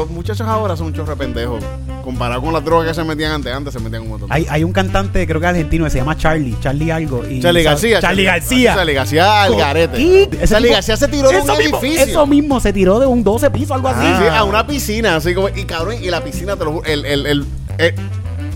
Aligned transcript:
los 0.00 0.10
muchachos 0.10 0.46
ahora 0.46 0.76
son 0.76 0.88
un 0.88 0.94
chorro 0.94 1.10
de 1.10 1.16
pendejos. 1.16 1.62
Comparado 2.04 2.40
con 2.42 2.52
las 2.52 2.64
drogas 2.64 2.88
que 2.88 2.94
se 2.94 3.04
metían 3.04 3.32
antes, 3.32 3.52
antes 3.52 3.72
se 3.72 3.78
metían 3.80 4.02
un 4.02 4.08
montón. 4.08 4.28
Hay, 4.32 4.46
hay 4.48 4.64
un 4.64 4.72
cantante, 4.72 5.26
creo 5.26 5.40
que 5.40 5.46
argentino, 5.46 5.84
que 5.84 5.90
se 5.90 5.98
llama 5.98 6.16
Charlie, 6.16 6.56
Charlie 6.60 6.90
algo. 6.90 7.22
y- 7.28 7.40
Charlie 7.40 7.62
García. 7.62 8.00
Charlie 8.00 8.24
García. 8.24 8.74
Charlie 8.74 8.94
García 8.94 9.42
al 9.42 9.56
garete. 9.56 10.28
Charlie 10.48 10.70
García 10.70 10.96
se 10.96 11.08
tiró 11.08 11.28
de 11.30 11.40
un 11.40 11.46
mismo, 11.58 11.78
edificio. 11.78 12.02
Eso 12.04 12.26
mismo, 12.26 12.58
se 12.60 12.72
tiró 12.72 12.98
de 12.98 13.06
un 13.06 13.22
12 13.22 13.50
piso, 13.50 13.74
algo 13.74 13.88
así. 13.88 14.06
Sí, 14.06 14.12
sí, 14.22 14.28
a 14.34 14.44
una 14.44 14.66
piscina, 14.66 15.16
así 15.16 15.34
como. 15.34 15.48
Y 15.50 15.64
cabrón, 15.64 15.96
y 16.02 16.08
la 16.10 16.22
piscina, 16.24 16.56
te 16.56 16.64
lo 16.64 16.72
juro, 16.72 16.84
el, 16.86 17.04
el, 17.04 17.26
el, 17.26 17.44
eh, 17.78 17.94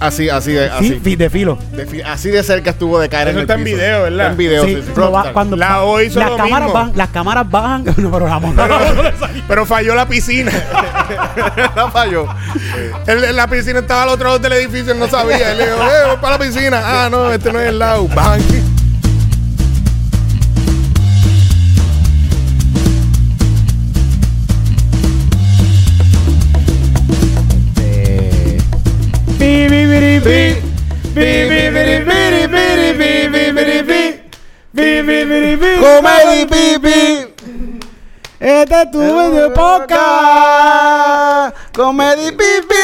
así, 0.07 0.29
así, 0.29 0.53
de- 0.53 0.69
Sí, 0.69 0.75
así. 0.79 1.01
fi- 1.03 1.17
de 1.17 1.31
filo. 1.31 1.59
de 1.73 1.87
fi- 1.87 2.03
así 2.03 2.31
de 2.31 2.43
cerca 2.43 2.71
estuvo 2.71 2.99
de 2.99 3.09
caer 3.09 3.29
Eso 3.29 3.33
en 3.33 3.37
el 3.39 3.43
está 3.43 3.55
en 3.55 3.65
piso. 3.65 3.77
video, 3.77 4.03
¿verdad? 4.03 4.21
Está 4.21 4.31
en 4.31 4.37
video, 4.37 4.65
Sí, 4.65 4.75
sí, 4.77 4.83
sí. 4.95 5.01
va- 5.01 5.33
cuando 5.33 5.57
La 5.57 5.83
O 5.83 6.01
hizo 6.01 6.19
las 6.21 6.31
lo 6.31 6.37
cámaras 6.37 6.61
mismo. 6.61 6.73
bajan, 6.75 6.93
las 6.97 7.09
cámaras 7.11 7.51
bajan, 7.51 7.85
no, 7.97 8.11
pero 8.11 8.29
la 8.29 8.39
montaron. 8.39 8.79
Pero 9.49 9.67
falló 9.67 9.95
la 9.95 10.07
piscina. 10.09 10.53
La 11.77 11.91
falló. 11.91 12.27
Él- 13.07 13.37
la 13.37 13.47
piscina 13.47 13.81
estaba 13.81 14.05
al 14.05 14.09
otro 14.11 14.25
lado 14.27 14.39
del 14.39 14.53
edificio, 14.55 14.93
él 14.93 14.99
no 14.99 15.09
sabía. 15.09 15.53
Él 15.53 15.59
le 15.59 15.65
dijo, 15.67 15.77
eh, 15.83 16.07
voy 16.09 16.17
para 16.21 16.39
la 16.39 16.39
piscina. 16.39 16.81
Ah, 16.85 17.09
no, 17.11 17.31
este 17.33 17.53
no 17.53 17.61
es 17.61 17.69
el 17.69 17.79
lado. 17.79 18.07
Bang. 18.09 18.41
Pi. 30.25 30.57
Comedy 35.81 36.47
Pipi. 36.47 37.27
Este 38.41 38.83
es 38.83 38.91
tu 38.91 38.99
video 38.99 39.53
podcast. 39.53 41.57
Comedy 41.75 42.33
Pipi. 42.33 42.75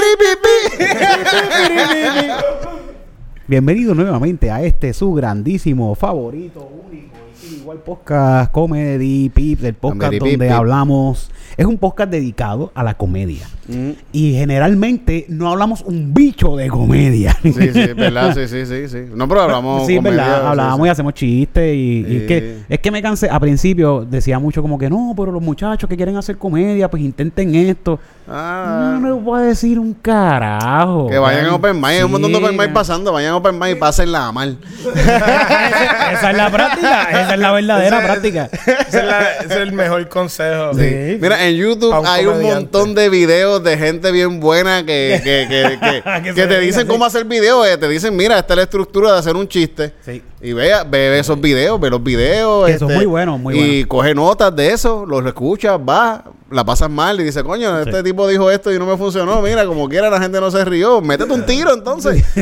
Bienvenido 3.47 3.95
nuevamente 3.95 4.51
a 4.51 4.63
este 4.63 4.93
su 4.93 5.15
grandísimo 5.15 5.95
favorito, 5.95 6.61
único 6.61 7.17
igual 7.43 7.79
podcast 7.79 8.53
Comedy 8.53 9.29
Pips, 9.31 9.65
el 9.65 9.75
podcast 9.75 10.01
Comedy 10.13 10.19
donde 10.19 10.31
Pip 10.39 10.41
Pip. 10.49 10.53
hablamos. 10.53 11.31
Es 11.57 11.67
un 11.67 11.79
podcast 11.79 12.11
dedicado 12.11 12.71
a 12.75 12.83
la 12.85 12.95
comedia. 12.95 13.47
Mm. 13.69 13.91
Y 14.13 14.33
generalmente 14.35 15.27
no 15.29 15.51
hablamos 15.51 15.83
un 15.83 16.15
bicho 16.15 16.57
de 16.57 16.69
comedia. 16.69 17.37
Sí, 17.43 17.53
sí, 17.53 17.81
es 17.81 17.97
verdad, 17.97 18.35
sí, 18.35 18.47
sí, 18.49 18.65
sí, 18.67 18.89
sí. 18.89 18.99
No, 19.15 19.27
pero 19.29 19.43
hablamos. 19.43 19.87
Sí, 19.87 19.97
comedia, 19.97 20.17
verdad, 20.25 20.41
sí, 20.43 20.47
hablábamos 20.49 20.81
sí. 20.81 20.87
y 20.87 20.89
hacemos 20.91 21.15
chistes 21.15 21.75
y, 21.75 21.79
y 21.79 22.05
Sí. 22.05 22.17
es 22.17 22.27
que 22.27 22.57
es 22.69 22.79
que 22.81 22.91
me 22.91 23.03
cansé, 23.03 23.29
a 23.31 23.39
principio 23.41 24.05
decía 24.09 24.39
mucho 24.39 24.63
como 24.63 24.79
que 24.79 24.89
no, 24.89 25.13
pero 25.17 25.33
los 25.33 25.43
muchachos 25.43 25.89
que 25.89 25.97
quieren 25.97 26.17
hacer 26.17 26.39
comedia, 26.39 26.89
pues 26.91 27.03
intenten 27.03 27.55
esto. 27.55 27.99
Ah. 28.29 28.93
No, 28.95 29.01
no 29.01 29.15
les 29.17 29.25
voy 29.25 29.41
a 29.41 29.45
decir 29.45 29.79
un 29.79 29.93
carajo. 29.95 31.09
Que 31.09 31.19
vayan 31.19 31.47
a 31.47 31.55
Open 31.57 31.77
Mic, 31.77 31.85
hay 31.87 32.03
un 32.03 32.13
montón 32.13 32.31
de 32.33 32.39
Open 32.39 32.57
Mic 32.57 32.69
Sí. 32.69 32.73
pasando, 32.73 33.13
vayan 33.13 33.33
a 33.33 33.37
Open 33.37 33.59
Mic 33.59 33.71
y 33.73 33.75
pásenla 33.75 34.31
mal. 34.33 34.57
esa 34.95 36.31
es 36.31 36.37
la 36.37 36.51
práctica, 36.51 37.11
esa 37.31 37.35
es 37.35 37.41
la 37.41 37.53
verdadera 37.53 37.99
Ese- 37.99 38.07
práctica. 38.07 38.51
Ese 38.53 38.99
es, 38.99 39.05
la- 39.05 39.33
ese 39.37 39.47
es 39.47 39.51
el 39.61 39.73
mejor 39.73 40.09
consejo. 40.09 40.75
Sí. 40.75 41.19
Mira, 41.21 41.47
en 41.47 41.57
YouTube 41.57 41.99
un 41.99 42.07
hay 42.07 42.27
un 42.27 42.43
montón 42.43 42.95
de 42.95 43.09
videos 43.09 43.63
de 43.63 43.77
gente 43.79 44.11
bien 44.13 44.41
buena 44.41 44.85
que, 44.85 45.21
que, 45.25 45.47
que, 45.49 45.79
que, 45.79 46.23
Que 46.23 46.35
que 46.35 46.41
se 46.43 46.47
te 46.47 46.61
dicen 46.61 46.81
así. 46.83 46.89
cómo 46.89 47.05
hacer 47.05 47.25
videos. 47.25 47.67
eh, 47.67 47.77
Te 47.79 47.89
dicen, 47.89 48.15
mira, 48.17 48.39
esta 48.39 48.55
es 48.55 48.57
la 48.59 48.63
estructura 48.65 49.13
de 49.13 49.19
hacer 49.19 49.37
un 49.37 49.47
chiste. 49.49 49.93
Sí. 50.05 50.23
Y 50.43 50.55
vea, 50.55 50.85
ve 50.85 51.19
esos 51.19 51.39
videos, 51.39 51.79
ve 51.79 51.91
los 51.91 52.03
videos. 52.03 52.63
este, 52.69 52.73
Que 52.73 52.79
son 52.79 52.95
muy 52.95 53.05
buenos, 53.07 53.39
muy 53.39 53.55
Y 53.55 53.59
buenos. 53.59 53.87
coge 53.89 54.15
notas 54.15 54.57
de 54.57 54.73
eso, 54.73 55.05
los 55.07 55.25
escuchas, 55.27 55.79
va, 55.79 56.25
la 56.51 56.65
pasas 56.65 56.89
mal 56.89 57.21
y 57.21 57.25
dice, 57.25 57.43
coño, 57.45 57.79
este 57.81 58.03
tipo 58.03 58.27
dijo 58.27 58.51
esto 58.51 58.73
y 58.73 58.79
no 58.79 58.87
me 58.87 58.97
funcionó. 58.97 59.43
Mira, 59.43 59.67
como 59.67 59.87
quiera 59.87 60.09
la 60.09 60.19
gente 60.19 60.41
no 60.41 60.51
se 60.51 60.65
rió. 60.65 61.03
Métete 61.03 61.31
un 61.31 61.45
tiro 61.45 61.75
entonces. 61.75 62.25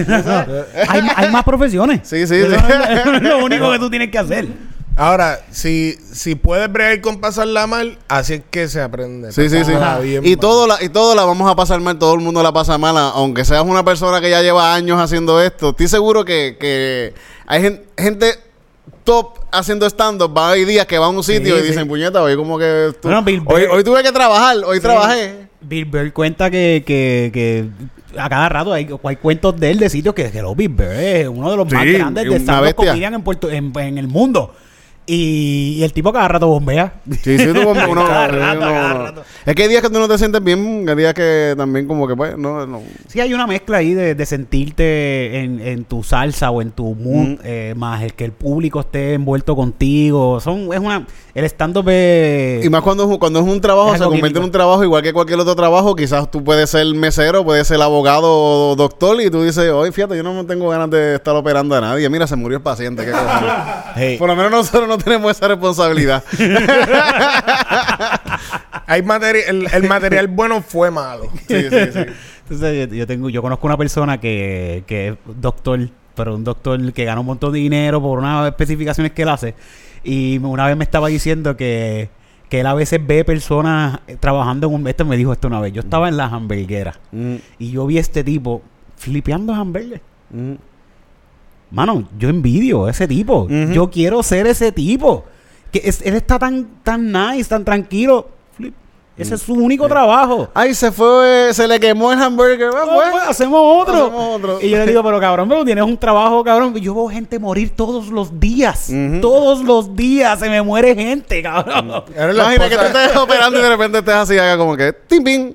hay, 0.89 1.03
hay 1.17 1.31
más 1.33 1.43
profesiones. 1.43 2.01
Sí, 2.05 2.25
sí, 2.27 2.37
Eso 2.37 2.51
sí. 2.51 2.57
es 3.17 3.23
lo 3.23 3.45
único 3.45 3.71
que 3.73 3.79
tú 3.81 3.91
tienes 3.91 4.11
que 4.11 4.19
hacer. 4.19 4.47
Ahora, 4.99 5.39
si, 5.53 5.97
si 6.13 6.35
puedes 6.35 6.71
bregar 6.73 7.01
con 7.01 7.21
pasarla 7.21 7.69
mal, 7.69 7.99
así 8.09 8.35
es 8.35 8.43
que 8.51 8.67
se 8.67 8.81
aprende. 8.83 9.31
Sí, 9.31 9.49
sí, 9.49 9.65
sí. 9.65 9.71
Y 9.71 9.75
mal. 9.77 10.39
todo, 10.41 10.67
la, 10.67 10.83
y 10.83 10.89
todo 10.89 11.15
la 11.15 11.25
vamos 11.25 11.49
a 11.49 11.55
pasar 11.55 11.81
mal, 11.81 11.99
todo 12.01 12.15
el 12.15 12.21
mundo 12.21 12.43
la 12.43 12.53
pasa 12.53 12.77
mal, 12.79 12.97
aunque 12.97 13.45
seas 13.45 13.63
una 13.65 13.85
persona 13.85 14.21
que 14.21 14.29
ya 14.29 14.43
lleva 14.43 14.75
años 14.75 15.01
haciendo 15.01 15.41
esto. 15.41 15.71
Estoy 15.71 15.87
seguro 15.87 16.25
que, 16.25 16.57
que 16.59 17.15
hay 17.47 17.63
gen- 17.63 17.83
gente 17.97 18.35
top 19.05 19.39
haciendo 19.53 19.87
stand-up. 19.87 20.37
Va 20.37 20.51
hay 20.51 20.65
días 20.65 20.85
que 20.87 20.99
va 20.99 21.07
a 21.07 21.11
un 21.11 21.23
sitio 21.23 21.57
y 21.59 21.61
sí. 21.61 21.69
dicen, 21.69 21.87
puñeta, 21.87 22.21
hoy 22.21 22.35
como 22.35 22.59
que... 22.59 22.91
tú- 23.01 23.07
Bueno, 23.07 23.23
Bill 23.23 23.43
hoy, 23.47 23.63
hoy 23.71 23.85
tuve 23.85 24.03
que 24.03 24.11
trabajar, 24.11 24.57
hoy 24.67 24.81
trabajé. 24.81 25.47
Bill 25.61 25.85
Burr 25.85 26.13
cuenta 26.13 26.51
que, 26.51 26.83
que, 26.85 27.31
que 27.33 27.67
a 28.21 28.29
cada 28.29 28.49
rato 28.49 28.73
hay, 28.73 28.89
hay 29.05 29.17
cuentos 29.17 29.59
de 29.61 29.71
él 29.71 29.79
de 29.79 29.89
sitios 29.91 30.13
que, 30.15 30.31
que 30.33 30.43
lo 30.43 30.57
Bill 30.57 30.71
Burr 30.71 30.87
es 30.93 31.29
uno 31.29 31.51
de 31.53 31.57
los 31.57 31.71
más 31.73 31.85
grandes 31.87 32.29
de 32.29 32.37
stand-up 32.41 32.75
comedian 32.75 33.15
en, 33.15 33.23
Puerto, 33.23 33.49
en, 33.49 33.73
en 33.79 33.99
el 33.99 34.09
mundo. 34.09 34.55
Y, 35.11 35.77
y 35.79 35.83
el 35.85 35.93
tipo 35.95 36.13
cada 36.13 36.29
rato 36.29 36.47
bombea. 36.49 36.93
Sí, 37.23 37.39
sí, 37.39 37.47
tú 37.55 37.63
como 37.65 37.71
uno- 37.91 38.07
Cada 38.07 38.29
rato, 38.29 38.59
uno- 38.59 38.67
cada 38.69 38.95
uno- 38.95 39.05
rato. 39.07 39.23
Es 39.47 39.55
que 39.55 39.63
hay 39.63 39.69
días 39.71 39.81
que 39.83 39.89
tú 39.89 39.99
no 39.99 40.07
te 40.07 40.19
sientes 40.19 40.45
bien, 40.45 40.87
hay 40.87 40.95
días 40.95 41.15
que 41.15 41.55
también 41.57 41.87
como 41.89 42.07
que 42.07 42.15
pues, 42.15 42.37
no, 42.37 42.67
no. 42.67 42.83
Sí, 43.09 43.19
hay 43.19 43.33
una 43.33 43.47
mezcla 43.47 43.79
ahí 43.79 43.95
de, 43.95 44.15
de 44.15 44.27
sentirte 44.27 45.41
en, 45.41 45.61
en 45.61 45.85
tu 45.85 46.03
salsa 46.03 46.51
o 46.51 46.61
en 46.63 46.71
tu 46.73 46.95
mood, 46.95 47.19
Mm. 47.19 47.39
eh, 47.43 47.75
más 47.77 48.03
el 48.03 48.13
que 48.15 48.25
el 48.27 48.33
público 48.33 48.81
esté 48.81 49.15
envuelto 49.15 49.57
contigo. 49.57 50.41
Son, 50.41 50.73
es 50.73 50.79
una, 50.79 51.07
el 51.35 51.45
stand-up 51.47 51.89
es... 51.89 52.65
Y 52.65 52.69
más 52.71 52.83
cuando, 52.83 53.05
es 53.05 53.09
un- 53.09 53.19
cuando 53.19 53.41
es 53.41 53.47
un 53.47 53.61
trabajo, 53.61 53.93
Es 53.93 53.99
se 53.99 54.03
algo 54.05 54.11
convierte 54.13 54.29
químico. 54.35 54.39
en 54.41 54.45
un 54.45 54.53
trabajo 54.53 54.85
igual 54.85 55.03
que 55.03 55.13
cualquier 55.13 55.41
otro 55.41 55.57
trabajo. 55.57 55.97
Quizás 55.97 56.31
tú 56.31 56.45
puedes 56.45 56.69
ser 56.71 56.87
mesero, 56.95 57.45
puedes 57.45 57.67
ser 57.67 57.81
abogado 57.81 58.27
o 58.31 58.77
doctor 58.77 59.21
y 59.23 59.31
tú 59.31 59.43
dices, 59.43 59.71
oye, 59.71 59.91
fíjate, 59.91 60.17
yo 60.17 60.23
no 60.23 60.45
tengo 60.45 60.69
ganas 60.69 60.91
de 60.91 61.15
estar 61.17 61.35
operando 61.35 61.75
a 61.75 61.81
nadie. 61.81 62.09
Mira, 62.11 62.27
se 62.27 62.37
murió 62.37 62.59
el 62.59 62.63
paciente. 62.63 63.05
qué 63.07 63.13
cosa. 63.13 63.85
Hey. 64.01 64.17
Por 64.17 64.29
lo 64.29 64.37
menos 64.37 64.53
nosotros 64.53 64.87
no 64.89 64.98
tenemos 64.99 65.33
esa 65.33 65.49
responsabilidad. 65.49 66.23
Hay 68.87 69.03
materia, 69.03 69.43
el, 69.49 69.67
el 69.73 69.89
material 69.89 70.29
bueno 70.29 70.63
fue 70.63 70.91
malo. 70.91 71.25
sí, 71.49 71.63
sí, 71.63 71.77
sí. 71.93 72.01
Entonces, 72.51 72.89
yo, 72.93 73.07
tengo, 73.07 73.29
yo 73.29 73.43
conozco 73.43 73.67
una 73.67 73.77
persona 73.77 74.19
que, 74.19 74.83
que 74.87 75.09
es 75.09 75.15
doctor, 75.41 75.89
pero 76.15 76.35
un 76.35 76.45
doctor 76.45 76.93
que 76.95 77.05
gana 77.05 77.21
un 77.21 77.27
montón 77.27 77.53
de 77.53 77.59
dinero 77.59 78.01
por 78.01 78.19
unas 78.19 78.49
especificaciones 78.49 79.13
que 79.13 79.23
él 79.23 79.29
hace. 79.29 79.55
Y 80.03 80.39
una 80.39 80.67
vez 80.67 80.77
me 80.77 80.85
estaba 80.85 81.09
diciendo 81.09 81.57
que, 81.57 82.09
que 82.49 82.61
él 82.61 82.67
a 82.67 82.73
veces 82.73 83.07
ve 83.07 83.23
personas 83.25 84.01
eh, 84.07 84.17
trabajando 84.19 84.69
en 84.69 84.75
un... 84.75 84.89
Esto 84.89 85.05
me 85.05 85.19
dijo 85.19 85.33
esto 85.33 85.49
una 85.49 85.61
vez. 85.61 85.75
Yo 85.75 85.81
estaba 85.81 86.09
en 86.09 86.17
la 86.17 86.25
hamburguera 86.27 86.95
Mm, 87.13 87.35
y 87.59 87.71
yo 87.73 87.85
vi 87.87 87.99
a 87.99 88.01
este 88.01 88.25
tipo 88.25 88.63
flipeando 88.97 89.53
hamburgues. 89.53 90.01
mm. 90.33 90.53
Mano, 91.71 92.09
yo 92.19 92.29
envidio 92.29 92.87
a 92.87 92.91
ese 92.91 93.07
tipo. 93.07 93.47
Yo 93.49 93.91
quiero 93.91 94.23
ser 94.23 94.47
ese 94.47 94.73
tipo. 94.73 95.25
Que 95.73 95.83
es- 95.85 96.01
él 96.03 96.15
está 96.15 96.39
tan, 96.39 96.67
tan 96.83 97.13
nice, 97.13 97.49
tan 97.49 97.65
tranquilo. 97.65 98.27
Flip. 98.57 98.75
Ese 99.19 99.35
es 99.35 99.43
su 99.43 99.53
único 99.53 99.87
trabajo. 99.89 100.49
Ay, 100.55 100.73
se 100.75 100.91
fue, 100.93 101.51
se 101.53 101.67
le 101.69 101.79
quemó 101.81 102.13
el 102.13 102.19
hamburger. 102.23 102.71
Ah, 102.75 102.85
Oh, 102.87 103.01
pues. 103.13 103.25
hacemos 103.29 103.61
otro. 103.83 104.07
Hacemos 104.07 104.37
otro. 104.37 104.59
Y 104.63 104.71
yo 104.71 104.79
le 104.79 104.87
digo, 104.87 105.03
pero 105.03 105.19
cabrón, 105.21 105.49
pero 105.49 105.65
tienes 105.65 105.85
un 105.85 105.97
trabajo, 105.99 106.43
cabrón. 106.45 106.75
Yo 106.77 106.95
veo 106.95 107.09
gente 107.09 107.39
morir 107.39 107.71
todos 107.77 108.07
los 108.09 108.39
días. 108.41 108.91
Todos 109.21 109.63
los 109.65 109.95
días 109.95 110.39
se 110.39 110.49
me 110.49 110.63
muere 110.63 110.95
gente, 110.95 111.43
cabrón. 111.43 112.05
Era 112.17 112.33
la 112.33 112.55
Imagina 112.55 112.69
que 112.71 112.77
tú 112.77 112.85
estés 112.99 113.17
operando 113.17 113.59
y 113.59 113.63
de 113.63 113.69
repente 113.69 113.99
estés 113.99 114.15
así, 114.15 114.39
haga 114.39 114.57
como 114.57 114.77
que, 114.77 114.93
tim, 115.07 115.23
pim. 115.25 115.53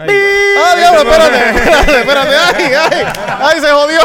Ay, 0.00 0.08
¡Ah, 0.10 0.74
diablo! 0.76 1.10
Espérate, 1.10 1.38
espérate, 1.58 2.00
espérate. 2.00 2.34
¡Ay, 2.36 2.72
ay! 2.72 3.04
¡Ay, 3.40 3.60
se 3.60 3.68
jodió! 3.72 4.00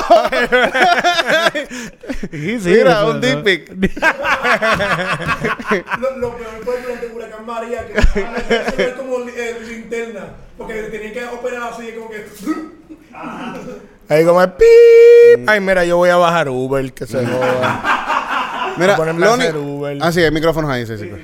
Sí, 2.32 2.60
sí, 2.60 2.70
Mira, 2.70 3.06
un 3.06 3.24
eso- 3.24 3.44
pic. 3.44 3.70
Lo, 6.00 6.18
lo 6.18 6.36
peor 6.38 6.50
fue 6.64 6.82
durante 6.82 7.08
huracán 7.08 7.46
María, 7.46 7.86
que 7.88 8.84
es 8.84 8.94
como 8.94 9.20
eh, 9.20 9.58
linterna, 9.68 10.22
porque 10.58 10.74
tenían 10.84 11.14
que 11.14 11.26
operar 11.26 11.72
así, 11.74 11.92
como 11.92 12.10
que... 12.10 12.26
Ahí 14.10 14.26
como 14.26 14.42
el 14.42 14.52
pip. 14.54 15.48
Ay, 15.48 15.60
mira, 15.62 15.86
yo 15.86 15.98
voy 15.98 16.10
a 16.10 16.16
bajar 16.18 16.50
Uber, 16.50 16.92
que 16.94 17.06
se 17.06 17.24
joda. 17.26 18.74
Mira, 18.78 18.98
Loni- 18.98 19.42
hacer 19.44 19.58
Uber. 19.58 19.98
Ah, 20.02 20.12
sí, 20.12 20.22
hay 20.22 20.32
micrófonos 20.32 20.72
ahí, 20.72 20.86
sí, 20.88 20.98
sí. 20.98 21.06
Debo 21.06 21.22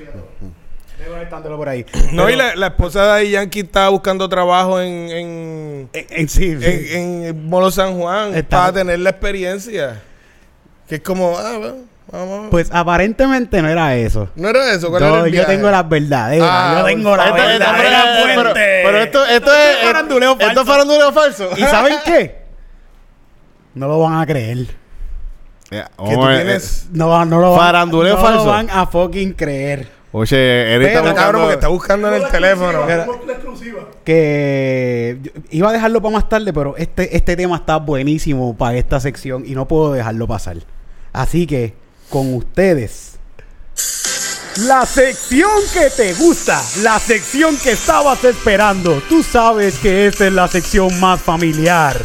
estándolo 1.22 1.56
por 1.56 1.68
ahí. 1.68 1.84
No, 2.12 2.24
Pero- 2.26 2.30
y 2.30 2.36
la, 2.36 2.54
la 2.56 2.66
esposa 2.68 3.14
de 3.16 3.30
Yankee 3.30 3.60
estaba 3.60 3.88
buscando 3.90 4.28
trabajo 4.28 4.80
en, 4.80 4.88
en, 5.10 5.88
En, 5.92 6.06
en- 6.10 6.28
sí, 6.28 6.56
sí. 6.60 6.88
en, 6.94 7.24
en 7.24 7.48
Molo 7.48 7.70
San 7.70 7.98
Juan 7.98 8.34
Está- 8.34 8.58
para 8.60 8.72
tener 8.72 8.98
la 9.00 9.10
experiencia. 9.10 10.02
Que 10.88 10.96
es 10.96 11.00
como, 11.02 11.36
ah, 11.38 11.56
bueno, 11.58 11.76
vamos. 12.10 12.48
Pues 12.50 12.68
aparentemente 12.72 13.62
no 13.62 13.68
era 13.68 13.94
eso. 13.96 14.28
no 14.34 14.48
era 14.48 14.72
eso, 14.74 14.90
¿cuál 14.90 15.02
No, 15.02 15.16
era 15.18 15.26
el 15.26 15.32
yo 15.32 15.46
tengo 15.46 15.70
las 15.70 15.88
verdaderas. 15.88 16.48
Ah, 16.50 16.76
yo 16.80 16.84
tengo 16.86 17.16
la 17.16 17.24
Esto- 17.26 17.36
esto- 17.36 17.48
verdadera 17.72 18.02
pero- 18.82 18.98
esto, 18.98 19.26
esto 19.26 19.52
es. 19.54 19.76
es 19.76 19.84
faranduleo 19.86 20.36
Esto 20.38 20.60
es 20.62 20.66
faranduleo 20.66 21.12
falso. 21.12 21.50
¿Y 21.56 21.60
saben 21.62 21.94
qué? 22.04 22.40
No 23.74 23.86
lo 23.86 24.00
van 24.00 24.20
a 24.20 24.26
creer. 24.26 24.66
Que 25.70 25.84
tú 25.96 26.04
tienes... 26.26 26.88
No, 26.90 27.24
no 27.24 27.40
lo 27.40 27.50
van, 27.52 27.60
Faranduleo 27.60 28.16
no 28.16 28.20
falso. 28.20 28.44
lo 28.46 28.50
van 28.50 28.68
a 28.68 28.84
fucking 28.86 29.32
creer. 29.34 29.86
Oye, 30.12 30.74
Eric 30.74 30.88
está 30.88 31.02
Pero, 31.02 31.14
cabrón, 31.14 31.42
porque 31.42 31.54
está 31.54 31.68
buscando... 31.68 32.08
buscando 32.08 32.16
en 32.16 32.22
el 32.22 32.30
teléfono. 32.30 32.86
Que 34.04 35.18
yo 35.22 35.30
iba 35.50 35.70
a 35.70 35.72
dejarlo 35.72 36.02
para 36.02 36.14
más 36.14 36.28
tarde, 36.28 36.52
pero 36.52 36.76
este, 36.76 37.16
este 37.16 37.36
tema 37.36 37.56
está 37.56 37.76
buenísimo 37.76 38.56
para 38.56 38.76
esta 38.76 38.98
sección 38.98 39.44
y 39.46 39.54
no 39.54 39.68
puedo 39.68 39.92
dejarlo 39.92 40.26
pasar. 40.26 40.56
Así 41.12 41.46
que, 41.46 41.74
con 42.08 42.34
ustedes, 42.34 43.18
la 44.66 44.84
sección 44.84 45.50
que 45.72 45.90
te 45.90 46.12
gusta, 46.14 46.60
la 46.82 46.98
sección 46.98 47.56
que 47.56 47.70
estabas 47.72 48.24
esperando. 48.24 49.00
Tú 49.08 49.22
sabes 49.22 49.78
que 49.78 50.06
esta 50.06 50.26
es 50.26 50.32
la 50.32 50.48
sección 50.48 50.98
más 50.98 51.20
familiar. 51.20 51.96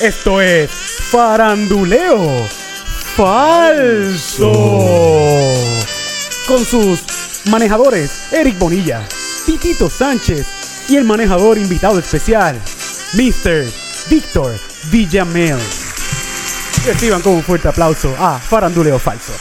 Esto 0.00 0.40
es 0.40 0.70
Faranduleo 0.70 2.46
Falso. 3.14 4.52
Con 6.48 6.64
sus 6.64 7.00
manejadores 7.50 8.32
Eric 8.32 8.58
Bonilla, 8.58 9.02
Titito 9.44 9.90
Sánchez 9.90 10.46
y 10.88 10.96
el 10.96 11.04
manejador 11.04 11.58
invitado 11.58 11.98
especial, 11.98 12.58
Mr. 13.14 13.66
Víctor 14.08 14.54
Villamel. 14.90 15.58
Reciban 16.86 17.20
con 17.20 17.34
un 17.34 17.42
fuerte 17.42 17.68
aplauso 17.68 18.14
a 18.18 18.38
Faranduleo 18.38 18.98
Falso. 18.98 19.32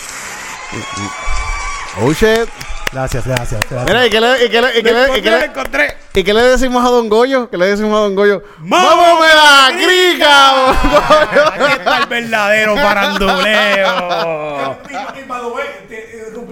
Oh, 2.02 2.12
shit. 2.12 2.50
Gracias, 2.92 3.26
gracias. 3.26 3.62
gracias. 3.70 3.86
Mira, 3.86 4.06
¿y 4.06 4.10
qué 4.10 4.20
le, 4.22 4.46
y 4.46 4.50
qué 4.50 4.62
le, 4.62 4.80
y 4.80 4.84
qué 4.84 4.92
le- 4.94 5.18
y 5.18 5.22
qué 5.22 5.30
le- 5.30 5.46
encontré. 5.46 5.98
y 6.14 6.24
qué 6.24 6.34
le 6.34 6.42
decimos 6.44 6.86
a 6.86 6.90
Don 6.90 7.08
Goyo? 7.10 7.50
¿Qué 7.50 7.58
le 7.58 7.66
decimos 7.68 7.98
a 7.98 8.02
Don 8.02 8.16
Goyo? 8.16 8.42
¡Mámame 8.60 9.28
la 9.28 9.72
crica, 9.76 10.54
Don 10.54 10.76
Goyo! 10.92 11.48
Aquí 11.54 11.74
está 11.80 11.98
el 12.00 12.06
verdadero 12.08 12.76
faranduleo. 12.78 14.78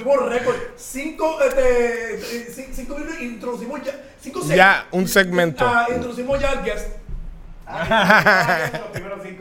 Rompimos 0.06 0.30
récord. 0.30 0.56
Cinco, 0.76 1.38
este, 1.42 2.16
eh, 2.16 2.48
cin- 2.56 2.68
cinco 2.74 2.96
minutos 2.96 3.22
introducimos 3.22 3.82
ya. 3.84 3.94
Cinco 4.22 4.42
Ya, 4.48 4.86
un 4.92 5.08
segmento. 5.08 5.66
Ah, 5.66 5.88
introducimos 5.94 6.40
ya 6.40 6.52
al 6.52 6.64
guest. 6.64 6.88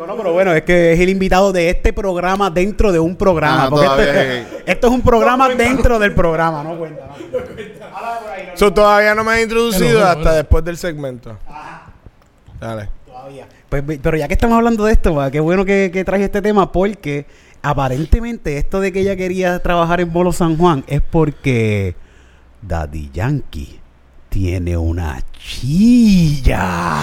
No, 0.07 0.17
pero 0.17 0.33
bueno, 0.33 0.53
es 0.53 0.63
que 0.63 0.93
es 0.93 1.01
el 1.01 1.09
invitado 1.09 1.53
de 1.53 1.71
este 1.71 1.93
programa 1.93 2.51
dentro 2.51 2.91
de 2.93 2.99
un 2.99 3.17
programa. 3.17 3.65
Ah, 3.65 3.71
porque 3.71 3.87
este- 3.87 4.63
esto 4.73 4.87
es 4.89 4.93
un 4.93 5.03
programa 5.03 5.49
dentro 5.51 5.99
del 5.99 6.15
programa, 6.15 6.63
no 6.63 6.77
cuenta. 6.77 7.07
no. 7.07 7.15
So, 8.57 8.73
todavía 8.73 9.15
no 9.15 9.25
me 9.25 9.33
has 9.33 9.41
introducido 9.43 9.99
hello, 9.99 10.07
hasta 10.07 10.21
hello. 10.23 10.33
después 10.35 10.65
del 10.65 10.77
segmento. 10.77 11.39
Dale. 12.61 12.89
Todavía. 13.07 13.47
Pues, 13.69 13.83
pero 14.03 14.17
ya 14.17 14.27
que 14.29 14.35
estamos 14.35 14.57
hablando 14.57 14.85
de 14.85 14.93
esto, 14.93 15.15
va, 15.15 15.31
qué 15.31 15.41
bueno 15.41 15.65
que, 15.65 15.91
que 15.93 16.05
traje 16.05 16.25
este 16.25 16.43
tema 16.43 16.71
porque 16.71 17.27
aparentemente 17.65 18.59
esto 18.59 18.81
de 18.81 18.93
que 18.93 19.01
ella 19.01 19.17
quería 19.17 19.59
trabajar 19.61 20.01
en 20.01 20.13
Bolo 20.13 20.33
San 20.33 20.57
Juan 20.59 20.85
es 20.87 21.01
porque 21.01 21.97
Daddy 22.61 23.11
Yankee 23.13 23.81
tiene 24.29 24.77
una 24.77 25.23
chilla. 25.33 26.99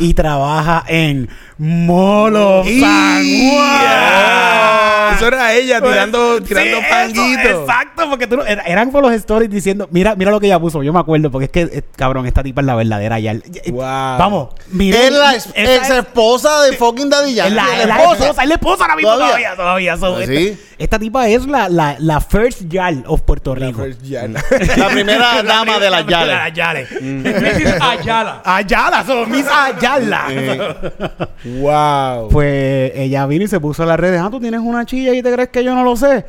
Y 0.00 0.14
trabaja 0.14 0.84
en 0.88 1.28
Molo 1.58 2.64
San 2.64 3.24
Juan. 3.24 4.97
Eso 5.16 5.26
era 5.28 5.54
ella 5.54 5.80
tirando, 5.80 6.40
tirando 6.42 6.78
Sí, 6.78 6.84
eso, 6.84 6.90
panguitos. 6.90 7.60
Exacto, 7.62 8.10
porque 8.10 8.26
tú 8.26 8.36
no- 8.36 8.44
era- 8.46 8.62
eran 8.62 8.90
por 8.90 9.02
los 9.02 9.12
stories 9.12 9.50
diciendo, 9.50 9.88
mira, 9.90 10.14
mira 10.16 10.30
lo 10.30 10.40
que 10.40 10.46
ella 10.46 10.58
puso, 10.58 10.82
yo 10.82 10.92
me 10.92 11.00
acuerdo, 11.00 11.30
porque 11.30 11.46
es 11.46 11.50
que, 11.50 11.60
eh, 11.78 11.82
cabrón, 11.96 12.26
esta 12.26 12.42
tipa 12.42 12.60
es 12.60 12.66
la 12.66 12.74
verdadera 12.74 13.18
ya. 13.20 13.34
Wow. 13.70 13.80
Vamos, 13.82 14.48
mire. 14.70 15.06
Es 15.06 15.12
la 15.12 15.34
ex, 15.34 15.90
esposa 15.90 16.62
de 16.62 16.72
fucking 16.76 17.08
Daddy 17.10 17.30
es 17.30 17.36
Yankee. 17.36 17.54
la, 17.54 17.64
la 17.64 17.80
es 17.82 17.86
la 17.88 17.96
esposa. 18.02 18.42
es 18.42 18.48
la 18.48 18.54
esposa 18.54 18.82
ahora 18.84 18.96
mismo 18.96 19.10
¿Todavía? 19.12 19.54
todavía, 19.54 19.56
todavía. 19.56 19.96
so, 19.96 20.16
Ah, 20.16 20.20
esta, 20.22 20.32
¿sí? 20.34 20.58
esta 20.78 20.98
tipa 20.98 21.28
es 21.28 21.46
la, 21.46 21.68
la, 21.68 21.96
la 21.98 22.20
first 22.20 22.62
yal 22.68 23.04
of 23.06 23.22
Puerto 23.22 23.54
Rico. 23.54 23.82
First 23.82 24.00
Jan. 24.08 24.34
La 24.76 24.88
primera 24.88 25.42
dama 25.42 25.78
de 25.78 25.90
las 25.90 26.06
De 26.06 26.12
las 26.12 26.52
Yales. 26.54 26.88
Yales. 26.98 27.02
Mrs. 27.02 27.80
Ayala. 27.80 28.42
Ayala, 28.44 29.04
son 29.04 29.30
mis 29.30 29.46
Ayala. 29.46 30.76
wow. 31.44 32.28
Pues 32.28 32.92
ella 32.94 33.26
vino 33.26 33.44
y 33.44 33.48
se 33.48 33.60
puso 33.60 33.82
en 33.82 33.88
las 33.88 33.98
redes. 34.00 34.20
Ah, 34.22 34.28
tú 34.30 34.40
tienes 34.40 34.60
una 34.60 34.84
y 35.06 35.22
te 35.22 35.32
crees 35.32 35.48
que 35.50 35.62
yo 35.62 35.74
no 35.74 35.84
lo 35.84 35.96
sé. 35.96 36.24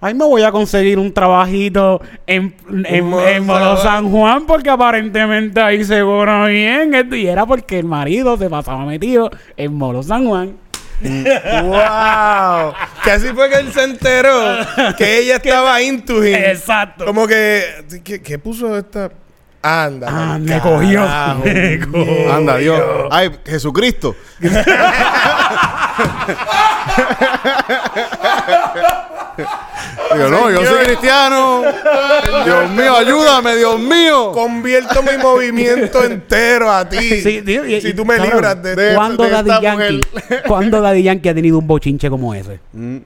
Ahí 0.00 0.14
me 0.14 0.24
voy 0.24 0.42
a 0.42 0.50
conseguir 0.50 0.98
un 0.98 1.12
trabajito 1.14 2.02
en, 2.26 2.56
en, 2.86 3.04
Molo 3.04 3.28
en 3.28 3.46
Molo 3.46 3.76
San 3.76 4.10
Juan 4.10 4.46
porque 4.46 4.68
aparentemente 4.68 5.60
ahí 5.60 5.84
se 5.84 6.00
cobra 6.00 6.46
bien. 6.46 6.92
Y 7.12 7.26
era 7.26 7.46
porque 7.46 7.78
el 7.78 7.84
marido 7.84 8.36
se 8.36 8.50
pasaba 8.50 8.84
metido 8.84 9.30
en 9.56 9.72
Molo 9.74 10.02
San 10.02 10.26
Juan. 10.26 10.56
wow. 11.02 12.72
Que 13.04 13.10
así 13.12 13.28
fue 13.28 13.48
que 13.48 13.56
él 13.56 13.72
se 13.72 13.84
enteró 13.84 14.56
que 14.98 15.20
ella 15.20 15.36
estaba 15.42 15.80
into 15.80 16.24
him. 16.24 16.34
Exacto. 16.34 17.04
Como 17.04 17.28
que, 17.28 17.62
¿qué, 18.02 18.20
qué 18.20 18.38
puso 18.40 18.76
esta? 18.76 19.08
Anda. 19.62 20.08
Ah, 20.10 20.38
me 20.40 20.60
cogió. 20.60 21.00
carajo. 21.00 21.42
Me 21.44 21.78
cogió. 21.80 22.32
Anda, 22.32 22.56
Dios. 22.56 22.82
Ay, 23.10 23.30
Jesucristo. 23.46 24.16
Digo, 30.14 30.28
no, 30.28 30.50
yo 30.50 30.64
soy 30.66 30.84
cristiano. 30.84 31.62
Dios 32.44 32.70
mío, 32.70 32.96
ayúdame, 32.96 33.56
Dios 33.56 33.80
mío. 33.80 34.32
Convierto 34.32 35.02
mi 35.02 35.16
movimiento 35.22 36.04
entero 36.04 36.70
a 36.70 36.86
ti. 36.88 37.20
Sí, 37.22 37.42
tío, 37.42 37.66
y- 37.66 37.80
si 37.80 37.94
tú 37.94 38.04
me 38.04 38.16
cabrón, 38.16 38.34
libras 38.34 38.62
de, 38.62 38.76
de- 38.76 38.94
¿Cuándo 38.94 39.24
de 39.24 39.30
Daddy 39.30 39.50
esta 39.50 39.62
Yankee, 39.62 40.00
mujer. 40.12 40.42
¿Cuándo 40.46 40.80
Daddy 40.80 41.02
Yankee 41.02 41.28
ha 41.30 41.34
tenido 41.34 41.58
un 41.58 41.66
bochinche 41.66 42.10
como 42.10 42.34
ese? 42.34 42.60
Mm. 42.72 42.96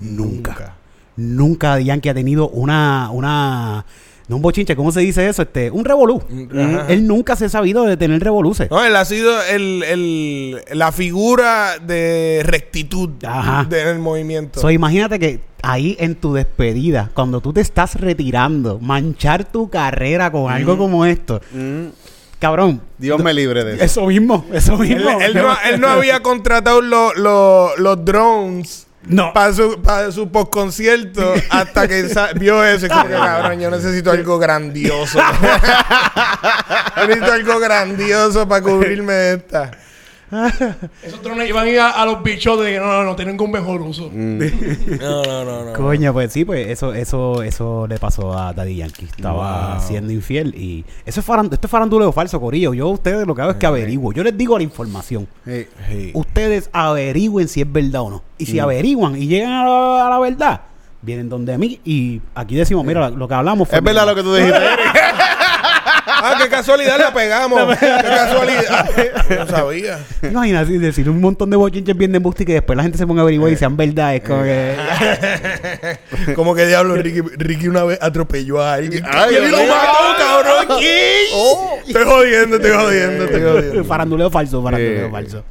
Nunca. 0.00 0.74
Nunca 1.16 1.68
Daddy 1.70 1.84
Yankee 1.84 2.08
ha 2.10 2.14
tenido 2.14 2.48
una, 2.48 3.08
una, 3.10 3.84
no 4.28 4.36
un 4.36 4.42
bochinche, 4.42 4.74
¿cómo 4.74 4.90
se 4.90 5.00
dice 5.00 5.28
eso? 5.28 5.42
Este, 5.42 5.70
un 5.70 5.84
revolú. 5.84 6.22
Ajá. 6.52 6.86
Él 6.88 7.06
nunca 7.06 7.36
se 7.36 7.44
ha 7.44 7.48
sabido 7.48 7.84
de 7.84 7.96
tener 7.96 8.22
revoluces. 8.22 8.70
No, 8.70 8.82
él 8.84 8.96
ha 8.96 9.04
sido 9.04 9.42
el, 9.44 9.82
el- 9.82 10.60
la 10.72 10.92
figura 10.92 11.78
de 11.78 12.40
rectitud 12.44 13.10
Ajá. 13.26 13.64
del 13.64 13.98
movimiento. 13.98 14.60
So, 14.60 14.70
imagínate 14.70 15.18
que 15.18 15.40
ahí 15.62 15.96
en 16.00 16.14
tu 16.14 16.32
despedida, 16.34 17.10
cuando 17.14 17.40
tú 17.40 17.52
te 17.52 17.60
estás 17.60 18.00
retirando, 18.00 18.78
manchar 18.80 19.44
tu 19.44 19.68
carrera 19.68 20.30
con 20.32 20.50
algo 20.50 20.76
como 20.78 21.04
esto, 21.06 21.40
Mm. 21.52 21.86
cabrón. 22.38 22.80
Dios 22.98 23.22
me 23.22 23.32
libre 23.34 23.64
de 23.64 23.74
eso. 23.76 23.84
Eso 23.84 24.06
mismo, 24.06 24.46
eso 24.52 24.74
él, 24.82 24.96
mismo. 24.96 25.20
él 25.20 25.34
no, 25.34 25.54
él 25.70 25.80
no 25.80 25.88
había 25.88 26.20
contratado 26.20 26.80
lo- 26.80 27.12
lo- 27.14 27.76
los 27.76 28.04
drones 28.04 28.83
No. 29.06 29.32
para 29.32 29.52
su, 29.52 29.82
para 29.82 30.10
su 30.12 30.30
postconcierto 30.30 31.34
hasta 31.50 31.86
que 31.86 32.08
vio 32.36 32.64
eso 32.64 32.86
y 32.86 32.88
como 32.88 33.06
que 33.06 33.12
cabrón, 33.12 33.60
yo 33.60 33.70
necesito 33.70 34.10
algo 34.10 34.38
grandioso. 34.38 35.18
necesito 37.06 37.32
algo 37.32 37.58
grandioso 37.58 38.48
para 38.48 38.62
cubrirme 38.62 39.12
de 39.12 39.34
esta. 39.34 39.70
Esos 41.02 41.22
drones 41.22 41.48
iban 41.48 41.66
a 41.66 41.70
ir 41.70 41.78
a, 41.80 41.90
a 41.90 42.06
los 42.06 42.22
bichos 42.22 42.58
de 42.62 42.78
no, 42.78 42.86
no, 42.86 43.04
no 43.04 43.16
tienen 43.16 43.40
un 43.40 43.50
mejor 43.50 43.82
uso. 43.82 44.10
Mm. 44.12 44.38
No, 45.00 45.22
no, 45.22 45.44
no, 45.44 45.64
no. 45.66 45.72
Coño, 45.74 46.12
pues 46.12 46.32
sí, 46.32 46.44
pues 46.44 46.68
eso, 46.68 46.94
eso, 46.94 47.42
eso 47.42 47.86
le 47.86 47.98
pasó 47.98 48.36
a 48.36 48.52
Daddy 48.52 48.76
Yankee. 48.76 49.04
Estaba 49.06 49.74
Wow. 49.74 49.86
siendo 49.86 50.12
infiel 50.12 50.54
y 50.54 50.84
eso 51.04 51.20
es 51.20 51.26
farand 51.26 51.52
esto 51.52 51.66
es 51.66 51.70
faranduleo 51.70 52.12
falso, 52.12 52.40
Corillo. 52.40 52.74
Yo 52.74 52.86
a 52.86 52.90
ustedes 52.92 53.26
lo 53.26 53.34
que 53.34 53.42
hago 53.42 53.50
es 53.52 53.56
que 53.58 53.66
averiguo. 53.66 54.12
Yo 54.12 54.22
les 54.24 54.36
digo 54.36 54.56
la 54.56 54.64
información. 54.64 55.26
Ustedes 56.14 56.70
averigüen 56.72 57.48
si 57.48 57.60
es 57.60 57.70
verdad 57.72 58.02
o 58.02 58.10
no. 58.10 58.22
Y 58.38 58.46
si 58.46 58.58
averiguan 58.58 59.16
y 59.20 59.26
llegan 59.26 59.52
a 59.52 59.64
la, 59.64 60.06
a 60.06 60.10
la 60.10 60.18
verdad, 60.18 60.60
vienen 61.02 61.28
donde 61.28 61.56
mí 61.58 61.80
y 61.84 62.20
aquí 62.34 62.54
decimos, 62.54 62.84
mira, 62.84 63.10
lo 63.10 63.28
que 63.28 63.34
hablamos 63.34 63.68
fue 63.68 63.78
Es 63.78 63.84
verdad 63.84 64.06
lo 64.06 64.14
que 64.14 64.22
tú 64.22 64.34
dijiste. 64.34 64.58
Ah, 66.26 66.34
qué 66.40 66.48
casualidad 66.48 66.98
la 66.98 67.12
pegamos. 67.12 67.60
qué 67.78 67.86
casualidad. 67.86 68.90
No 69.38 69.46
sabía. 69.46 69.98
Imagina 70.22 70.60
así 70.60 70.78
decir 70.78 71.08
un 71.08 71.20
montón 71.20 71.48
de 71.50 71.56
bochinches 71.56 71.96
bien 71.96 72.12
de 72.12 72.18
embuste 72.18 72.42
y 72.42 72.46
que 72.46 72.52
después 72.54 72.76
la 72.76 72.82
gente 72.82 72.98
se 72.98 73.06
ponga 73.06 73.20
a 73.20 73.24
averiguar 73.24 73.50
y 73.52 73.56
sean 73.56 73.76
verdad. 73.76 74.14
Es 74.14 74.22
como 74.22 74.42
que... 74.42 74.74
Como 76.34 76.54
que 76.54 76.66
diablo, 76.66 76.94
Ricky, 76.96 77.20
Ricky 77.20 77.68
una 77.68 77.84
vez 77.84 77.98
atropelló 78.00 78.60
a 78.62 78.74
alguien. 78.74 79.04
Ay, 79.06 79.34
lo 79.34 79.40
Dios 79.46 79.60
mío. 79.60 79.70
mató, 79.74 80.18
cabrón. 80.18 80.78
¿Qué? 80.80 81.22
Estoy 81.86 82.04
jodiendo, 82.04 82.56
estoy 82.56 82.70
jodiendo, 82.72 83.24
estoy 83.24 83.42
jodiendo. 83.42 83.84
faranduleo 83.84 84.30
falso, 84.30 84.62
faranduleo 84.62 85.06
Eh. 85.06 85.10
falso. 85.10 85.44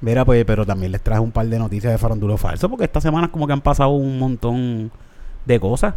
Mira, 0.00 0.24
pues, 0.24 0.44
pero 0.44 0.66
también 0.66 0.90
les 0.92 1.00
traje 1.00 1.20
un 1.20 1.30
par 1.32 1.46
de 1.46 1.58
noticias 1.58 1.92
de 1.92 1.98
faranduleo 1.98 2.36
falso, 2.36 2.68
porque 2.68 2.84
estas 2.84 3.02
semanas 3.02 3.30
como 3.30 3.46
que 3.46 3.52
han 3.52 3.60
pasado 3.60 3.90
un 3.90 4.18
montón 4.18 4.90
de 5.44 5.60
cosas. 5.60 5.94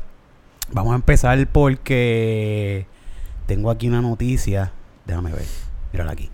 Vamos 0.72 0.94
a 0.94 0.96
empezar 0.96 1.46
porque 1.52 2.86
tengo 3.46 3.70
aquí 3.72 3.88
una 3.88 4.02
noticia. 4.02 4.72
Déjame 5.06 5.32
ver. 5.32 5.46
Mírala 5.94 6.12
aquí. 6.12 6.30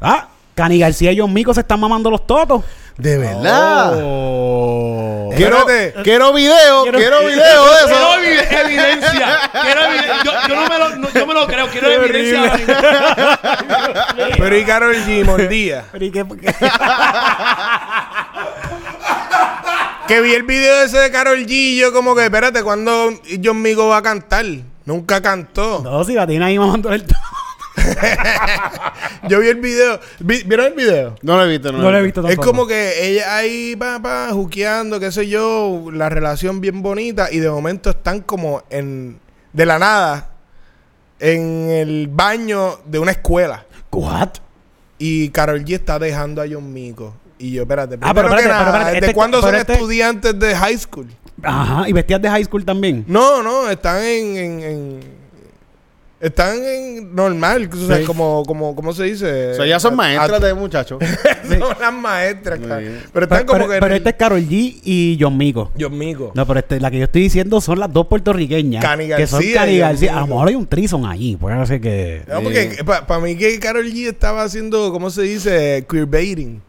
Ah, 0.00 0.28
Cani 0.54 0.78
García 0.78 1.12
y 1.12 1.18
John 1.18 1.32
Mico 1.32 1.52
se 1.52 1.60
están 1.60 1.80
mamando 1.80 2.10
los 2.10 2.26
totos. 2.26 2.62
De 2.96 3.18
verdad. 3.18 3.92
Oh. 4.02 5.30
Quiero, 5.36 5.58
Espérate. 5.58 6.02
quiero 6.02 6.32
video, 6.32 6.82
Quiero- 6.84 6.98
quiero, 6.98 7.18
video 7.26 7.64
de 7.66 7.76
eso. 7.76 7.86
Quiero 7.88 8.08
evi- 8.22 8.60
evidencia. 8.64 9.38
Quiero 9.62 9.80
evi- 9.82 10.24
yo, 10.24 10.32
yo 10.48 10.54
no 10.54 10.66
me 10.66 10.78
lo, 10.78 10.96
no- 10.96 11.08
yo 11.12 11.26
me 11.26 11.34
lo 11.34 11.46
creo. 11.46 11.68
Quiero 11.68 11.88
Qué 11.88 11.94
evidencia. 11.96 12.52
Pero 14.38 14.56
y 14.56 14.64
Carol 14.64 14.94
G 14.96 15.24
mordía. 15.26 15.84
Pero 15.92 16.04
¿y 16.06 16.10
qué- 16.10 16.24
qué? 16.40 16.54
que 20.08 20.20
vi 20.20 20.34
el 20.34 20.44
video 20.44 20.82
ese 20.84 20.98
de 20.98 21.10
Carol 21.10 21.38
G 21.40 21.50
y 21.50 21.76
yo 21.78 21.92
como 21.92 22.14
que, 22.14 22.24
espérate, 22.24 22.62
¿cuándo 22.62 23.10
John 23.44 23.60
Migo 23.60 23.88
va 23.88 23.98
a 23.98 24.02
cantar? 24.02 24.44
Nunca 24.86 25.20
cantó. 25.20 25.82
No, 25.82 26.02
si 26.04 26.14
la 26.14 26.26
tiene 26.26 26.44
ahí 26.46 26.58
mamando 26.58 26.90
el 26.92 27.04
Yo 29.28 29.40
vi 29.40 29.48
el 29.48 29.56
video. 29.60 30.00
Vi- 30.20 30.42
¿Vieron 30.44 30.66
el 30.66 30.72
video? 30.74 31.14
No 31.22 31.36
lo 31.36 31.44
he 31.44 31.48
visto, 31.48 31.72
no, 31.72 31.78
No 31.78 31.90
lo 31.90 31.98
he 31.98 32.02
visto 32.02 32.26
Es 32.26 32.36
como 32.38 32.66
que 32.66 33.08
ella 33.10 33.36
ahí 33.36 33.74
va, 33.74 33.98
va, 33.98 34.28
juqueando, 34.32 34.98
qué 35.00 35.10
sé 35.12 35.28
yo, 35.28 35.86
la 35.92 36.08
relación 36.08 36.60
bien 36.60 36.82
bonita 36.82 37.30
y 37.30 37.38
de 37.40 37.50
momento 37.50 37.90
están 37.90 38.20
como 38.20 38.62
en, 38.70 39.18
de 39.52 39.66
la 39.66 39.78
nada, 39.78 40.30
en 41.18 41.68
el 41.70 42.08
baño 42.08 42.78
de 42.86 42.98
una 42.98 43.10
escuela. 43.12 43.64
¿What? 43.92 44.30
Y 44.98 45.28
Carol 45.30 45.64
G 45.64 45.74
está 45.74 45.98
dejando 45.98 46.42
a 46.42 46.46
John 46.50 46.72
Mico. 46.72 47.14
Y 47.38 47.52
yo, 47.52 47.62
espérate, 47.62 47.98
Ah, 48.00 48.14
pero 48.14 48.28
que 48.30 48.36
espérate, 48.36 48.48
pero 48.64 48.66
espérate, 48.70 48.84
¿desde 48.94 48.98
este- 49.06 49.14
cuándo 49.14 49.40
son 49.42 49.54
este- 49.54 49.72
estudiantes 49.74 50.38
de 50.38 50.54
high 50.56 50.78
school? 50.78 51.08
Ajá, 51.42 51.88
y 51.88 51.92
vestías 51.92 52.20
de 52.22 52.28
high 52.30 52.44
school 52.44 52.64
también. 52.64 53.04
No, 53.06 53.42
no, 53.42 53.68
están 53.70 54.02
en... 54.02 54.36
en- 54.36 54.62
en- 54.62 55.16
están 56.18 56.56
en 56.64 57.14
normal, 57.14 57.68
o 57.70 57.86
sea, 57.86 57.98
Sí. 57.98 58.04
como, 58.04 58.42
como, 58.46 58.74
¿cómo 58.74 58.94
se 58.94 59.04
dice? 59.04 59.50
O 59.50 59.54
sea, 59.54 59.66
ya 59.66 59.78
son 59.78 59.92
A- 59.92 59.96
maestras 59.96 60.40
de 60.40 60.54
muchachos. 60.54 60.98
son 61.46 61.60
las 61.78 61.92
maestras, 61.92 62.58
bien. 62.58 63.02
Pero 63.12 63.24
están 63.26 63.38
Pero, 63.40 63.46
como 63.46 63.58
pero- 63.58 63.70
que... 63.74 63.80
pero 63.80 63.86
el- 63.94 63.98
este 63.98 64.08
es 64.10 64.16
Carol 64.16 64.40
G 64.40 64.80
y 64.82 65.18
John 65.20 65.36
Mico. 65.36 65.70
No, 66.34 66.46
pero 66.46 66.58
este, 66.60 66.80
la 66.80 66.90
que 66.90 66.98
yo 66.98 67.04
estoy 67.04 67.20
diciendo 67.20 67.60
son 67.60 67.78
las 67.80 67.92
dos 67.92 68.06
puertorriqueñas. 68.06 68.82
Cani 68.82 69.08
Que 69.08 69.26
son 69.26 69.40
García 69.40 69.60
Cani 69.60 69.76
García. 69.78 70.16
A 70.16 70.20
lo 70.22 70.26
mejor 70.28 70.48
hay 70.48 70.54
un 70.54 70.66
trison 70.66 71.04
ahí. 71.04 71.36
Puede 71.36 71.66
ser 71.66 71.82
que. 71.82 72.22
No, 72.28 72.40
porque 72.42 72.78
para 73.06 73.20
mí 73.20 73.36
que 73.36 73.58
Carol 73.60 73.84
G 73.84 74.08
estaba 74.08 74.42
haciendo, 74.42 74.90
¿cómo 74.92 75.10
se 75.10 75.20
dice? 75.22 75.84
Queerbaiting. 75.88 76.62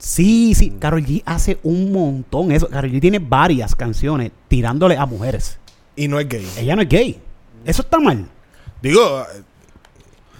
Sí, 0.00 0.54
sí. 0.54 0.72
Carol 0.80 1.04
G 1.04 1.22
hace 1.26 1.58
un 1.62 1.92
montón 1.92 2.50
eso. 2.52 2.68
Carol 2.68 2.90
G 2.90 3.00
tiene 3.00 3.18
varias 3.20 3.74
canciones 3.76 4.32
tirándole 4.48 4.96
a 4.96 5.06
mujeres. 5.06 5.58
Y 5.94 6.08
no 6.08 6.18
es 6.18 6.28
gay. 6.28 6.48
Ella 6.58 6.74
no 6.74 6.82
es 6.82 6.88
gay. 6.88 7.20
Eso 7.64 7.82
está 7.82 8.00
mal. 8.00 8.26
Digo, 8.82 9.26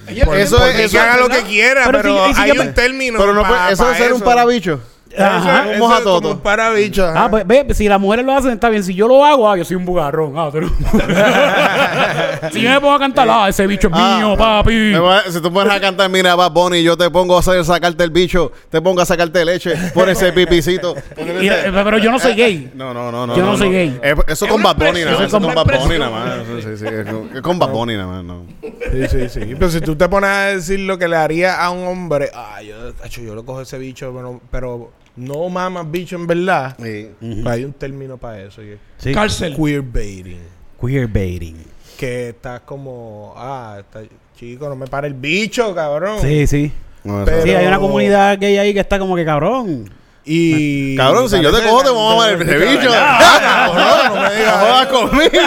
Ella- 0.07 0.25
por 0.25 0.39
Eso 0.39 0.57
eso 0.57 0.67
es- 0.67 0.75
es 0.77 0.81
eso 0.87 0.93
que 0.93 0.99
haga 0.99 1.17
lo 1.19 1.29
que 1.29 1.43
quiera, 1.43 1.85
Pero 1.85 1.99
pero, 2.01 2.27
si- 2.29 2.35
si 2.35 2.41
hay 2.41 2.59
un 2.59 2.73
término. 2.75 3.19
Pero 3.19 3.35
no 3.35 3.47
puede, 3.47 3.73
eso 3.73 3.91
es 3.93 3.99
ser 3.99 4.13
un 4.15 4.23
parabicho. 4.23 4.81
Ajá. 5.19 5.63
Eso 5.65 5.73
es 5.73 5.79
moja 5.79 6.03
como 6.03 6.31
un 6.31 6.39
parabicho. 6.41 7.05
ajá. 7.05 7.25
Ah, 7.25 7.31
pues 7.31 7.47
ve, 7.47 7.67
si 7.75 7.89
las 7.89 8.01
mujeres 8.01 8.25
lo 8.25 8.33
hacen, 8.35 8.53
está 8.53 8.69
bien. 8.69 8.85
Si 8.85 8.95
yo 8.95 9.09
lo 9.09 9.25
hago, 9.25 9.51
ah, 9.51 9.57
yo 9.57 9.65
soy 9.65 9.77
un 9.77 9.85
bugarrón. 9.85 10.35
Ah, 10.39 10.51
no- 10.53 10.69
si 12.53 12.61
yo 12.63 12.71
me 12.71 12.81
pongo 12.81 12.95
a 12.95 12.99
cantar, 12.99 13.29
ah, 13.31 13.49
ese 13.49 13.67
bicho 13.67 13.89
es 13.89 13.95
Ah, 13.97 14.17
mío, 14.19 14.37
papi. 14.37 14.71
me 14.71 14.99
voy 14.99 15.15
a- 15.15 15.31
si 15.31 15.41
tú 15.41 15.53
pones 15.53 15.73
a 15.73 15.81
cantar, 15.81 16.09
mira, 16.11 16.35
Bad 16.35 16.53
Bunny, 16.53 16.83
yo 16.83 16.97
te 16.97 17.11
pongo 17.11 17.37
a 17.37 17.41
hacer, 17.41 17.65
sacarte 17.65 18.05
el 18.05 18.11
bicho, 18.11 18.53
te 18.71 18.81
pongo 18.81 19.01
a 19.03 19.07
sacarte 19.07 19.45
leche, 19.45 19.75
por 19.95 20.09
ese 20.09 20.33
pipicito. 20.33 20.95
Y- 21.41 21.49
eh, 21.49 21.71
pero 21.73 21.99
yo 21.99 22.11
no 22.11 22.19
soy 22.19 22.35
gay. 22.35 22.71
No, 22.75 22.93
no, 22.95 23.11
no, 23.11 23.27
no. 23.27 23.37
Yo 23.37 23.45
no 23.45 23.57
soy 23.57 23.71
gay. 23.71 23.99
Eh, 24.03 24.15
eso 24.29 24.45
Es 24.47 24.51
con 24.51 24.63
Bad 24.63 24.77
Bunny 24.77 25.01
nada 25.05 25.19
más. 25.19 25.27
Eso 25.27 25.41
con 25.41 25.49
es 25.51 25.55
Bad 25.55 25.67
Bunny 25.81 25.99
nada 25.99 26.11
más. 26.11 26.35
Sí, 26.79 26.85
es 26.87 27.07
con- 27.07 27.31
Es 27.37 27.43
con 27.43 27.59
Bad 27.59 27.69
Bunny 27.71 27.95
nada 27.97 28.07
más, 28.07 28.25
no. 28.25 28.45
Sí, 28.63 29.09
sí, 29.09 29.29
sí. 29.29 29.41
Pero 29.59 29.71
si 29.71 29.81
tú 29.81 29.97
te 29.97 30.09
pones 30.09 30.31
a 30.31 30.41
decir 30.47 30.81
lo 30.81 30.99
que 30.99 31.09
le 31.09 31.17
haría 31.17 31.61
a 31.63 31.71
un 31.71 31.87
hombre, 31.87 32.31
ah, 32.35 32.61
yo, 32.63 32.75
yo 33.23 33.35
lo 33.35 33.45
cojo 33.45 33.61
ese 33.63 33.79
bicho, 33.79 34.13
pero, 34.15 34.41
pero 34.51 34.91
no 35.21 35.49
mamas 35.49 35.91
bicho 35.91 36.17
en 36.17 36.27
verdad. 36.27 36.77
Sí. 36.83 37.11
Hay 37.47 37.65
un 37.65 37.73
término 37.73 38.17
para 38.17 38.43
eso. 38.43 38.63
Sí. 38.99 39.13
Cárcel. 39.13 39.57
Queerbaiting. 39.57 40.41
Queerbaiting. 40.81 41.57
Que 41.99 42.31
estás 42.31 42.61
como, 42.61 43.35
ah, 43.37 43.77
está- 43.81 44.03
chico, 44.37 44.69
no 44.69 44.77
me 44.77 44.87
para 44.87 45.07
el 45.07 45.15
bicho, 45.15 45.75
cabrón. 45.75 46.19
Sí, 46.21 46.47
sí. 46.47 46.73
No, 47.05 47.23
eso- 47.23 47.27
Pero- 47.31 47.43
Sí, 47.43 47.51
hay 47.51 47.67
una 47.67 47.79
comunidad 47.79 48.39
gay 48.41 48.57
ahí 48.59 48.73
que 48.75 48.81
está 48.81 48.99
como 48.99 49.17
que 49.17 49.25
cabrón. 49.25 49.91
Y. 50.25 50.97
Cabrón, 50.97 51.29
si 51.29 51.41
yo 51.43 51.53
te 51.55 51.63
cojo, 51.63 51.83
te 51.83 51.91
voy 51.91 52.01
a 52.01 52.11
mamar 52.11 52.31
el 52.31 52.37
bicho. 52.39 52.91
No, 52.91 52.93
no 54.15 54.23
me 54.23 54.37
digas. 54.37 54.61
jodas 54.61 54.87
conmigo. 54.87 55.31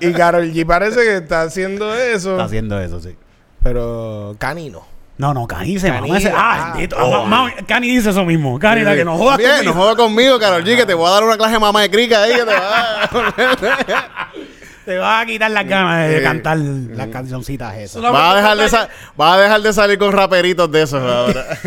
Y 0.00 0.12
Carol 0.12 0.52
G 0.52 0.66
parece 0.66 0.96
que 1.00 1.16
está 1.18 1.42
haciendo 1.42 1.94
eso. 1.94 2.32
Está 2.32 2.44
haciendo 2.44 2.80
eso, 2.80 3.00
sí. 3.00 3.16
Pero 3.62 4.34
canino. 4.38 4.82
No, 5.20 5.34
no, 5.34 5.46
Cani 5.46 5.78
se 5.78 5.88
Cani, 5.88 6.00
mama 6.08 6.18
ese. 6.18 6.30
Ah, 6.30 6.34
ah, 6.38 6.70
bendito. 6.72 6.96
oh. 6.98 7.14
Ah, 7.14 7.24
ma- 7.26 7.44
ma- 7.44 7.52
Cani 7.66 7.88
dice 7.90 8.10
eso 8.10 8.24
mismo. 8.24 8.58
Cani, 8.58 8.82
la 8.82 8.94
que 8.96 9.04
no 9.04 9.16
jodas 9.16 9.38
Bien, 9.38 9.50
no 9.50 9.56
conmigo. 9.58 9.74
jodas 9.74 9.96
conmigo, 9.96 10.38
Carol 10.38 10.64
G, 10.64 10.76
que 10.76 10.86
te 10.86 10.94
voy 10.94 11.06
a 11.06 11.10
dar 11.10 11.24
una 11.24 11.36
clase 11.36 11.52
de 11.52 11.58
mamá 11.60 11.82
de 11.82 11.90
crica 11.90 12.22
ahí 12.22 12.32
que 12.32 12.38
te 12.44 12.44
va 12.54 13.02
a... 13.04 14.30
Te 14.84 14.96
vas 14.98 15.22
a 15.22 15.26
quitar 15.26 15.50
las 15.50 15.66
ganas 15.68 16.08
de 16.08 16.16
Sí. 16.18 16.22
cantar 16.24 16.56
las 16.58 17.06
cancioncitas 17.08 17.76
esas. 17.76 18.00
Vas 18.02 18.32
a 18.32 18.36
dejar 18.36 18.56
de, 18.56 18.88
vas 19.14 19.36
a 19.36 19.40
dejar 19.40 19.60
de 19.60 19.72
salir 19.74 19.98
con 19.98 20.10
raperitos 20.10 20.72
de 20.72 20.82
esos 20.82 21.00
ahora. 21.02 21.44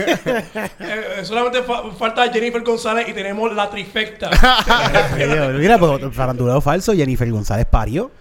eh, 0.79 1.21
solamente 1.23 1.61
fa- 1.61 1.83
falta 1.97 2.27
Jennifer 2.33 2.61
González 2.63 3.07
y 3.07 3.13
tenemos 3.13 3.53
la 3.53 3.69
trifecta. 3.69 4.29
Mira, 5.57 5.77
pues 5.77 6.01
faranduleo 6.11 6.59
falso, 6.59 6.93
Jennifer 6.93 7.29
González 7.31 7.67
parió. 7.69 8.11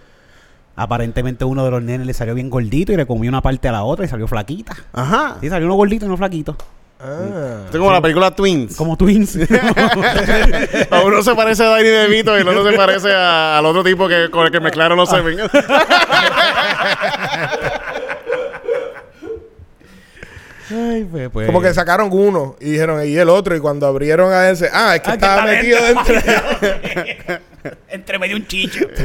Aparentemente 0.75 1.45
uno 1.45 1.63
de 1.65 1.71
los 1.71 1.83
nenes 1.83 2.07
le 2.07 2.13
salió 2.13 2.33
bien 2.33 2.49
gordito 2.49 2.91
y 2.91 2.97
le 2.97 3.05
comió 3.05 3.29
una 3.29 3.41
parte 3.41 3.67
a 3.67 3.71
la 3.71 3.83
otra 3.83 4.05
y 4.05 4.07
salió 4.07 4.27
flaquita. 4.27 4.75
Ajá. 4.91 5.37
Sí, 5.39 5.49
salió 5.49 5.67
uno 5.67 5.75
gordito 5.75 6.05
y 6.05 6.07
uno 6.07 6.17
flaquito. 6.17 6.57
Ah. 6.99 7.63
Esto 7.65 7.77
es 7.77 7.79
como 7.79 7.91
la 7.91 8.01
película 8.01 8.31
Twins. 8.31 8.75
Como 8.77 8.95
twins. 8.97 9.37
A 10.91 11.01
uno 11.01 11.21
se 11.21 11.35
parece 11.35 11.63
a 11.63 11.67
Danny 11.67 11.89
DeVito 11.89 12.37
y 12.37 12.41
el 12.41 12.47
otro 12.47 12.69
se 12.71 12.77
parece 12.77 13.11
a- 13.13 13.57
al 13.57 13.65
otro 13.65 13.83
tipo 13.83 14.07
que, 14.07 14.29
con 14.31 14.45
el 14.45 14.51
que 14.53 14.59
mezclaron 14.61 14.97
los 14.97 15.09
Seven. 15.09 15.37
Ay, 20.71 21.03
pues, 21.11 21.29
pues. 21.29 21.45
Como 21.47 21.61
que 21.61 21.73
sacaron 21.73 22.09
uno 22.11 22.55
y 22.59 22.71
dijeron, 22.71 23.05
y 23.05 23.15
el 23.17 23.29
otro. 23.29 23.55
Y 23.55 23.59
cuando 23.59 23.85
abrieron 23.85 24.31
a 24.31 24.49
ese, 24.49 24.69
ah, 24.71 24.95
es 24.95 25.01
que 25.01 25.11
Ah, 25.11 25.13
estaba 25.15 25.43
metido 25.45 25.79
dentro. 25.83 26.15
Entre 27.89 28.19
medio 28.19 28.37
un 28.37 28.47
chicho. 28.47 28.85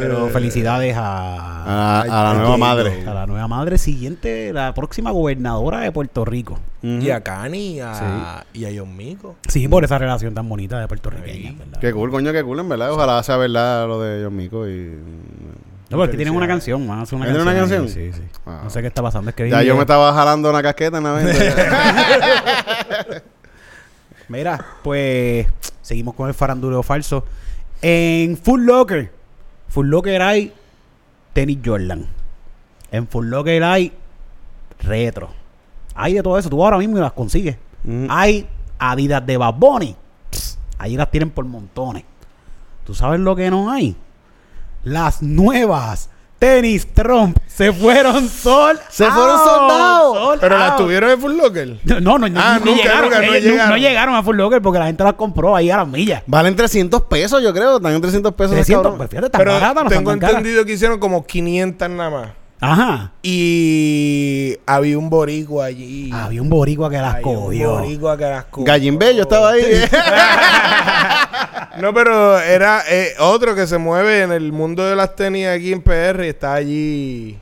Pero 0.00 0.28
felicidades 0.28 0.96
a, 0.96 1.64
A, 1.64 2.00
a 2.02 2.32
la 2.32 2.40
nueva 2.40 2.56
madre. 2.56 3.04
a 3.06 3.14
la 3.14 3.26
nueva 3.26 3.48
madre 3.48 3.78
siguiente, 3.78 4.52
la 4.52 4.74
próxima 4.74 5.10
gobernadora 5.10 5.80
de 5.80 5.92
Puerto 5.92 6.24
Rico. 6.24 6.58
Y 6.82 7.10
a 7.10 7.22
Cani 7.22 7.76
y 7.76 7.80
a, 7.80 8.44
y 8.52 8.64
a 8.64 8.68
John 8.80 8.96
Mico. 8.96 9.36
Sí, 9.48 9.66
por 9.68 9.84
esa 9.84 9.98
relación 9.98 10.34
tan 10.34 10.48
bonita 10.48 10.78
de 10.78 10.86
puertorriqueña, 10.88 11.54
¿verdad? 11.58 11.80
Qué 11.80 11.92
cool, 11.92 12.10
coño, 12.10 12.32
qué 12.32 12.42
cool, 12.44 12.60
en 12.60 12.68
verdad. 12.68 12.92
Ojalá 12.92 13.22
sea 13.22 13.36
verdad 13.36 13.86
lo 13.88 14.00
de 14.00 14.24
John 14.24 14.36
Mico 14.36 14.68
y... 14.68 14.92
No, 15.90 15.96
porque 15.96 16.16
tienen 16.16 16.34
una 16.36 16.46
canción, 16.46 16.86
van 16.86 16.98
a 16.98 17.02
hacer 17.02 17.16
una 17.16 17.24
¿Tienen 17.26 17.44
canción. 17.46 17.80
una 17.80 17.86
canción? 17.86 18.12
Sí, 18.12 18.14
sí. 18.16 18.22
Wow. 18.44 18.56
No 18.64 18.70
sé 18.70 18.82
qué 18.82 18.88
está 18.88 19.02
pasando. 19.02 19.30
Es 19.30 19.36
que 19.36 19.48
Ya 19.48 19.62
yo 19.62 19.74
me 19.74 19.80
estaba 19.80 20.12
jalando 20.12 20.50
una 20.50 20.62
casqueta 20.62 20.98
en 20.98 21.04
la 21.04 21.12
venta. 21.12 21.32
Mira, 24.28 24.62
pues 24.82 25.46
seguimos 25.80 26.14
con 26.14 26.28
el 26.28 26.34
faranduleo 26.34 26.82
falso. 26.82 27.24
En 27.80 28.36
Full 28.36 28.66
Locker, 28.66 29.10
Full 29.68 29.88
Locker 29.88 30.22
hay 30.22 30.52
tenis 31.32 31.58
Jordan. 31.64 32.06
En 32.90 33.06
Full 33.06 33.26
Locker 33.26 33.62
hay 33.62 33.92
retro. 34.80 35.30
Hay 35.94 36.14
de 36.14 36.22
todo 36.22 36.38
eso. 36.38 36.48
Tú 36.48 36.64
ahora 36.64 36.78
mismo 36.78 36.98
las 36.98 37.12
consigues. 37.12 37.56
Mm. 37.84 38.06
Hay 38.08 38.46
Adidas 38.78 39.24
de 39.26 39.36
Bad 39.36 39.54
Bunny. 39.54 39.96
Ahí 40.78 40.96
las 40.96 41.10
tienen 41.10 41.30
por 41.30 41.44
montones. 41.44 42.04
¿Tú 42.84 42.94
sabes 42.94 43.20
lo 43.20 43.34
que 43.36 43.50
no 43.50 43.70
hay? 43.70 43.96
Las 44.84 45.22
nuevas 45.22 46.08
tenis 46.38 46.86
Trump 46.94 47.36
se 47.46 47.72
fueron 47.72 48.28
sol. 48.28 48.78
Se 48.88 49.04
fueron 49.10 49.38
soldados. 49.38 50.16
sold 50.16 50.40
Pero 50.40 50.58
las 50.58 50.76
tuvieron 50.76 51.10
en 51.10 51.20
Full 51.20 51.36
Locker. 51.36 51.76
No, 51.84 52.00
no, 52.18 52.28
no, 52.28 52.40
Ah, 52.40 52.58
ni 52.64 52.70
nunca, 52.70 52.82
llegaron, 52.82 53.04
nunca, 53.10 53.20
no 53.20 53.32
llegaron. 53.32 53.70
no 53.70 53.76
llegaron 53.76 54.14
a 54.14 54.22
Full 54.22 54.36
Locker 54.36 54.62
porque 54.62 54.78
la 54.78 54.86
gente 54.86 55.02
las 55.04 55.14
compró 55.14 55.56
ahí 55.56 55.70
a 55.70 55.78
las 55.78 55.88
millas. 55.88 56.22
Valen 56.26 56.54
300 56.54 57.02
pesos, 57.02 57.42
yo 57.42 57.52
creo. 57.52 57.76
Están 57.78 57.92
en 57.94 58.00
300 58.00 58.32
pesos. 58.34 58.52
esos 58.52 58.66
300, 58.66 58.82
cabrones. 58.84 58.98
pues 58.98 59.10
fíjate, 59.10 59.30
tan 59.30 59.38
Pero 59.40 59.52
baratas, 59.54 59.74
no 59.74 59.90
están 59.90 60.04
tengo 60.04 60.12
entendido 60.12 60.64
que 60.64 60.72
hicieron 60.74 60.98
como 61.00 61.24
500 61.26 61.90
nada 61.90 62.10
más. 62.10 62.28
Ajá. 62.60 63.12
Y 63.22 64.56
había 64.66 64.98
un 64.98 65.08
boricua 65.10 65.66
allí. 65.66 66.10
Había 66.12 66.42
un 66.42 66.48
boricua 66.50 66.90
que 66.90 66.96
las 66.98 67.14
Había 67.16 67.28
un 67.28 67.44
cogió. 67.44 67.70
boricua 67.72 68.16
que 68.16 68.24
las 68.24 68.44
cogió. 68.46 68.64
Gallín 68.66 68.98
Bello 68.98 69.22
estaba 69.22 69.50
ahí. 69.50 69.62
No, 71.80 71.94
pero 71.94 72.38
era 72.40 72.82
eh, 72.88 73.12
otro 73.18 73.54
que 73.54 73.66
se 73.66 73.78
mueve 73.78 74.22
en 74.22 74.32
el 74.32 74.52
mundo 74.52 74.84
de 74.86 74.96
las 74.96 75.14
tenis 75.16 75.46
aquí 75.46 75.72
en 75.72 75.80
PR 75.82 76.24
y 76.24 76.28
está 76.28 76.54
allí. 76.54 77.38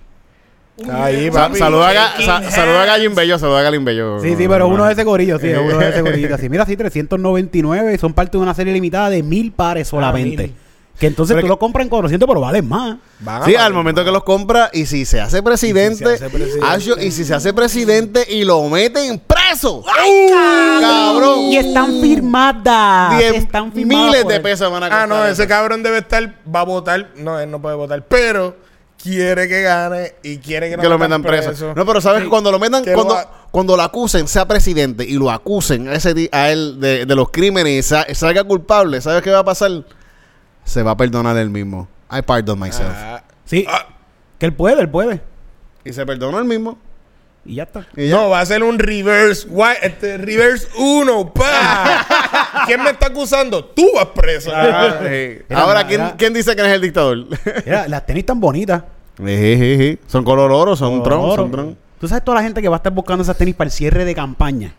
Está 0.79 1.05
allí, 1.07 1.31
papi. 1.31 1.57
saluda, 1.59 1.89
a, 1.89 1.95
Ga- 1.95 2.17
King 2.17 2.27
sa- 2.27 2.51
saluda 2.51 2.83
a. 2.83 2.87
Gallín 2.87 3.15
Bello, 3.15 3.39
saluda 3.39 3.61
a 3.61 3.63
Gallín 3.63 3.85
Bello. 3.85 4.21
Sí, 4.21 4.35
sí, 4.37 4.47
pero 4.47 4.69
uno 4.69 4.85
de 4.85 4.93
ese 4.93 5.05
corillo, 5.07 5.39
sí, 5.39 5.49
uno 5.49 5.79
de 5.79 5.89
ese 5.89 6.03
corillo. 6.03 6.37
Sí, 6.37 6.49
mira, 6.51 6.67
sí, 6.67 6.77
399 6.77 7.95
y 7.95 7.99
son 7.99 8.13
parte 8.13 8.37
de 8.37 8.43
una 8.43 8.53
serie 8.55 8.73
limitada 8.75 9.09
de 9.11 9.23
mil 9.23 9.53
pares 9.53 9.89
solamente. 9.89 10.43
mil. 10.45 10.55
Que 10.99 11.07
entonces 11.09 11.35
Pero 11.35 11.43
tú 11.43 11.47
que- 11.47 11.51
lo 11.51 11.59
compras 11.59 11.83
en 11.85 11.91
400, 11.91 12.27
pero 12.27 12.41
valen 12.41 12.67
más. 12.69 12.97
Van 13.21 13.45
Sí, 13.45 13.55
al 13.55 13.75
momento 13.75 14.01
más. 14.01 14.07
que 14.07 14.13
los 14.13 14.25
compra 14.25 14.71
y 14.73 14.87
si 14.87 15.05
se 15.05 15.21
hace 15.21 15.43
presidente, 15.43 16.05
Y 16.05 16.13
si 16.13 16.19
se 16.19 16.25
hace 16.25 16.31
presidente. 16.31 17.07
Y 17.07 17.11
si 17.11 17.25
se 17.25 17.35
hace 17.35 17.53
presidente 17.53 18.27
y 18.29 18.45
lo 18.45 18.63
meten 18.69 19.19
preso. 19.19 19.83
cabrón! 20.81 21.39
Y 21.41 21.57
están 21.57 22.01
firmadas. 22.01 23.19
Diez 23.19 23.35
están 23.35 23.73
firmadas 23.73 24.07
miles 24.13 24.27
de 24.29 24.41
pesos 24.41 24.71
van 24.71 24.83
a 24.83 24.87
Ah, 24.87 24.91
costar 24.91 25.09
no, 25.09 25.25
eso. 25.25 25.33
ese 25.33 25.47
cabrón 25.49 25.83
debe 25.83 25.99
estar, 25.99 26.35
va 26.55 26.61
a 26.61 26.65
votar. 26.65 27.11
No, 27.17 27.39
él 27.39 27.51
no 27.51 27.61
puede 27.61 27.77
votar, 27.77 28.03
pero 28.07 28.57
quiere 29.03 29.49
que 29.49 29.63
gane 29.63 30.15
y 30.23 30.39
quiere 30.39 30.71
que, 30.71 30.77
no 30.77 30.83
que 30.83 30.89
lo 30.89 30.99
metan 30.99 31.23
preso. 31.23 31.75
No, 31.75 31.87
pero 31.87 32.01
sabes 32.01 32.23
que 32.23 32.29
cuando 32.29 32.51
lo 32.51 32.59
metan, 32.59 32.85
cuando, 32.95 33.15
lo 33.15 33.21
cuando 33.51 33.77
lo 33.77 33.83
acusen, 33.83 34.27
sea 34.29 34.47
presidente 34.49 35.05
y 35.05 35.13
lo 35.15 35.31
acusen 35.31 35.89
a 35.89 35.95
ese 35.95 36.29
a 36.33 36.51
él 36.51 36.81
de, 36.81 37.07
de 37.07 37.15
los 37.15 37.31
crímenes 37.31 37.73
y 37.73 37.83
sa- 37.89 38.07
salga 38.15 38.45
culpable, 38.45 39.01
¿sabes 39.01 39.23
qué 39.23 39.31
va 39.31 39.41
a 39.41 39.45
pasar? 39.45 39.71
Se 40.67 40.83
va 40.83 40.91
a 40.91 40.97
perdonar 40.99 41.37
él 41.39 41.49
mismo. 41.49 41.89
I 42.13 42.21
pardon 42.21 42.59
myself. 42.59 42.93
Ah, 42.95 43.23
Sí. 43.47 43.65
Ah. 43.69 43.87
Que 44.39 44.45
él 44.47 44.53
puede, 44.53 44.81
él 44.83 44.91
puede. 44.91 45.23
Y 45.85 45.93
se 45.95 46.05
perdonó 46.05 46.39
él 46.39 46.45
mismo. 46.45 46.77
Y 47.45 47.55
ya 47.55 47.63
está. 47.63 47.87
Y 47.97 48.09
ya. 48.09 48.17
no, 48.17 48.29
va 48.29 48.41
a 48.41 48.47
ser 48.47 48.63
un 48.65 48.79
reverse. 48.79 49.47
Why- 49.49 49.77
Este, 49.81 50.19
reverse 50.19 50.67
1, 50.79 51.33
pa. 51.33 52.05
¿Quién 52.67 52.83
me 52.83 52.91
está 52.91 53.07
acusando? 53.07 53.65
Tú 53.65 53.89
vas 53.95 54.07
preso. 54.15 54.51
Ah, 54.55 54.97
sí. 55.03 55.39
Mira, 55.49 55.63
Ahora, 55.63 55.85
mira, 55.85 55.87
¿quién, 55.89 56.01
mira. 56.03 56.15
quién 56.19 56.35
dice 56.35 56.55
que 56.57 56.63
no 56.63 56.69
es 56.69 56.75
el 56.75 56.81
dictador? 56.83 57.25
Mira, 57.65 57.87
las 57.89 58.05
tenis 58.05 58.27
tan 58.27 58.41
bonitas. 58.41 58.83
Sí, 59.17 59.25
sí, 59.27 59.77
sí. 59.79 59.99
Son 60.09 60.25
color 60.25 60.51
oro, 60.51 60.75
son 60.77 61.03
tron, 61.03 61.21
Oro. 61.21 61.37
son 61.37 61.51
tron. 61.53 61.79
Tú 62.01 62.09
sabes 62.09 62.23
toda 62.25 62.37
la 62.39 62.43
gente 62.43 62.61
que 62.61 62.69
va 62.69 62.77
a 62.77 62.79
estar 62.79 62.93
buscando 62.93 63.23
esas 63.23 63.39
tenis 63.39 63.55
para 63.55 63.69
el 63.69 63.73
cierre 63.73 64.05
de 64.05 64.15
campaña. 64.15 64.75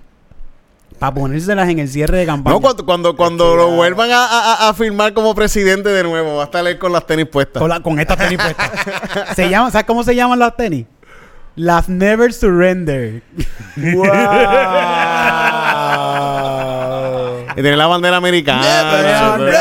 Para 1.00 1.13
ponérselas 1.13 1.70
en 1.70 1.80
el 1.80 1.88
cierre 1.89 2.18
de 2.20 2.25
campaña. 2.25 2.56
No, 2.56 2.62
cuando, 2.62 2.86
cuando, 2.86 3.16
cuando 3.16 3.56
lo 3.56 3.70
vuelvan 3.72 4.10
a, 4.12 4.25
a, 4.25 4.70
a 4.70 4.74
firmar 4.74 5.13
como 5.13 5.36
presidente 5.36 5.89
de 5.89 6.04
nuevo, 6.04 6.38
va 6.38 6.42
a 6.44 6.46
estar 6.46 6.66
él 6.66 6.80
con 6.80 6.92
las 6.92 7.06
tenis 7.06 7.27
puestas. 7.27 7.60
Con, 7.62 7.70
la- 7.70 7.82
con 7.82 8.00
estas 8.00 8.18
tenis 8.18 8.39
puestas. 8.39 8.72
se 9.36 9.48
llaman, 9.50 9.72
¿Sabes 9.72 9.86
cómo 9.86 10.04
se 10.04 10.16
llaman 10.16 10.39
las 10.39 10.56
tenis? 10.58 10.86
Las 11.56 11.88
Never 11.89 12.34
Surrender. 12.34 13.22
Wow. 13.77 14.06
Y 17.51 17.62
tiene 17.62 17.77
la 17.77 17.88
bandera 17.88 18.18
americana. 18.18 18.62
Never 18.62 19.18
surrender. 19.20 19.58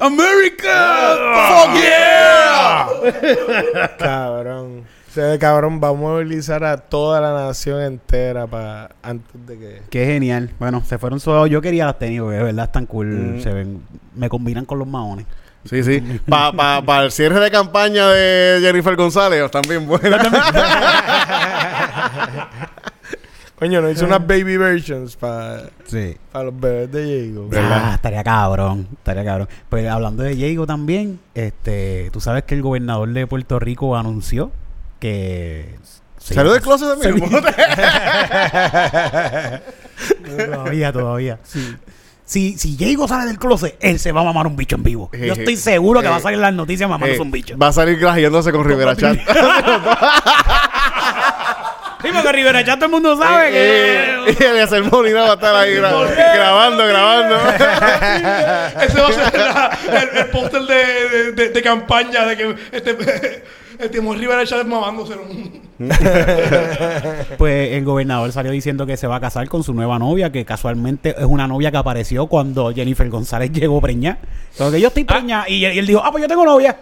¡America! 0.00 1.16
¡Fuck 1.48 1.74
yeah! 1.74 2.88
cabrón. 3.98 4.86
O 5.10 5.12
sea, 5.12 5.36
cabrón, 5.40 5.80
va 5.82 5.88
a 5.88 5.92
movilizar 5.92 6.62
a 6.62 6.76
toda 6.76 7.20
la 7.20 7.32
nación 7.46 7.82
entera 7.82 8.46
para 8.46 8.90
antes 9.02 9.44
de 9.44 9.58
que. 9.58 9.82
Qué 9.90 10.06
genial. 10.06 10.50
Bueno, 10.60 10.84
se 10.86 10.98
fueron 10.98 11.18
suaves. 11.18 11.50
Yo 11.50 11.60
quería 11.60 11.84
las 11.86 11.98
tenis 11.98 12.20
porque 12.20 12.36
de 12.36 12.44
verdad 12.44 12.66
están 12.66 12.86
cool. 12.86 13.08
Mm. 13.08 13.40
Se 13.40 13.52
ven, 13.52 13.82
me 14.14 14.28
combinan 14.28 14.64
con 14.64 14.78
los 14.78 14.86
maones. 14.86 15.26
Sí, 15.64 15.82
sí. 15.82 16.00
Para 16.28 16.52
pa, 16.52 16.80
pa 16.82 17.04
el 17.04 17.10
cierre 17.10 17.40
de 17.40 17.50
campaña 17.50 18.08
de 18.08 18.60
Jennifer 18.62 18.94
González, 18.94 19.42
están 19.44 19.62
bien 19.68 19.86
buenas. 19.86 20.26
Coño, 23.58 23.82
no 23.82 23.90
hizo 23.90 24.06
unas 24.06 24.26
baby 24.26 24.56
versions 24.56 25.16
para 25.16 25.64
Sí. 25.84 26.16
los 26.32 26.58
bebés 26.58 26.90
de 26.92 27.04
Diego. 27.04 27.50
Ah, 27.54 27.92
estaría 27.96 28.24
cabrón, 28.24 28.88
estaría 28.92 29.22
cabrón. 29.24 29.48
Pues 29.68 29.86
hablando 29.86 30.22
de 30.22 30.34
Diego 30.34 30.66
también, 30.66 31.20
este, 31.34 32.08
tú 32.10 32.20
sabes 32.22 32.44
que 32.44 32.54
el 32.54 32.62
gobernador 32.62 33.10
de 33.10 33.26
Puerto 33.26 33.58
Rico 33.58 33.96
anunció 33.96 34.50
que 35.00 35.76
se- 36.18 36.34
¿Salió 36.34 36.52
del 36.52 36.62
closet 36.62 36.88
también? 36.88 37.20
todavía, 40.52 40.92
todavía. 40.92 41.38
Si, 42.24 42.56
si 42.56 42.76
Diego 42.76 43.08
sale 43.08 43.26
del 43.26 43.38
closet, 43.38 43.76
él 43.80 43.98
se 43.98 44.12
va 44.12 44.20
a 44.20 44.24
mamar 44.24 44.46
un 44.46 44.54
bicho 44.56 44.76
en 44.76 44.84
vivo. 44.84 45.10
Yo 45.12 45.32
estoy 45.32 45.56
seguro 45.56 46.00
que 46.00 46.08
va 46.08 46.16
a 46.16 46.20
salir 46.20 46.36
en 46.36 46.42
las 46.42 46.54
noticias 46.54 46.88
mamándose 46.88 47.18
Eh, 47.18 47.22
un 47.22 47.30
bicho. 47.32 47.58
Va 47.58 47.68
a 47.68 47.72
salir 47.72 47.98
grajeándose 47.98 48.52
con 48.52 48.64
Rivera 48.64 48.94
Chat. 48.96 49.18
Sí, 52.02 52.08
porque 52.14 52.32
Rivera 52.32 52.62
ya 52.62 52.76
todo 52.76 52.86
el 52.86 52.92
mundo 52.92 53.14
sabe 53.18 53.50
Eh, 53.52 54.34
que... 54.34 54.42
Y 54.42 54.46
Eliezer 54.46 54.82
Molina 54.84 55.20
va 55.20 55.32
a 55.32 55.34
estar 55.34 55.54
ahí 55.54 55.74
gra- 55.74 56.34
grabando, 56.34 56.86
grabando. 56.86 57.36
Ese 58.80 59.00
va 59.02 59.08
a 59.08 59.12
ser 59.12 59.38
la- 59.38 59.78
el, 60.00 60.08
el 60.20 60.26
póster 60.30 60.62
de, 60.62 61.32
de, 61.32 61.48
de 61.50 61.62
campaña 61.62 62.24
de 62.24 62.36
que 62.38 62.56
este, 62.72 63.44
el 63.82 63.90
Timor 63.90 64.16
Rivera 64.18 64.44
Chávez 64.46 64.66
mamándose. 64.66 65.14
Pues 67.38 67.72
el 67.72 67.84
gobernador 67.84 68.30
salió 68.32 68.50
diciendo 68.52 68.86
que 68.86 68.96
se 68.96 69.06
va 69.06 69.16
a 69.16 69.20
casar 69.20 69.48
con 69.48 69.62
su 69.64 69.72
nueva 69.72 69.98
novia, 69.98 70.30
que 70.30 70.44
casualmente 70.44 71.14
es 71.18 71.24
una 71.24 71.46
novia 71.46 71.70
que 71.70 71.76
apareció 71.78 72.26
cuando 72.26 72.72
Jennifer 72.74 73.08
González 73.08 73.50
llegó 73.52 73.80
preñada. 73.80 74.18
Porque 74.58 74.80
yo 74.80 74.88
estoy 74.88 75.04
preñada 75.04 75.48
y, 75.48 75.64
él- 75.64 75.74
y 75.74 75.78
él 75.78 75.86
dijo, 75.86 76.02
ah, 76.04 76.10
pues 76.10 76.22
yo 76.22 76.28
tengo 76.28 76.44
novia. 76.44 76.76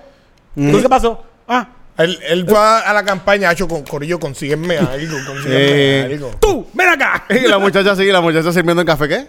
¿Tú 0.54 0.82
qué 0.82 0.88
pasó? 0.88 1.22
Ah, 1.46 1.68
Él, 1.98 2.18
él 2.28 2.44
fue 2.48 2.58
a, 2.58 2.92
la 2.92 3.04
campaña, 3.04 3.52
hecho 3.52 3.68
con 3.68 3.82
Corillo, 3.84 4.18
consígueme 4.18 4.76
algo, 4.78 5.16
consígueme 5.26 5.46
Eh. 5.50 6.10
algo. 6.14 6.30
tú, 6.40 6.66
ven 6.74 6.88
acá. 6.88 7.24
Y 7.30 7.46
la 7.46 7.58
muchacha 7.58 7.94
sigue, 7.94 8.12
la 8.12 8.20
muchacha 8.20 8.52
sirviendo 8.52 8.80
en 8.82 8.86
café, 8.86 9.08
¿qué? 9.08 9.26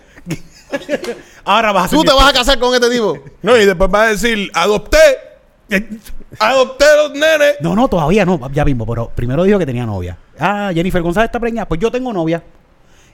Ahora 1.46 1.72
vas 1.72 1.86
a 1.92 1.96
¿Tú 1.96 2.04
te 2.04 2.12
vas 2.14 2.30
a 2.30 2.34
casar 2.34 2.60
con 2.60 2.74
este 2.74 2.90
tipo? 2.90 3.18
No, 3.42 3.56
y 3.58 3.66
después 3.66 3.90
va 3.94 4.04
a 4.04 4.08
decir, 4.10 4.50
adopté, 4.54 4.98
adopté 6.40 6.86
los 6.98 7.12
nenes. 7.12 7.56
No, 7.62 7.76
no, 7.76 7.88
todavía 7.88 8.26
no, 8.26 8.40
ya 8.52 8.66
mismo, 8.66 8.86
pero 8.86 9.10
primero 9.14 9.44
dijo 9.44 9.60
que 9.60 9.66
tenía 9.66 9.86
novia. 9.86 10.18
Ah, 10.40 10.72
Jennifer 10.74 11.02
González 11.02 11.28
está 11.28 11.40
preñada, 11.40 11.68
pues 11.68 11.80
yo 11.80 11.92
tengo 11.92 12.12
novia. 12.14 12.44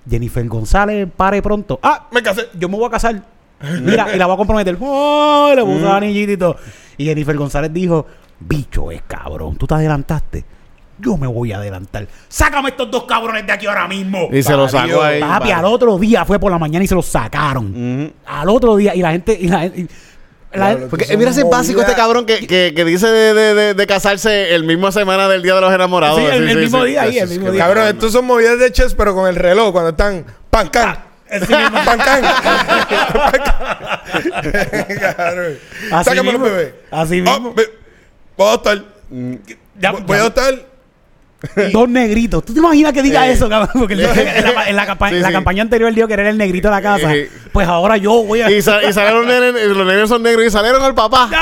Jennifer 0.09 0.45
González 0.47 1.07
pare 1.15 1.41
pronto. 1.41 1.79
Ah, 1.81 2.07
Me 2.11 2.21
casé. 2.21 2.47
yo 2.57 2.69
me 2.69 2.77
voy 2.77 2.87
a 2.87 2.91
casar. 2.91 3.21
Mira, 3.81 4.13
y 4.13 4.17
la 4.17 4.25
voy 4.27 4.35
a 4.35 4.37
comprometer. 4.37 4.77
¡Oh! 4.79 5.51
Le 5.55 5.63
puso 5.63 5.91
anillito 5.91 6.31
y 6.33 6.37
todo. 6.37 6.57
Y 6.97 7.05
Jennifer 7.05 7.35
González 7.35 7.73
dijo, 7.73 8.05
bicho 8.39 8.91
es 8.91 9.01
cabrón, 9.07 9.55
tú 9.57 9.65
te 9.65 9.73
adelantaste. 9.73 10.45
Yo 10.97 11.17
me 11.17 11.27
voy 11.27 11.51
a 11.51 11.57
adelantar. 11.57 12.07
Sácame 12.29 12.69
estos 12.69 12.89
dos 12.89 13.03
cabrones 13.03 13.45
de 13.45 13.51
aquí 13.51 13.65
ahora 13.65 13.85
mismo. 13.87 14.29
Y 14.31 14.41
se 14.43 14.53
lo 14.53 14.69
sacó 14.69 15.01
ahí. 15.01 15.19
Papi, 15.19 15.51
al 15.51 15.65
otro 15.65 15.97
día 15.97 16.23
fue 16.23 16.39
por 16.39 16.49
la 16.51 16.57
mañana 16.57 16.85
y 16.85 16.87
se 16.87 16.95
los 16.95 17.05
sacaron. 17.05 18.13
Al 18.25 18.47
otro 18.49 18.75
día, 18.77 18.95
y 18.95 19.01
la 19.01 19.11
gente... 19.11 19.37
Y 19.39 19.47
la, 19.49 19.65
y- 19.65 19.87
la- 20.55 20.67
Diablo, 20.69 20.87
Porque 20.89 21.17
mira 21.17 21.31
ese 21.31 21.43
movidas. 21.43 21.59
básico 21.59 21.81
este 21.81 21.93
cabrón 21.95 22.25
que, 22.25 22.45
que, 22.47 22.73
que 22.75 22.85
dice 22.85 23.07
de, 23.07 23.33
de, 23.33 23.53
de, 23.53 23.73
de 23.73 23.87
casarse 23.87 24.53
el 24.55 24.63
mismo 24.63 24.91
semana 24.91 25.27
del 25.27 25.41
Día 25.41 25.55
de 25.55 25.61
los 25.61 25.73
Enamorados. 25.73 26.19
Sí, 26.19 26.25
el- 26.25 26.49
el 26.49 26.57
mismo 26.57 26.83
día 26.83 27.03
ahí, 27.03 27.17
el 27.19 27.29
mismo 27.29 27.51
día. 27.51 27.63
Cabrón, 27.63 27.87
estos 27.87 28.11
son 28.11 28.25
movidas 28.25 28.59
de 28.59 28.71
chess, 28.71 28.93
pero 28.95 29.13
con 29.15 29.27
el 29.27 29.35
reloj, 29.35 29.71
cuando 29.71 29.91
están 29.91 30.25
pan 30.49 30.69
can. 30.69 30.97
Pan 31.85 31.97
can. 31.97 32.23
Cabrón. 35.17 35.57
Así 35.91 36.09
Sácame 36.09 36.31
los 36.31 36.41
mismo. 36.41 36.45
bebés. 36.45 36.73
Así 36.91 37.23
Ah, 37.25 37.33
mismo. 37.39 37.53
ve- 37.53 37.69
Voy 38.37 38.47
a 38.47 38.49
adoptar. 38.49 38.83
Ya- 39.79 39.91
Voy- 39.91 40.17
a 40.17 40.21
adoptar. 40.21 40.74
Dos 41.71 41.87
negritos. 41.89 42.43
¿Tú 42.45 42.53
te 42.53 42.59
imaginas 42.59 42.91
que 42.93 43.01
diga 43.03 43.27
Eh. 43.27 43.33
eso, 43.33 43.47
cabrón? 43.49 43.69
Porque 43.73 43.93
él 43.93 44.01
en, 44.01 44.55
la, 44.55 44.69
en 44.69 44.75
la 44.75 44.85
campa- 44.87 45.09
Sí, 45.09 45.15
en 45.15 45.21
la 45.21 45.27
sí. 45.27 45.33
campaña 45.33 45.61
anterior 45.61 45.89
él 45.89 45.95
dijo 45.95 46.07
que 46.07 46.13
era 46.13 46.29
el 46.29 46.37
negrito 46.37 46.69
de 46.69 46.75
la 46.75 46.81
casa. 46.81 47.13
Eh. 47.15 47.29
Pues 47.51 47.67
ahora 47.67 47.97
yo 47.97 48.23
voy 48.23 48.41
a... 48.41 48.49
Y, 48.49 48.61
sa- 48.61 48.83
y 48.83 48.91
salieron 48.93 49.27
los 49.27 49.77
los 49.77 49.85
nenes 49.87 50.09
son 50.09 50.23
negros 50.23 50.45
y 50.45 50.49
salieron 50.49 50.81
al 50.81 50.95
papá. 50.95 51.29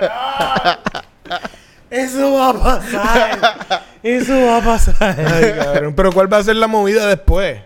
Eso 1.90 2.32
va 2.34 2.50
a 2.50 2.54
pasar. 2.54 3.82
Eso 4.02 4.40
va 4.46 4.56
a 4.58 4.60
pasar. 4.62 5.16
Ay, 5.18 5.52
cabrón. 5.58 5.94
Pero 5.94 6.12
¿cuál 6.12 6.32
va 6.32 6.38
a 6.38 6.44
ser 6.44 6.56
la 6.56 6.66
movida 6.68 7.06
después? 7.06 7.60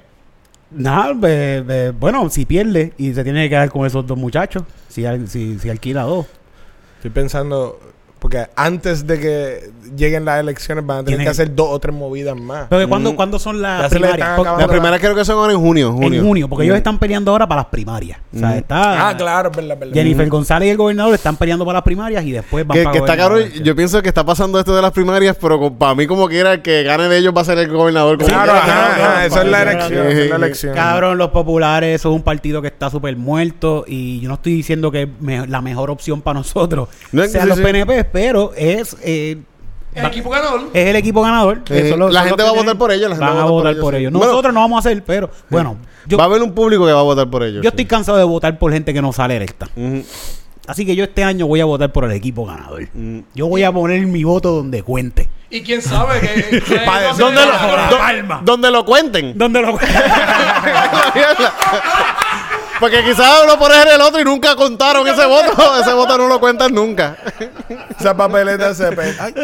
Nada, 0.71 1.13
be- 1.15 1.61
be- 1.61 1.91
bueno, 1.91 2.29
si 2.31 2.45
pierde 2.47 2.93
y 2.97 3.13
se 3.15 3.23
tiene 3.23 3.45
que 3.45 3.51
quedar 3.51 3.71
con 3.71 3.87
esos 3.87 4.07
dos 4.07 4.19
muchachos, 4.19 4.65
si, 4.89 5.05
al- 5.07 5.29
si, 5.29 5.59
si 5.59 5.69
alquila 5.71 6.03
dos. 6.03 6.27
Estoy 6.97 7.11
pensando, 7.11 7.79
porque 8.25 8.47
antes 8.57 9.07
de 9.07 9.21
que 9.21 9.71
lleguen 9.95 10.25
las 10.25 10.41
elecciones 10.41 10.87
van 10.87 11.01
a 11.01 11.05
tener 11.05 11.21
que 11.21 11.29
hacer 11.29 11.55
dos 11.55 11.69
o 11.71 11.79
tres 11.79 11.95
movidas 11.95 12.35
más. 12.35 12.69
Pero 12.71 12.89
¿cuándo, 12.89 13.15
¿cuándo 13.15 13.39
son 13.39 13.61
las 13.61 13.91
primarias? 13.91 14.39
Las 14.59 14.67
primeras 14.67 14.99
creo 14.99 15.15
que 15.15 15.27
son 15.27 15.37
ahora 15.37 15.53
en 15.53 15.59
junio. 15.61 15.93
junio. 15.93 16.21
En 16.23 16.27
junio, 16.27 16.49
porque 16.49 16.63
Mm. 16.63 16.69
ellos 16.69 16.77
están 16.79 16.99
peleando 16.99 17.33
ahora 17.33 17.47
para 17.47 17.61
las 17.61 17.71
primarias. 17.71 18.19
O 18.35 18.39
sea, 18.39 18.49
Mm. 18.49 18.53
está... 18.55 19.11
Ah, 19.11 19.15
claro, 19.19 19.51
es 19.51 19.57
verdad, 19.59 19.77
verdad. 19.79 19.93
Jennifer 19.93 20.27
González 20.31 20.69
y 20.69 20.71
el 20.71 20.79
gobernador 20.79 21.13
están 21.13 21.37
peleando 21.37 21.67
para 21.67 21.77
las 21.77 21.83
primarias 21.85 22.25
y 22.25 22.33
después 22.33 22.67
van 22.67 22.79
Que, 22.79 22.85
para 22.85 22.93
que 22.95 22.99
está 23.01 23.15
cabrón, 23.15 23.39
gobernador. 23.41 23.63
yo 23.63 23.77
pienso 23.77 24.01
que 24.01 24.09
está 24.09 24.25
pasando 24.25 24.59
esto 24.59 24.75
de 24.75 24.81
las 24.81 24.93
primarias, 24.93 25.37
pero 25.39 25.71
para 25.75 25.95
mí 25.95 26.07
como 26.07 26.27
quiera 26.27 26.55
el 26.55 26.63
que 26.63 26.83
gane 26.83 27.09
de 27.11 27.19
ellos 27.19 27.35
va 27.37 27.43
a 27.43 27.45
ser 27.45 27.59
el 27.59 27.69
gobernador. 27.69 28.17
como 28.17 28.27
Claro, 28.29 28.53
ajá, 28.53 29.27
esa 29.27 29.43
es 29.43 29.49
la 29.51 29.63
elección, 29.65 30.07
es 30.07 30.31
la 30.31 30.37
elección. 30.37 30.75
Cabrón, 30.75 31.19
los 31.19 31.29
populares, 31.29 31.97
eso 32.01 32.09
es 32.09 32.17
un 32.17 32.23
partido 32.23 32.63
que 32.63 32.69
está 32.69 32.89
súper 32.89 33.19
muerto 33.19 33.85
y 33.87 34.19
yo 34.21 34.29
no 34.29 34.37
estoy 34.37 34.55
diciendo 34.55 34.91
que 34.91 35.03
es 35.03 35.09
me- 35.21 35.47
la 35.47 35.61
mejor 35.61 35.91
opción 35.91 36.23
para 36.23 36.39
nosotros 36.39 36.89
No, 37.13 37.23
sean 37.27 37.43
sí, 37.43 37.49
los 37.51 37.59
sí. 37.59 37.63
PNP, 37.65 38.14
pero 38.15 38.53
es, 38.57 38.97
eh, 39.03 39.39
El 39.93 40.07
equipo 40.07 40.31
ganador. 40.31 40.61
es 40.73 40.87
el 40.87 40.95
equipo 40.97 41.21
ganador. 41.21 41.63
Eh, 41.69 41.83
Eso 41.87 41.97
lo- 41.97 42.09
la 42.11 42.23
gente 42.23 42.43
va 42.45 42.51
a 42.51 42.53
votar 42.53 42.79
por 42.79 42.93
ellos, 42.93 43.11
la 43.11 43.17
gente 43.17 43.29
Van 43.29 43.39
a 43.39 43.45
votar 43.45 43.77
por 43.77 43.95
ellos. 43.97 44.13
sí. 44.13 44.17
Bueno, 44.17 44.31
Nosotros 44.33 44.55
no 44.55 44.61
vamos 44.61 44.77
a 44.77 44.79
hacer, 44.89 45.03
pero 45.05 45.29
bueno, 45.51 45.77
yo, 46.07 46.17
va 46.17 46.23
a 46.23 46.27
haber 46.29 46.41
un 46.43 46.53
público 46.53 46.87
que 46.87 46.93
va 46.93 47.01
a 47.01 47.03
votar 47.03 47.29
por 47.29 47.43
ellos. 47.43 47.61
yo 47.63 47.69
estoy 47.71 47.87
cansado 47.87 48.17
de 48.17 48.23
votar 48.25 48.57
por 48.57 48.73
gente 48.73 48.95
que 48.95 49.03
no 49.03 49.13
sale 49.13 49.37
electa. 49.37 49.69
Así 50.69 50.87
que 50.87 50.95
yo 50.97 51.03
este 51.05 51.25
año 51.25 51.47
voy 51.49 51.61
a 51.61 51.65
votar 51.67 51.91
por 51.93 52.05
el 52.05 52.13
equipo 52.13 52.47
ganador. 52.47 52.89
Yo 53.35 53.49
voy 53.49 53.65
a 53.65 53.73
poner 53.73 54.07
mi 54.07 54.23
voto 54.23 54.53
donde 54.53 54.83
cuente. 54.85 55.29
Y 55.51 55.61
quién 55.63 55.83
sabe 55.83 56.21
que. 56.21 56.61
va 56.89 57.13
¿Dónde 57.19 57.41
lo, 57.45 57.53
do- 57.53 58.39
donde 58.45 58.71
lo 58.71 58.85
cuenten. 58.85 59.37
¿Dónde 59.37 59.61
lo 59.61 59.77
Porque 62.81 63.05
quizás 63.05 63.43
uno 63.45 63.59
pone 63.59 63.75
el 63.95 64.01
otro 64.01 64.21
y 64.21 64.25
nunca 64.25 64.57
contaron 64.57 65.07
ese 65.07 65.27
voto. 65.27 65.53
Ese 65.81 65.93
voto 65.93 66.19
no 66.19 66.29
lo 66.29 66.41
cuentan 66.41 66.75
nunca. 66.75 67.17
Esa 67.99 68.17
papeleta 68.17 68.75
se 68.75 68.93
pe... 68.93 69.15
Ay, 69.19 69.35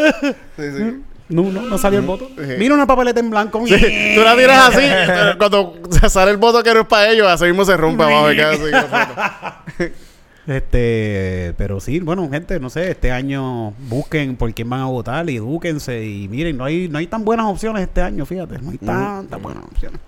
No, 1.29 1.43
no, 1.43 1.61
no 1.61 1.77
salió 1.77 1.99
el 1.99 2.05
voto. 2.05 2.29
Sí. 2.35 2.55
Mira 2.57 2.73
una 2.75 2.85
papeleta 2.85 3.19
en 3.19 3.29
blanco. 3.29 3.65
Sí, 3.65 4.13
tú 4.15 4.21
la 4.21 4.35
tiras 4.35 4.69
así, 4.69 4.85
pero 5.07 5.37
cuando 5.37 5.79
sale 6.09 6.31
el 6.31 6.37
voto 6.37 6.61
que 6.61 6.73
no 6.73 6.81
es 6.81 6.87
para 6.87 7.09
ellos, 7.09 7.27
así 7.27 7.45
mismo 7.45 7.63
se 7.63 7.77
rompe 7.77 8.03
abajo 8.03 8.31
y 8.31 8.35
queda 8.35 8.51
así. 8.51 9.91
Este, 10.47 11.53
pero 11.55 11.79
sí, 11.79 11.99
bueno, 11.99 12.27
gente, 12.29 12.59
no 12.59 12.71
sé, 12.71 12.89
este 12.89 13.11
año 13.11 13.71
busquen 13.87 14.35
por 14.35 14.51
quién 14.55 14.67
van 14.69 14.81
a 14.81 14.85
votar 14.85 15.29
y 15.29 15.35
edúquense 15.35 16.03
y 16.03 16.27
miren, 16.27 16.57
no 16.57 16.65
hay 16.65 16.89
no 16.89 16.97
hay 16.97 17.05
tan 17.05 17.23
buenas 17.23 17.45
opciones 17.45 17.83
este 17.83 18.01
año, 18.01 18.25
fíjate, 18.25 18.57
no 18.57 18.71
hay 18.71 18.77
tantas 18.79 19.39
buenas 19.39 19.63
opciones. 19.63 19.99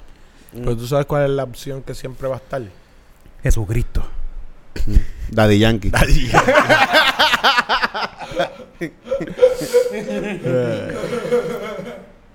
Pero 0.52 0.76
tú 0.76 0.88
sabes 0.88 1.06
cuál 1.06 1.26
es 1.26 1.30
la 1.30 1.44
opción 1.44 1.84
que 1.84 1.94
siempre 1.94 2.28
va 2.28 2.36
a 2.36 2.38
estar. 2.40 2.64
Jesucristo. 3.44 4.04
Daddy 5.30 5.60
Yankee. 5.60 5.92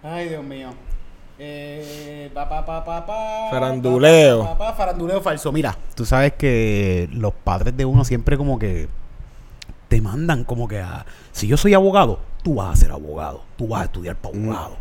Ay, 0.02 0.28
Dios 0.28 0.44
mío. 0.44 0.70
Eh, 1.40 2.30
pa, 2.34 2.48
pa, 2.48 2.66
pa, 2.66 2.84
pa, 2.84 3.06
pa, 3.06 3.48
Faranduleo. 3.50 4.42
pa, 4.42 4.58
pa, 4.58 4.66
pa, 4.70 4.74
faranduleo 4.74 5.20
falso. 5.20 5.52
Mira, 5.52 5.76
tú 5.94 6.04
sabes 6.04 6.32
que 6.32 7.08
los 7.12 7.32
padres 7.32 7.76
de 7.76 7.84
uno 7.84 8.04
siempre 8.04 8.36
como 8.36 8.58
que 8.58 8.88
te 9.88 10.00
mandan 10.00 10.42
como 10.44 10.66
que 10.66 10.80
a... 10.80 11.06
Si 11.32 11.46
yo 11.46 11.56
soy 11.56 11.74
abogado, 11.74 12.18
tú 12.42 12.56
vas 12.56 12.72
a 12.72 12.76
ser 12.76 12.90
abogado. 12.90 13.42
Tú 13.56 13.68
vas 13.68 13.82
a 13.82 13.84
estudiar 13.84 14.16
para 14.16 14.36
abogado. 14.36 14.76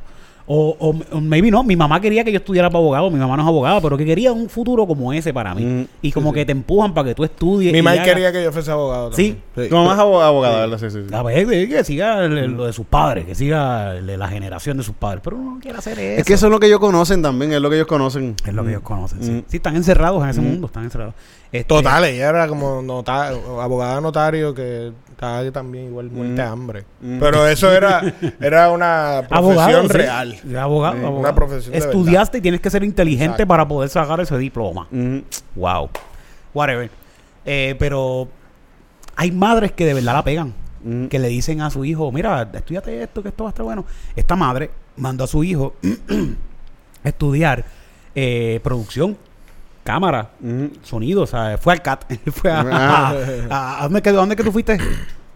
O, 0.50 0.78
o, 0.80 0.96
o 1.18 1.20
maybe 1.20 1.52
no, 1.52 1.62
mi 1.62 1.76
mamá 1.76 2.00
quería 2.00 2.24
que 2.24 2.32
yo 2.32 2.38
estudiara 2.38 2.70
para 2.70 2.80
abogado, 2.80 3.12
mi 3.12 3.20
mamá 3.20 3.36
no 3.36 3.44
es 3.44 3.48
abogada, 3.50 3.82
pero 3.82 3.98
que 3.98 4.06
quería 4.06 4.32
un 4.32 4.48
futuro 4.48 4.88
como 4.88 5.12
ese 5.12 5.34
para 5.34 5.54
mí. 5.54 5.66
Mm, 5.66 5.86
y 6.02 6.12
como 6.14 6.32
que 6.32 6.46
te 6.46 6.54
empujan 6.54 6.94
para 6.94 7.10
que 7.10 7.16
tú 7.16 7.26
estudies. 7.26 7.74
Mi 7.74 7.82
mamá 7.82 8.02
quería 8.02 8.32
que 8.32 8.42
yo 8.42 8.54
fuese 8.54 8.72
abogado. 8.72 9.12
Sí. 9.12 9.36
también. 9.54 9.70
Tu 9.70 9.76
mamá 9.76 9.94
es 9.94 10.00
abo- 10.00 10.22
abogada, 10.22 10.60
¿verdad? 10.66 10.78
Sí, 10.80 10.90
sí. 10.90 11.00
sí. 11.06 11.14
A 11.14 11.22
ver, 11.22 11.46
que 11.68 11.84
siga 11.84 12.26
lo 12.30 12.66
de 12.66 12.72
sus 12.72 12.86
padres, 12.86 13.26
que 13.26 13.36
siga 13.36 13.96
la 13.96 14.28
generación 14.30 14.78
de 14.78 14.84
sus 14.84 14.96
padres. 14.96 15.20
Pero 15.22 15.36
uno 15.36 15.56
no 15.56 15.60
quiere 15.60 15.80
hacer 15.80 16.00
eso. 16.00 16.22
Es 16.22 16.26
que 16.26 16.34
eso 16.36 16.46
es 16.48 16.52
lo 16.52 16.62
que 16.62 16.68
ellos 16.68 16.80
conocen 16.80 17.22
también, 17.22 17.52
es 17.52 17.60
lo 17.60 17.70
que 17.70 17.76
ellos 17.76 17.88
conocen. 17.88 18.36
Es 18.46 18.54
lo 18.54 18.64
que 18.64 18.70
ellos 18.70 18.84
conocen. 18.84 19.22
Sí. 19.22 19.32
Mm. 19.32 19.44
Sí, 19.50 19.58
están 19.58 19.76
encerrados 19.76 20.24
en 20.24 20.30
ese 20.30 20.40
mundo, 20.40 20.68
están 20.68 20.86
encerrados. 20.86 21.14
Este, 21.52 21.66
Total, 21.68 22.06
ella 22.06 22.30
era 22.30 22.48
como 22.48 22.82
nota 22.82 23.30
abogada 23.62 24.00
notario 24.00 24.54
que 24.54 24.92
estaba 25.18 25.52
también 25.52 25.86
igual 25.86 26.12
muerte 26.12 26.36
de 26.36 26.42
hambre. 26.44 26.86
Mm. 27.02 27.20
Pero 27.20 27.48
eso 27.48 27.72
era, 27.72 28.02
era 28.40 28.70
una 28.72 29.24
profesión 29.28 29.58
Abogado, 29.60 29.82
sí. 29.84 29.88
real. 29.98 30.38
Abogado, 30.60 30.94
Sí, 30.98 31.04
abogado. 31.04 31.20
una 31.20 31.34
profesión 31.36 31.72
de 31.72 31.78
Estudiaste 31.80 32.38
y 32.38 32.42
tienes 32.42 32.62
que 32.62 32.70
ser 32.70 32.84
inteligente 32.84 33.26
Exacto. 33.34 33.48
para 33.48 33.68
poder 33.68 33.90
sacar 33.90 34.20
ese 34.20 34.38
diploma. 34.38 34.88
Wow. 35.56 35.90
Whatever. 36.54 36.92
Eh, 37.46 37.76
pero 37.80 38.28
hay 39.16 39.32
madres 39.32 39.72
que 39.72 39.86
de 39.86 39.96
verdad 39.96 40.14
la 40.14 40.24
pegan. 40.24 40.54
Ujú. 40.86 41.10
Que 41.10 41.18
le 41.18 41.30
dicen 41.30 41.62
a 41.62 41.72
su 41.72 41.84
hijo, 41.84 42.12
mira, 42.12 42.48
estudiate 42.54 43.02
esto, 43.02 43.24
que 43.24 43.30
esto 43.30 43.44
va 43.44 43.50
a 43.50 43.52
estar 43.52 43.66
bueno. 43.66 43.86
Esta 44.16 44.36
madre 44.36 44.70
mandó 44.98 45.24
a 45.24 45.28
su 45.28 45.44
hijo 45.44 45.74
a 47.04 47.08
estudiar 47.10 47.66
eh, 48.14 48.60
producción, 48.64 49.18
cámara, 49.88 50.30
Ujú. 50.44 50.70
sonido, 50.84 51.22
o 51.24 51.28
sea, 51.28 51.58
fue 51.58 51.74
al 51.74 51.82
CAT, 51.82 52.04
fue 52.34 52.52
a, 52.52 52.60
Ah. 52.70 53.14
a- 53.50 53.80
a- 53.80 53.84
¿dónde, 53.84 54.02
que, 54.02 54.12
¿dónde 54.12 54.36
que 54.36 54.44
tú 54.44 54.52
fuiste? 54.52 54.78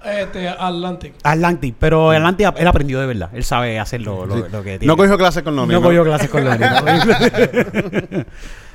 Este, 0.04 0.50
Atlantic. 0.50 1.14
A 1.24 1.32
Atlantic, 1.32 1.76
pero 1.80 2.10
Atlantic 2.12 2.54
él 2.58 2.68
aprendió 2.68 3.00
de 3.00 3.06
verdad, 3.06 3.30
él 3.34 3.44
sabe 3.44 3.80
hacer 3.80 4.02
lo, 4.02 4.26
lo- 4.26 4.36
Sí. 4.36 4.44
lo 4.52 4.64
que 4.64 4.80
tiene. 4.80 4.86
No 4.88 4.98
cogió 4.98 5.18
clases 5.18 5.44
con 5.44 5.56
Noni. 5.56 5.74
No 5.74 5.82
cogió 5.82 6.04
clases 6.04 6.30
con. 6.30 6.44
¿no? 6.44 6.52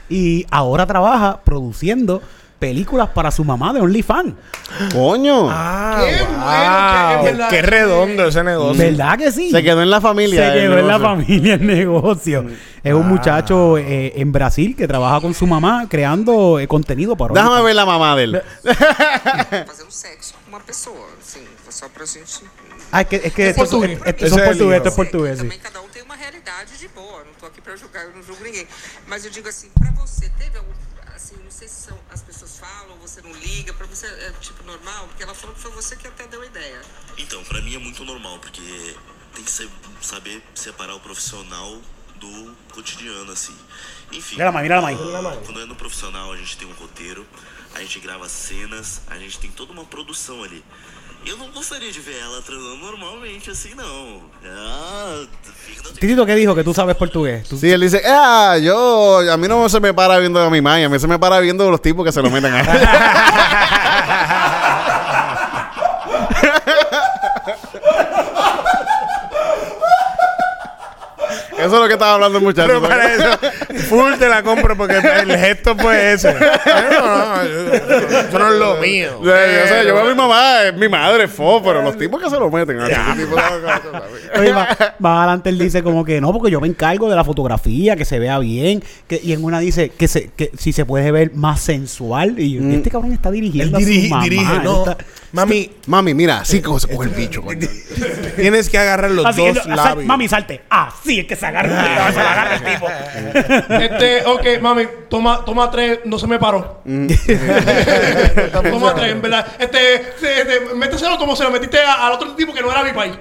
y 0.09 0.47
ahora 0.51 0.87
trabaja 0.87 1.41
produciendo 1.45 2.23
películas 2.59 3.09
para 3.11 3.31
su 3.31 3.45
mamá 3.45 3.73
de 3.73 3.81
OnlyFans. 3.81 4.35
Coño. 4.93 5.49
Ah, 5.51 6.05
Qué 6.05 6.23
wow. 6.25 7.23
bueno, 7.23 7.49
que. 7.49 7.57
Qué 7.57 7.63
redondo 7.63 8.25
ese 8.29 8.43
negocio. 8.43 8.83
¿Verdad 8.83 9.19
que 9.19 9.31
sí? 9.33 9.51
Se 9.51 9.63
quedó 9.63 9.83
en 9.83 9.91
la 9.91 10.01
familia. 10.01 10.41
Se 10.53 10.59
el 10.59 10.63
quedó 10.63 10.79
en 10.79 10.87
la 10.87 10.99
negocio. 10.99 11.17
familia 11.17 11.55
el 11.55 11.67
negocio. 11.67 12.47
Es 12.83 12.95
un 12.95 13.09
muchacho 13.09 13.79
eh, 13.79 14.13
en 14.17 14.31
Brasil 14.33 14.75
que 14.77 14.87
trabaja 14.87 15.21
con 15.21 15.35
su 15.35 15.47
mamá 15.47 15.87
creando 15.89 16.59
eh, 16.61 16.69
contenido 16.69 17.17
para 17.17 17.35
Déjame 17.35 17.63
ver 17.63 17.75
la 17.75 17.85
mamá 17.87 18.15
de 18.17 18.25
él. 18.25 18.43
fazendo 19.67 19.91
sexo 19.91 20.35
com 20.45 20.51
uma 20.51 20.61
pessoa, 20.61 21.07
assim, 21.21 21.43
só 21.69 21.89
pra 21.89 22.07
gente. 22.07 22.41
Ah, 22.93 23.01
es 23.03 23.09
que, 23.09 23.17
es 23.17 23.33
que 23.33 23.49
Es 23.51 23.57
portugués. 23.57 23.99
estos 24.05 24.23
Ese 24.23 24.29
son 24.31 24.39
es 24.41 24.47
portugués, 24.47 24.77
esto 24.77 24.89
es 24.91 24.95
portugués, 24.95 25.39
sí. 25.39 25.43
Também 25.45 25.59
cada 25.59 25.81
um 25.83 25.89
tem 25.89 26.03
uma 26.03 26.15
realidade 26.15 26.79
de 26.79 26.89
boa. 26.89 27.25
Não 27.25 27.33
tô 27.41 27.47
aqui 27.47 27.61
pra 27.61 27.75
julgar, 27.77 28.05
eu 28.05 28.13
não 28.15 28.23
julgo 28.23 28.45
ninguém. 28.45 28.67
Mas 29.09 29.25
eu 29.25 29.31
digo 29.33 29.49
assim, 29.49 29.69
pra 29.79 29.91
você, 29.91 30.31
teve 30.39 30.57
algum. 30.57 30.71
Assim, 31.15 31.35
não 31.43 31.51
sei 31.51 31.67
se 31.67 31.75
são, 31.89 31.97
as 32.15 32.23
pessoas 32.23 32.36
falam, 32.67 32.97
você 32.99 33.21
não 33.23 33.33
liga, 33.33 33.73
pra 33.75 33.87
você 33.87 34.07
é 34.07 34.33
tipo 34.41 34.63
normal, 34.65 35.07
porque 35.09 35.23
ela 35.23 35.35
falou 35.35 35.55
que 35.55 35.61
foi 35.63 35.71
você 35.73 35.97
que 35.97 36.07
até 36.07 36.27
deu 36.27 36.43
a 36.43 36.47
ideia. 36.47 36.83
Então, 37.17 37.43
pra 37.45 37.61
mim 37.63 37.75
é 37.75 37.79
muito 37.79 38.05
normal, 38.05 38.39
porque 38.39 38.97
tem 39.35 39.45
que 39.45 39.51
ser- 39.51 39.69
saber 40.03 40.43
separar 40.55 40.95
o 40.95 41.01
profissional 41.01 41.81
do 42.17 42.57
cotidiano, 42.73 43.31
assim. 43.33 43.57
Enfim. 44.13 44.37
Mira 44.37 44.47
la 44.47 44.53
mãe, 44.53 44.63
mira 44.63 44.81
la 44.81 45.23
mãe. 45.23 45.43
Quando 45.45 45.61
é 45.61 45.67
no 45.67 45.77
profissional, 45.77 46.33
a 46.33 46.37
gente 46.37 46.57
tem 46.57 46.67
um 46.67 46.73
roteiro, 46.75 47.27
a 47.75 47.81
gente 47.81 48.01
grava 48.01 48.29
cenas, 48.29 49.03
a 49.09 49.19
gente 49.19 49.39
tem 49.39 49.51
toda 49.51 49.73
uma 49.73 49.85
produção 49.85 50.43
ali. 50.43 50.65
Eu 51.27 51.37
não 51.39 51.51
gostaria 51.51 51.91
de 51.91 51.99
ver 52.01 52.19
ela 52.21 52.41
transando 52.41 52.77
normalmente, 52.77 53.51
assim, 53.51 53.75
não. 53.75 54.21
Ah, 54.45 55.25
Titito, 55.99 56.25
¿qué 56.25 56.37
dijo? 56.37 56.55
Que 56.55 56.63
tú 56.63 56.73
sabes 56.73 56.95
portugués. 56.97 57.49
Tú- 57.49 57.57
Sí, 57.59 57.69
él 57.71 57.81
dice, 57.81 58.01
ah, 58.07 58.57
yo, 58.63 59.19
a 59.33 59.37
mí 59.37 59.49
no 59.49 59.69
se 59.69 59.81
me 59.81 59.93
para 59.93 60.19
viendo 60.19 60.41
a 60.41 60.49
mi 60.51 60.61
mamá, 60.61 60.77
a 60.85 60.89
mí 60.89 60.99
se 61.01 61.09
me 61.09 61.19
para 61.19 61.41
viendo 61.41 61.69
los 61.71 61.83
tipos 61.83 62.05
que 62.05 62.13
se 62.13 62.23
lo 62.23 62.31
meten 62.31 62.55
a 62.55 62.63
Eso 71.67 71.75
es 71.77 71.81
lo 71.83 71.87
que 71.87 71.93
estaba 71.95 72.15
hablando 72.15 72.39
el 72.39 72.45
muchacho. 72.45 72.67
Pero 72.69 72.83
para 72.83 73.13
eso, 73.15 73.39
full 73.89 74.15
te 74.19 74.29
la 74.29 74.43
compro 74.43 74.77
porque 74.77 74.97
el 74.97 75.37
gesto 75.37 75.77
fue 75.77 76.13
ese. 76.13 76.35
No, 76.67 77.37
no, 77.37 77.43
eso 77.43 78.39
no 78.39 78.49
es 78.53 78.59
lo 78.59 78.77
mío. 78.77 79.11
Sí, 79.21 79.25
yo, 79.27 79.31
sé, 79.69 79.87
yo 79.87 79.95
veo 79.95 80.01
a 80.07 80.09
mi 80.09 80.15
mamá, 80.15 80.63
es 80.65 80.75
mi 80.75 80.89
madre, 80.89 81.29
fo, 81.29 81.63
pero 81.63 81.83
los 81.83 81.97
tipos 81.99 82.21
que 82.23 82.29
se 82.31 82.39
lo 82.39 82.51
meten 82.51 82.79
Oye, 82.81 84.53
más, 84.53 84.69
más 84.99 85.19
adelante 85.19 85.51
él 85.51 85.59
dice 85.59 85.83
como 85.83 86.05
que 86.05 86.21
no, 86.21 86.33
porque 86.33 86.51
yo 86.51 86.61
me 86.61 86.69
encargo 86.69 87.09
de 87.09 87.17
la 87.17 87.25
fotografía, 87.25 87.97
que 87.97 88.05
se 88.05 88.19
vea 88.19 88.39
bien. 88.39 88.83
Que, 89.07 89.21
y 89.23 89.33
en 89.33 89.45
una 89.45 89.61
dice 89.61 89.91
que, 89.91 90.09
se, 90.09 90.31
que 90.37 90.51
si 90.59 90.73
se 90.73 90.85
puede 90.85 91.11
ver 91.11 91.33
más 91.35 91.61
sensual. 91.61 92.39
Y 92.39 92.53
yo, 92.55 92.63
este 92.71 92.91
cabrón 92.91 93.13
está 93.13 93.29
Él 93.31 93.35
dirigiendo 93.37 93.79
dirige, 93.79 94.01
a 94.01 94.09
su 94.09 94.11
mamá. 94.11 94.25
dirige, 94.25 94.57
él 94.57 94.63
no. 94.65 94.79
está- 94.91 94.97
Mami, 95.33 95.71
Mami, 95.87 96.15
mira, 96.15 96.39
así 96.41 96.63
como 96.63 96.79
se 96.81 96.89
coge 96.89 97.09
el 97.09 97.15
bicho. 97.17 97.43
tienes 98.37 98.69
que 98.71 98.79
agarrar 98.79 99.11
los 99.11 99.27
Así 99.27 99.43
que, 99.43 99.53
dos 99.53 99.65
sal- 99.65 99.77
labios. 99.77 100.07
mami, 100.07 100.29
salte. 100.29 100.63
Así 100.71 101.21
es 101.21 101.27
que 101.27 101.37
se 101.37 101.47
se 101.63 102.19
la 102.19 102.33
agarra 102.33 102.55
el 102.57 102.63
tipo. 102.65 102.87
Este, 103.81 104.25
ok, 104.27 104.61
mami, 104.63 104.85
toma, 105.09 105.45
toma 105.45 105.71
tres, 105.71 106.01
no 106.05 106.19
se 106.19 106.27
me 106.27 106.39
paró. 106.39 106.81
toma 108.71 108.95
tres, 108.95 109.13
en 109.13 109.23
verdad. 109.23 109.47
Este, 109.59 109.79
se- 110.19 110.41
este, 110.43 110.75
méteselo 110.75 111.19
como 111.19 111.35
se 111.37 111.45
lo 111.45 111.51
metiste 111.51 111.79
a- 111.81 112.07
al 112.07 112.13
otro 112.15 112.35
tipo 112.35 112.53
que 112.53 112.61
no 112.63 112.71
era 112.71 112.83
mi 112.85 112.93
país. 112.93 113.15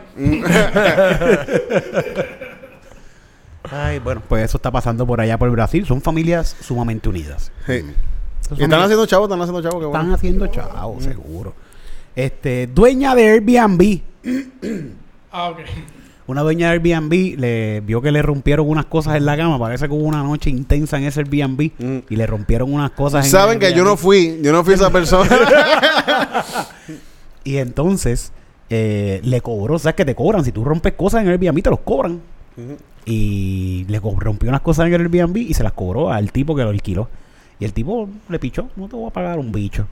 Ay, 3.71 3.99
bueno, 3.99 4.21
pues 4.27 4.43
eso 4.45 4.57
está 4.57 4.69
pasando 4.71 5.07
por 5.07 5.19
allá 5.21 5.37
por 5.37 5.49
Brasil. 5.49 5.85
Son 5.85 6.01
familias 6.01 6.55
sumamente 6.61 7.09
unidas. 7.09 7.51
Sí. 7.65 7.83
Y 8.57 8.63
están 8.63 8.81
haciendo 8.81 9.05
chavos, 9.07 9.27
están 9.27 9.41
haciendo 9.41 9.61
chavos, 9.63 9.79
qué 9.81 9.85
Están 9.87 10.13
haciendo 10.13 10.47
chavo, 10.47 11.01
seguro. 11.01 11.53
Este, 12.15 12.67
dueña 12.67 13.15
de 13.15 13.27
Airbnb. 13.31 14.01
Ah, 15.31 15.49
ok. 15.49 15.59
Una 16.27 16.41
dueña 16.41 16.71
de 16.71 16.73
Airbnb 16.79 17.37
le 17.39 17.81
vio 17.81 18.01
que 18.01 18.11
le 18.11 18.21
rompieron 18.23 18.67
unas 18.67 18.85
cosas 18.85 19.15
en 19.15 19.25
la 19.25 19.37
cama. 19.37 19.59
Parece 19.59 19.87
que 19.87 19.93
hubo 19.93 20.03
una 20.05 20.23
noche 20.23 20.49
intensa 20.49 20.97
en 20.97 21.03
ese 21.03 21.19
Airbnb 21.19 21.71
Mm. 21.77 21.97
y 22.09 22.15
le 22.15 22.25
rompieron 22.25 22.73
unas 22.73 22.91
cosas 22.91 23.25
en 23.25 23.31
Saben 23.31 23.53
el 23.55 23.59
que 23.59 23.77
yo 23.77 23.83
no 23.83 23.95
fui, 23.95 24.39
yo 24.41 24.51
no 24.51 24.63
fui 24.63 24.73
esa 24.73 24.89
persona. 24.89 25.29
Y 27.43 27.57
entonces 27.57 28.31
eh, 28.71 29.21
le 29.23 29.39
cobró, 29.41 29.77
¿sabes 29.77 29.95
que 29.95 30.03
te 30.05 30.15
cobran? 30.15 30.43
Si 30.43 30.51
tú 30.51 30.63
rompes 30.63 30.93
cosas 30.93 31.21
en 31.21 31.29
Airbnb, 31.29 31.61
te 31.61 31.69
los 31.69 31.79
cobran. 31.81 32.19
Y 33.05 33.85
le 33.87 33.99
rompió 33.99 34.49
unas 34.49 34.61
cosas 34.61 34.87
en 34.87 34.93
el 34.95 35.01
Airbnb 35.01 35.37
y 35.37 35.53
se 35.53 35.61
las 35.61 35.73
cobró 35.73 36.11
al 36.11 36.31
tipo 36.31 36.55
que 36.55 36.63
lo 36.63 36.69
alquiló. 36.69 37.07
Y 37.59 37.65
el 37.65 37.73
tipo 37.73 38.09
le 38.29 38.39
pichó, 38.39 38.69
no 38.75 38.87
te 38.87 38.95
voy 38.95 39.07
a 39.07 39.13
pagar 39.13 39.37
un 39.37 39.51
bicho. 39.51 39.85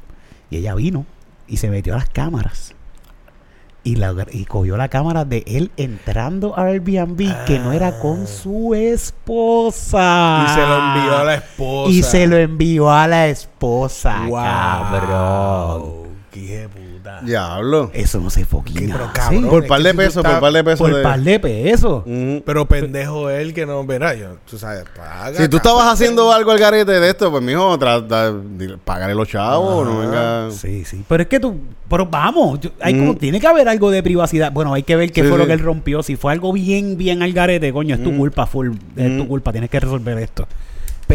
Y 0.49 0.57
ella 0.57 0.73
vino 0.73 1.05
y 1.47 1.57
se 1.57 1.69
metió 1.69 1.93
a 1.93 1.97
las 1.97 2.09
cámaras. 2.09 2.73
Y, 3.85 3.97
la, 3.97 4.15
y 4.31 4.45
cogió 4.45 4.77
la 4.77 4.87
cámara 4.87 5.25
de 5.25 5.43
él 5.45 5.71
entrando 5.75 6.55
al 6.57 6.67
Airbnb 6.67 7.45
que 7.45 7.59
no 7.59 7.73
era 7.73 7.99
con 7.99 8.27
su 8.27 8.73
esposa. 8.73 10.45
Y 10.47 10.53
se 10.53 10.61
lo 10.61 10.77
envió 10.77 11.17
a 11.17 11.23
la 11.25 11.33
esposa. 11.35 11.91
Y 11.91 12.03
se 12.03 12.27
lo 12.27 12.37
envió 12.37 12.89
a 12.91 13.07
la 13.07 13.27
esposa, 13.27 14.21
Wow. 14.27 14.41
cabrón. 14.41 15.83
Qué 16.31 16.67
Diablo. 17.21 17.91
Eso 17.93 18.19
no 18.19 18.29
se 18.29 18.45
foquina. 18.45 18.95
Pero 18.97 19.11
cabrón. 19.13 19.49
Por 19.49 19.67
par 19.67 19.81
de 19.83 19.93
pesos, 19.93 20.23
por 20.23 20.39
par 20.39 20.51
de 20.53 20.63
pesos. 20.63 20.89
Por 20.89 21.01
par 21.01 21.19
de 21.19 21.39
pesos. 21.39 22.03
Pero 22.45 22.65
pendejo 22.67 23.29
él 23.29 23.53
que 23.53 23.65
no 23.65 23.85
verá 23.85 24.13
yo. 24.15 24.37
Tú 24.49 24.57
sabes, 24.57 24.83
paga. 24.95 25.27
Si 25.29 25.33
tú 25.33 25.37
cabrón. 25.37 25.55
estabas 25.57 25.93
haciendo 25.93 26.31
algo 26.31 26.51
al 26.51 26.59
garete 26.59 26.99
de 26.99 27.09
esto, 27.09 27.29
pues 27.31 27.43
mijo, 27.43 27.77
trata, 27.77 28.33
págale 28.83 29.13
los 29.15 29.27
chavos, 29.27 29.85
no 29.87 29.99
venga. 29.99 30.51
Sí, 30.51 30.83
sí. 30.85 31.03
Pero 31.07 31.23
es 31.23 31.29
que 31.29 31.39
tú. 31.39 31.57
Pero 31.89 32.07
vamos, 32.07 32.59
yo- 32.59 32.71
hay 32.81 32.97
como, 32.97 33.15
tiene 33.15 33.39
que 33.39 33.45
haber 33.47 33.67
algo 33.69 33.91
de 33.91 34.01
privacidad. 34.01 34.51
Bueno, 34.51 34.73
hay 34.73 34.81
que 34.83 34.95
ver 34.95 35.11
qué 35.11 35.21
Sí, 35.21 35.27
fue 35.29 35.37
lo 35.37 35.45
que 35.45 35.53
él 35.53 35.59
rompió. 35.59 36.01
Si 36.01 36.15
fue 36.15 36.31
algo 36.31 36.51
bien, 36.51 36.97
bien 36.97 37.21
al 37.21 37.33
garete, 37.33 37.71
coño, 37.71 37.93
es 37.95 38.01
tu 38.03 38.11
Mm. 38.11 38.17
culpa, 38.17 38.45
full. 38.47 38.71
Es 38.95 39.17
tu 39.17 39.27
culpa, 39.27 39.51
tienes 39.51 39.69
que 39.69 39.79
resolver 39.79 40.17
esto. 40.17 40.47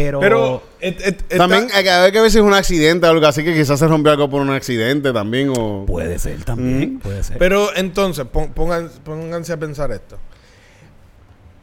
Pero, 0.03 0.19
Pero 0.19 0.63
et- 0.79 0.99
et- 1.01 1.21
está- 1.21 1.37
También 1.37 1.67
hay 1.73 1.83
que, 1.83 1.89
hay 1.89 2.11
que 2.11 2.21
ver 2.21 2.31
si 2.31 2.37
es 2.37 2.43
un 2.43 2.53
accidente 2.53 3.05
o 3.07 3.09
algo 3.09 3.25
así, 3.27 3.43
que 3.43 3.53
quizás 3.53 3.79
se 3.79 3.87
rompió 3.87 4.11
algo 4.11 4.29
por 4.29 4.41
un 4.41 4.49
accidente 4.51 5.11
también. 5.13 5.51
O... 5.57 5.85
puede 5.85 6.17
ser 6.19 6.43
también, 6.43 6.95
Mm. 6.95 6.99
puede 6.99 7.23
ser. 7.23 7.37
Pero 7.37 7.69
entonces, 7.75 8.25
pongan- 8.25 8.89
pónganse 9.03 9.53
a 9.53 9.57
pensar 9.57 9.91
esto. 9.91 10.17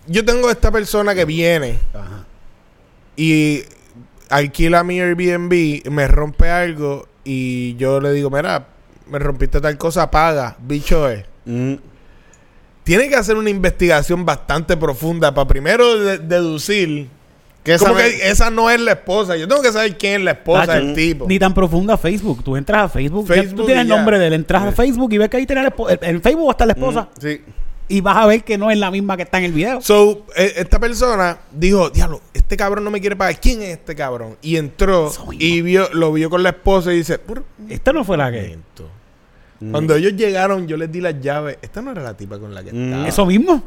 Yo 0.07 0.25
tengo 0.25 0.51
esta 0.51 0.70
persona 0.70 1.14
que 1.14 1.25
viene 1.25 1.79
Ajá. 1.92 2.25
y 3.16 3.62
alquila 4.29 4.85
mi 4.85 5.01
Airbnb, 5.01 5.90
me 5.90 6.07
rompe 6.09 6.49
algo 6.51 7.09
y 7.25 7.75
yo 7.77 8.01
le 8.01 8.12
digo, 8.12 8.31
mira, 8.31 8.68
me 9.11 9.18
rompiste 9.18 9.61
tal 9.61 9.77
cosa, 9.79 10.11
paga, 10.11 10.57
bicho 10.61 11.09
es. 11.09 11.25
Mm. 11.44 11.75
Tiene 12.85 13.09
que 13.09 13.16
hacer 13.16 13.37
una 13.37 13.51
investigación 13.51 14.25
bastante 14.25 14.77
profunda 14.77 15.35
para 15.35 15.49
primero 15.49 15.99
de- 15.99 16.18
deducir 16.18 17.09
Que 17.66 17.74
esa 17.74 17.85
como 17.88 17.98
me- 17.98 18.05
que 18.11 18.31
esa 18.31 18.48
no 18.50 18.70
es 18.70 18.81
la 18.81 18.92
esposa. 18.92 19.37
Yo 19.37 19.46
tengo 19.48 19.61
que 19.61 19.72
saber 19.72 19.98
quién 19.98 20.14
es 20.14 20.20
la 20.22 20.31
esposa 20.31 20.66
Tacho, 20.66 20.87
del 20.87 20.94
tipo. 20.94 21.26
Ni 21.29 21.38
tan 21.38 21.52
profunda 21.52 21.98
Facebook. 21.98 22.42
Tú 22.44 22.57
entras 22.57 22.85
a 22.85 22.88
Facebook, 22.88 23.26
ya 23.29 23.42
tú 23.50 23.66
tienes 23.66 23.83
el 23.83 23.88
nombre 23.88 24.18
de 24.18 24.29
él, 24.29 24.33
entras 24.35 24.62
a 24.62 24.72
Facebook 24.72 25.12
y 25.12 25.18
ves 25.18 25.29
que 25.29 25.37
ahí 25.38 25.46
tiene 25.46 25.62
la 25.62 25.68
esposa. 25.68 25.98
En 26.00 26.22
Facebook 26.22 26.46
va 26.46 26.50
a 26.50 26.52
estar 26.52 26.66
la 26.68 26.72
esposa. 26.74 27.09
Sí. 27.20 27.40
Y 27.88 28.00
vas 28.00 28.16
a 28.16 28.26
ver 28.26 28.42
que 28.44 28.57
no 28.59 28.70
es 28.70 28.79
la 28.79 28.90
misma 28.90 29.16
que 29.16 29.24
está 29.24 29.38
en 29.38 29.44
el 29.44 29.52
video. 29.52 29.81
So, 29.81 30.24
eh, 30.37 30.55
esta 30.57 30.79
persona 30.81 31.38
dijo, 31.52 31.90
diablo, 31.90 32.20
este 32.35 32.57
cabrón 32.57 32.83
no 32.85 32.90
me 32.90 33.00
quiere 33.00 33.14
pagar. 33.16 33.38
¿Quién 33.40 33.62
es 33.62 33.70
este 33.79 33.94
cabrón? 33.94 34.37
Y 34.42 34.57
entró 34.57 35.12
y 35.38 35.61
vio, 35.62 35.88
lo 35.92 36.12
vio 36.12 36.31
con 36.31 36.42
la 36.42 36.48
esposa 36.50 36.92
y 36.92 36.96
dice, 36.98 37.18
"Por 37.18 37.40
un 37.59 37.70
Esta 37.70 37.92
no 37.92 38.02
fue 38.05 38.16
la 38.16 38.31
que. 38.33 38.42
momento". 38.42 38.90
Cuando 39.70 39.94
ellos 39.94 40.12
llegaron, 40.14 40.66
yo 40.68 40.76
les 40.76 40.90
di 40.92 41.00
las 41.00 41.20
llaves. 41.20 41.59
Esta 41.62 41.81
no 41.81 41.90
era 41.92 42.02
la 42.02 42.14
tipa 42.16 42.38
con 42.38 42.55
la 42.55 42.62
que 42.62 42.72
Mm. 42.72 42.85
estaba. 42.85 43.09
Eso 43.09 43.24
mismo. 43.26 43.62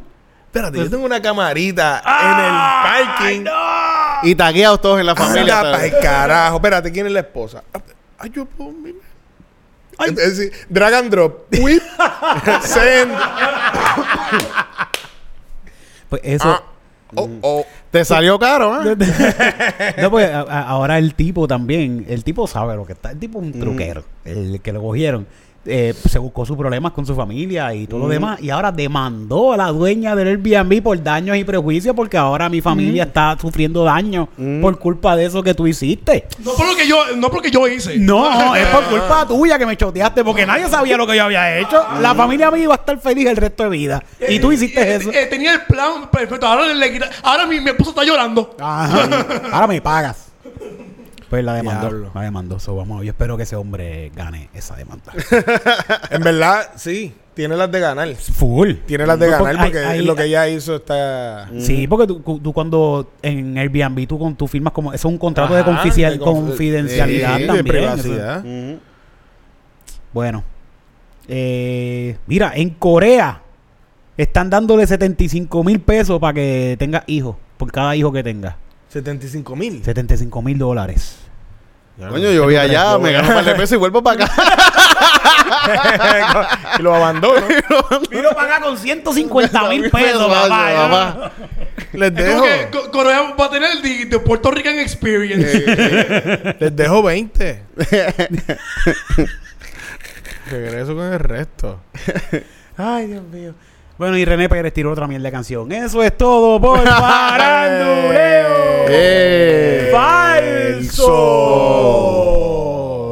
Espérate, 0.50 0.80
yo 0.80 0.90
tengo 0.90 1.06
una 1.06 1.22
camarita 1.22 2.02
¡Ay, 2.04 2.26
en 2.34 3.36
el 3.46 3.46
parking. 3.46 4.30
Y 4.32 4.36
tagueados 4.36 4.82
todos 4.82 5.00
en 5.00 5.06
la 5.06 5.16
familia. 5.16 5.60
Anda 5.60 5.78
pa'l 5.78 5.92
carajo. 6.02 6.56
Espérate, 6.56 6.92
¿quién 6.92 7.06
es 7.06 7.12
la 7.12 7.20
esposa? 7.20 7.64
Ay, 8.18 8.32
yo 8.34 8.46
puedo... 8.46 8.74
Ay. 10.00 10.10
Es 10.10 10.38
decir, 10.38 10.52
drag 10.70 10.94
and 10.96 11.12
drop. 11.12 11.54
Whip. 11.60 11.84
send. 12.64 13.12
Pues 16.10 16.22
eso. 16.26 16.50
Ah, 16.50 16.64
oh, 17.16 17.30
oh. 17.42 17.66
Te 17.92 18.04
salió 18.06 18.38
caro, 18.40 18.82
¿eh? 18.92 18.96
no, 20.02 20.10
pues 20.12 20.32
a- 20.34 20.42
a- 20.42 20.62
ahora 20.68 20.98
el 20.98 21.14
tipo 21.16 21.48
también, 21.48 22.06
el 22.10 22.24
tipo 22.24 22.48
sabe 22.48 22.76
lo 22.76 22.86
que 22.86 22.94
está, 22.94 23.12
el 23.12 23.20
tipo 23.20 23.40
es 23.40 23.46
un 23.46 23.60
truquero, 23.60 24.04
el 24.26 24.62
que 24.62 24.72
lo 24.74 24.82
cogieron. 24.82 25.28
Eh, 25.70 25.94
se 25.94 26.20
buscó 26.20 26.46
sus 26.46 26.58
problemas 26.58 26.92
con 26.92 27.06
su 27.06 27.16
familia 27.16 27.74
y 27.74 27.88
todo 27.88 28.00
lo 28.02 28.08
demás 28.08 28.42
y 28.42 28.50
ahora 28.50 28.72
demandó 28.72 29.54
a 29.54 29.58
la 29.58 29.68
dueña 29.68 30.16
del 30.16 30.28
Airbnb 30.30 30.82
por 30.84 31.02
daños 31.02 31.38
y 31.38 31.44
prejuicios 31.44 31.96
porque 31.96 32.18
ahora 32.18 32.50
mi 32.50 32.62
familia 32.62 33.04
está 33.04 33.38
sufriendo 33.40 33.84
daño 33.84 34.28
por 34.62 34.78
culpa 34.80 35.16
de 35.16 35.26
eso 35.26 35.42
que 35.44 35.54
tú 35.54 35.68
hiciste. 35.68 36.28
No 36.44 36.54
por 36.54 36.68
lo 36.68 36.76
que 36.76 36.88
yo, 36.88 37.16
no 37.18 37.30
porque 37.30 37.52
yo 37.52 37.68
hice. 37.68 37.98
No, 38.00 38.56
es 38.56 38.66
por 38.68 38.84
culpa 38.86 39.28
tuya 39.28 39.58
que 39.58 39.66
me 39.66 39.78
choteaste 39.78 40.24
porque 40.24 40.46
nadie 40.46 40.68
sabía 40.68 40.98
lo 40.98 41.06
que 41.08 41.16
yo 41.16 41.24
había 41.26 41.58
hecho. 41.60 41.82
La 42.02 42.16
familia 42.16 42.50
mía 42.52 42.64
iba 42.64 42.74
a 42.74 42.78
estar 42.78 43.00
feliz 43.00 43.28
el 43.28 43.38
resto 43.38 43.64
de 43.64 43.70
vida. 43.70 44.04
Y 44.28 44.40
tú 44.40 44.52
hiciste 44.52 44.82
Eh, 44.82 44.96
eso. 44.96 45.12
eh, 45.12 45.28
tenía 45.30 45.54
el 45.54 45.62
plan 45.62 46.10
perfecto. 46.12 46.48
Ahora, 46.48 46.74
le, 46.74 47.00
ahora 47.24 47.46
mi, 47.46 47.60
mi 47.60 47.70
esposo 47.70 47.92
está 47.92 48.04
llorando. 48.04 48.56
Ajá. 48.60 49.26
Ahora 49.52 49.68
me 49.68 49.82
pagas. 49.82 50.29
Pues 51.30 51.44
la 51.44 51.54
demandó. 51.54 51.90
Diablo. 51.90 52.12
La 52.16 52.22
demandó. 52.22 52.60
So, 52.60 52.76
vamos, 52.76 53.04
yo 53.04 53.12
espero 53.12 53.38
que 53.38 53.44
ese 53.44 53.56
hombre 53.56 54.12
gane 54.16 54.50
esa 54.54 54.76
demanda. 54.76 55.14
En 56.12 56.24
verdad, 56.24 56.70
sí. 56.76 57.14
Tiene 57.36 57.56
las 57.56 57.72
de 57.72 57.80
ganar. 57.80 58.14
Full. 58.16 58.72
Tiene 58.86 59.06
las 59.06 59.18
de 59.20 59.28
No, 59.30 59.44
ganar 59.44 59.64
porque 59.64 59.78
hay- 59.80 60.00
hay- 60.00 60.06
lo 60.06 60.16
que 60.16 60.24
ella 60.26 60.48
hizo 60.50 60.76
está... 60.78 61.48
Sí, 61.60 61.88
porque 61.88 62.06
tú, 62.08 62.40
tú 62.44 62.52
cuando 62.52 63.12
en 63.22 63.58
Airbnb 63.58 64.08
tú, 64.08 64.20
con, 64.20 64.36
tú 64.36 64.48
firmas 64.48 64.74
como... 64.74 64.92
Eso 64.92 65.08
es 65.08 65.12
un 65.14 65.18
contrato 65.20 65.54
de, 65.56 65.64
confidencial- 65.64 66.14
de 66.14 66.20
confidencialidad 66.20 67.36
sí, 67.36 67.42
de 67.42 67.48
también. 67.48 67.66
privacidad. 67.66 68.46
eso- 68.46 68.48
Ujú. 68.72 68.80
Bueno. 70.12 70.44
Eh, 71.28 72.18
mira, 72.28 72.52
en 72.56 72.72
Corea 72.72 73.42
están 74.18 74.50
dándole 74.50 74.86
75 74.88 75.64
mil 75.64 75.80
pesos 75.80 76.20
para 76.20 76.34
que 76.34 76.76
tengas 76.80 77.04
hijos. 77.08 77.36
Por 77.58 77.72
cada 77.72 77.96
hijo 77.96 78.12
que 78.12 78.24
tengas. 78.24 78.56
75 78.90 79.56
mil. 79.56 79.84
75 79.84 80.42
mil 80.42 80.58
dólares. 80.58 81.18
Coño, 81.98 82.32
yo 82.32 82.44
voy 82.46 82.56
allá, 82.56 82.98
me 82.98 83.12
gano 83.12 83.28
un 83.28 83.34
par 83.34 83.44
de 83.44 83.56
pesos 83.56 83.74
y 83.74 83.76
vuelvo 83.76 84.02
para 84.02 84.24
acá. 84.24 84.34
y 86.80 86.82
lo 86.82 86.96
abandono. 86.96 87.46
Vino 88.10 88.30
para 88.30 88.56
acá 88.56 88.64
con 88.66 88.78
150 88.78 89.70
mil 89.70 89.90
pesos, 89.92 90.28
papá. 90.28 90.74
papá. 90.76 91.32
Les 91.92 92.10
Es 92.10 92.16
dejo, 92.16 92.32
como 92.40 92.44
que 92.46 92.70
Co- 92.72 92.92
Corea 92.92 93.36
va 93.38 93.46
a 93.46 93.50
tener 93.50 93.72
el 93.72 93.82
de, 93.82 94.06
de 94.06 94.20
Puerto 94.20 94.50
Rican 94.50 94.80
Experience. 94.80 96.56
les 96.60 96.74
dejo 96.76 97.04
20. 97.04 97.64
Regreso 100.50 100.96
con 100.96 101.14
el 101.14 101.20
resto. 101.20 101.82
Ay, 102.78 103.08
Dios 103.08 103.24
mío. 103.26 103.54
Bueno, 104.00 104.18
y 104.18 104.24
René 104.26 104.50
Pérez 104.50 104.74
tiró 104.74 104.92
otra 104.94 105.06
mierda 105.08 105.26
de 105.26 105.32
canción. 105.32 105.72
Eso 105.72 106.02
es 106.02 106.18
todo 106.18 106.60
por 106.60 106.80
Faranduleo. 106.88 108.16
Eh. 108.90 109.90
¡Falso! 111.80 113.10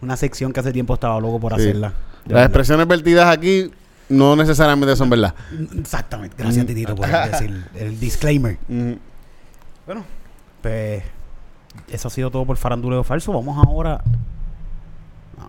Una 0.00 0.16
sección 0.16 0.52
que 0.52 0.60
hace 0.60 0.72
tiempo 0.72 0.94
estaba 0.94 1.20
loco 1.20 1.38
por 1.38 1.54
Sí. 1.56 1.60
hacerla. 1.60 1.92
Las 2.26 2.44
expresiones 2.46 2.88
vertidas 2.88 3.28
aquí 3.28 3.70
no 4.08 4.34
necesariamente 4.36 4.96
son 4.96 5.10
verdad. 5.10 5.34
Exactamente. 5.78 6.34
Gracias, 6.38 6.64
Titito, 6.66 6.94
por 6.96 7.06
decir 7.06 7.64
el 7.74 8.00
disclaimer. 8.00 8.56
Ujú. 8.68 8.98
Bueno, 9.86 10.02
pues 10.62 11.04
eso 11.92 12.08
ha 12.08 12.10
sido 12.10 12.28
todo 12.28 12.44
por 12.44 12.56
Faranduleo 12.56 13.04
Falso. 13.04 13.32
Vamos 13.32 13.56
ahora 13.64 14.02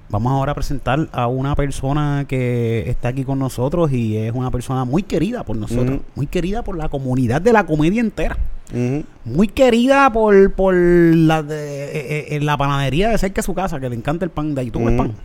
vamos 0.09 0.31
ahora 0.31 0.53
a 0.53 0.55
presentar 0.55 1.09
a 1.11 1.27
una 1.27 1.55
persona 1.55 2.25
que 2.27 2.89
está 2.89 3.09
aquí 3.09 3.23
con 3.23 3.39
nosotros 3.39 3.91
y 3.91 4.17
es 4.17 4.33
una 4.33 4.51
persona 4.51 4.85
muy 4.85 5.03
querida 5.03 5.43
por 5.43 5.57
nosotros, 5.57 6.01
muy 6.15 6.27
querida 6.27 6.63
por 6.63 6.77
la 6.77 6.89
comunidad 6.89 7.41
de 7.41 7.53
la 7.53 7.65
comedia 7.65 8.01
entera. 8.01 8.37
Muy 9.25 9.47
querida 9.47 10.11
por, 10.11 10.51
por 10.53 10.73
la 10.75 11.43
de, 11.43 11.85
eh, 11.85 11.89
eh, 11.93 12.25
en 12.35 12.45
la 12.45 12.57
panadería 12.57 13.09
de 13.09 13.17
cerca 13.17 13.37
de 13.41 13.43
su 13.45 13.53
casa, 13.53 13.79
que 13.79 13.89
le 13.89 13.95
encanta 13.95 14.25
el 14.25 14.31
pan 14.31 14.55
de 14.55 14.61
ahí. 14.61 14.71
¿Tú 14.71 14.79
comes 14.79 14.99
Ujú. 14.99 15.09
pan? 15.09 15.15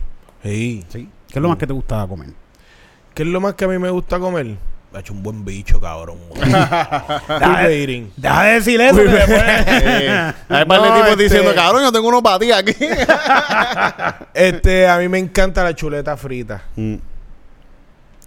Sí. 0.43 0.83
Sí. 0.89 1.09
¿Qué 1.27 1.39
es 1.39 1.41
lo 1.41 1.49
más 1.49 1.57
que 1.57 1.67
te 1.67 1.73
gusta 1.73 2.05
comer? 2.07 2.29
¿Qué 3.13 3.23
es 3.23 3.29
lo 3.29 3.41
más 3.41 3.55
que 3.55 3.65
a 3.65 3.67
mí 3.67 3.77
me 3.79 3.89
gusta 3.89 4.19
comer? 4.19 4.57
Ha 4.95 4.99
hecho 4.99 5.13
un 5.13 5.23
buen 5.23 5.43
bicho, 5.43 5.79
cabrón. 5.81 6.17
Deja. 6.35 7.67
Deja 8.15 8.43
de 8.43 8.53
decir 8.53 8.79
eso. 8.79 8.97
después- 8.97 9.43
Eh, 9.67 10.33
hay 10.49 10.65
par 10.65 10.81
de 10.81 10.87
No, 10.89 10.93
tipos 10.95 11.09
este- 11.11 11.23
diciendo, 11.23 11.55
cabrón, 11.55 11.81
yo 11.83 11.91
tengo 11.91 12.07
uno 12.09 12.21
para 12.21 12.39
ti 12.39 12.51
aquí. 12.51 12.75
Este, 14.33 14.87
a 14.87 14.97
mí 14.97 15.07
me 15.09 15.19
encanta 15.19 15.63
la 15.63 15.73
chuleta 15.75 16.15
frita. 16.17 16.61
Mm. 16.75 16.95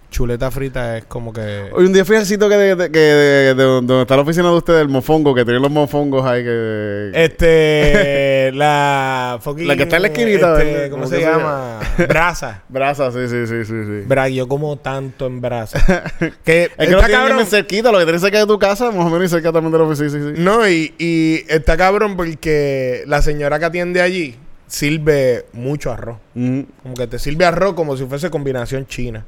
Chuleta 0.09 0.49
frita 0.51 0.97
es 0.97 1.05
como 1.05 1.33
que... 1.33 1.69
Hoy 1.73 1.85
un 1.85 1.91
día 1.91 2.05
fui 2.05 2.15
al 2.15 2.25
sitio 2.25 2.47
que 2.47 2.55
de, 2.55 2.75
de- 2.77 2.91
que 2.91 2.97
de- 2.99 3.53
de 3.55 3.63
donde 3.63 4.01
está 4.01 4.15
la 4.15 4.21
oficina 4.21 4.49
de 4.49 4.55
ustedes, 4.55 4.81
el 4.81 4.87
mofongo, 4.87 5.35
que 5.35 5.43
tiene 5.43 5.59
los 5.59 5.69
mofongos 5.69 6.25
ahí 6.25 6.43
que... 6.45 7.11
Este, 7.13 8.51
la 8.55 9.37
fucking... 9.41 9.67
La 9.67 9.75
que 9.75 9.83
está 9.83 9.97
en 9.97 10.01
la 10.03 10.07
esquinita, 10.07 10.61
este. 10.61 10.89
¿Cómo 10.89 11.03
¿Cómo 11.03 11.07
se 11.15 11.19
llama? 11.21 11.79
Brasa. 12.07 12.63
Brasa, 12.69 13.11
sí, 13.11 13.27
sí, 13.27 13.45
sí, 13.47 13.65
sí, 13.65 13.83
sí. 13.83 14.03
Bra, 14.07 14.29
yo 14.29 14.47
como 14.47 14.77
tanto 14.77 15.27
en 15.27 15.41
brasa. 15.41 15.79
que 16.45 16.63
Es 16.63 16.69
que 16.77 16.83
está 16.85 17.05
tienen 17.05 17.27
cabrón. 17.27 17.45
cerquita, 17.45 17.91
lo 17.91 17.97
que 17.99 18.05
tienes 18.05 18.21
cerca 18.21 18.39
de 18.39 18.45
tu 18.47 18.57
casa, 18.57 18.91
más 18.91 19.05
o 19.05 19.09
menos 19.09 19.25
y 19.25 19.29
cerca 19.29 19.51
también 19.51 19.73
de 19.73 19.77
la 19.77 19.83
oficina, 19.83 20.09
sí, 20.09 20.19
sí, 20.21 20.35
sí. 20.37 20.41
No, 20.41 20.67
y, 20.69 20.93
y 20.97 21.43
está 21.49 21.75
cabrón 21.75 22.15
porque 22.15 23.03
la 23.07 23.21
señora 23.21 23.59
que 23.59 23.65
atiende 23.65 24.01
allí 24.01 24.35
sirve 24.67 25.45
mucho 25.53 25.91
arroz. 25.91 26.17
Mm. 26.33 26.61
Como 26.83 26.95
que 26.95 27.07
te 27.07 27.19
sirve 27.19 27.45
arroz 27.45 27.73
como 27.73 27.97
si 27.97 28.05
fuese 28.05 28.29
combinación 28.29 28.85
china. 28.87 29.25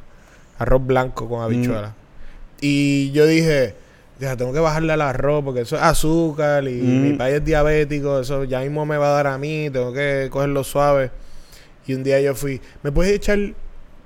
Arroz 0.59 0.85
blanco 0.85 1.27
con 1.27 1.41
habichuela. 1.41 1.93
Y 2.61 3.11
yo 3.11 3.25
dije, 3.25 3.75
ya 4.19 4.35
tengo 4.35 4.51
que 4.53 4.59
bajarle 4.59 4.93
al 4.93 5.01
arroz 5.01 5.43
porque 5.43 5.61
eso 5.61 5.75
es 5.77 5.81
azúcar 5.81 6.65
y 6.67 6.73
Mm. 6.81 7.01
mi 7.03 7.13
país 7.13 7.35
es 7.37 7.45
diabético, 7.45 8.19
eso 8.19 8.43
ya 8.43 8.59
mismo 8.59 8.85
me 8.85 8.97
va 8.97 9.07
a 9.07 9.13
dar 9.13 9.27
a 9.27 9.37
mí, 9.37 9.69
tengo 9.71 9.91
que 9.93 10.27
cogerlo 10.29 10.63
suave. 10.63 11.11
Y 11.87 11.93
un 11.95 12.03
día 12.03 12.19
yo 12.21 12.35
fui, 12.35 12.61
¿me 12.83 12.91
puedes 12.91 13.13
echar 13.13 13.39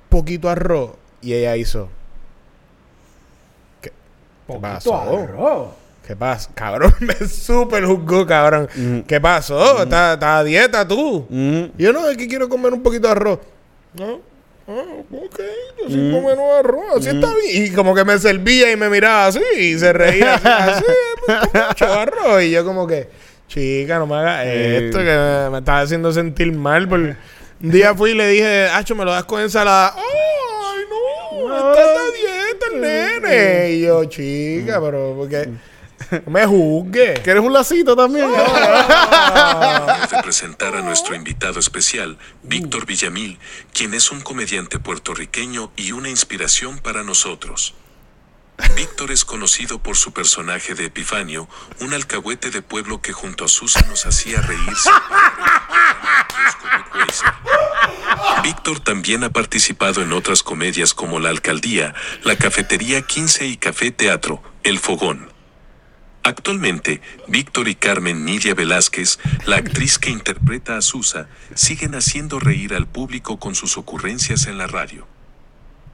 poquito 0.08 0.48
arroz? 0.48 0.92
Y 1.20 1.34
ella 1.34 1.56
hizo, 1.56 1.88
¿qué, 3.80 3.90
¿Qué 4.46 4.58
pasó? 4.60 4.90
¿Qué 6.06 6.14
pasa? 6.16 6.50
Cabrón, 6.54 6.94
me 7.00 7.14
súper 7.26 7.84
juzgó, 7.86 8.26
cabrón. 8.26 8.68
Mm. 8.76 9.00
¿Qué 9.00 9.20
pasó? 9.20 9.82
¿Estás 9.82 10.14
estás 10.14 10.40
a 10.40 10.44
dieta 10.44 10.86
tú? 10.86 11.26
Mm. 11.30 11.64
Y 11.78 11.82
yo 11.82 11.92
no, 11.92 12.06
es 12.08 12.16
que 12.16 12.28
quiero 12.28 12.48
comer 12.48 12.72
un 12.74 12.82
poquito 12.82 13.08
de 13.08 13.12
arroz. 13.12 13.38
No. 13.98 14.20
Ah, 14.66 14.82
ok, 15.12 15.40
yo 15.78 15.88
sí 15.90 16.10
como 16.10 16.28
menos 16.28 16.58
arroz, 16.58 16.96
así 16.96 17.08
está 17.10 17.34
bien. 17.34 17.66
Y 17.66 17.70
como 17.70 17.94
que 17.94 18.04
me 18.04 18.18
servía 18.18 18.72
y 18.72 18.76
me 18.76 18.88
miraba 18.88 19.26
así 19.26 19.40
y 19.58 19.78
se 19.78 19.92
reía 19.92 20.34
así, 20.34 20.46
así, 20.48 20.84
pues, 21.26 21.38
con 21.38 21.66
mucho 21.68 21.84
arroz. 21.92 22.42
Y 22.42 22.50
yo 22.50 22.64
como 22.64 22.86
que, 22.86 23.08
chica, 23.46 23.98
no 23.98 24.06
me 24.06 24.16
hagas 24.16 24.46
esto, 24.46 24.98
que 24.98 25.04
me, 25.04 25.50
me 25.50 25.58
estás 25.58 25.84
haciendo 25.84 26.12
sentir 26.12 26.52
mal. 26.52 26.88
Por... 26.88 27.00
Un 27.00 27.70
día 27.70 27.94
fui 27.94 28.12
y 28.12 28.14
le 28.14 28.28
dije, 28.28 28.66
Acho, 28.66 28.94
me 28.94 29.04
lo 29.04 29.12
das 29.12 29.24
con 29.24 29.40
ensalada. 29.40 29.94
¡Ay, 29.96 30.84
no! 30.90 31.72
Está 31.72 31.82
en 31.82 31.94
la 31.94 32.02
dieta 32.16 32.66
el 32.72 32.80
nene. 32.80 33.70
Y 33.72 33.80
yo, 33.82 34.04
chica, 34.06 34.80
pero 34.80 35.14
porque... 35.16 35.48
Me 36.26 36.46
juzgue. 36.46 37.14
¿Quieres 37.22 37.42
un 37.42 37.52
lacito 37.52 37.96
también? 37.96 38.30
de 38.30 38.38
presentar 40.22 40.76
a 40.76 40.82
nuestro 40.82 41.14
invitado 41.14 41.60
especial, 41.60 42.18
Víctor 42.42 42.86
Villamil, 42.86 43.38
quien 43.72 43.94
es 43.94 44.10
un 44.10 44.20
comediante 44.20 44.78
puertorriqueño 44.78 45.72
y 45.76 45.92
una 45.92 46.08
inspiración 46.08 46.78
para 46.78 47.02
nosotros. 47.02 47.74
Víctor 48.76 49.10
es 49.10 49.24
conocido 49.24 49.80
por 49.80 49.96
su 49.96 50.12
personaje 50.12 50.74
de 50.74 50.86
Epifanio, 50.86 51.48
un 51.80 51.92
alcahuete 51.92 52.50
de 52.50 52.62
pueblo 52.62 53.02
que 53.02 53.12
junto 53.12 53.44
a 53.44 53.48
Susa 53.48 53.80
nos 53.88 54.06
hacía 54.06 54.40
reírse. 54.42 54.90
Víctor 58.44 58.78
también 58.80 59.24
ha 59.24 59.30
participado 59.30 60.02
en 60.02 60.12
otras 60.12 60.42
comedias 60.42 60.94
como 60.94 61.18
La 61.18 61.30
Alcaldía, 61.30 61.94
La 62.22 62.36
Cafetería 62.36 63.02
15 63.02 63.46
y 63.46 63.56
Café 63.56 63.90
Teatro, 63.90 64.42
El 64.62 64.78
Fogón. 64.78 65.33
Actualmente, 66.24 67.02
Víctor 67.28 67.68
y 67.68 67.74
Carmen 67.74 68.24
Nidia 68.24 68.54
Velázquez, 68.54 69.18
la 69.44 69.56
actriz 69.56 69.98
que 69.98 70.08
interpreta 70.08 70.78
a 70.78 70.80
Susa, 70.80 71.28
siguen 71.54 71.94
haciendo 71.94 72.40
reír 72.40 72.72
al 72.72 72.86
público 72.86 73.38
con 73.38 73.54
sus 73.54 73.76
ocurrencias 73.76 74.46
en 74.46 74.56
la 74.56 74.66
radio. 74.66 75.06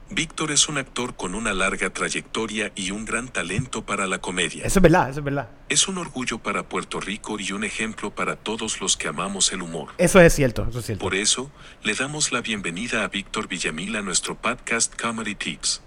Víctor 0.09 0.51
es 0.51 0.69
un 0.69 0.77
actor 0.77 1.15
con 1.15 1.35
una 1.35 1.53
larga 1.53 1.89
trayectoria 1.89 2.71
y 2.75 2.91
un 2.91 3.03
gran 3.03 3.27
talento 3.27 3.85
para 3.85 4.07
la 4.07 4.19
comedia. 4.19 4.65
Eso 4.65 4.79
es 4.79 4.83
verdad, 4.83 5.09
eso 5.09 5.19
es 5.19 5.25
verdad. 5.25 5.49
Es 5.67 5.89
un 5.89 5.97
orgullo 5.97 6.39
para 6.39 6.63
Puerto 6.63 7.01
Rico 7.01 7.37
y 7.37 7.51
un 7.51 7.65
ejemplo 7.65 8.11
para 8.15 8.37
todos 8.37 8.79
los 8.79 8.95
que 8.95 9.09
amamos 9.09 9.51
el 9.51 9.61
humor. 9.61 9.89
Eso 9.97 10.21
es 10.21 10.33
cierto, 10.33 10.65
eso 10.69 10.79
es 10.79 10.85
cierto. 10.85 11.03
Por 11.03 11.13
eso, 11.13 11.51
le 11.83 11.93
damos 11.93 12.31
la 12.31 12.39
bienvenida 12.39 13.03
a 13.03 13.09
Víctor 13.09 13.49
Villamil 13.49 13.97
a 13.97 14.01
nuestro 14.01 14.35
podcast 14.35 14.93
Comedy 14.97 15.35
Tips. 15.35 15.81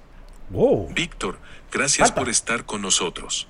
Wow. 0.51 0.93
Víctor, 0.93 1.39
gracias 1.73 2.09
Falta. 2.09 2.21
por 2.21 2.29
estar 2.29 2.67
con 2.67 2.83
nosotros. 2.83 3.49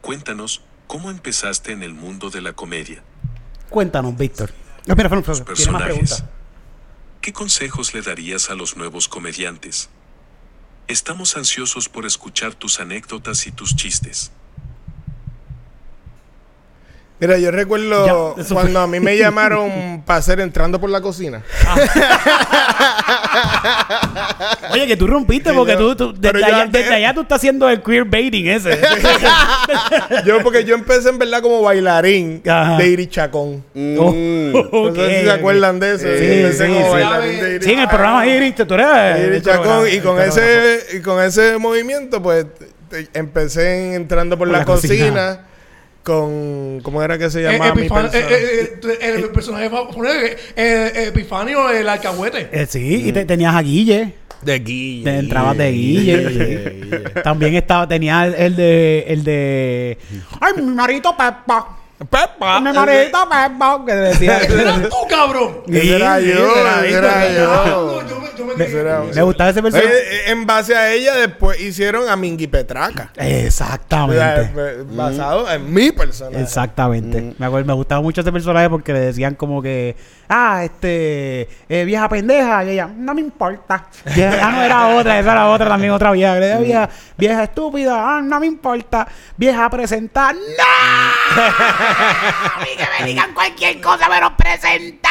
Cuéntanos, 0.00 0.62
¿cómo 0.86 1.10
empezaste 1.10 1.72
en 1.72 1.82
el 1.82 1.94
mundo 1.94 2.30
de 2.30 2.40
la 2.40 2.52
comedia? 2.52 3.02
Cuéntanos, 3.68 4.16
Víctor. 4.16 4.50
No, 4.86 4.94
espera, 4.94 5.08
espera, 5.08 5.20
espera, 5.32 5.44
personajes. 5.44 6.24
¿Qué 7.20 7.32
consejos 7.32 7.92
le 7.94 8.02
darías 8.02 8.50
a 8.50 8.54
los 8.54 8.76
nuevos 8.76 9.08
comediantes? 9.08 9.90
Estamos 10.88 11.36
ansiosos 11.36 11.88
por 11.88 12.06
escuchar 12.06 12.54
tus 12.54 12.80
anécdotas 12.80 13.46
y 13.46 13.52
tus 13.52 13.76
chistes. 13.76 14.32
Mira, 17.20 17.36
yo 17.38 17.50
recuerdo 17.50 18.06
Ya, 18.06 18.44
cuando 18.54 18.72
fue. 18.72 18.82
a 18.82 18.86
mí 18.86 18.98
me 18.98 19.16
llamaron 19.18 20.02
para 20.06 20.18
hacer 20.20 20.40
entrando 20.40 20.80
por 20.80 20.88
la 20.88 21.02
cocina. 21.02 21.44
Oye, 24.72 24.86
que 24.86 24.96
tú 24.96 25.06
rompiste 25.06 25.50
Sí, 25.50 25.56
porque 25.56 25.76
tú, 25.76 25.94
tú- 25.96 26.14
desde, 26.18 26.44
allá, 26.44 26.62
antes- 26.62 26.82
desde 26.82 26.94
allá 26.96 27.14
tú 27.14 27.20
estás 27.22 27.36
haciendo 27.38 27.68
el 27.68 27.82
queer 27.82 28.04
baiting 28.04 28.46
ese. 28.48 28.78
Yo, 30.26 30.42
porque 30.42 30.64
yo 30.64 30.74
empecé 30.74 31.08
en 31.08 31.18
verdad 31.18 31.40
como 31.42 31.62
bailarín 31.62 32.42
Ajá. 32.46 32.76
de 32.76 32.88
Irichacón. 32.88 33.64
Oh, 33.98 34.12
No 34.12 34.94
sé 34.94 35.18
si 35.20 35.24
se 35.24 35.30
acuerdan 35.30 35.80
de 35.80 35.94
eso. 35.94 36.06
Sí, 36.06 36.24
empecé 36.24 36.66
sí, 36.66 36.72
como 36.72 36.84
sí. 36.86 36.90
bailarín 36.92 37.40
de 37.40 37.62
Sí, 37.62 37.72
en 37.72 37.78
el 37.80 37.88
programa 37.88 38.26
Iris, 38.26 38.54
tú 38.54 38.74
eres. 38.74 39.26
Iri 39.26 39.42
Chacón, 39.42 39.86
y 39.92 39.98
con 40.00 40.20
ese 40.20 40.78
y 40.96 41.00
con 41.00 41.22
ese 41.22 41.58
movimiento 41.58 42.22
pues 42.22 42.46
te- 42.88 43.08
empecé 43.14 43.86
en- 43.88 43.94
entrando 43.94 44.36
por, 44.38 44.48
Por 44.48 44.52
la, 44.52 44.58
la 44.60 44.64
cocina, 44.64 44.96
cocina. 44.96 45.40
con 46.02 46.80
¿cómo 46.82 47.02
era 47.02 47.18
que 47.18 47.30
se 47.30 47.40
Eh, 47.40 47.52
llamaba 47.52 47.74
mi 47.74 47.88
persona? 47.88 48.10
eh, 48.12 48.26
eh, 48.30 48.80
eh, 49.00 49.14
el 49.16 49.28
personaje 49.30 49.68
favorito, 49.70 50.04
eh, 50.06 50.36
eh, 50.56 51.04
Epifanio, 51.08 51.70
el 51.70 51.88
alcahuete. 51.88 52.48
Eh, 52.52 52.66
sí, 52.68 53.02
y 53.08 53.12
te- 53.12 53.24
tenías 53.24 53.54
a 53.54 53.62
Guille. 53.62 54.14
De 54.42 54.58
Guille. 54.58 55.04
Te 55.04 55.18
entrabas 55.18 55.56
de 55.56 55.72
Guille. 55.72 57.10
También 57.24 57.54
estaba, 57.54 57.86
tenía 57.86 58.26
el, 58.26 58.56
de. 58.56 59.04
El 59.08 59.24
de. 59.24 59.98
Ay, 60.40 60.62
mi 60.62 60.72
marito 60.72 61.16
Peppa. 61.16 61.79
Pepa. 62.08 62.60
Mi 62.60 62.72
Peppa. 62.72 63.84
Que 63.86 63.94
decía. 63.94 64.38
¡Eras 64.42 64.88
tú, 64.88 64.96
cabrón! 65.08 65.62
Sí, 65.66 65.88
yo, 65.88 65.98
Víctor. 65.98 66.22
yo. 67.36 68.02
Me- 68.56 69.22
gustaba 69.22 69.50
ese 69.50 69.62
personaje. 69.62 69.90
Eh, 69.90 70.30
en 70.30 70.46
base 70.46 70.74
a 70.74 70.92
ella 70.92 71.14
después 71.14 71.60
hicieron 71.60 72.08
a 72.08 72.16
Mingui 72.16 72.46
Petraca. 72.46 73.10
Exactamente. 73.16 74.52
eh, 74.56 74.84
basado 74.90 75.50
en 75.50 75.72
mi 75.72 75.92
personaje. 75.92 76.42
Exactamente. 76.42 77.34
Me, 77.38 77.46
acuerdo, 77.46 77.66
me 77.66 77.74
gustaba 77.74 78.00
mucho 78.00 78.20
ese 78.20 78.32
personaje 78.32 78.68
porque 78.70 78.92
le 78.92 79.00
decían 79.00 79.34
como 79.34 79.60
que, 79.62 79.96
ah, 80.28 80.62
este, 80.64 81.48
eh, 81.68 81.84
vieja 81.84 82.08
pendeja. 82.08 82.64
Y 82.64 82.70
ella, 82.70 82.88
no 82.94 83.14
me 83.14 83.20
importa. 83.20 83.86
Ah, 84.06 84.52
no 84.52 84.62
era 84.62 84.88
otra, 84.96 85.18
esa 85.18 85.32
era 85.32 85.48
otra 85.48 85.68
también, 85.68 85.92
otra 85.92 86.12
vieja. 86.12 86.34
Le 86.34 86.46
decía, 86.46 86.60
vieja, 86.60 86.88
vieja 87.16 87.42
estúpida, 87.44 88.16
ah, 88.16 88.20
no 88.22 88.40
me 88.40 88.46
importa. 88.46 89.06
Vieja 89.36 89.68
presentar, 89.70 90.34
¡no! 90.34 90.40
A 91.90 92.60
mí 92.60 92.68
que 92.76 92.84
me 93.02 93.06
digan 93.08 93.32
cualquier 93.34 93.80
cosa 93.80 94.08
menos 94.08 94.32
presentar. 94.36 95.10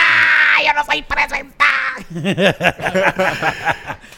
Yo 0.66 0.74
no 0.74 0.86
soy 0.86 1.02
presentar. 1.04 1.70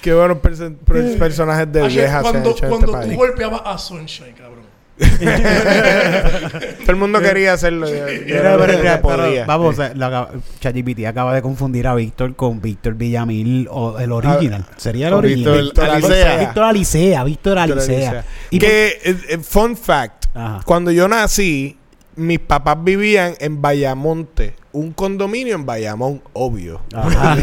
Qué 0.02 0.14
buenos 0.14 0.38
perso- 0.38 0.76
per- 0.78 1.18
personajes 1.18 1.72
de 1.72 1.84
Ayer, 1.84 2.04
viejas 2.04 2.22
se 2.22 2.28
han 2.28 2.34
cuando 2.34 2.50
hecho 2.52 2.64
en 2.66 2.70
cuando 2.70 2.88
este 2.88 2.98
tú 3.02 3.08
país. 3.08 3.18
golpeabas 3.18 3.62
a 3.66 3.78
Sunshine, 3.78 4.34
cabrón. 4.34 4.62
Todo 6.82 6.92
el 6.92 6.96
mundo 6.96 7.20
quería 7.22 7.54
hacerlo. 7.54 7.88
yo- 7.88 8.06
Pero, 8.06 8.58
pero, 8.60 8.78
pero, 8.82 9.02
podía. 9.02 9.46
vamos, 9.46 9.80
eh, 9.80 9.92
lo 9.96 10.06
acaba- 10.06 10.30
ChatGPT 10.60 11.06
acaba 11.08 11.34
de 11.34 11.42
confundir 11.42 11.88
a 11.88 11.96
Víctor 11.96 12.36
con 12.36 12.62
Víctor 12.62 12.94
Villamil 12.96 13.68
o 13.72 13.98
el 14.00 14.12
original. 14.12 14.66
Sería 14.78 15.08
el 15.08 15.14
con 15.14 15.26
original. 15.26 15.62
Víctor 15.62 15.90
Alicea. 15.90 16.38
Víctor 16.38 16.64
Alicea, 16.64 17.24
Víctor 17.24 17.58
Víctor 17.58 17.80
Alicea. 17.80 18.26
Y 18.52 18.60
que, 18.60 18.88
eh, 19.04 19.18
eh, 19.30 19.38
fun 19.40 19.76
fact, 19.78 20.26
Ajá. 20.36 20.62
cuando 20.66 20.92
yo 20.92 21.08
nací, 21.08 21.78
mis 22.16 22.40
papás 22.40 22.78
vivían 22.84 23.34
en 23.40 23.62
Bayamonte, 23.62 24.56
un 24.74 24.92
condominio 24.92 25.56
en 25.56 25.66
Bayamón, 25.66 26.22
obvio. 26.34 26.82
Ajá. 26.94 27.36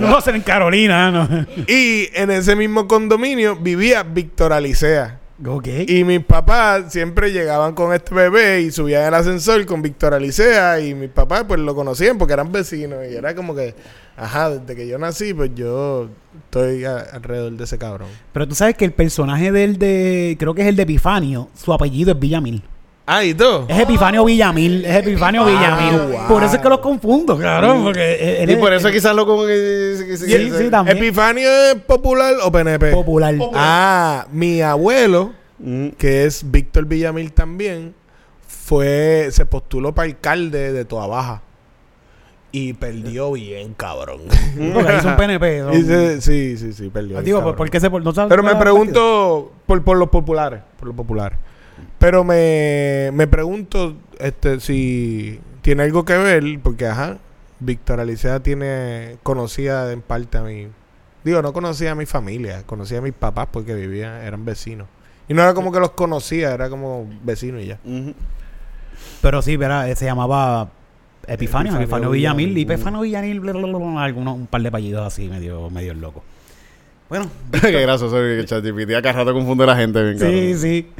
No 0.00 0.16
a 0.16 0.20
ser 0.20 0.34
en 0.36 0.42
Carolina, 0.42 1.10
¿no? 1.10 1.28
y 1.68 2.08
en 2.14 2.30
ese 2.30 2.56
mismo 2.56 2.86
condominio 2.88 3.56
vivía 3.56 4.02
Víctor 4.02 4.52
Alicea. 4.52 5.20
Ok. 5.44 5.66
Y 5.88 6.04
mis 6.04 6.24
papás 6.24 6.92
siempre 6.92 7.32
llegaban 7.32 7.74
con 7.74 7.92
este 7.92 8.14
bebé 8.14 8.60
y 8.62 8.70
subían 8.70 9.04
el 9.04 9.14
ascensor 9.14 9.66
con 9.66 9.82
Víctor 9.82 10.14
Alicea 10.14 10.80
y 10.80 10.94
mis 10.94 11.10
papás 11.10 11.44
pues 11.46 11.58
lo 11.60 11.74
conocían 11.74 12.18
porque 12.18 12.34
eran 12.34 12.52
vecinos 12.52 13.00
y 13.10 13.16
era 13.16 13.34
como 13.34 13.54
que, 13.54 13.74
ajá, 14.16 14.50
desde 14.50 14.76
que 14.76 14.86
yo 14.86 14.96
nací 14.96 15.34
pues 15.34 15.50
yo 15.56 16.08
estoy 16.44 16.84
a- 16.84 16.98
alrededor 17.12 17.52
de 17.52 17.64
ese 17.64 17.78
cabrón. 17.78 18.08
Pero 18.32 18.46
tú 18.46 18.54
sabes 18.54 18.76
que 18.76 18.84
el 18.84 18.92
personaje 18.92 19.50
del 19.50 19.76
de, 19.78 20.36
creo 20.38 20.54
que 20.54 20.62
es 20.62 20.68
el 20.68 20.76
de 20.76 20.84
Epifanio, 20.84 21.48
su 21.54 21.72
apellido 21.72 22.12
es 22.12 22.18
Villamil. 22.18 22.62
Ah, 23.06 23.22
¿y 23.22 23.34
tú? 23.34 23.66
Es 23.68 23.78
Epifanio 23.80 24.24
Villamil, 24.24 24.84
es 24.84 24.96
Epifanio 24.96 25.44
Villamil. 25.44 26.12
wow. 26.12 26.26
Por 26.28 26.42
eso 26.42 26.56
es 26.56 26.62
que 26.62 26.68
los 26.70 26.78
confundo, 26.78 27.38
cabrón, 27.38 27.82
porque 27.84 28.42
él 28.42 28.50
Y 28.50 28.56
por 28.56 28.72
eso 28.72 28.88
él 28.88 28.94
quizás 28.94 29.14
lo 29.14 29.26
con... 29.26 29.46
eh, 29.50 30.16
Sí, 30.16 30.50
sí, 30.56 30.70
también. 30.70 30.96
¿Epifanio 30.96 31.48
es 31.48 31.74
popular 31.86 32.32
o 32.42 32.50
PNP? 32.50 32.92
popular. 32.92 33.34
Ah, 33.54 34.26
mi 34.32 34.60
abuelo, 34.62 35.32
Mm. 35.58 35.90
que 35.90 36.24
es 36.24 36.50
Víctor 36.50 36.84
Villamil 36.86 37.32
también, 37.32 37.94
fue, 38.46 39.28
se 39.30 39.46
postuló 39.46 39.94
para 39.94 40.06
alcalde 40.08 40.72
de 40.72 40.84
Toa 40.84 41.06
Baja. 41.06 41.42
Y 42.50 42.72
perdió 42.72 43.32
bien, 43.32 43.74
cabrón. 43.74 44.20
Porque 44.72 44.92
ahí 44.92 45.00
son 45.00 45.16
PNP. 45.16 45.62
se- 45.84 46.20
sí, 46.20 46.56
sí, 46.56 46.72
sí, 46.72 46.88
perdió. 46.88 47.14
bien, 47.14 47.24
Digo, 47.24 47.38
cabrón. 47.38 47.56
¿por 47.56 47.68
qué 47.70 47.80
se 47.80 47.90
no 47.90 48.28
Pero 48.28 48.42
me 48.42 48.54
pregunto 48.56 49.52
por, 49.66 49.82
por 49.84 49.96
los 49.96 50.08
populares, 50.08 50.60
por 50.78 50.88
los 50.88 50.96
populares. 50.96 51.38
Pero 51.98 52.24
me, 52.24 53.10
me 53.12 53.26
pregunto 53.26 53.96
este 54.18 54.60
si 54.60 55.40
tiene 55.62 55.84
algo 55.84 56.04
que 56.04 56.16
ver, 56.16 56.44
porque 56.62 56.86
ajá, 56.86 57.18
Víctor 57.60 58.00
Alicea 58.00 58.40
tiene, 58.40 59.16
conocía 59.22 59.90
en 59.92 60.02
parte 60.02 60.38
a 60.38 60.42
mi, 60.42 60.68
digo, 61.24 61.42
no 61.42 61.52
conocía 61.52 61.92
a 61.92 61.94
mi 61.94 62.06
familia, 62.06 62.62
conocía 62.66 62.98
a 62.98 63.00
mis 63.00 63.14
papás 63.14 63.48
porque 63.50 63.74
vivían, 63.74 64.22
eran 64.22 64.44
vecinos. 64.44 64.86
Y 65.28 65.34
no 65.34 65.42
era 65.42 65.54
como 65.54 65.72
que 65.72 65.80
los 65.80 65.92
conocía, 65.92 66.52
era 66.52 66.68
como 66.68 67.08
vecinos 67.22 67.62
y 67.62 67.66
ya. 67.66 67.78
Pero 69.22 69.40
sí, 69.40 69.56
verá, 69.56 69.88
eh, 69.88 69.96
se 69.96 70.04
llamaba 70.04 70.68
Epifanio, 71.26 71.72
Epifanio 71.72 71.76
Epifanio 71.80 72.10
Villamil. 72.10 72.48
Villamil. 72.48 72.58
Y 72.58 72.72
Epifanio 72.74 73.00
Villamil, 73.00 73.40
bla, 73.40 73.52
bla, 73.52 73.66
bla, 73.66 73.78
bla, 73.78 74.02
algunos, 74.02 74.34
un 74.34 74.46
par 74.46 74.60
de 74.60 74.68
apellidos 74.68 75.06
así, 75.06 75.28
medio, 75.28 75.70
medio 75.70 75.94
loco. 75.94 76.22
Bueno, 77.08 77.30
Qué 77.60 77.80
gracioso 77.80 78.16
que 78.16 78.44
ChatGPT 78.44 78.94
a 78.94 79.02
cada 79.02 79.20
rato 79.20 79.32
confunde 79.32 79.64
a 79.64 79.68
la 79.68 79.76
gente 79.76 80.02
bien 80.02 80.18
sí, 80.18 80.54
sí. 80.58 80.90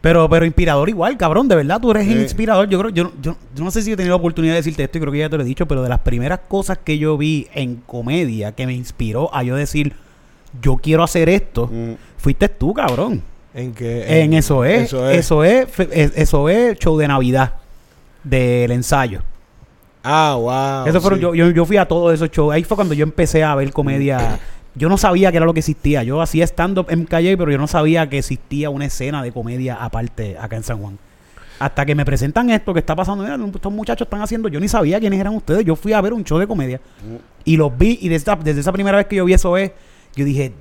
Pero, 0.00 0.28
pero 0.28 0.44
inspirador 0.44 0.88
igual, 0.88 1.16
cabrón, 1.16 1.48
de 1.48 1.56
verdad, 1.56 1.80
tú 1.80 1.90
eres 1.90 2.06
Sí. 2.06 2.12
inspirador. 2.12 2.68
Yo 2.68 2.78
creo, 2.78 2.90
yo, 2.90 3.12
yo, 3.20 3.36
yo 3.54 3.64
no 3.64 3.70
sé 3.72 3.82
si 3.82 3.90
he 3.92 3.96
tenido 3.96 4.12
la 4.12 4.20
oportunidad 4.20 4.52
de 4.54 4.58
decirte 4.58 4.84
esto 4.84 4.98
y 4.98 5.00
creo 5.00 5.12
que 5.12 5.18
ya 5.18 5.28
te 5.28 5.36
lo 5.36 5.42
he 5.42 5.46
dicho, 5.46 5.66
pero 5.66 5.82
de 5.82 5.88
las 5.88 5.98
primeras 6.00 6.40
cosas 6.46 6.78
que 6.78 6.98
yo 6.98 7.18
vi 7.18 7.48
en 7.52 7.76
comedia 7.84 8.52
que 8.52 8.66
me 8.66 8.74
inspiró 8.74 9.34
a 9.34 9.42
yo 9.42 9.56
decir, 9.56 9.94
yo 10.62 10.76
quiero 10.76 11.02
hacer 11.02 11.28
esto, 11.28 11.66
Mm. 11.72 11.94
fuiste 12.16 12.48
tú, 12.48 12.72
cabrón. 12.74 13.22
En 13.54 13.72
que 13.74 14.22
En 14.22 14.34
eso 14.34 14.64
es, 14.64 14.92
eso 14.92 15.42
es, 15.42 15.68
fe- 15.68 15.88
es- 15.90 16.12
eso 16.14 16.48
es 16.48 16.78
show 16.78 16.96
de 16.96 17.08
Navidad 17.08 17.54
del 18.22 18.70
ensayo. 18.70 19.22
Ah, 20.04 20.36
wow. 20.38 20.86
Eso 20.88 21.00
fueron, 21.00 21.18
sí. 21.18 21.22
yo, 21.22 21.34
yo, 21.34 21.50
yo 21.50 21.64
fui 21.64 21.76
a 21.76 21.86
todos 21.86 22.14
esos 22.14 22.30
shows. 22.30 22.54
Ahí 22.54 22.62
fue 22.62 22.76
cuando 22.76 22.94
yo 22.94 23.02
empecé 23.02 23.42
a 23.42 23.54
ver 23.56 23.72
comedia 23.72 24.38
yo 24.78 24.88
no 24.88 24.96
sabía 24.96 25.30
que 25.30 25.36
era 25.38 25.46
lo 25.46 25.52
que 25.52 25.60
existía. 25.60 26.02
Yo 26.04 26.22
hacía 26.22 26.44
stand-up 26.44 26.86
en 26.90 27.04
Calle, 27.04 27.36
pero 27.36 27.50
yo 27.50 27.58
no 27.58 27.66
sabía 27.66 28.08
que 28.08 28.18
existía 28.18 28.70
una 28.70 28.86
escena 28.86 29.22
de 29.22 29.32
comedia 29.32 29.74
aparte 29.76 30.36
acá 30.38 30.56
en 30.56 30.62
San 30.62 30.78
Juan. 30.78 30.98
Hasta 31.58 31.84
que 31.84 31.94
me 31.96 32.04
presentan 32.04 32.50
esto 32.50 32.72
que 32.72 32.78
está 32.78 32.94
pasando, 32.94 33.24
mira, 33.24 33.36
estos 33.52 33.72
muchachos 33.72 34.06
están 34.06 34.22
haciendo, 34.22 34.48
yo 34.48 34.60
ni 34.60 34.68
sabía 34.68 35.00
quiénes 35.00 35.18
eran 35.20 35.34
ustedes. 35.34 35.64
Yo 35.64 35.74
fui 35.74 35.92
a 35.92 36.00
ver 36.00 36.12
un 36.12 36.22
show 36.24 36.38
de 36.38 36.46
comedia 36.46 36.80
y 37.44 37.56
los 37.56 37.76
vi 37.76 37.98
y 38.00 38.08
desde, 38.08 38.30
esa- 38.32 38.36
desde 38.36 38.60
esa 38.60 38.72
primera 38.72 38.96
vez 38.96 39.06
que 39.06 39.16
yo 39.16 39.24
vi 39.24 39.32
eso 39.32 39.56
es, 39.56 39.72
yo 40.14 40.24
dije, 40.24 40.52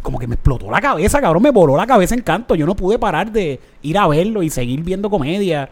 como 0.00 0.18
que 0.18 0.26
me 0.26 0.34
explotó 0.36 0.70
la 0.70 0.80
cabeza, 0.80 1.20
cabrón, 1.20 1.42
me 1.42 1.50
voló 1.50 1.76
la 1.76 1.86
cabeza 1.86 2.14
en 2.14 2.22
canto. 2.22 2.54
Yo 2.54 2.64
no 2.66 2.74
pude 2.74 2.98
parar 2.98 3.30
de 3.30 3.60
ir 3.82 3.98
a 3.98 4.08
verlo 4.08 4.42
y 4.42 4.48
seguir 4.50 4.82
viendo 4.82 5.10
comedia. 5.10 5.68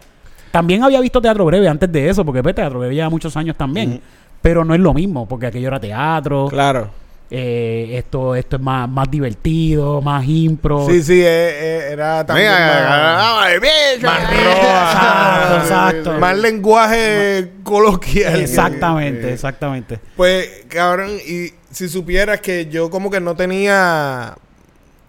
También 0.53 0.83
había 0.85 1.01
visto 1.01 1.21
teatro 1.23 1.45
breve 1.47 1.67
antes 1.69 1.91
de 1.91 2.09
eso, 2.11 2.25
porque 2.25 2.43
pues, 2.43 2.55
teatro 2.55 2.81
breve 2.81 2.95
lleva 2.95 3.09
muchos 3.09 3.35
años 3.37 3.57
también. 3.57 4.01
Pero 4.43 4.65
no 4.65 4.75
es 4.75 4.81
lo 4.81 4.93
mismo, 4.95 5.27
porque 5.27 5.47
aquello 5.47 5.69
era 5.69 5.81
teatro. 5.81 6.49
Claro. 6.49 6.91
Eh, 7.33 7.91
esto, 7.93 8.35
esto 8.35 8.57
es 8.57 8.63
más, 8.63 8.89
más 8.89 9.09
divertido, 9.09 10.03
más 10.03 10.27
impro. 10.27 10.85
Sí, 10.89 11.01
sí, 11.01 11.21
eh, 11.21 11.27
eh, 11.29 11.89
era 11.93 12.27
también 12.27 12.49
Venga, 12.51 12.89
más, 12.89 14.03
más 14.03 14.35
roja. 14.45 15.55
Exacto, 15.55 15.57
exacto. 15.63 16.13
Más 16.19 16.39
lenguaje 16.39 17.53
coloquial. 17.63 18.41
Exactamente, 18.41 19.33
exactamente. 19.33 20.01
Pues, 20.17 20.65
cabrón, 20.67 21.11
y 21.25 21.53
si 21.71 21.89
supieras 21.89 22.41
que 22.41 22.67
yo 22.67 22.91
como 22.91 23.11
que 23.11 23.21
no 23.21 23.37
tenía... 23.37 24.35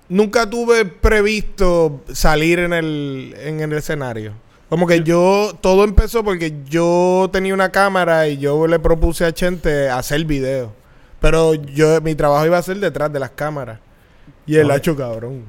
Nunca 0.08 0.48
tuve 0.48 0.86
previsto 0.86 2.04
salir 2.14 2.60
en 2.60 2.74
el, 2.74 3.36
en 3.40 3.62
el 3.62 3.74
escenario. 3.74 4.34
Como 4.70 4.86
que 4.86 5.02
yo... 5.02 5.58
Todo 5.60 5.86
empezó 5.86 6.24
porque 6.24 6.54
yo 6.70 7.32
tenía 7.34 7.56
una 7.56 7.72
cámara 7.72 8.28
y 8.28 8.38
yo 8.38 8.68
le 8.68 8.78
propuse 8.78 9.26
a 9.26 9.34
Chente 9.34 9.90
hacer 9.90 10.26
video. 10.26 10.81
Pero 11.22 11.54
yo... 11.54 12.02
Mi 12.02 12.16
trabajo 12.16 12.46
iba 12.46 12.58
a 12.58 12.62
ser 12.62 12.78
detrás 12.80 13.14
de 13.14 13.20
las 13.20 13.30
cámaras. 13.30 13.80
Y 14.46 14.58
el 14.58 14.70
hacho, 14.72 14.98
cabrón. 14.98 15.46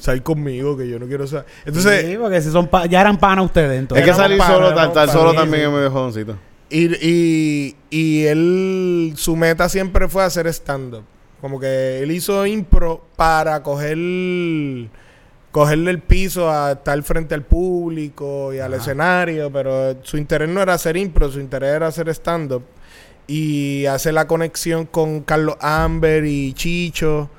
Sal 0.00 0.22
conmigo, 0.22 0.78
que 0.78 0.88
yo 0.88 0.98
no 0.98 1.06
quiero 1.06 1.26
saber. 1.26 1.44
Entonces... 1.66 2.06
Sí, 2.06 2.16
porque 2.18 2.40
si 2.40 2.50
son 2.50 2.68
pa- 2.68 2.86
ya 2.86 3.02
eran 3.02 3.18
panas 3.18 3.44
ustedes, 3.44 3.72
Es 3.72 3.78
entonces. 3.80 4.04
que 4.04 4.10
Éramos 4.10 4.24
salir 4.24 4.42
solo, 4.42 4.82
estar 4.82 5.08
solo 5.10 5.34
también 5.34 5.64
es 5.64 5.70
medio 5.70 5.90
jodoncito. 5.90 6.36
Y, 6.70 6.86
y, 7.06 7.76
y 7.90 8.24
él, 8.26 9.12
su 9.16 9.36
meta 9.36 9.68
siempre 9.68 10.08
fue 10.08 10.22
hacer 10.24 10.46
stand-up. 10.46 11.02
Como 11.40 11.60
que 11.60 12.02
él 12.02 12.10
hizo 12.12 12.44
impro 12.46 13.04
para 13.16 13.62
coger, 13.62 13.96
cogerle 15.50 15.90
el 15.90 16.00
piso 16.00 16.50
a 16.50 16.72
estar 16.72 17.00
frente 17.02 17.34
al 17.34 17.42
público 17.42 18.52
y 18.52 18.58
al 18.58 18.74
escenario, 18.74 19.50
pero 19.52 19.96
su 20.02 20.16
interés 20.18 20.48
no 20.48 20.60
era 20.60 20.74
hacer 20.74 20.96
impro, 20.96 21.30
su 21.30 21.40
interés 21.40 21.74
era 21.76 21.86
hacer 21.88 22.08
stand-up. 22.10 22.62
Y 23.28 23.84
hacer 23.86 24.14
la 24.14 24.26
conexión 24.26 24.86
con 24.86 25.20
Carlos 25.20 25.56
Amber 25.60 26.24
y 26.24 26.52
Chicho. 26.54 27.30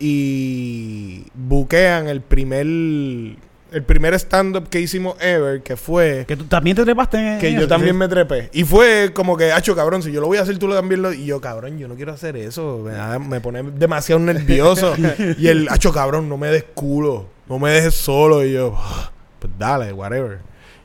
Y 0.00 1.24
buquean 1.34 2.08
el 2.08 2.20
primer, 2.22 2.64
el 2.66 3.82
primer 3.84 4.14
stand-up 4.14 4.68
que 4.68 4.80
hicimos 4.80 5.16
ever, 5.20 5.62
que 5.62 5.76
fue... 5.76 6.24
Que 6.26 6.36
tú 6.36 6.44
también 6.44 6.76
te 6.76 6.84
trepaste 6.84 7.18
en 7.34 7.38
Que 7.38 7.52
yo 7.52 7.68
también 7.68 7.94
sí. 7.94 7.98
me 7.98 8.08
trepé. 8.08 8.48
Y 8.52 8.64
fue 8.64 9.10
como 9.12 9.36
que, 9.36 9.52
hacho, 9.52 9.76
cabrón, 9.76 10.02
si 10.02 10.10
yo 10.12 10.20
lo 10.20 10.28
voy 10.28 10.38
a 10.38 10.42
hacer, 10.42 10.56
tú 10.58 10.66
lo 10.68 10.74
también 10.74 11.02
lo... 11.02 11.12
Y 11.12 11.26
yo, 11.26 11.40
cabrón, 11.40 11.78
yo 11.78 11.88
no 11.88 11.94
quiero 11.94 12.12
hacer 12.12 12.36
eso. 12.36 12.86
Me, 13.28 13.40
pone 13.40 13.62
demasiado 13.62 14.20
nervioso. 14.20 14.94
y 15.38 15.48
el, 15.48 15.68
hacho, 15.68 15.92
cabrón, 15.92 16.28
no 16.28 16.36
me 16.38 16.48
des 16.48 16.64
culo. 16.74 17.26
No 17.48 17.58
me 17.58 17.70
dejes 17.70 17.94
solo. 17.94 18.44
Y 18.44 18.52
yo, 18.52 18.74
"Ah, 18.78 19.10
pues 19.40 19.52
dale, 19.58 19.92
whatever. 19.92 20.38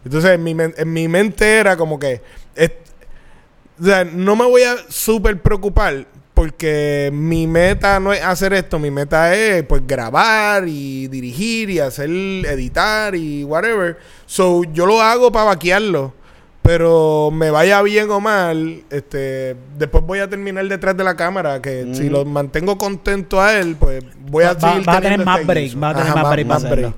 Entonces, 0.04 0.32
en 0.32 0.44
mi, 0.44 0.54
en 0.60 0.92
mi 0.94 1.08
mente 1.08 1.60
era 1.60 1.78
como 1.78 1.98
que... 2.00 2.22
es- 2.56 2.72
o 3.82 3.86
sea, 3.86 4.04
no 4.06 4.36
me 4.36 4.46
voy 4.46 4.64
a 4.64 4.76
súper 4.90 5.42
preocupar 5.42 6.06
porque 6.34 7.10
mi 7.14 7.46
meta 7.48 8.00
no 8.00 8.12
es 8.12 8.22
hacer 8.24 8.54
esto, 8.54 8.80
mi 8.80 8.90
meta 8.92 9.36
es 9.36 9.64
pues 9.64 9.84
grabar 9.86 10.68
y 10.68 11.08
dirigir 11.08 11.70
y 11.70 11.80
hacer 11.80 12.10
editar 12.10 13.16
y 13.16 13.44
whatever. 13.44 13.98
So 14.26 14.64
yo 14.74 14.86
lo 14.86 15.02
hago 15.02 15.32
para 15.32 15.46
vaquearlo. 15.46 16.14
Pero 16.64 17.30
me 17.30 17.52
vaya 17.52 17.82
bien 17.82 18.10
o 18.10 18.22
mal, 18.22 18.84
este, 18.90 19.54
después 19.78 20.02
voy 20.06 20.20
a 20.20 20.30
terminar 20.30 20.66
detrás 20.66 20.96
de 20.96 21.04
la 21.04 21.14
cámara. 21.14 21.62
Que 21.62 21.94
si 21.94 22.08
lo 22.10 22.24
mantengo 22.24 22.78
contento 22.78 23.42
a 23.42 23.60
él, 23.60 23.76
pues 23.78 24.02
voy 24.32 24.46
a 24.46 24.54
Va- 24.54 24.80
va- 24.80 24.96
a 24.98 25.02
tener 25.02 25.26
más 25.26 25.42
este 25.42 25.52
break, 25.52 25.64
guiso. 25.66 25.80
va 25.82 25.90
a 25.90 25.96
tener 25.96 26.14
más 26.16 26.32
break 26.32 26.48
para 26.48 26.58
hacerlo. 26.58 26.94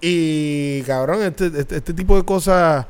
Y 0.00 0.82
cabrón, 0.82 1.22
este, 1.22 1.46
este, 1.58 1.76
este 1.78 1.94
tipo 1.94 2.16
de 2.16 2.24
cosas 2.24 2.86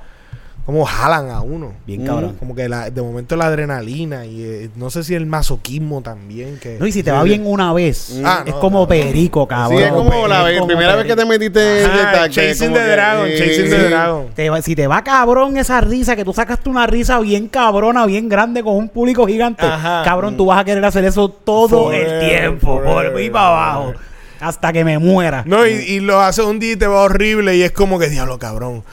como 0.64 0.84
jalan 0.84 1.28
a 1.30 1.40
uno. 1.40 1.72
Bien 1.86 2.06
cabrón. 2.06 2.36
Como 2.38 2.54
que 2.54 2.68
la- 2.68 2.88
de 2.88 3.02
momento 3.02 3.34
la 3.34 3.46
adrenalina 3.46 4.24
y 4.26 4.42
eh, 4.44 4.70
no 4.76 4.90
sé 4.90 5.02
si 5.02 5.14
el 5.14 5.26
masoquismo 5.26 6.02
también. 6.02 6.58
Que, 6.60 6.76
No, 6.78 6.86
y 6.86 6.92
si 6.92 7.02
te 7.02 7.10
va 7.10 7.22
bien 7.24 7.42
una 7.46 7.72
vez, 7.72 8.20
Ah, 8.24 8.44
es 8.46 8.52
no, 8.54 8.60
como 8.60 8.80
no. 8.82 8.86
perico, 8.88 9.48
cabrón. 9.48 9.78
Sí, 9.78 9.84
es 9.84 9.92
como 9.92 10.28
la 10.28 10.48
Es 10.50 10.58
como 10.60 10.68
primera 10.68 10.94
vez 10.94 11.06
que 11.06 11.16
te 11.16 11.24
metiste 11.24 11.80
en 11.84 11.90
Ajá, 11.90 12.12
esta- 12.12 12.28
que 12.28 12.34
Chasing 12.48 12.68
como 12.68 12.78
the 12.78 12.84
que- 12.84 12.90
Dragon, 12.92 13.26
sí, 13.28 13.38
Chasing 13.38 13.70
the 13.70 13.76
sí. 13.80 13.86
Dragon. 13.88 14.26
Te 14.34 14.50
va- 14.50 14.62
si 14.62 14.74
te 14.76 14.86
va 14.86 15.02
cabrón 15.02 15.56
esa 15.56 15.80
risa, 15.80 16.14
que 16.14 16.24
tú 16.24 16.32
sacaste 16.32 16.70
una 16.70 16.86
risa 16.86 17.18
bien 17.18 17.48
cabrona, 17.48 18.06
bien 18.06 18.28
grande 18.28 18.62
con 18.62 18.76
un 18.76 18.88
público 18.88 19.26
gigante, 19.26 19.66
Ajá. 19.66 20.02
cabrón, 20.04 20.36
tú 20.36 20.46
vas 20.46 20.60
a 20.60 20.64
querer 20.64 20.84
hacer 20.84 21.04
eso 21.04 21.28
todo 21.28 21.90
el 21.92 22.02
Forever, 22.06 22.28
tiempo, 22.28 22.76
por 22.76 22.84
forever, 22.84 23.16
ahí 23.16 23.30
para 23.30 23.46
abajo, 23.48 23.82
forever. 23.86 24.06
hasta 24.40 24.72
que 24.72 24.84
me 24.84 24.98
muera. 25.00 25.42
No, 25.44 25.66
y, 25.66 25.72
y 25.72 25.98
lo 26.00 26.20
hace 26.20 26.42
un 26.42 26.60
día 26.60 26.72
y 26.72 26.76
te 26.76 26.86
va 26.86 27.02
horrible 27.02 27.56
y 27.56 27.62
es 27.62 27.72
como 27.72 27.98
que, 27.98 28.08
diablo, 28.08 28.38
cabrón. 28.38 28.84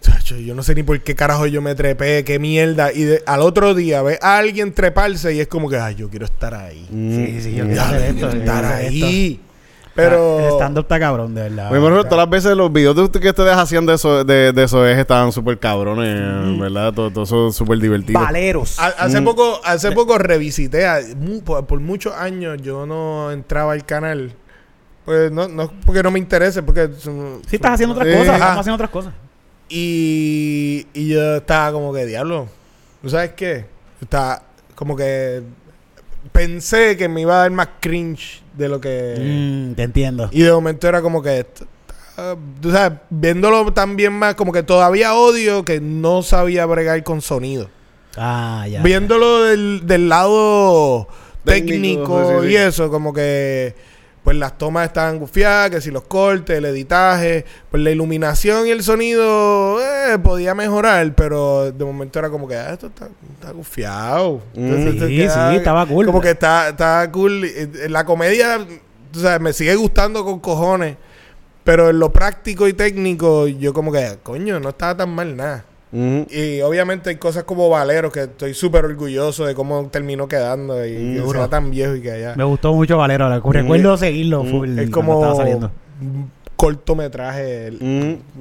Chacho, 0.00 0.36
yo 0.36 0.54
no 0.54 0.62
sé 0.62 0.74
ni 0.74 0.82
por 0.82 0.98
qué 1.00 1.14
carajo 1.14 1.46
yo 1.46 1.60
me 1.60 1.74
trepé, 1.74 2.24
qué 2.24 2.38
mierda. 2.38 2.92
Y 2.92 3.02
de- 3.02 3.22
al 3.26 3.40
otro 3.40 3.74
día 3.74 4.00
ves 4.02 4.18
a 4.22 4.38
alguien 4.38 4.72
treparse 4.72 5.34
y 5.34 5.40
es 5.40 5.48
como 5.48 5.68
que, 5.68 5.76
ay, 5.76 5.94
yo 5.96 6.08
quiero 6.08 6.24
estar 6.24 6.54
ahí. 6.54 6.86
Sí, 6.90 7.40
sí, 7.42 7.54
yo 7.54 7.66
quiero 7.66 7.82
esto, 7.96 8.30
yo 8.32 8.38
estar 8.38 8.64
ahí. 8.64 9.40
Pero... 9.94 10.38
El 10.40 10.54
stand-up 10.54 10.82
está 10.84 10.98
cabrón, 11.00 11.34
de 11.34 11.42
verdad. 11.42 11.68
Bueno, 11.68 12.02
todas 12.04 12.16
las 12.16 12.30
veces 12.30 12.56
los 12.56 12.72
videos 12.72 12.94
de 12.96 13.02
usted 13.02 13.20
que 13.20 13.28
ustedes 13.30 13.54
hacían 13.54 13.84
de 13.84 13.94
eso, 13.94 14.24
de, 14.24 14.52
de 14.52 14.62
eso 14.64 14.86
es, 14.86 14.96
estaban 14.96 15.32
súper 15.32 15.58
cabrones, 15.58 16.58
¿verdad? 16.58 16.94
Todo, 16.94 17.10
todo 17.10 17.24
eso 17.24 17.52
súper 17.52 17.78
divertido. 17.80 18.18
Valeros. 18.20 18.78
Ha- 18.78 18.94
Hace 19.04 19.20
poco, 19.20 19.60
hace 19.64 19.90
poco 19.92 20.16
revisité, 20.16 20.86
a- 20.86 21.00
por, 21.44 21.66
por 21.66 21.80
muchos 21.80 22.14
años 22.14 22.62
yo 22.62 22.86
no 22.86 23.32
entraba 23.32 23.72
al 23.72 23.84
canal. 23.84 24.32
Pues 25.04 25.32
no, 25.32 25.48
no 25.48 25.70
porque 25.84 26.02
no 26.02 26.10
me 26.12 26.20
interese, 26.20 26.62
porque 26.62 26.88
son- 26.98 27.40
Sí, 27.48 27.56
estás 27.56 27.72
haciendo 27.72 27.94
otras 27.96 28.14
cosas, 28.16 28.34
estamos 28.34 28.58
haciendo 28.60 28.74
otras 28.76 28.90
cosas. 28.90 29.12
Y, 29.70 30.86
y 30.92 31.08
yo 31.08 31.36
estaba 31.36 31.70
como 31.72 31.92
que, 31.92 32.04
diablo, 32.04 32.48
¿tú 33.00 33.08
sabes 33.08 33.32
qué? 33.34 33.66
Estaba 34.02 34.42
como 34.74 34.96
que 34.96 35.42
pensé 36.32 36.96
que 36.96 37.08
me 37.08 37.20
iba 37.22 37.34
a 37.34 37.38
dar 37.38 37.50
más 37.50 37.68
cringe 37.80 38.42
de 38.56 38.68
lo 38.68 38.80
que... 38.80 39.14
Mm, 39.18 39.74
te 39.74 39.82
entiendo. 39.84 40.28
Y 40.32 40.42
de 40.42 40.52
momento 40.52 40.88
era 40.88 41.00
como 41.00 41.22
que, 41.22 41.46
tú 42.60 42.70
sabes, 42.70 42.98
viéndolo 43.10 43.72
también 43.72 44.12
más, 44.12 44.34
como 44.34 44.52
que 44.52 44.62
todavía 44.62 45.14
odio 45.14 45.64
que 45.64 45.80
no 45.80 46.22
sabía 46.22 46.66
bregar 46.66 47.02
con 47.04 47.20
sonido. 47.20 47.70
Ah, 48.16 48.66
ya. 48.68 48.82
Viéndolo 48.82 49.44
del, 49.44 49.86
del 49.86 50.08
lado 50.08 51.08
técnico, 51.44 52.18
Técnico, 52.18 52.28
sí, 52.28 52.34
sí, 52.34 52.46
sí. 52.48 52.52
y 52.52 52.56
eso, 52.56 52.90
como 52.90 53.12
que 53.12 53.74
pues 54.24 54.36
las 54.36 54.58
tomas 54.58 54.86
estaban 54.86 55.18
gufiadas, 55.18 55.70
que 55.70 55.80
si 55.80 55.90
los 55.90 56.02
cortes, 56.04 56.58
el 56.58 56.64
editaje, 56.66 57.44
pues 57.70 57.82
la 57.82 57.90
iluminación 57.90 58.66
y 58.66 58.70
el 58.70 58.82
sonido 58.82 59.80
eh, 59.80 60.18
podía 60.18 60.54
mejorar, 60.54 61.14
pero 61.14 61.72
de 61.72 61.84
momento 61.84 62.18
era 62.18 62.28
como 62.28 62.46
que 62.46 62.56
ah, 62.56 62.72
esto 62.72 62.88
está, 62.88 63.08
está 63.34 63.50
gufiado. 63.52 64.42
Entonces, 64.54 65.08
Sí, 65.08 65.16
sí, 65.28 65.56
estaba 65.56 65.86
cool. 65.86 66.06
Como 66.06 66.20
que 66.20 66.30
está, 66.30 66.68
está 66.68 67.10
cool. 67.10 67.44
Eh, 67.44 67.88
La 67.88 68.04
comedia, 68.04 68.58
tú 69.10 69.20
sabes, 69.20 69.40
me 69.40 69.52
sigue 69.52 69.74
gustando 69.76 70.24
con 70.24 70.38
cojones. 70.40 70.96
Pero 71.64 71.90
en 71.90 71.98
lo 71.98 72.10
práctico 72.10 72.68
y 72.68 72.72
técnico, 72.72 73.46
yo 73.46 73.72
como 73.72 73.92
que, 73.92 74.18
coño, 74.22 74.60
no 74.60 74.70
estaba 74.70 74.96
tan 74.96 75.10
mal 75.10 75.36
nada. 75.36 75.64
Y 75.92 76.60
obviamente 76.60 77.10
hay 77.10 77.16
cosas 77.16 77.44
como 77.44 77.68
Valero 77.68 78.12
que 78.12 78.20
estoy 78.22 78.54
súper 78.54 78.84
orgulloso 78.84 79.44
de 79.44 79.54
cómo 79.54 79.88
terminó 79.90 80.28
quedando 80.28 80.84
y 80.86 80.90
que 80.92 81.18
Duro. 81.20 81.40
sea 81.40 81.48
tan 81.48 81.70
viejo 81.70 81.96
y 81.96 82.00
que 82.02 82.12
allá. 82.12 82.34
Me 82.36 82.44
gustó 82.44 82.72
mucho 82.72 82.96
Valero. 82.96 83.28
la- 83.28 83.40
Recuerdo 83.40 83.96
seguirlo 83.96 84.44
full 84.44 84.68
Mm. 84.70 84.78
es 84.78 84.90
como 84.90 85.14
estaba 85.14 85.34
saliendo. 85.36 85.70
un 86.00 86.30
cortometraje 86.56 87.72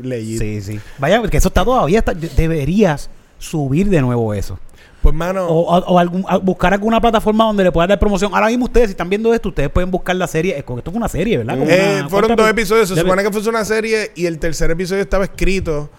legit. 0.02 0.40
Sí, 0.40 0.62
sí. 0.62 0.80
Vaya, 0.98 1.22
que 1.24 1.38
eso 1.38 1.48
está 1.48 1.64
todavía. 1.66 2.00
está- 2.00 2.14
deberías 2.14 3.10
subir 3.38 3.90
de 3.90 4.02
nuevo 4.02 4.34
eso. 4.34 4.60
Pues 5.02 5.16
mano, 5.16 5.48
O, 5.48 5.62
o- 5.78 5.94
o 5.94 5.98
algún- 6.00 6.26
a- 6.28 6.38
buscar 6.38 6.74
alguna 6.74 7.00
plataforma 7.00 7.46
donde 7.46 7.64
le 7.64 7.72
puedas 7.72 7.88
dar 7.88 7.98
promoción. 7.98 8.32
Ahora 8.34 8.48
mismo 8.48 8.66
ustedes, 8.66 8.88
si 8.88 8.92
están 8.92 9.10
viendo 9.10 9.34
esto, 9.34 9.48
ustedes 9.50 9.70
pueden 9.70 9.90
buscar 9.90 10.14
la 10.18 10.28
serie. 10.28 10.58
Es 10.58 10.64
como- 10.66 10.80
Esto 10.80 10.92
fue 10.92 10.98
una 10.98 11.08
serie, 11.08 11.38
¿verdad? 11.38 11.58
Como 11.58 11.70
eh, 11.72 11.96
una- 12.00 12.10
fueron 12.10 12.28
¿cuántas- 12.30 12.38
dos 12.46 12.50
episodios. 12.52 12.90
Se 12.90 12.96
supone 12.98 13.24
que 13.24 13.32
fuese 13.32 13.50
una 13.50 13.64
serie 13.64 14.12
y 14.16 14.26
el 14.26 14.40
tercer 14.40 14.70
episodio 14.72 15.02
estaba 15.02 15.24
escrito. 15.24 15.90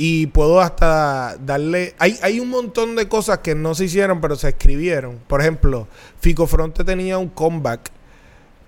Y 0.00 0.28
puedo 0.28 0.60
hasta 0.60 1.36
darle... 1.44 1.94
Hay, 1.98 2.16
hay 2.22 2.38
un 2.38 2.48
montón 2.50 2.94
de 2.94 3.08
cosas 3.08 3.38
que 3.38 3.56
no 3.56 3.74
se 3.74 3.86
hicieron, 3.86 4.20
pero 4.20 4.36
se 4.36 4.50
escribieron. 4.50 5.18
Por 5.26 5.40
ejemplo, 5.40 5.88
Fico 6.20 6.46
Fronte 6.46 6.84
tenía 6.84 7.18
un 7.18 7.28
comeback. 7.28 7.90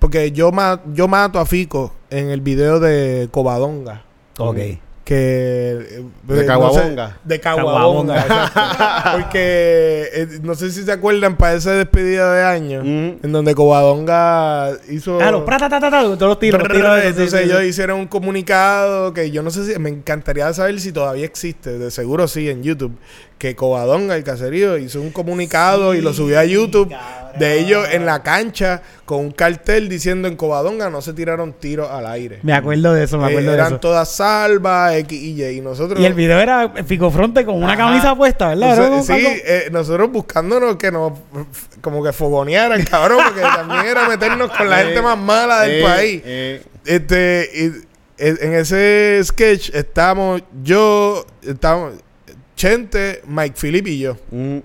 Porque 0.01 0.33
yo, 0.33 0.51
ma- 0.51 0.83
yo 0.93 1.07
mato 1.07 1.39
a 1.39 1.47
Fico 1.47 1.95
en 2.11 2.31
el 2.31 2.41
video 2.41 2.81
de 2.81 3.29
Covadonga. 3.31 4.03
Ok. 4.39 4.57
Que 5.05 5.15
eh, 5.91 6.05
De 6.25 6.41
no 6.43 6.47
Caguabonga. 6.47 7.09
sé, 7.09 7.15
de 7.25 7.41
Caguabonga 7.41 9.13
porque 9.13 10.09
eh, 10.13 10.39
no 10.43 10.55
sé 10.55 10.71
si 10.71 10.83
se 10.85 10.93
acuerdan 10.93 11.37
para 11.37 11.55
esa 11.55 11.73
despedida 11.73 12.33
de 12.35 12.43
año 12.45 12.81
en 12.83 13.33
donde 13.33 13.55
Covadonga 13.55 14.71
hizo 14.89 15.21
Ah, 15.21 15.31
los 15.31 15.43
prata, 15.43 15.69
ta, 15.69 15.81
ta, 15.81 15.91
ta, 15.91 16.03
todos 16.03 16.21
los 16.21 16.39
tiros, 16.39 16.61
los 16.61 16.69
tiros. 16.71 16.99
entonces 17.03 17.31
sí, 17.31 17.37
sí, 17.39 17.45
ellos 17.45 17.61
sí. 17.61 17.67
hicieron 17.67 17.99
un 18.01 18.07
comunicado 18.07 19.13
que 19.13 19.31
yo 19.31 19.43
no 19.43 19.51
sé 19.51 19.65
si 19.73 19.79
me 19.79 19.91
encantaría 19.91 20.53
saber 20.53 20.79
si 20.81 20.93
todavía 20.93 21.25
existe 21.25 21.79
de 21.79 21.91
seguro 21.91 22.29
sí 22.29 22.49
en 22.49 22.63
YouTube 22.63 22.97
que 23.39 23.57
Covadonga 23.57 24.17
el 24.17 24.23
caserío 24.25 24.77
hizo 24.77 25.01
un 25.01 25.11
comunicado 25.11 25.95
y 25.95 26.03
lo 26.03 26.13
subió 26.13 26.39
a 26.39 26.45
YouTube 26.45 26.95
de 27.39 27.59
ellos 27.59 27.87
en 27.91 28.05
la 28.05 28.23
cancha 28.23 28.83
con 29.11 29.19
un 29.25 29.31
cartel 29.33 29.89
diciendo 29.89 30.29
en 30.29 30.37
Covadonga 30.37 30.89
no 30.89 31.03
se 31.03 31.13
tiraron 31.13 31.53
tiros 31.53 31.91
al 31.91 32.07
aire 32.07 32.39
Me 32.45 32.53
acuerdo 32.53 32.95
de 32.95 33.03
eso, 33.03 33.19
me 33.19 33.25
Eh, 33.25 33.31
acuerdo 33.31 33.49
de 33.51 33.55
eran 33.57 33.67
eso. 33.67 33.81
todas 33.81 34.09
salvas 34.09 34.95
X 34.99 35.21
y 35.21 35.43
Y 35.43 35.45
y 35.57 35.61
nosotros 35.61 35.99
Y 35.99 36.05
el 36.05 36.15
video 36.15 36.39
era 36.39 36.73
Fico 36.87 37.11
Fronte 37.11 37.45
con 37.45 37.57
una 37.57 37.73
Ajá. 37.73 37.89
camisa 37.89 38.15
puesta, 38.15 38.51
¿verdad? 38.51 38.85
Entonces, 38.85 39.17
sí, 39.17 39.27
eh, 39.45 39.69
nosotros 39.73 40.13
buscándonos 40.13 40.77
que 40.77 40.93
nos 40.93 41.15
como 41.81 42.05
que 42.05 42.13
fogonearan, 42.13 42.85
cabrón, 42.85 43.19
porque 43.25 43.41
también 43.41 43.85
era 43.87 44.09
meternos 44.09 44.49
con 44.57 44.71
la 44.71 44.77
gente 44.85 45.03
más 45.03 45.19
mala 45.19 45.63
del 45.63 45.81
Eh, 45.81 45.83
país. 45.85 46.23
eh. 46.25 46.63
Este, 46.85 47.51
y, 47.53 47.65
eh, 48.19 48.37
en 48.43 48.53
ese 48.55 49.21
sketch 49.25 49.71
estamos 49.75 50.41
yo, 50.63 51.27
estamos 51.43 51.95
Chente, 52.55 53.23
Mike 53.27 53.57
Philip 53.61 53.87
y 53.89 53.99
yo. 53.99 54.17
Mm. 54.31 54.59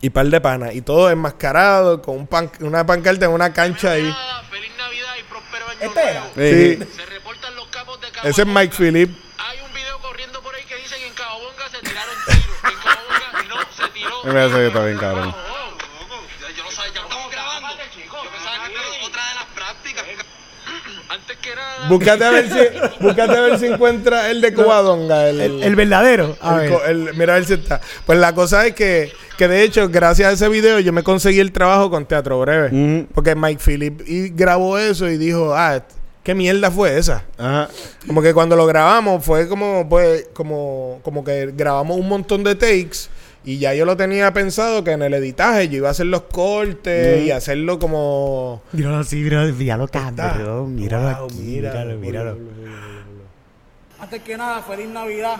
Y 0.00 0.10
par 0.10 0.26
de 0.26 0.40
panas. 0.40 0.74
Y 0.74 0.80
todos 0.82 1.12
enmascarados 1.12 2.00
con 2.00 2.16
un 2.16 2.26
pan- 2.26 2.50
una 2.60 2.84
pancarta 2.86 3.26
en 3.26 3.32
una 3.32 3.52
cancha 3.52 3.92
ahí. 3.92 4.14
Feliz 4.50 4.70
Navidad 4.78 5.14
y 5.18 5.22
próspero 5.24 5.68
año 5.68 5.80
Espera. 5.80 6.20
nuevo. 6.20 6.32
Sí. 6.36 6.78
Se 6.96 7.06
reportan 7.06 7.54
los 7.56 7.66
capos 7.68 8.00
de 8.00 8.10
Cabo 8.10 8.28
Ese 8.28 8.42
es 8.42 8.46
Mike 8.48 8.74
Philip. 8.76 9.10
Hay 9.38 9.60
un 9.60 9.72
video 9.74 9.98
corriendo 10.00 10.40
por 10.42 10.54
ahí 10.54 10.64
que 10.64 10.76
dicen 10.76 10.98
que 11.00 11.06
en 11.06 11.14
Cabobonga 11.14 11.68
se 11.70 11.78
tiraron 11.80 12.14
tiros. 12.26 12.44
En 12.64 12.78
Cabobonga 12.80 13.42
no 13.48 13.56
se 13.76 13.88
tiró. 13.92 14.24
Me 14.24 14.32
parece 14.32 14.56
que 14.56 14.66
está 14.68 14.84
bien, 14.86 14.98
cabrón. 14.98 15.34
Yo 16.56 16.64
no 16.64 16.70
sabía, 16.70 16.92
ya 16.94 17.00
lo 17.02 17.06
estamos 17.08 17.30
grabando. 17.30 17.68
Yo 17.68 18.30
pensaba 18.30 18.66
que 18.66 18.72
era 18.72 19.06
otra 19.06 19.28
de 19.28 19.34
las 19.34 19.44
prácticas. 19.54 20.04
Antes 21.10 21.36
que 21.38 21.54
nada. 21.56 21.69
Búscate 21.88 22.24
a 22.24 22.30
ver 22.30 22.48
si, 22.48 23.02
búscate 23.04 23.36
a 23.36 23.40
ver 23.40 23.58
si 23.58 23.66
encuentra 23.66 24.30
el 24.30 24.40
de 24.40 24.52
Covadonga. 24.54 25.28
El, 25.28 25.40
el, 25.40 25.62
el 25.62 25.76
verdadero. 25.76 26.36
A 26.40 26.64
El 26.64 27.04
ver. 27.04 27.14
mira 27.14 27.32
a 27.34 27.36
ver 27.36 27.44
si 27.46 27.54
está. 27.54 27.80
Pues 28.06 28.18
la 28.18 28.34
cosa 28.34 28.66
es 28.66 28.74
que, 28.74 29.12
que 29.36 29.48
de 29.48 29.62
hecho, 29.62 29.88
gracias 29.88 30.28
a 30.28 30.32
ese 30.32 30.48
video, 30.48 30.78
yo 30.80 30.92
me 30.92 31.02
conseguí 31.02 31.40
el 31.40 31.52
trabajo 31.52 31.90
con 31.90 32.06
Teatro 32.06 32.40
Breve. 32.40 33.06
Porque 33.14 33.34
Mike 33.34 33.62
Phillip 33.64 34.02
y 34.06 34.28
grabó 34.30 34.78
eso 34.78 35.08
y 35.08 35.16
dijo, 35.16 35.54
ah, 35.54 35.82
¿qué 36.22 36.34
mierda 36.34 36.70
fue 36.70 36.98
esa? 36.98 37.24
Ajá. 37.38 37.68
Como 38.06 38.22
que 38.22 38.34
cuando 38.34 38.56
lo 38.56 38.66
grabamos 38.66 39.24
fue 39.24 39.48
como, 39.48 39.88
pues, 39.88 40.28
como, 40.34 41.00
como 41.02 41.24
que 41.24 41.50
grabamos 41.56 41.96
un 41.98 42.08
montón 42.08 42.44
de 42.44 42.54
takes. 42.54 43.08
Y 43.42 43.58
ya 43.58 43.72
yo 43.72 43.86
lo 43.86 43.96
tenía 43.96 44.32
pensado 44.34 44.84
que 44.84 44.92
en 44.92 45.02
el 45.02 45.14
editaje 45.14 45.68
yo 45.68 45.78
iba 45.78 45.88
a 45.88 45.92
hacer 45.92 46.06
los 46.06 46.22
cortes 46.22 47.24
y 47.24 47.30
hacerlo 47.30 47.78
como... 47.78 48.62
Míralo 48.72 48.98
así, 48.98 49.16
míralo, 49.16 49.52
míralo 49.54 49.88
cabrón. 49.88 50.74
Míralo 50.74 51.16
Wow, 51.16 51.26
aquí, 51.26 51.34
míralo, 51.36 51.96
míralo, 51.96 52.34
míralo. 52.34 52.38
Antes 53.98 54.22
que 54.22 54.36
nada, 54.36 54.62
feliz 54.62 54.88
Navidad 54.88 55.36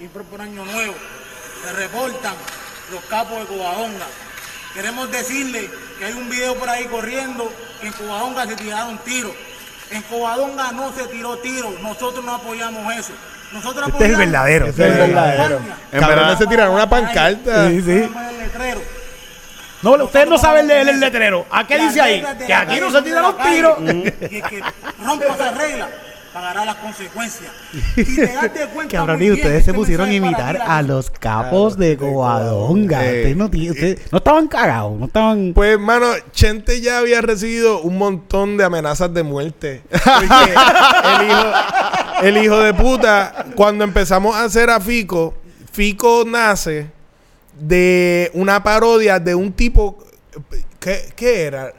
y 0.00 0.08
próspero 0.08 0.42
año 0.42 0.64
nuevo. 0.64 0.94
Se 1.64 1.72
reportan 1.72 2.34
los 2.90 3.02
capos 3.04 3.38
de 3.38 3.46
Covadonga. 3.46 4.06
Queremos 4.74 5.10
decirle 5.12 5.70
que 5.98 6.04
hay 6.06 6.12
un 6.14 6.28
video 6.28 6.56
por 6.56 6.68
ahí 6.68 6.84
corriendo 6.86 7.48
que 7.80 7.86
en 7.86 7.92
Covadonga 7.92 8.46
se 8.46 8.56
tiraron 8.56 8.98
tiros. 8.98 9.32
En 9.92 10.02
Covadonga 10.02 10.72
no 10.72 10.92
se 10.92 11.06
tiró 11.06 11.38
tiro. 11.38 11.70
Nosotros 11.80 12.24
no 12.24 12.34
apoyamos 12.34 12.92
eso. 12.94 13.12
Nosotros 13.54 13.88
Este 13.88 14.04
es 14.04 14.10
el 14.10 14.16
verdadero. 14.16 14.66
Este 14.66 14.88
es 14.88 14.96
el 14.98 15.14
la 15.14 15.22
verdadero. 15.24 15.60
En 15.92 16.00
verdad- 16.00 16.38
se 16.38 16.46
tiraron 16.46 16.74
una 16.74 16.88
pancarta. 16.88 17.68
Sí, 17.70 17.82
sí. 17.82 18.10
No, 19.82 19.92
ustedes 20.04 20.28
no 20.28 20.38
saben 20.38 20.66
leer 20.66 20.88
el 20.88 20.98
letrero. 20.98 21.46
¿A 21.50 21.66
qué 21.66 21.78
dice 21.78 22.00
ahí? 22.00 22.24
Que 22.46 22.52
aquí 22.54 22.80
no 22.80 22.90
se 22.90 23.02
tiran 23.02 23.22
los 23.22 23.38
tiros. 23.38 23.78
Y 23.80 24.42
que 24.42 24.62
rompa 25.04 25.24
esa 25.26 25.50
regla 25.52 25.88
pagará 26.34 26.64
las 26.64 26.74
consecuencias. 26.76 27.52
Y 27.96 28.04
te 28.04 28.26
das 28.26 28.52
de 28.52 28.66
cuenta 28.66 28.96
Cabrón, 28.96 29.22
y 29.22 29.30
ustedes 29.30 29.52
se 29.52 29.70
este 29.70 29.72
pusieron 29.72 30.08
a 30.08 30.12
imitar 30.12 30.56
a 30.60 30.82
los 30.82 31.08
capos 31.08 31.78
de 31.78 31.96
Covadonga. 31.96 33.06
Eh, 33.06 33.34
Ustedes 33.34 34.10
no, 34.10 34.18
estaban 34.18 34.48
cagados, 34.48 34.98
no 34.98 35.06
estaban... 35.06 35.52
Pues, 35.54 35.78
mano, 35.78 36.08
Chente 36.32 36.80
ya 36.80 36.98
había 36.98 37.20
recibido 37.20 37.80
un 37.82 37.98
montón 37.98 38.56
de 38.56 38.64
amenazas 38.64 39.14
de 39.14 39.22
muerte. 39.22 39.82
Porque 39.90 40.54
el 41.14 41.30
hijo, 41.30 41.52
el 42.22 42.44
hijo 42.44 42.58
de 42.58 42.74
puta, 42.74 43.46
cuando 43.54 43.84
empezamos 43.84 44.34
a 44.34 44.44
hacer 44.44 44.70
a 44.70 44.80
Fico, 44.80 45.34
Fico 45.72 46.24
nace 46.26 46.90
de 47.58 48.30
una 48.34 48.62
parodia 48.62 49.20
de 49.20 49.36
un 49.36 49.52
tipo. 49.52 49.98
¿Qué, 50.80 51.12
qué 51.14 51.42
era? 51.44 51.72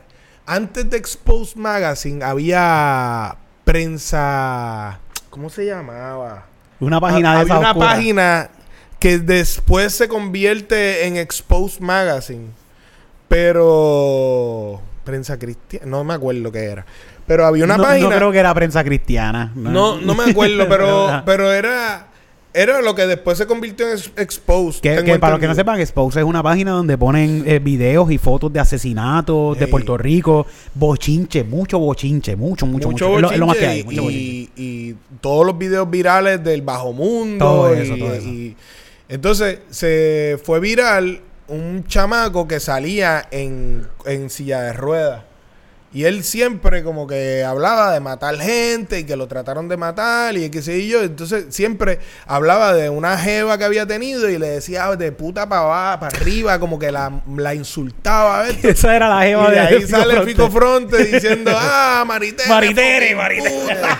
Antes 0.45 0.89
de 0.89 0.95
Expose 0.95 1.57
Magazine 1.57 2.23
había 2.23 3.35
prensa. 3.65 4.99
¿Cómo 5.29 5.49
se 5.49 5.65
llamaba? 5.65 6.45
Una 6.79 7.01
página 7.01 7.33
de 7.33 7.39
Había 7.41 7.45
esa 7.53 7.59
una 7.59 7.69
oscura. 7.71 7.87
página 7.89 8.49
que 8.99 9.17
después 9.19 9.93
se 9.93 10.07
convierte 10.07 11.07
en 11.07 11.17
Expose 11.17 11.81
Magazine. 11.81 12.47
Pero. 13.27 14.81
Prensa 15.03 15.37
cristiana. 15.37 15.85
No 15.85 16.03
me 16.03 16.13
acuerdo 16.13 16.51
qué 16.51 16.63
era. 16.65 16.85
Pero 17.27 17.45
había 17.45 17.65
una 17.65 17.77
no, 17.77 17.83
página. 17.83 18.09
no 18.09 18.15
creo 18.15 18.31
que 18.31 18.39
era 18.39 18.53
prensa 18.53 18.83
cristiana. 18.83 19.51
no, 19.55 19.99
no 19.99 20.15
me 20.15 20.31
acuerdo, 20.31 20.65
pero, 20.69 21.23
pero 21.25 21.51
era. 21.51 22.07
Era 22.57 22.81
lo 22.81 22.95
que 22.95 23.05
después 23.05 23.37
se 23.37 23.45
convirtió 23.45 23.85
en 23.87 23.93
ex- 23.97 24.11
Expose. 24.15 24.79
Que, 24.79 24.91
tengo 24.95 25.03
que 25.03 25.19
para 25.19 25.33
los 25.33 25.41
que 25.41 25.47
no 25.47 25.55
sepan, 25.55 25.79
Expose 25.81 26.19
es 26.21 26.25
una 26.25 26.41
página 26.41 26.71
donde 26.71 26.97
ponen 26.97 27.43
eh, 27.45 27.59
videos 27.59 28.09
y 28.11 28.17
fotos 28.17 28.53
de 28.53 28.59
asesinatos 28.61 29.59
de. 29.59 29.67
Puerto 29.67 29.97
Rico, 29.97 30.45
bochinche, 30.73 31.43
mucho 31.43 31.79
bochinche, 31.79 32.35
mucho, 32.37 32.65
mucho, 32.65 32.89
mucho. 32.91 33.09
mucho 33.09 33.37
lo- 33.37 33.45
más 33.47 33.57
que 33.57 33.67
hay, 33.67 33.83
mucho 33.83 34.09
y, 34.09 34.49
y 34.55 34.95
todos 35.19 35.45
los 35.45 35.57
videos 35.57 35.89
virales 35.89 36.41
del 36.43 36.61
bajo 36.61 36.93
mundo. 36.93 37.43
Todo 37.43 37.73
eso, 37.73 37.95
y- 37.95 37.99
todo 37.99 38.13
eso. 38.13 38.27
y- 38.27 38.55
entonces 39.09 39.59
se 39.69 40.39
fue 40.43 40.59
viral 40.61 41.19
un 41.49 41.83
chamaco 41.87 42.47
que 42.47 42.59
salía 42.61 43.27
en, 43.31 43.85
en 44.05 44.29
silla 44.29 44.61
de 44.61 44.73
ruedas. 44.73 45.23
Y 45.95 46.03
él 46.03 46.25
siempre 46.25 46.83
como 46.83 47.07
que 47.07 47.45
hablaba 47.45 47.93
de 47.93 48.01
matar 48.01 48.37
gente 48.37 48.99
y 48.99 49.03
que 49.05 49.15
lo 49.15 49.27
trataron 49.27 49.69
de 49.69 49.77
matar 49.77 50.35
y 50.35 50.49
qué 50.49 50.61
sé 50.61 50.85
yo. 50.85 51.01
Entonces 51.01 51.45
siempre 51.55 51.99
hablaba 52.27 52.73
de 52.73 52.89
una 52.89 53.17
jeva 53.17 53.57
que 53.57 53.63
había 53.63 53.85
tenido 53.87 54.29
y 54.29 54.37
le 54.37 54.47
decía 54.49 54.93
de 54.97 55.13
puta 55.13 55.47
para 55.47 55.97
para 56.01 56.17
arriba, 56.17 56.59
como 56.59 56.77
que 56.77 56.91
la, 56.91 57.21
la 57.37 57.55
insultaba. 57.55 58.41
¿ves? 58.43 58.57
Esa 58.65 58.93
era 58.93 59.07
la 59.07 59.25
Y 59.25 59.29
jeva 59.29 59.49
de 59.49 59.55
de 59.55 59.59
ahí 59.61 59.75
Fico 59.83 59.87
sale. 59.87 60.21
Fico 60.25 60.51
Fronte 60.51 61.01
diciendo, 61.05 61.51
ah, 61.55 62.03
Maritere. 62.05 62.49
Maritere, 62.49 63.15
Maritere". 63.15 63.49
puta". 63.55 63.99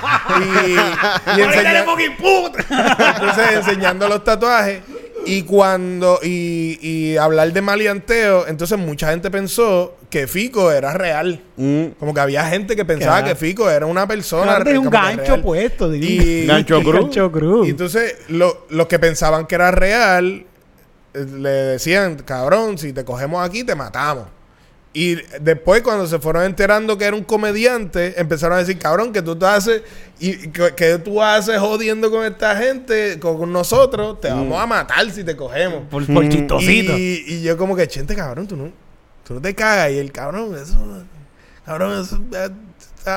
Y, 0.67 0.71
y 0.71 0.75
Maritere, 1.45 1.79
enseña- 1.79 1.85
puta. 2.17 2.65
entonces 3.15 3.51
enseñando 3.53 4.09
los 4.09 4.21
tatuajes. 4.21 4.81
Y 5.25 5.43
cuando, 5.43 6.19
y, 6.23 6.77
y 6.81 7.17
hablar 7.17 7.51
de 7.53 7.61
maleanteo, 7.61 8.47
entonces 8.47 8.77
mucha 8.77 9.09
gente 9.09 9.29
pensó 9.31 9.95
que 10.09 10.27
Fico 10.27 10.71
era 10.71 10.93
real. 10.93 11.41
Mm. 11.57 11.85
Como 11.99 12.13
que 12.13 12.19
había 12.21 12.47
gente 12.49 12.75
que 12.75 12.85
pensaba 12.85 13.19
Claro. 13.19 13.27
que 13.33 13.35
Fico 13.45 13.69
era 13.69 13.85
una 13.85 14.07
persona 14.07 14.43
Claro, 14.43 14.63
tenía 14.65 14.79
un 14.79 14.85
como 14.85 14.99
que 14.99 15.05
gancho 15.07 15.23
real. 15.33 15.41
puesto. 15.41 15.91
tenía 15.91 16.09
Y- 16.23 16.45
Gancho 16.47 16.81
cruz. 16.81 17.01
Gancho 17.01 17.31
cruz. 17.31 17.67
Y 17.67 17.71
entonces 17.71 18.15
lo- 18.29 18.65
los 18.69 18.87
que 18.87 18.99
pensaban 18.99 19.45
que 19.47 19.55
era 19.55 19.71
real 19.71 20.45
eh, 21.13 21.25
le 21.39 21.49
decían, 21.49 22.15
cabrón, 22.25 22.77
si 22.77 22.93
te 22.93 23.03
cogemos 23.03 23.43
aquí 23.47 23.63
te 23.63 23.73
matamos. 23.75 24.25
Y 24.97 25.15
después 25.41 25.81
cuando 25.81 26.07
se 26.07 26.19
fueron 26.19 26.43
enterando 26.45 26.97
que 26.97 27.03
era 27.03 27.17
un 27.17 27.25
comediante, 27.25 28.17
empezaron 28.17 28.55
a 28.55 28.61
decir, 28.61 28.79
cabrón, 28.79 29.11
que 29.11 29.21
tú 29.21 29.35
te 29.35 29.45
haces 29.45 29.81
y 30.21 30.47
que, 30.47 30.73
que 30.73 30.97
tú 30.99 31.21
haces 31.21 31.59
jodiendo 31.59 32.09
con 32.09 32.23
esta 32.23 32.55
gente, 32.55 33.19
con, 33.19 33.37
con 33.37 33.51
nosotros, 33.51 34.21
te 34.21 34.29
vamos 34.29 34.57
a 34.57 34.65
matar 34.65 35.11
si 35.11 35.25
te 35.25 35.35
cogemos. 35.35 35.83
por, 35.91 36.05
por 36.07 36.29
chistosito. 36.29 36.97
Y, 36.97 37.25
y 37.27 37.41
yo 37.41 37.57
como 37.57 37.75
que, 37.75 37.85
chente, 37.89 38.15
cabrón, 38.15 38.47
tú 38.47 38.55
no, 38.55 38.71
tú 39.27 39.33
no 39.33 39.41
te 39.41 39.53
cagas. 39.53 39.91
Y 39.91 39.97
el 39.97 40.13
cabrón, 40.13 40.55
eso, 40.55 40.77
cabrón, 41.65 42.01
eso, 42.01 42.17
estás 42.31 42.51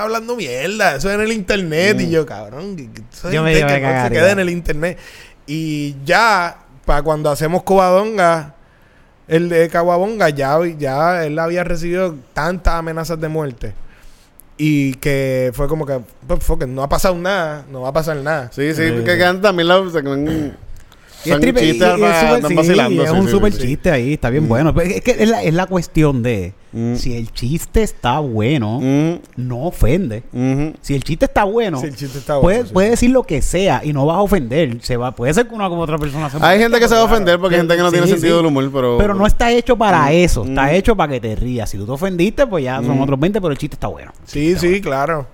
hablando 0.03 0.35
mierda. 0.35 0.97
Eso 0.97 1.09
es 1.11 1.15
en 1.15 1.21
el 1.21 1.31
internet. 1.33 2.01
Y 2.01 2.11
yo, 2.11 2.27
cabrón, 2.27 2.75
que, 2.75 2.91
que 2.91 3.03
Yo 3.33 3.45
me- 3.45 3.53
que 3.55 3.61
no 3.63 3.69
se 4.05 4.11
quede 4.11 4.31
en 4.33 4.39
el 4.41 4.51
internet. 4.51 4.99
Y 5.47 5.95
ya, 6.05 6.59
para 6.85 7.03
cuando 7.03 7.31
hacemos 7.31 7.63
Covadonga, 7.63 8.57
el 9.29 9.49
de 9.49 9.69
Caguabonga, 9.69 10.31
ya, 10.31 10.59
ya 10.79 11.25
él 11.25 11.39
había 11.39 11.63
recibido 11.65 12.15
tantas 12.33 12.75
amenazas 12.75 13.21
de 13.21 13.29
muerte. 13.29 13.75
Y 14.57 14.95
que 14.95 15.53
fue 15.55 15.69
como 15.69 15.87
que, 15.87 16.01
pues, 16.27 16.43
fuck 16.43 16.65
no 16.67 16.83
ha 16.83 16.89
pasado 16.89 17.15
nada, 17.15 17.65
no 17.71 17.83
va 17.83 17.91
a 17.91 17.93
pasar 17.93 18.17
nada. 18.17 18.51
Sí, 18.53 18.75
sí, 18.75 18.83
Eh. 18.83 19.03
que 19.05 19.17
quedan 19.17 19.41
también 19.41 19.69
la... 19.69 19.77
Y 21.25 21.31
es, 21.31 21.35
Son 21.35 21.43
tripe- 21.43 21.61
y- 21.63 21.67
y 21.67 21.71
es 21.71 21.75
sí, 21.77 21.81
vacilando, 22.55 23.03
es 23.03 23.11
sí, 23.11 23.17
un 23.37 23.53
sí. 23.53 23.59
chiste 23.59 23.91
ahí, 23.91 24.13
está 24.15 24.31
bien 24.31 24.47
bueno. 24.49 24.73
Pero 24.73 24.89
es 24.91 25.01
que 25.03 25.11
es 25.19 25.29
la, 25.29 25.43
es 25.43 25.53
la 25.53 25.67
cuestión 25.67 26.23
de 26.23 26.55
Mm. 26.71 26.95
si 26.97 27.17
el 27.17 27.33
chiste 27.33 27.83
está 27.83 28.19
bueno, 28.21 28.79
Mm, 28.81 29.15
no 29.37 29.65
ofende. 29.65 30.23
ujú. 30.33 30.75
Si 30.81 30.95
el 30.95 31.03
chiste 31.03 31.25
está 31.25 31.43
bueno, 31.45 31.81
Si 31.81 31.87
el 31.87 31.97
chiste 31.97 32.19
está 32.19 32.41
puede, 32.41 32.59
bueno, 32.59 32.73
puede 32.73 32.91
decir 32.91 33.11
lo 33.11 33.23
que 33.25 33.43
sea 33.43 33.81
y 33.83 33.93
no 33.93 34.07
vas 34.07 34.19
a 34.19 34.21
ofender. 34.21 34.79
Se 34.83 34.97
va, 34.97 35.11
puede 35.13 35.35
ser 35.35 35.49
que 35.49 35.55
una 35.55 35.69
como 35.69 35.81
otra 35.83 35.99
persona 35.99 36.31
se 36.31 36.39
Hay 36.41 36.59
gente 36.61 36.79
que 36.79 36.87
se 36.87 36.95
va 36.95 37.01
a 37.01 37.05
ofender 37.05 37.39
porque 37.41 37.57
hay 37.57 37.63
gente 37.63 37.75
que 37.77 37.83
no 37.83 37.91
tiene 37.91 38.07
sentido 38.07 38.37
del 38.37 38.47
humor, 38.47 38.71
pero... 38.73 38.97
Pero 38.99 39.15
no 39.15 39.27
está 39.27 39.51
hecho 39.51 39.77
para 39.77 40.13
eso, 40.13 40.45
está 40.45 40.65
Mm. 40.67 40.75
hecho 40.75 40.95
para 40.97 41.13
que 41.15 41.21
te 41.21 41.35
rías. 41.35 41.69
Si 41.71 41.79
tú 41.79 41.85
te 41.87 41.93
ofendiste, 41.93 42.47
pues 42.47 42.63
ya 42.65 42.77
son 42.83 42.97
Mm. 42.99 43.01
otros 43.03 43.19
20, 43.19 43.41
pero 43.41 43.51
el 43.53 43.59
chiste 43.59 43.75
está 43.75 43.89
bueno. 43.89 44.13
Sí, 44.25 44.55
sí, 44.57 44.81
claro. 44.81 45.27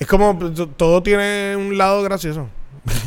Es 0.00 0.06
como 0.08 0.36
pues, 0.38 0.54
to- 0.54 0.66
todo 0.68 1.00
tiene 1.02 1.54
un 1.56 1.78
lado 1.78 2.02
gracioso. 2.02 2.48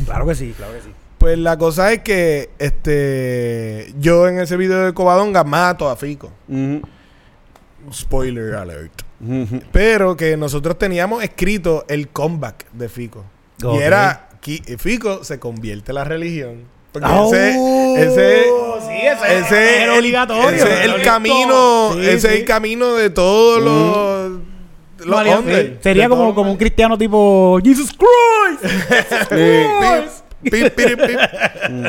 Claro 0.06 0.24
que 0.26 0.34
sí, 0.34 0.54
claro 0.56 0.72
que 0.72 0.80
sí. 0.80 0.88
Pues 1.26 1.38
la 1.40 1.58
cosa 1.58 1.92
es 1.92 2.02
que 2.02 2.50
este 2.60 3.92
yo 3.98 4.28
en 4.28 4.38
ese 4.38 4.56
video 4.56 4.84
de 4.84 4.94
Covadonga 4.94 5.42
mato 5.42 5.90
a 5.90 5.96
Fico. 5.96 6.30
Spoiler 7.92 8.54
alert. 8.54 9.02
ujú. 9.20 9.60
Pero 9.72 10.16
que 10.16 10.36
nosotros 10.36 10.78
teníamos 10.78 11.24
escrito 11.24 11.84
el 11.88 12.06
comeback 12.10 12.70
de 12.70 12.88
Fico. 12.88 13.24
Y 13.60 13.76
era 13.78 14.28
qui- 14.40 14.78
Fico 14.78 15.24
se 15.24 15.40
convierte 15.40 15.90
en 15.90 15.96
la 15.96 16.04
religión. 16.04 16.62
Porque 16.92 17.08
Oh, 17.10 17.34
ese, 17.34 17.50
ese, 18.04 18.44
sí, 18.86 18.92
ese 19.26 19.38
ese 19.40 19.82
era 19.82 19.92
el- 19.94 19.98
obligatorio. 19.98 20.48
ese 20.48 20.72
es 20.74 20.94
el 20.94 21.02
camino, 21.02 21.90
Sí, 21.94 22.00
ese 22.02 22.14
es 22.14 22.24
el 22.40 22.44
camino 22.44 22.94
de 22.94 23.10
todos 23.10 23.60
los, 23.64 25.04
los 25.04 25.26
hombres. 25.34 25.72
Sería 25.80 26.08
como, 26.08 26.32
como 26.36 26.52
un 26.52 26.56
cristiano 26.56 26.96
tipo 26.96 27.58
Jesus 27.64 27.90
Christ. 27.90 28.72
Pip, 29.28 30.25
pip, 30.50 30.74
pip, 30.74 31.00
pip. 31.00 31.18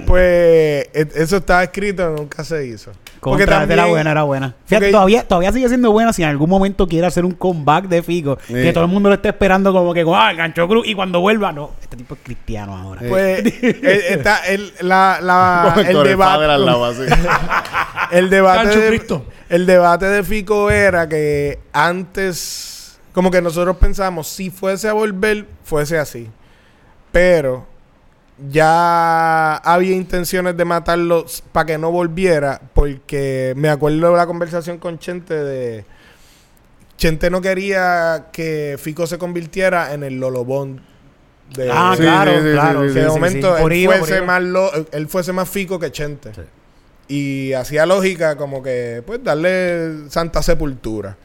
Pues 0.05 0.87
e- 0.93 1.07
eso 1.15 1.37
estaba 1.37 1.63
escrito, 1.63 2.09
nunca 2.17 2.43
se 2.43 2.65
hizo. 2.65 2.91
Porque 3.19 3.45
también- 3.45 3.79
era 3.79 3.87
buena, 3.87 4.11
era 4.11 4.23
buena. 4.23 4.55
Fíjate, 4.65 4.85
porque- 4.85 4.91
todavía, 4.91 5.27
todavía 5.27 5.51
sigue 5.51 5.67
siendo 5.67 5.91
buena 5.91 6.13
si 6.13 6.23
en 6.23 6.29
algún 6.29 6.49
momento 6.49 6.87
quiere 6.87 7.07
hacer 7.07 7.25
un 7.25 7.31
comeback 7.31 7.87
de 7.87 8.03
Fico. 8.03 8.37
Sí. 8.47 8.53
Que 8.53 8.71
todo 8.73 8.85
el 8.85 8.89
mundo 8.89 9.09
lo 9.09 9.15
esté 9.15 9.29
esperando 9.29 9.73
como 9.73 9.93
que, 9.93 10.05
ah, 10.13 10.33
gancho 10.33 10.67
cruz. 10.67 10.87
Y 10.87 10.93
cuando 10.95 11.19
vuelva, 11.19 11.51
no, 11.51 11.71
este 11.81 11.97
tipo 11.97 12.13
es 12.15 12.21
cristiano 12.23 12.77
ahora. 12.77 13.01
Pues 13.07 13.45
eh, 13.63 14.05
está 14.09 14.45
el, 14.47 14.71
la, 14.81 15.73
el 15.77 15.87
el 15.97 16.03
debate. 16.03 16.45
El 18.11 18.29
debate, 18.29 18.69
de, 18.79 19.21
el 19.49 19.65
debate 19.65 20.05
de 20.05 20.23
Fico 20.23 20.71
era 20.71 21.09
que 21.09 21.59
antes, 21.73 22.97
como 23.11 23.29
que 23.31 23.41
nosotros 23.41 23.75
pensamos, 23.77 24.27
si 24.29 24.49
fuese 24.49 24.87
a 24.87 24.93
volver, 24.93 25.45
fuese 25.63 25.97
así. 25.97 26.29
Pero 27.11 27.65
ya 28.49 29.55
había 29.55 29.95
intenciones 29.95 30.55
de 30.57 30.65
matarlo 30.65 31.25
para 31.51 31.65
que 31.65 31.77
no 31.77 31.91
volviera, 31.91 32.61
porque 32.73 33.53
me 33.55 33.69
acuerdo 33.69 34.11
de 34.11 34.17
la 34.17 34.27
conversación 34.27 34.77
con 34.77 34.99
Chente 34.99 35.33
de... 35.33 35.85
Chente 36.97 37.29
no 37.29 37.41
quería 37.41 38.27
que 38.31 38.77
Fico 38.79 39.05
se 39.05 39.17
convirtiera 39.17 39.93
en 39.93 40.03
el 40.03 40.19
Lolobón 40.19 40.81
de... 41.55 41.69
Ah, 41.71 41.93
Sí, 41.95 42.01
claro, 42.03 42.31
sí, 42.41 42.51
claro. 42.53 42.81
sí, 42.81 42.87
que 42.87 42.93
sí, 42.93 42.99
de 42.99 43.05
sí, 43.05 43.11
momento 43.11 43.57
él, 43.57 43.63
fuese 43.97 44.17
iba. 44.17 44.25
más 44.25 44.43
lo- 44.43 44.71
él 44.91 45.07
fuese 45.07 45.33
más 45.33 45.49
fico 45.49 45.79
que 45.79 45.91
Chente. 45.91 46.31
Y 47.07 47.53
hacía 47.53 47.85
lógica 47.85 48.35
como 48.35 48.61
que, 48.61 49.01
pues, 49.05 49.23
darle 49.23 50.09
santa 50.09 50.41
sepultura. 50.43 51.15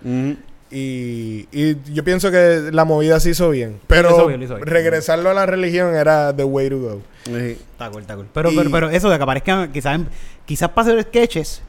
Y, 0.75 1.49
y 1.53 1.77
yo 1.93 2.03
pienso 2.03 2.31
que 2.31 2.71
la 2.73 2.85
movida 2.87 3.21
se 3.21 3.31
hizo 3.31 3.51
bien. 3.51 3.79
Pero 3.89 4.09
hizo 4.11 4.27
bien, 4.27 4.41
lo 4.41 4.47
hizo 4.47 4.55
bien. 4.57 4.67
regresarlo 4.67 5.29
a 5.31 5.35
la 5.35 5.45
religión 5.45 5.95
era 5.95 6.35
the 6.35 6.45
way 6.45 6.71
to 6.71 6.79
go. 6.79 7.03
Sí. 7.25 7.33
Está 7.73 7.91
cool, 7.91 8.01
está 8.01 8.17
cool. 8.17 8.27
Pero, 8.33 8.51
Y- 8.51 8.57
pero, 8.57 8.71
pero 8.71 8.91
eso 8.91 9.11
de 9.11 9.17
que 9.19 9.23
aparezcan, 9.23 9.71
quizás, 9.71 10.01
quizás 10.47 10.71
para 10.71 10.89
hacer 10.89 11.03
sketches, 11.03 11.63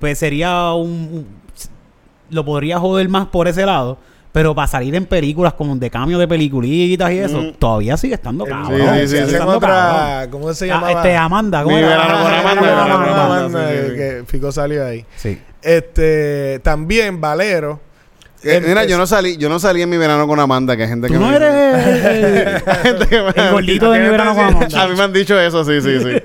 pues 0.00 0.18
sería 0.18 0.72
un, 0.72 0.88
un- 0.90 1.26
Lo 2.30 2.44
podría 2.44 2.78
joder 2.78 3.08
más 3.08 3.28
por 3.28 3.46
ese 3.48 3.64
lado. 3.64 3.96
Pero 4.32 4.54
para 4.54 4.68
salir 4.68 4.94
en 4.94 5.06
películas 5.06 5.54
como 5.54 5.74
de 5.76 5.88
cambio 5.88 6.18
de 6.18 6.28
peliculitas 6.28 7.10
y 7.12 7.18
eso, 7.18 7.40
Mm. 7.40 7.52
todavía 7.58 7.96
sigue 7.96 8.14
estando 8.14 8.44
cabrón. 8.44 8.66
sí, 8.68 8.76
sí, 8.76 8.82
sigue 8.82 9.06
sí, 9.06 9.08
Si 9.08 9.16
hacen 9.22 9.34
estando 9.34 9.56
otra, 9.56 9.68
cabrón. 9.68 10.30
¿cómo 10.30 10.52
se 10.54 10.64
Ah, 10.66 10.74
llamaba? 10.74 10.92
este, 10.92 11.16
Amanda, 11.16 11.62
¿cómo 11.64 11.78
era? 11.78 11.96
Ah, 11.96 12.04
Amanda, 12.04 12.40
Amanda, 12.40 12.60
Amanda, 12.60 13.06
con 13.06 13.18
Amanda. 13.18 13.44
Amanda. 13.46 13.68
que, 13.70 13.80
sí, 13.82 13.88
sí. 13.88 13.96
que 13.96 14.24
Fico 14.26 14.52
salió 14.52 14.84
ahí. 14.84 15.06
Sí. 15.16 15.38
Este, 15.62 16.60
también 16.62 17.20
Valero. 17.20 17.80
Eh, 18.44 18.62
mira, 18.64 18.84
yo 18.84 18.96
no 18.96 19.06
salí, 19.06 19.36
yo 19.36 19.48
no 19.48 19.58
salí 19.58 19.82
en 19.82 19.90
mi 19.90 19.96
verano 19.96 20.26
con 20.28 20.38
Amanda, 20.38 20.76
que 20.76 20.84
hay 20.84 20.88
gente 20.88 21.08
Tú 21.08 21.14
que 21.14 21.18
no 21.18 21.28
me- 21.28 21.36
eres 21.36 22.62
gente 22.82 23.06
que 23.08 23.20
me- 23.22 23.30
el 23.46 23.50
gordito 23.52 23.90
de 23.90 23.98
mi 24.00 24.08
verano 24.08 24.34
con 24.34 24.44
Amanda. 24.44 24.82
A 24.82 24.86
mí 24.88 24.94
me 24.96 25.02
han 25.02 25.12
dicho 25.12 25.38
eso, 25.40 25.64
sí, 25.64 25.80
sí, 25.80 25.98
sí. 26.00 26.22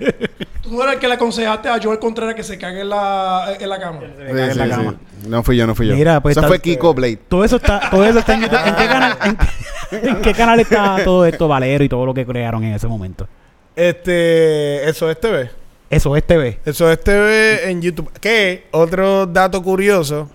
Tú 0.61 0.72
no 0.72 0.84
eres 0.84 0.93
el 0.95 0.99
que 0.99 1.07
le 1.07 1.16
aconsejaste 1.16 1.70
a 1.70 1.80
Joel 1.82 1.97
Contreras 1.99 2.36
que 2.36 2.43
se 2.43 2.57
cague 2.59 2.82
en 2.82 2.89
la, 2.89 3.55
en 3.59 3.68
la 3.70 3.80
cama. 3.80 3.99
Sí, 4.01 4.07
cae 4.18 4.30
en 4.51 4.57
la 4.57 4.66
sí, 4.66 4.70
cama. 4.72 4.95
sí. 5.22 5.28
No 5.30 5.41
fui 5.43 5.57
yo, 5.57 5.66
no 5.66 5.74
fui 5.74 5.88
yo. 5.88 5.95
Mira, 5.95 6.22
pues 6.22 6.38
Eso 6.38 6.47
fue 6.47 6.59
Kiko 6.59 6.93
Blade. 6.93 7.18
Todo 7.28 7.43
eso 7.43 7.55
está, 7.55 7.89
todo 7.89 8.05
eso 8.05 8.20
está 8.20 8.34
en 8.36 8.41
YouTube. 8.41 8.59
¿En 8.66 8.76
qué 8.76 8.88
canal, 8.88 9.18
en, 9.24 9.38
qué- 9.38 9.47
en 10.09 10.22
qué 10.22 10.34
canal 10.34 10.59
está 10.59 10.97
todo 11.03 11.26
esto, 11.26 11.47
Valero 11.47 11.84
y 11.84 11.89
todo 11.89 12.05
lo 12.05 12.14
que 12.14 12.26
crearon 12.26 12.64
en 12.64 12.74
ese 12.74 12.88
momento? 12.88 13.28
Este, 13.76 14.88
eso 14.88 15.09
es 15.09 15.20
TV. 15.20 15.49
Eso 15.89 16.16
es 16.16 16.24
TV. 16.26 16.59
Eso 16.66 16.91
es 16.91 16.99
TV 17.03 17.70
en 17.70 17.82
YouTube. 17.82 18.11
Que, 18.20 18.68
otro 18.72 19.26
dato 19.26 19.61
curioso, 19.61 20.30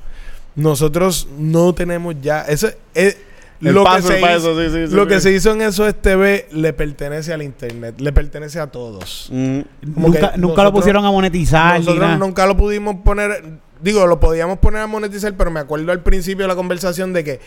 nosotros 0.59 1.29
no 1.39 1.73
tenemos 1.73 2.17
ya. 2.21 2.43
Eso 2.43 2.69
es. 2.95 3.17
El 3.61 3.75
lo 3.75 3.85
que, 3.85 4.03
se 4.03 4.21
hizo, 4.21 4.29
eso, 4.29 4.61
sí, 4.61 4.87
sí, 4.87 4.95
lo 4.95 5.03
sí. 5.03 5.09
que 5.09 5.21
se 5.21 5.33
hizo 5.33 5.51
en 5.51 5.63
eso 5.63 5.85
es 5.89 6.01
TV 6.01 6.47
le 6.53 6.73
pertenece 6.73 7.33
al 7.33 7.43
internet, 7.43 7.97
le 7.99 8.13
pertenece 8.13 8.61
a 8.61 8.69
todos. 8.69 9.29
Mm. 9.33 9.61
Nunca, 9.97 10.35
nunca 10.37 10.63
lo 10.63 10.73
pusieron 10.73 11.05
a 11.05 11.11
monetizar 11.11 11.81
Nosotros 11.81 12.19
nunca 12.21 12.47
lo 12.47 12.57
pudimos 12.57 12.99
poner, 13.05 13.59
digo, 13.83 14.07
lo 14.07 14.21
podíamos 14.21 14.59
poner 14.59 14.83
a 14.83 14.87
monetizar, 14.87 15.35
pero 15.37 15.51
me 15.51 15.59
acuerdo 15.59 15.91
al 15.91 16.05
principio 16.05 16.45
de 16.45 16.49
la 16.49 16.55
conversación 16.55 17.13
de 17.13 17.25
que 17.25 17.41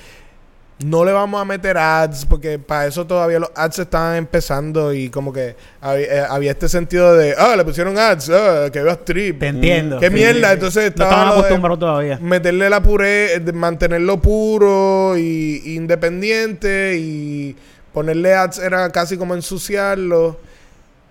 no 0.79 1.05
le 1.05 1.11
vamos 1.11 1.39
a 1.39 1.45
meter 1.45 1.77
ads, 1.77 2.25
porque 2.25 2.57
para 2.57 2.87
eso 2.87 3.05
todavía 3.05 3.37
los 3.39 3.51
ads 3.55 3.79
estaban 3.79 4.15
empezando 4.15 4.91
y 4.93 5.09
como 5.09 5.31
que 5.31 5.55
había, 5.79 6.05
eh, 6.05 6.25
había 6.27 6.51
este 6.51 6.67
sentido 6.69 7.13
de, 7.15 7.35
ah, 7.37 7.55
le 7.55 7.63
pusieron 7.63 7.97
ads, 7.99 8.29
ah, 8.31 8.69
que 8.73 8.81
veo 8.81 8.93
strip. 8.93 9.39
Te 9.39 9.47
entiendo. 9.47 9.99
Qué 9.99 10.07
Sí, 10.07 10.13
mierda, 10.13 10.47
sí, 10.47 10.53
entonces 10.55 10.83
No 10.83 10.87
estaba 10.87 11.09
estaban 11.11 11.29
de 11.29 11.39
acostumbrados 11.39 11.79
todavía. 11.79 12.17
meterle 12.19 12.69
la 12.69 12.81
puré, 12.81 13.39
de 13.39 13.53
mantenerlo 13.53 14.19
puro 14.19 15.15
y 15.17 15.61
independiente 15.75 16.97
y 16.97 17.55
ponerle 17.93 18.33
ads 18.33 18.57
era 18.57 18.89
casi 18.89 19.17
como 19.17 19.35
ensuciarlo 19.35 20.39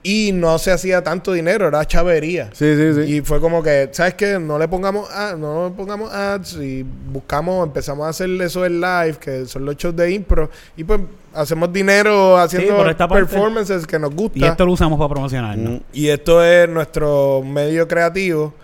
y 0.02 0.32
no 0.32 0.58
se 0.58 0.72
hacía 0.72 1.02
tanto 1.02 1.32
dinero, 1.32 1.68
era 1.68 1.84
chavería. 1.84 2.48
Sí, 2.54 2.74
sí, 2.74 2.94
sí. 2.94 3.14
Y 3.16 3.20
fue 3.20 3.38
como 3.40 3.62
que, 3.62 3.90
¿sabes 3.92 4.14
qué? 4.14 4.38
No 4.38 4.58
le 4.58 4.66
pongamos 4.66 5.10
ads, 5.10 5.38
no 5.38 5.68
le 5.68 5.74
pongamos 5.74 6.10
ads 6.12 6.54
y 6.54 6.82
buscamos, 7.12 7.66
empezamos 7.66 8.06
a 8.06 8.08
hacer 8.08 8.30
eso 8.40 8.64
en 8.64 8.80
live, 8.80 9.16
que 9.20 9.44
son 9.46 9.64
los 9.66 9.76
shows 9.76 9.94
de 9.94 10.10
impro, 10.12 10.48
y 10.76 10.84
pues 10.84 11.00
hacemos 11.34 11.70
dinero 11.72 12.36
haciendo 12.38 12.76
parte. 12.78 13.06
performances 13.14 13.86
que 13.86 13.98
nos 13.98 14.14
gusta. 14.14 14.38
Y 14.38 14.44
esto 14.44 14.64
lo 14.64 14.72
usamos 14.72 14.98
para 14.98 15.10
promocionarnos. 15.10 15.80
Mm. 15.80 15.82
Y 15.92 16.08
esto 16.08 16.42
es 16.42 16.66
nuestro 16.68 17.42
medio 17.44 17.86
creativo 17.86 18.54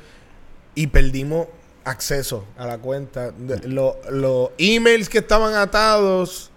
y 0.75 0.87
perdimos 0.87 1.49
acceso 1.85 2.45
a 2.57 2.67
la 2.67 2.79
cuenta. 2.79 3.31
De- 3.31 3.69
lo- 3.69 3.97
Los 4.11 4.51
emails 4.59 5.09
que 5.11 5.19
estaban 5.19 5.55
atados 5.55 6.51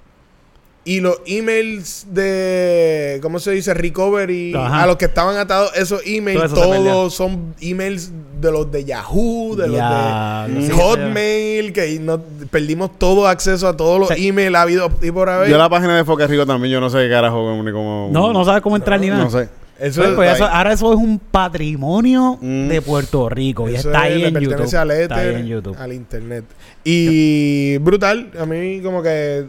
y 0.90 1.02
los 1.02 1.20
emails 1.28 2.08
de, 2.10 3.20
¿cómo 3.22 3.38
se 3.40 3.52
dice? 3.52 3.76
Recovery. 3.76 4.54
Ajá. 4.56 4.84
A 4.84 4.88
los 4.88 4.96
que 4.98 5.06
estaban 5.06 5.38
atados 5.38 5.72
esos 5.76 6.02
emails, 6.04 6.52
Todo 6.52 6.74
eso 6.74 6.84
todos 6.84 7.14
son 7.14 7.54
emails 7.62 8.12
de 8.42 8.52
los 8.52 8.72
de 8.72 8.86
Yahoo, 8.86 9.56
de 9.56 9.70
Ya, 9.72 10.48
los 10.50 10.68
de 10.68 10.74
Hotmail, 10.74 11.74
que 11.74 12.00
no, 12.00 12.20
perdimos 12.50 12.98
todo 12.98 13.28
acceso 13.28 13.68
a 13.68 13.78
todos 13.78 14.00
los 14.00 14.10
emails 14.18 14.56
habido 14.56 14.90
y 15.02 15.12
por 15.12 15.30
haber. 15.30 15.48
Yo 15.48 15.60
la 15.60 15.70
página 15.70 15.96
de 15.96 16.06
Foque 16.06 16.26
Rico 16.26 16.48
también, 16.48 16.74
yo 16.74 16.82
no 16.82 16.90
sé 16.90 16.98
qué 17.00 17.10
carajo 17.10 17.62
ni 17.64 17.72
cómo. 17.72 18.10
No, 18.12 18.34
no 18.34 18.44
sabes 18.44 18.62
cómo 18.64 18.76
entrar 18.76 19.00
ni 19.00 19.10
nada. 19.10 19.24
No 19.26 19.30
sé. 19.30 19.48
Eso, 19.80 20.02
Pues, 20.02 20.14
pues, 20.16 20.34
eso- 20.34 20.46
ahora 20.46 20.74
eso 20.74 20.92
es 20.92 20.98
un 21.00 21.20
patrimonio 21.20 22.38
Mm. 22.42 22.68
de 22.68 22.82
Puerto 22.82 23.30
Rico 23.30 23.70
y 23.70 23.76
está 23.76 23.90
es- 24.08 24.14
ahí 24.16 24.24
en 24.24 24.34
YouTube. 24.34 24.50
pertenece 24.50 24.78
al 24.78 24.92
Está 24.92 25.16
ahí 25.20 25.36
en 25.36 25.46
YouTube. 25.48 25.78
al 25.80 25.94
internet. 25.94 26.46
Y 26.84 27.78
brutal, 27.78 28.32
a 28.40 28.46
mí 28.46 28.82
como 28.82 29.04
que 29.04 29.46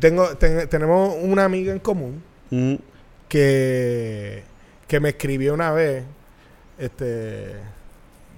tengo 0.00 0.36
ten- 0.36 0.68
tenemos 0.68 1.16
una 1.20 1.44
amiga 1.44 1.72
en 1.72 1.78
común 1.78 2.22
Mm. 2.50 2.74
que 3.28 4.42
que 4.88 5.00
me 5.00 5.10
escribió 5.10 5.54
una 5.54 5.72
vez 5.72 6.04
este 6.78 7.52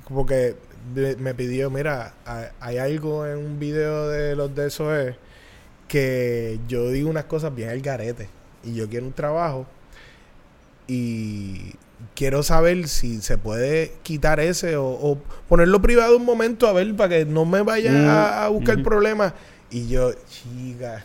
como 0.05 0.25
que 0.27 0.55
de- 0.95 1.17
me 1.17 1.35
pidió, 1.35 1.69
mira, 1.71 2.15
hay, 2.61 2.79
algo 2.79 3.27
en 3.27 3.39
un 3.39 3.59
video 3.59 4.09
de 4.09 4.37
los 4.37 4.55
de 4.55 4.69
eso 4.69 4.95
es 4.95 5.17
que 5.89 6.61
yo 6.69 6.91
digo 6.91 7.11
unas 7.11 7.25
cosas 7.25 7.53
bien 7.55 7.71
al 7.71 7.81
garete 7.81 8.29
y 8.63 8.75
yo 8.75 8.89
quiero 8.89 9.07
un 9.07 9.13
trabajo 9.13 9.67
y 10.87 11.73
quiero 12.15 12.43
saber 12.43 12.87
si 12.89 13.21
se 13.21 13.37
puede 13.39 13.95
quitar 14.03 14.39
ese 14.41 14.77
o, 14.77 14.87
o 14.87 15.19
ponerlo 15.49 15.81
privado 15.83 16.17
un 16.17 16.25
momento 16.25 16.69
a 16.69 16.73
ver 16.73 16.95
para 16.95 17.09
que 17.19 17.25
no 17.25 17.45
me 17.45 17.63
vaya 17.63 17.91
Mm. 17.91 18.09
a, 18.09 18.45
a 18.45 18.49
buscar 18.49 18.83
problemas. 18.83 19.33
Y 19.71 19.89
yo, 19.89 20.13
chica, 20.29 21.05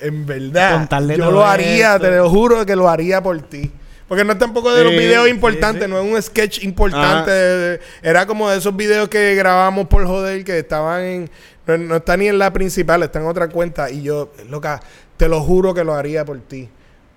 en 0.00 0.26
verdad, 0.26 0.74
Contarle 0.78 1.16
yo 1.16 1.30
lo 1.30 1.44
haría, 1.46 1.94
esto. 1.96 2.06
te 2.08 2.16
lo 2.16 2.28
juro 2.30 2.64
que 2.66 2.76
lo 2.76 2.88
haría 2.88 3.22
por 3.22 3.40
ti. 3.42 3.70
Porque 4.08 4.24
no 4.24 4.32
es 4.32 4.38
tampoco 4.38 4.74
de 4.74 4.82
los 4.82 4.92
Sí, 4.92 4.98
videos 4.98 5.28
importantes, 5.28 5.84
sí. 5.84 5.88
no 5.90 6.00
es 6.00 6.12
un 6.12 6.20
sketch 6.20 6.64
importante. 6.64 7.30
De- 7.30 7.80
era 8.02 8.26
como 8.26 8.50
de 8.50 8.58
esos 8.58 8.74
videos 8.74 9.08
que 9.08 9.34
grabamos 9.36 9.86
por 9.86 10.04
joder, 10.06 10.42
que 10.44 10.58
estaban 10.58 11.02
en. 11.02 11.30
No, 11.66 11.78
no 11.78 11.96
está 11.96 12.16
ni 12.16 12.26
en 12.26 12.36
la 12.38 12.52
principal, 12.52 13.02
está 13.04 13.20
en 13.20 13.26
otra 13.26 13.48
cuenta. 13.48 13.88
Y 13.88 14.02
yo, 14.02 14.32
loca, 14.48 14.80
te 15.16 15.28
lo 15.28 15.40
juro 15.42 15.72
que 15.74 15.84
lo 15.84 15.94
haría 15.94 16.24
por 16.24 16.40
ti. 16.40 16.68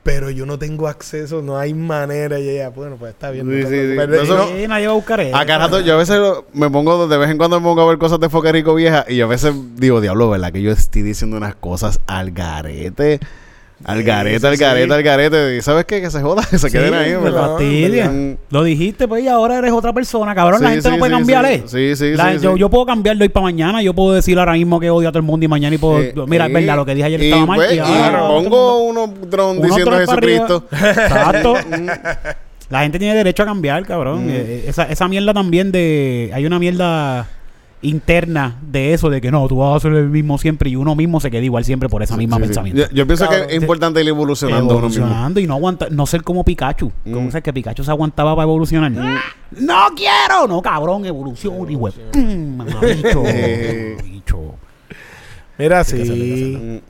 Pero 0.04 0.30
yo 0.30 0.46
no 0.46 0.60
tengo 0.60 0.90
acceso, 0.90 1.42
no 1.42 1.58
hay 1.58 1.74
manera. 1.74 2.38
Y 2.38 2.50
ella, 2.50 2.70
bueno, 2.70 2.98
pues 2.98 3.14
está 3.14 3.32
bien. 3.32 3.50
Sí, 3.50 3.62
sí, 3.62 3.68
sí. 3.68 3.96
preocupes. 3.96 4.20
Y 4.20 4.24
Eso- 4.24 4.38
no- 4.38 4.48
Sí, 4.48 4.68
nadie 4.68 4.88
va 4.88 4.92
a 4.92 4.96
buscar 4.96 5.20
eso. 5.22 5.36
A 5.38 5.46
cada 5.46 5.60
rato, 5.60 5.80
yo 5.80 5.94
a 5.94 5.98
veces 5.98 6.18
lo- 6.20 6.46
me 6.54 6.70
pongo, 6.70 7.08
de 7.08 7.18
vez 7.18 7.30
en 7.30 7.38
cuando 7.38 7.60
me 7.60 7.64
pongo 7.66 7.82
a 7.82 7.86
ver 7.88 7.98
cosas 7.98 8.20
de 8.20 8.28
Foquerico 8.30 8.76
vieja 8.76 9.06
y 9.08 9.16
yo 9.16 9.26
a 9.26 9.30
veces 9.30 9.54
digo, 9.78 10.02
diablo, 10.02 10.30
¿verdad? 10.30 10.52
Que 10.52 10.62
yo 10.62 10.72
estoy 10.72 11.04
diciendo 11.04 11.38
unas 11.38 11.56
cosas 11.56 12.02
al 12.06 12.32
garete. 12.32 13.22
Al 13.86 14.04
garete, 14.04 14.40
sí, 14.40 14.46
al 14.48 14.58
garete, 14.58 14.88
sí. 14.88 14.94
al 14.94 15.04
garete. 15.04 15.58
¿Y 15.58 15.62
sabes 15.62 15.86
qué? 15.86 16.02
Que 16.02 16.10
se 16.10 16.22
joda, 16.22 16.44
que 16.50 16.58
se 16.58 16.70
Sí, 16.70 16.78
queden 16.78 16.94
ahí, 16.94 17.14
me. 17.18 18.38
Lo 18.50 18.64
dijiste, 18.64 19.08
pues, 19.08 19.24
y 19.24 19.28
ahora 19.28 19.58
eres 19.58 19.72
otra 19.72 19.92
persona, 19.94 20.34
cabrón. 20.34 20.62
la 20.64 20.70
gente 20.72 20.90
no 20.90 20.98
puede 20.98 21.12
cambiar. 21.12 21.46
¿eh? 21.46 21.64
Sí, 21.66 21.96
sí, 21.96 22.14
La- 22.16 22.34
sí, 22.34 22.40
yo, 22.42 22.56
yo 22.56 22.70
puedo 22.70 22.86
cambiar 22.86 23.18
de 23.18 23.24
hoy 23.24 23.30
para 23.30 23.44
mañana. 23.46 23.82
Yo 23.82 23.94
puedo 23.94 24.14
decir 24.14 24.38
ahora 24.40 24.54
mismo 24.54 24.80
que 24.80 24.90
odio 24.90 25.10
a 25.10 25.12
todo 25.12 25.20
el 25.20 25.26
mundo 25.26 25.46
y 25.46 25.50
mañana 25.50 25.76
y 25.76 25.78
puedo. 25.78 26.02
Eh, 26.02 26.14
mira, 26.28 26.48
es 26.48 26.54
verdad, 26.54 26.76
lo 26.76 26.86
que 26.86 26.96
dije 26.96 27.08
ayer 27.08 27.22
y, 27.22 27.26
estaba 27.26 27.46
mal. 27.46 27.58
pues, 27.58 27.74
y 27.76 27.80
ahora 27.80 28.28
pongo 28.28 28.78
unos 28.84 29.10
dron 29.30 29.58
unos 29.58 29.64
diciendo 29.68 29.92
drones 29.92 30.10
arriba. 30.10 30.48
Jesucristo. 30.48 30.68
Exacto. 30.72 31.54
La 32.70 32.82
gente 32.82 32.98
tiene 32.98 33.16
derecho 33.16 33.44
a 33.44 33.46
cambiar, 33.46 33.86
cabrón. 33.86 34.28
Eh, 34.30 34.66
esa, 34.68 34.84
esa 34.86 35.08
mierda 35.08 35.34
también 35.34 35.72
de. 35.72 36.32
Hay 36.34 36.46
una 36.46 36.58
mierda 36.60 37.28
interna 37.84 38.58
de 38.62 38.94
eso, 38.94 39.10
de 39.10 39.22
que 39.22 39.30
no, 39.30 39.48
tú 39.48 39.58
vas 39.58 39.74
a 39.74 39.76
hacer 39.76 39.94
el 39.94 40.10
mismo 40.10 40.38
siempre 40.38 40.70
y 40.70 40.76
uno 40.76 40.96
mismo 40.96 41.20
se 41.20 41.30
queda 41.30 41.44
igual 41.44 41.64
siempre 41.64 41.90
por 41.90 42.02
esa 42.02 42.18
misma 42.18 42.38
Sí, 42.38 42.42
sí. 42.44 42.48
pensamiento. 42.48 42.82
Yo, 42.82 42.88
yo 42.92 43.06
pienso 43.06 43.30
que 43.30 43.56
es 43.56 43.62
importante 43.62 44.02
ir 44.02 44.08
evolucionando 44.08 44.78
uno 44.78 44.88
mismo. 44.88 45.04
evolucionando 45.06 45.40
y 45.40 45.48
no 45.48 45.54
aguanta, 45.56 45.88
no 45.92 46.06
ser 46.06 46.24
como 46.24 46.44
Pikachu. 46.44 46.92
Mm. 47.06 47.12
¿Cómo 47.12 47.30
sabes 47.30 47.44
que 47.44 47.54
Pikachu 47.54 47.84
se 47.84 47.92
aguantaba 47.92 48.36
para 48.36 48.44
evolucionar? 48.44 48.92
¡No 48.92 49.86
quiero! 49.96 50.48
No, 50.48 50.62
cabrón, 50.62 51.06
evolución, 51.06 51.70
y. 51.70 51.76
Mm. 51.76 52.62
Mira, 55.58 55.84
sí. 55.84 56.82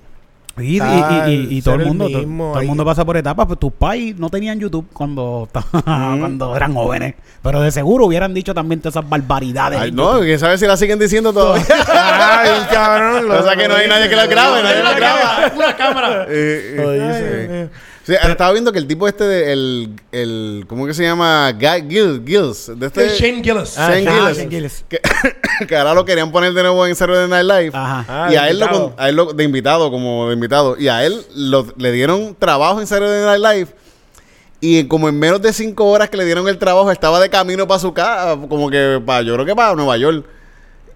Mm. 0.55 0.61
Y, 0.61 0.75
y- 0.75 0.79
Ah, 0.81 1.25
y- 1.27 1.31
y- 1.33 1.57
y 1.57 1.61
todo 1.63 1.75
el 1.75 1.85
mundo, 1.87 2.05
mismo 2.07 2.51
todo 2.51 2.61
el 2.61 2.67
mundo 2.67 2.85
pasa 2.85 3.03
por 3.03 3.17
etapas. 3.17 3.47
Pues 3.47 3.59
tus 3.59 3.73
pais 3.73 4.15
no 4.17 4.29
tenían 4.29 4.59
YouTube 4.59 4.87
cuando, 4.93 5.49
cuando 5.83 6.55
eran 6.55 6.73
jóvenes. 6.75 7.15
Pero 7.41 7.59
de 7.61 7.71
seguro 7.71 8.05
hubieran 8.05 8.33
dicho 8.33 8.53
también 8.53 8.79
todas 8.79 8.95
esas 8.95 9.09
barbaridades. 9.09 9.79
Ay, 9.81 9.91
no, 9.91 10.11
YouTube. 10.13 10.25
quién 10.25 10.39
sabe 10.39 10.57
si 10.59 10.67
la 10.67 10.77
siguen 10.77 10.99
diciendo 10.99 11.33
todavía. 11.33 11.65
Ay, 11.87 12.49
cabrón. 12.71 13.31
o 13.31 13.43
sea 13.43 13.55
que 13.55 13.67
no 13.67 13.75
hay 13.75 13.87
nadie 13.87 14.07
que 14.09 14.15
la 14.15 14.27
grabe, 14.27 14.61
nadie 14.61 14.83
la 14.83 14.89
Una 14.91 14.99
graba. 14.99 15.51
una 15.55 15.75
cámara. 15.75 16.25
Eh, 16.29 16.75
eh, 16.77 17.69
Sí, 18.05 18.13
estaba 18.13 18.51
viendo 18.51 18.73
que 18.73 18.79
el 18.79 18.87
tipo 18.87 19.07
este 19.07 19.23
de 19.23 19.53
el, 19.53 19.95
el 20.11 20.65
¿cómo 20.67 20.85
que 20.85 20.93
se 20.93 21.03
llama? 21.03 21.53
Guy 21.53 21.89
Gill, 21.89 22.21
Gills, 22.25 22.71
de 22.77 22.87
este 22.87 23.05
Este 23.05 23.17
Shane 23.19 23.41
Gillis. 23.41 23.77
Ah, 23.77 23.91
Shane 23.93 24.07
ah, 24.09 24.13
Gillis, 24.19 24.37
Shane 24.37 24.49
Gillis. 24.49 24.85
Que, 24.89 24.99
que 25.67 25.75
ahora 25.77 25.93
lo 25.93 26.03
querían 26.03 26.29
poner 26.31 26.53
de 26.53 26.63
nuevo 26.63 26.85
en 26.85 26.95
Saturday 26.95 27.29
Night 27.29 27.45
Live. 27.45 27.71
Ajá. 27.73 28.05
Ah, 28.09 28.27
y 28.27 28.33
de 28.33 28.39
a 28.39 28.49
él, 28.49 28.59
lo, 28.59 28.93
a 28.97 29.07
él 29.09 29.15
lo- 29.15 29.31
de 29.31 29.43
invitado, 29.45 29.89
como 29.89 30.27
de 30.27 30.33
invitado. 30.33 30.75
Y 30.77 30.89
a 30.89 31.05
él 31.05 31.25
lo- 31.33 31.73
le 31.77 31.91
dieron 31.93 32.35
trabajo 32.37 32.81
en 32.81 32.87
Saturday 32.87 33.23
Night 33.39 33.41
Live. 33.55 33.75
Y 34.59 34.83
como 34.85 35.07
en 35.07 35.17
menos 35.17 35.41
de 35.41 35.53
cinco 35.53 35.85
horas 35.85 36.09
que 36.09 36.17
le 36.17 36.25
dieron 36.25 36.47
el 36.49 36.57
trabajo, 36.57 36.91
estaba 36.91 37.21
de 37.21 37.29
camino 37.29 37.67
para 37.67 37.79
su 37.79 37.93
casa, 37.93 38.37
como 38.49 38.69
que 38.69 39.01
para, 39.05 39.21
yo 39.21 39.33
creo 39.33 39.45
que 39.45 39.55
para 39.55 39.75
Nueva 39.75 39.95
York. 39.97 40.25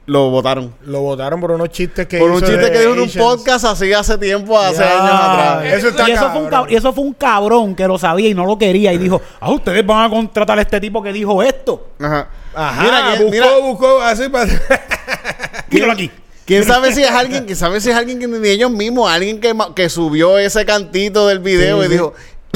Lo 0.08 0.30
votaron. 0.32 0.74
Lo 0.86 1.02
votaron 1.02 1.40
por 1.42 1.52
unos 1.52 1.70
chistes 1.70 2.08
que 2.08 2.18
Por 2.18 2.32
un 2.32 2.38
hizo 2.38 2.46
chiste 2.48 2.62
de 2.64 2.72
que 2.72 2.80
dijo 2.80 2.94
en 2.94 3.00
un 3.02 3.06
Asians. 3.10 3.26
podcast 3.26 3.66
así 3.66 3.92
hace 3.94 4.18
tiempo, 4.18 4.58
hace 4.58 4.80
Ya. 4.80 5.04
años 5.04 5.20
atrás. 5.22 5.74
Eso 5.74 5.88
está 5.90 6.10
y, 6.10 6.14
eso 6.14 6.30
fue 6.32 6.42
un 6.42 6.48
cabrón. 6.50 6.72
y 6.72 6.76
eso 6.78 6.94
fue 6.94 7.04
un 7.04 7.14
cabrón 7.14 7.76
que 7.76 7.88
lo 7.88 7.98
sabía 8.00 8.30
y 8.30 8.34
no 8.34 8.46
lo 8.46 8.58
quería 8.58 8.94
y 8.94 8.98
dijo, 8.98 9.22
ah, 9.42 9.52
ustedes 9.52 9.86
van 9.86 10.06
a 10.06 10.10
contratar 10.10 10.58
a 10.58 10.62
este 10.62 10.80
tipo 10.80 11.04
que 11.04 11.12
dijo 11.14 11.44
esto. 11.44 11.90
Ajá. 12.00 12.30
Ajá, 12.56 12.82
Mira, 12.84 13.02
que- 13.18 13.24
buscó, 13.24 13.32
mira, 13.32 13.58
buscó 13.62 14.02
así 14.02 14.30
para... 14.30 14.46
Míralo 15.70 15.92
aquí. 15.94 16.10
¿Quién 16.46 16.64
sabe 16.64 16.94
si 16.94 17.04
es 17.04 17.12
alguien, 17.12 17.44
quién 17.44 17.58
sabe 17.58 17.82
si 17.82 17.90
es 17.90 17.96
alguien 17.96 18.20
que 18.20 18.28
ni 18.28 18.48
ellos 18.48 18.72
mismos, 18.72 19.12
alguien 19.12 19.42
que, 19.42 19.54
ma- 19.54 19.76
que 19.76 19.90
subió 19.90 20.38
ese 20.40 20.66
cantito 20.66 21.28
del 21.28 21.40
video 21.40 21.80
Sí, 21.82 21.86
y 21.86 21.88
sí. 21.88 21.94
dijo, 21.94 22.14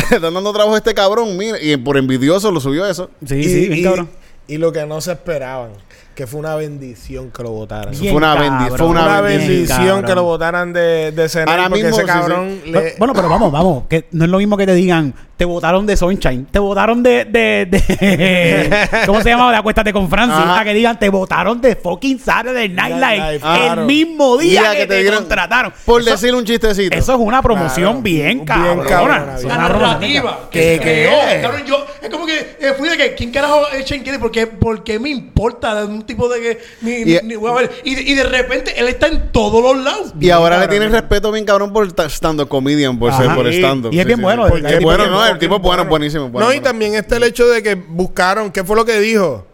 le 0.10 0.16
están 0.16 0.34
dando 0.34 0.54
trabajo 0.54 0.74
a 0.76 0.78
este 0.78 0.94
cabrón, 0.94 1.36
mira, 1.36 1.58
y 1.62 1.76
por 1.76 1.98
envidioso 1.98 2.50
lo 2.52 2.62
subió 2.62 2.86
eso. 2.86 3.10
Sí, 3.28 3.36
y, 3.36 3.44
sí, 3.44 3.68
bien 3.68 3.80
y- 3.80 3.84
cabrón. 3.84 4.10
y 4.48 4.58
lo 4.58 4.72
que 4.72 4.86
no 4.86 5.02
se 5.02 5.12
esperaban, 5.12 5.72
que 6.16 6.28
fue 6.28 6.40
una 6.40 6.56
bendición 6.56 7.32
que 7.32 7.44
lo 7.44 7.52
votaran. 7.52 7.94
Fue 7.94 8.12
una 8.12 8.34
cabrón, 8.36 8.60
bendi- 8.60 8.78
fue 8.78 8.88
una 8.88 9.22
bendición 9.22 10.04
que 10.04 10.16
lo 10.16 10.24
votaran 10.24 10.74
de, 10.74 11.12
de 11.12 11.30
cenar 11.30 11.50
Ahora 11.50 11.70
porque 11.70 11.84
mismo, 11.84 11.98
ese 11.98 12.02
sí, 12.02 12.08
sí. 12.14 12.20
cabrón 12.20 12.60
Bueno, 12.66 12.80
le... 12.82 12.96
Bueno, 12.98 13.14
pero 13.14 13.30
vamos, 13.30 13.52
vamos. 13.52 13.84
Que 13.90 14.06
no 14.12 14.26
es 14.26 14.30
lo 14.30 14.38
mismo 14.38 14.58
que 14.58 14.66
te 14.66 14.74
digan, 14.76 15.14
te 15.42 15.46
votaron 15.46 15.88
de 15.88 15.98
Sunshine, 15.98 16.46
te 16.52 16.60
votaron 16.60 17.02
de. 17.02 17.26
de, 17.26 17.66
de 17.66 18.88
¿Cómo 19.08 19.22
se 19.24 19.30
llama? 19.30 19.50
De 19.50 19.58
Acuéstate 19.58 19.92
con 19.92 20.08
Francis. 20.08 20.38
Ajá. 20.38 20.60
A 20.60 20.64
que 20.64 20.72
digan, 20.76 21.00
te 21.00 21.10
votaron 21.10 21.60
de 21.60 21.76
fucking 21.76 22.20
Saturday 22.20 22.70
Night 22.70 22.94
Night 22.98 23.20
Live. 23.24 23.34
El 23.38 23.40
claro. 23.42 23.86
mismo 23.86 24.38
día 24.38 24.62
Día 24.62 24.76
que, 24.76 24.86
te, 24.86 25.02
dieron- 25.02 25.22
contrataron. 25.22 25.74
Por 25.84 26.02
Eso- 26.02 26.12
decir 26.12 26.36
un 26.36 26.46
chistecito. 26.46 26.96
Eso 26.96 27.14
es 27.14 27.20
una 27.20 27.42
promoción 27.42 27.86
Claro. 27.86 28.02
bien 28.04 28.26
Bien 28.28 28.46
cabrona. 28.46 28.84
cabrona, 28.88 29.34
Es 29.36 29.44
bien. 29.44 29.48
La 29.50 29.56
una 29.56 29.68
narrativa. 29.70 30.22
cabrona. 30.30 30.50
que 30.52 30.60
¿Qué- 30.60 30.74
se 30.74 30.80
qué 30.80 30.84
creó. 30.84 31.22
es? 31.28 31.42
Cabrón, 31.42 31.62
yo, 31.66 31.86
es 32.04 32.10
como 32.12 32.26
que 32.28 32.38
eh, 32.60 32.74
fui 32.78 32.90
de 32.90 32.98
que, 32.98 33.16
¿quién 33.16 33.32
carajo 33.32 33.64
es 33.70 33.84
Shane 33.84 34.04
Gillis? 34.04 34.20
¿Por 34.20 34.30
qué, 34.32 34.46
por 34.46 34.84
qué 34.84 35.00
me 35.00 35.10
importa? 35.10 35.74
De 35.74 35.86
un 35.86 36.04
tipo 36.04 36.30
de 36.30 36.40
que 36.40 36.60
ni, 36.82 36.92
Y- 37.14 37.20
ni 37.24 37.36
voy 37.36 37.50
a 37.50 37.56
ver. 37.56 37.72
Y, 37.84 37.96
de- 37.96 38.02
y 38.04 38.14
de 38.14 38.26
repente 38.26 38.80
él 38.80 38.88
está 38.90 39.08
en 39.08 39.32
todos 39.32 39.64
los 39.64 39.84
lados. 39.84 40.14
y 40.20 40.30
ahora 40.30 40.60
le 40.60 40.68
tienen 40.68 40.92
respeto 40.92 41.32
bien 41.32 41.46
cabrón 41.46 41.74
por 41.74 41.92
ta- 41.94 42.06
stand-up 42.08 42.48
comedian, 42.48 43.00
por 43.00 43.10
Ajá. 43.10 43.24
ser 43.24 43.34
por 43.36 43.48
stand-up. 43.48 43.92
Y 43.92 44.00
es 44.00 44.06
bien 44.06 44.22
bueno, 44.22 44.46
Porque 44.48 44.76
es 44.76 44.84
bueno, 44.84 45.08
no, 45.08 45.26
el 45.32 45.40
tipo 45.40 45.56
es 45.56 45.62
bueno, 45.62 45.86
buenísimo. 45.86 46.30
bueno, 46.30 46.48
no, 46.48 46.54
y 46.54 46.60
también 46.60 46.96
está 46.96 47.18
el 47.18 47.24
hecho 47.24 47.48
de 47.48 47.64
que 47.64 47.76
buscaron, 47.76 48.52
¿qué 48.52 48.64
fue 48.64 48.76
lo 48.76 48.86
que 48.86 49.00
dijo? 49.00 49.46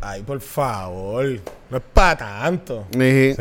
Ay, 0.00 0.22
por 0.22 0.40
favor, 0.40 1.24
no 1.70 1.76
es 1.78 1.82
para 1.92 2.18
tanto. 2.18 2.86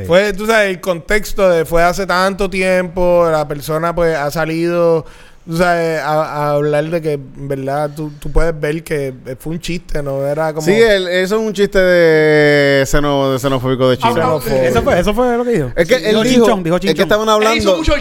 Fue, 0.07 0.31
tú 0.33 0.47
sabes, 0.47 0.69
el 0.69 0.79
contexto 0.79 1.49
de 1.49 1.65
fue 1.65 1.83
hace 1.83 2.05
tanto 2.05 2.49
tiempo, 2.49 3.27
la 3.29 3.47
persona 3.47 3.93
pues 3.93 4.15
ha 4.15 4.31
salido, 4.31 5.05
tú 5.45 5.57
sabes, 5.57 5.99
a, 5.99 6.23
a 6.23 6.51
hablar 6.53 6.85
de 6.89 7.01
que, 7.01 7.13
en 7.13 7.47
verdad, 7.47 7.91
tú, 7.95 8.11
tú 8.19 8.31
puedes 8.31 8.57
ver 8.59 8.83
que 8.83 9.13
fue 9.39 9.53
un 9.53 9.59
chiste, 9.59 10.01
no 10.01 10.25
era 10.25 10.53
como... 10.53 10.65
Sí, 10.65 10.71
el- 10.73 11.07
eso 11.07 11.35
es 11.35 11.41
un 11.41 11.53
chiste 11.53 11.79
de, 11.79 12.85
xeno, 12.85 13.33
de 13.33 13.39
xenofóbico 13.39 13.89
de 13.89 13.97
China. 13.97 14.09
Ah, 14.11 14.39
Xenofóbico. 14.39 14.55
Eso 14.63 14.81
fue, 14.81 14.99
eso 14.99 15.13
fue 15.13 15.37
lo 15.37 15.43
que 15.43 15.51
dijo. 15.51 15.71
Es 15.75 15.87
que 15.87 15.95
él 15.95 16.03
Dijo 16.03 16.23
dijo, 16.23 16.45
chinchón, 16.45 16.63
dijo 16.63 16.75
es 16.77 16.95
que 16.95 17.01
estaban 17.01 17.27
Él 17.27 17.57
hizo 17.57 17.71
hablando... 17.73 17.77
mucho. 17.77 17.93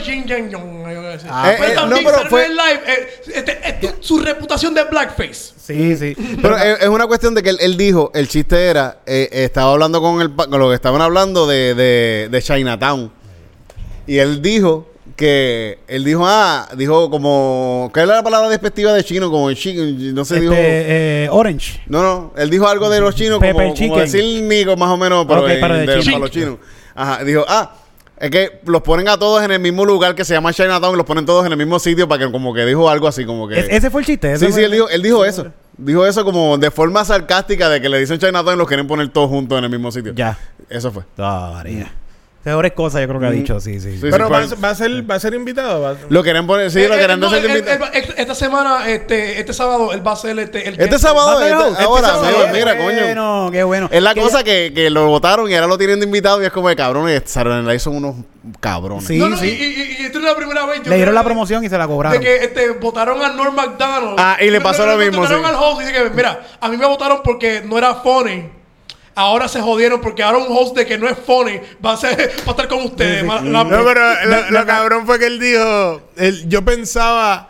Ah, 1.28 1.52
pero 1.58 1.72
eh, 1.72 1.74
también 1.74 2.04
no, 2.04 2.10
pero 2.10 2.28
fue- 2.30 2.48
Live, 2.48 2.80
eh, 2.86 3.08
este, 3.34 3.58
este, 3.68 3.94
su 4.00 4.18
reputación 4.18 4.74
de 4.74 4.84
blackface. 4.84 5.52
Sí, 5.58 5.96
sí. 5.96 6.16
Pero 6.40 6.56
es, 6.56 6.80
es 6.82 6.88
una 6.88 7.06
cuestión 7.06 7.34
de 7.34 7.42
que 7.42 7.50
él, 7.50 7.58
él 7.60 7.76
dijo, 7.76 8.10
el 8.14 8.28
chiste 8.28 8.66
era, 8.66 8.98
eh, 9.06 9.28
estaba 9.30 9.72
hablando 9.72 10.00
con 10.00 10.20
el 10.20 10.32
con 10.34 10.58
lo 10.58 10.68
que 10.70 10.74
estaban 10.74 11.00
hablando 11.02 11.46
de, 11.46 11.74
de, 11.74 12.28
de 12.30 12.42
Chinatown. 12.42 13.12
Y 14.06 14.18
él 14.18 14.42
dijo 14.42 14.88
que, 15.16 15.78
él 15.88 16.04
dijo, 16.04 16.22
ah, 16.26 16.68
dijo 16.76 17.10
como, 17.10 17.90
¿qué 17.94 18.00
era 18.00 18.14
la 18.16 18.22
palabra 18.22 18.48
despectiva 18.48 18.92
de 18.92 19.02
chino? 19.04 19.30
Como 19.30 19.50
el 19.50 19.56
chino, 19.56 19.82
no 20.14 20.24
sé, 20.24 20.34
Este, 20.34 20.40
dijo... 20.40 20.54
eh, 20.56 21.28
Orange. 21.30 21.80
No, 21.86 22.02
no, 22.02 22.32
él 22.36 22.50
dijo 22.50 22.66
algo 22.68 22.88
de 22.90 23.00
los 23.00 23.14
chinos 23.14 23.38
como, 23.38 23.74
como 23.74 23.98
decir 23.98 24.42
nigo 24.42 24.76
más 24.76 24.90
o 24.90 24.96
menos, 24.96 25.24
pero 25.26 25.48
en- 25.48 25.60
pero 25.60 25.74
de 25.74 25.86
de- 25.86 26.02
para 26.04 26.18
los 26.18 26.30
chinos. 26.30 26.56
Ajá, 26.94 27.24
dijo, 27.24 27.44
ah, 27.48 27.74
es 28.18 28.30
que 28.30 28.60
los 28.66 28.82
ponen 28.82 29.08
a 29.08 29.18
todos 29.18 29.42
en 29.42 29.50
el 29.50 29.58
mismo 29.60 29.84
lugar 29.84 30.14
que 30.14 30.24
se 30.24 30.32
llama 30.34 30.52
Chinatown 30.52 30.94
y 30.94 30.96
los 30.96 31.06
ponen 31.06 31.26
todos 31.26 31.44
en 31.46 31.52
el 31.52 31.58
mismo 31.58 31.78
sitio 31.78 32.06
para 32.06 32.24
que 32.26 32.30
como 32.30 32.54
que 32.54 32.64
dijo 32.64 32.88
algo 32.88 33.08
así 33.08 33.24
como 33.24 33.48
que... 33.48 33.58
Es- 33.58 33.68
ese 33.68 33.90
fue 33.90 34.02
el 34.02 34.06
chiste. 34.06 34.32
ese 34.32 34.46
Sí, 34.46 34.52
sí, 34.52 34.60
él 34.62 34.70
dijo, 34.72 34.88
él 34.88 35.02
dijo 35.02 35.24
eso. 35.24 35.46
Dijo 35.76 36.06
eso 36.06 36.24
como 36.24 36.56
de 36.58 36.70
forma 36.70 37.04
sarcástica 37.04 37.68
de 37.68 37.80
que 37.80 37.88
le 37.88 37.98
dicen 37.98 38.18
Chinatown 38.18 38.54
y 38.54 38.58
los 38.58 38.68
quieren 38.68 38.86
poner 38.86 39.08
todos 39.08 39.28
juntos 39.28 39.58
en 39.58 39.64
el 39.64 39.70
mismo 39.70 39.90
sitio. 39.90 40.12
Ya. 40.14 40.38
Eso 40.68 40.92
fue. 40.92 41.02
Ah, 41.18 41.50
María. 41.54 41.92
Peores 42.42 42.72
cosas 42.72 43.00
yo 43.02 43.06
creo 43.08 43.20
que 43.20 43.26
ha 43.26 43.30
dicho, 43.30 43.60
sí, 43.60 43.78
sí. 43.78 43.92
Sí, 43.92 43.98
Pero 44.00 44.26
sí, 44.26 44.32
va, 44.32 44.42
fue- 44.48 44.56
va 44.56 44.70
a 44.70 44.74
ser, 44.74 45.08
va 45.08 45.14
a 45.14 45.20
ser 45.20 45.32
invitado. 45.34 45.80
va 45.80 45.90
a- 45.90 45.96
Lo 46.08 46.24
quieren 46.24 46.44
poner, 46.44 46.72
sí, 46.72 46.80
Eh, 46.80 46.88
lo 46.88 46.94
eh, 46.94 46.98
quieren 46.98 47.20
no, 47.20 47.28
hacer 47.28 47.40
de 47.42 47.46
él- 47.46 47.58
invitado. 47.58 47.76
él 47.76 48.02
va- 48.04 48.12
este 48.20 48.34
semana, 48.34 48.88
este, 48.88 49.38
este 49.38 49.52
sábado, 49.52 49.92
él 49.92 50.04
va 50.04 50.12
a 50.12 50.16
ser 50.16 50.36
este, 50.40 50.68
el 50.68 50.80
Este 50.80 50.98
sábado, 50.98 51.38
a 51.38 51.48
este- 51.48 51.68
este 51.70 51.82
ahora, 51.84 52.08
sábado. 52.08 52.26
amigo, 52.26 52.46
Qué 52.46 52.52
mira, 52.58 52.76
coño. 52.76 53.00
bueno, 53.04 53.48
qué 53.52 53.62
bueno. 53.62 53.88
Es 53.92 54.02
la 54.02 54.14
Que 54.14 54.20
cosa 54.22 54.38
ya- 54.38 54.44
que, 54.44 54.72
que 54.74 54.90
lo 54.90 55.06
votaron 55.06 55.48
y 55.48 55.54
ahora 55.54 55.68
lo 55.68 55.78
tienen 55.78 56.00
de 56.00 56.06
invitado 56.06 56.42
y 56.42 56.46
es 56.46 56.50
como 56.52 56.68
de 56.68 56.74
cabrones. 56.74 57.22
Saturday 57.26 57.78
son 57.78 57.96
unos 57.96 58.16
cabrones. 58.58 59.06
Sí, 59.06 59.18
no, 59.18 59.28
no, 59.28 59.36
sí. 59.36 59.46
Y, 59.46 59.64
y, 60.00 60.02
y 60.02 60.06
esta 60.06 60.18
es 60.18 60.24
la 60.24 60.34
primera 60.34 60.66
vez. 60.66 60.82
yo 60.82 60.90
Le 60.90 60.96
dieron 60.96 61.14
la 61.14 61.22
promoción 61.22 61.62
y 61.64 61.68
se 61.68 61.78
la 61.78 61.86
De 61.86 61.92
cobraron. 61.92 62.20
que 62.20 62.36
este, 62.44 62.70
votaron 62.72 63.22
a 63.22 63.28
Norm 63.34 63.54
McDonald. 63.54 64.16
Ah, 64.18 64.36
y 64.40 64.50
le 64.50 64.60
pasó 64.60 64.84
lo 64.84 64.96
mismo, 64.96 65.20
Votaron 65.22 65.44
al 65.44 65.54
host 65.54 65.82
y 65.82 65.84
dice 65.86 65.92
que, 66.02 66.10
mira, 66.10 66.40
a 66.60 66.68
mí 66.68 66.76
me 66.76 66.86
votaron 66.86 67.20
porque 67.22 67.62
no 67.64 67.78
era 67.78 67.94
funny. 67.94 68.50
Ahora 69.14 69.46
se 69.48 69.60
jodieron 69.60 70.00
porque 70.00 70.22
ahora 70.22 70.38
un 70.38 70.46
host 70.48 70.74
de 70.76 70.86
que 70.86 70.96
no 70.96 71.06
es 71.08 71.18
funny 71.18 71.60
va 71.84 71.92
a, 71.92 71.96
ser, 71.98 72.18
va 72.40 72.46
a 72.46 72.50
estar 72.50 72.68
con 72.68 72.82
ustedes. 72.84 73.22
La- 73.24 73.40
No, 73.42 73.68
pero 73.68 74.00
lo, 74.24 74.50
lo 74.50 74.66
cabrón 74.66 75.04
fue 75.06 75.18
que 75.18 75.26
él 75.26 75.38
dijo, 75.38 76.00
él- 76.16 76.48
yo 76.48 76.62
pensaba, 76.64 77.48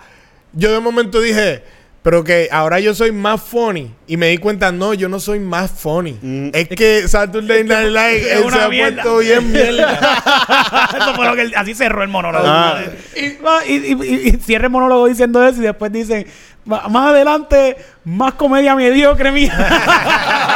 yo 0.53 0.73
de 0.73 0.81
momento 0.81 1.21
dije, 1.21 1.63
pero 2.03 2.25
que 2.25 2.49
ahora 2.51 2.81
yo 2.81 2.97
soy 2.97 3.13
más 3.13 3.41
funny. 3.41 3.95
Y 4.09 4.17
me 4.17 4.27
di 4.31 4.39
cuenta, 4.39 4.73
no, 4.73 4.93
yo 4.93 5.09
no 5.09 5.21
soy 5.21 5.39
más 5.39 5.71
funny. 5.71 6.51
Es 6.53 6.69
que 6.69 7.07
Saturday 7.07 7.63
Night 7.63 7.87
Live, 7.91 8.33
él 8.33 8.39
se 8.41 8.45
una 8.45 8.65
ha 8.65 8.69
puesto 8.69 9.19
bien 9.19 9.53
mierda. 9.53 10.91
Eso 11.01 11.15
fue 11.15 11.27
lo 11.27 11.37
que 11.37 11.43
él- 11.43 11.53
así 11.55 11.75
cerró 11.77 12.03
el 12.03 12.09
monólogo. 12.09 12.45
Ah. 12.45 12.81
Y, 13.15 13.21
y, 13.21 13.77
y- 13.77 13.97
y- 14.03 14.29
y 14.31 14.41
cierra 14.45 14.65
el 14.65 14.73
monólogo 14.73 15.07
diciendo 15.07 15.47
eso 15.47 15.61
y 15.61 15.65
después 15.65 15.93
dicen, 15.93 16.27
Más 16.65 16.85
adelante, 17.11 17.77
más 18.05 18.35
comedia 18.35 18.75
mediocre 18.75 19.31
mía. 19.31 19.53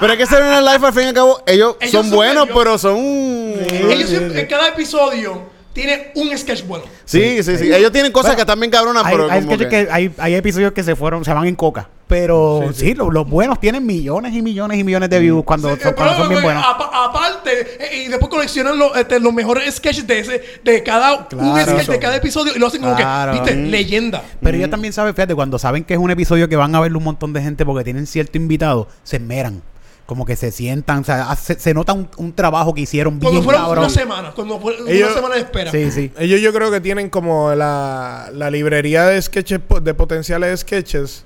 Pero 0.00 0.12
es 0.12 0.18
que 0.18 0.26
Saturday 0.26 0.62
Night 0.62 0.74
Live, 0.74 0.86
al 0.86 0.92
fin 0.92 1.02
y 1.02 1.06
al 1.06 1.14
cabo, 1.14 1.42
ellos, 1.46 1.76
Ellos 1.80 1.92
son 1.92 2.10
buenos, 2.10 2.48
pero 2.54 2.78
son... 2.78 2.96
Ellos 2.98 4.08
siempre, 4.08 4.40
en 4.40 4.46
cada 4.46 4.68
episodio 4.68 5.53
tiene 5.74 6.12
un 6.14 6.36
sketch 6.38 6.64
bueno. 6.66 6.84
Sí, 7.04 7.42
sí, 7.42 7.58
sí. 7.58 7.70
Ellos 7.72 7.92
tienen 7.92 8.12
cosas 8.12 8.28
Bueno, 8.30 8.36
que 8.36 8.42
están 8.42 8.60
bien 8.60 8.70
cabronas, 8.70 9.04
hay, 9.04 9.12
pero 9.12 9.30
hay 9.30 9.40
como 9.42 9.54
sketches 9.56 9.68
que- 9.68 9.86
que 9.86 9.92
hay, 9.92 10.10
hay 10.16 10.34
episodios 10.36 10.72
que 10.72 10.82
se 10.82 10.96
fueron, 10.96 11.24
se 11.24 11.32
van 11.34 11.46
en 11.46 11.56
coca. 11.56 11.90
Pero 12.06 12.70
sí, 12.74 12.94
lo- 12.94 13.10
los, 13.10 13.28
buenos 13.28 13.58
tienen 13.60 13.84
millones 13.84 14.34
y 14.34 14.42
millones 14.42 14.78
y 14.78 14.84
millones 14.84 15.08
de 15.10 15.18
views 15.18 15.42
cuando, 15.44 15.74
Sí, 15.74 15.80
son, 15.82 15.92
eh, 15.92 15.94
cuando 15.94 16.12
pero, 16.14 16.22
son 16.22 16.28
bien 16.28 16.40
eh, 16.40 16.44
buenos. 16.44 16.64
apa- 16.64 16.90
aparte, 17.06 17.50
eh, 17.80 18.04
y 18.04 18.08
después 18.08 18.28
coleccionan 18.30 18.78
los, 18.78 18.94
este, 18.96 19.18
los 19.20 19.32
mejores 19.32 19.74
sketches 19.74 20.06
de 20.06 20.18
ese, 20.20 20.42
de 20.62 20.82
cada, 20.82 21.14
un 21.20 21.24
Claro. 21.26 21.72
sketch 21.72 21.88
de 21.88 21.98
cada 21.98 22.16
episodio 22.16 22.52
y 22.54 22.58
lo 22.58 22.66
hacen 22.68 22.82
como 22.82 22.94
Claro. 22.94 23.32
que, 23.32 23.38
viste, 23.40 23.56
Mm. 23.56 23.70
leyenda. 23.70 24.22
Pero 24.42 24.56
ellos 24.56 24.70
también 24.70 24.92
saben, 24.92 25.14
fíjate, 25.14 25.34
cuando 25.34 25.58
saben 25.58 25.82
que 25.84 25.94
es 25.94 25.98
un 26.00 26.10
episodio 26.10 26.48
que 26.48 26.56
van 26.56 26.74
a 26.74 26.80
verlo 26.80 26.98
un 26.98 27.04
montón 27.04 27.32
de 27.32 27.42
gente 27.42 27.64
porque 27.64 27.84
tienen 27.84 28.06
cierto 28.06 28.36
invitado, 28.38 28.86
se 29.02 29.16
esmeran. 29.16 29.62
Como 30.06 30.26
que 30.26 30.36
se 30.36 30.50
sientan, 30.52 30.98
o 30.98 31.04
sea, 31.04 31.30
hace- 31.30 31.58
se, 31.58 31.72
nota 31.72 31.94
un, 31.94 32.08
un 32.18 32.34
trabajo 32.34 32.74
que 32.74 32.82
hicieron 32.82 33.14
Cuando 33.14 33.30
bien 33.30 33.42
fueron 33.44 33.62
cabrón. 33.62 33.84
una 33.84 33.88
semana, 33.94 34.32
cuando 34.32 34.60
fue 34.60 34.74
Ellos- 34.86 35.06
una 35.08 35.14
semana 35.14 35.34
de 35.36 35.40
espera. 35.40 35.70
Sí, 35.70 35.90
sí. 35.90 36.12
Ellos 36.18 36.40
yo 36.42 36.52
creo 36.52 36.70
que 36.70 36.80
tienen 36.82 37.08
como 37.08 37.54
la, 37.54 38.28
la 38.34 38.50
librería 38.50 39.06
de 39.06 39.20
sketches, 39.22 39.60
de 39.82 39.94
potenciales 39.94 40.60
sketches 40.60 41.24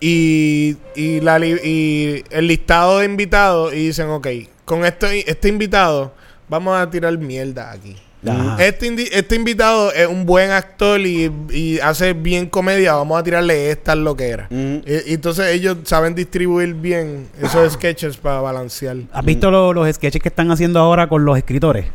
y, 0.00 0.76
y, 0.96 1.20
la, 1.20 1.38
li- 1.38 1.60
y 1.62 2.24
el 2.30 2.46
listado 2.46 3.00
de 3.00 3.04
invitados 3.06 3.74
y 3.74 3.88
dicen, 3.88 4.08
ok, 4.08 4.26
con 4.64 4.84
este, 4.86 5.30
este 5.30 5.48
invitado 5.48 6.14
vamos 6.48 6.76
a 6.78 6.88
tirar 6.90 7.16
mierda 7.18 7.70
aquí. 7.72 7.96
Este, 8.58 9.18
este 9.18 9.34
invitado 9.36 9.92
es 9.92 10.06
un 10.06 10.24
buen 10.24 10.50
actor 10.50 11.00
y, 11.00 11.30
y 11.50 11.78
hace 11.80 12.12
bien 12.14 12.46
comedia, 12.48 12.94
vamos 12.94 13.18
a 13.20 13.22
tirarle 13.22 13.70
estas 13.70 13.96
loqueras. 13.96 14.50
Ujú. 14.50 14.82
Y, 14.86 15.10
y 15.10 15.14
entonces 15.14 15.46
ellos 15.54 15.76
saben 15.84 16.14
distribuir 16.14 16.74
bien 16.74 17.28
esos 17.42 17.72
sketches 17.74 18.16
para 18.16 18.40
balancear. 18.40 18.96
¿Has 19.12 19.24
visto 19.24 19.50
lo- 19.50 19.72
los 19.72 19.94
sketches 19.94 20.22
que 20.22 20.28
están 20.28 20.50
haciendo 20.50 20.80
ahora 20.80 21.08
con 21.08 21.24
los 21.24 21.36
escritores? 21.36 21.86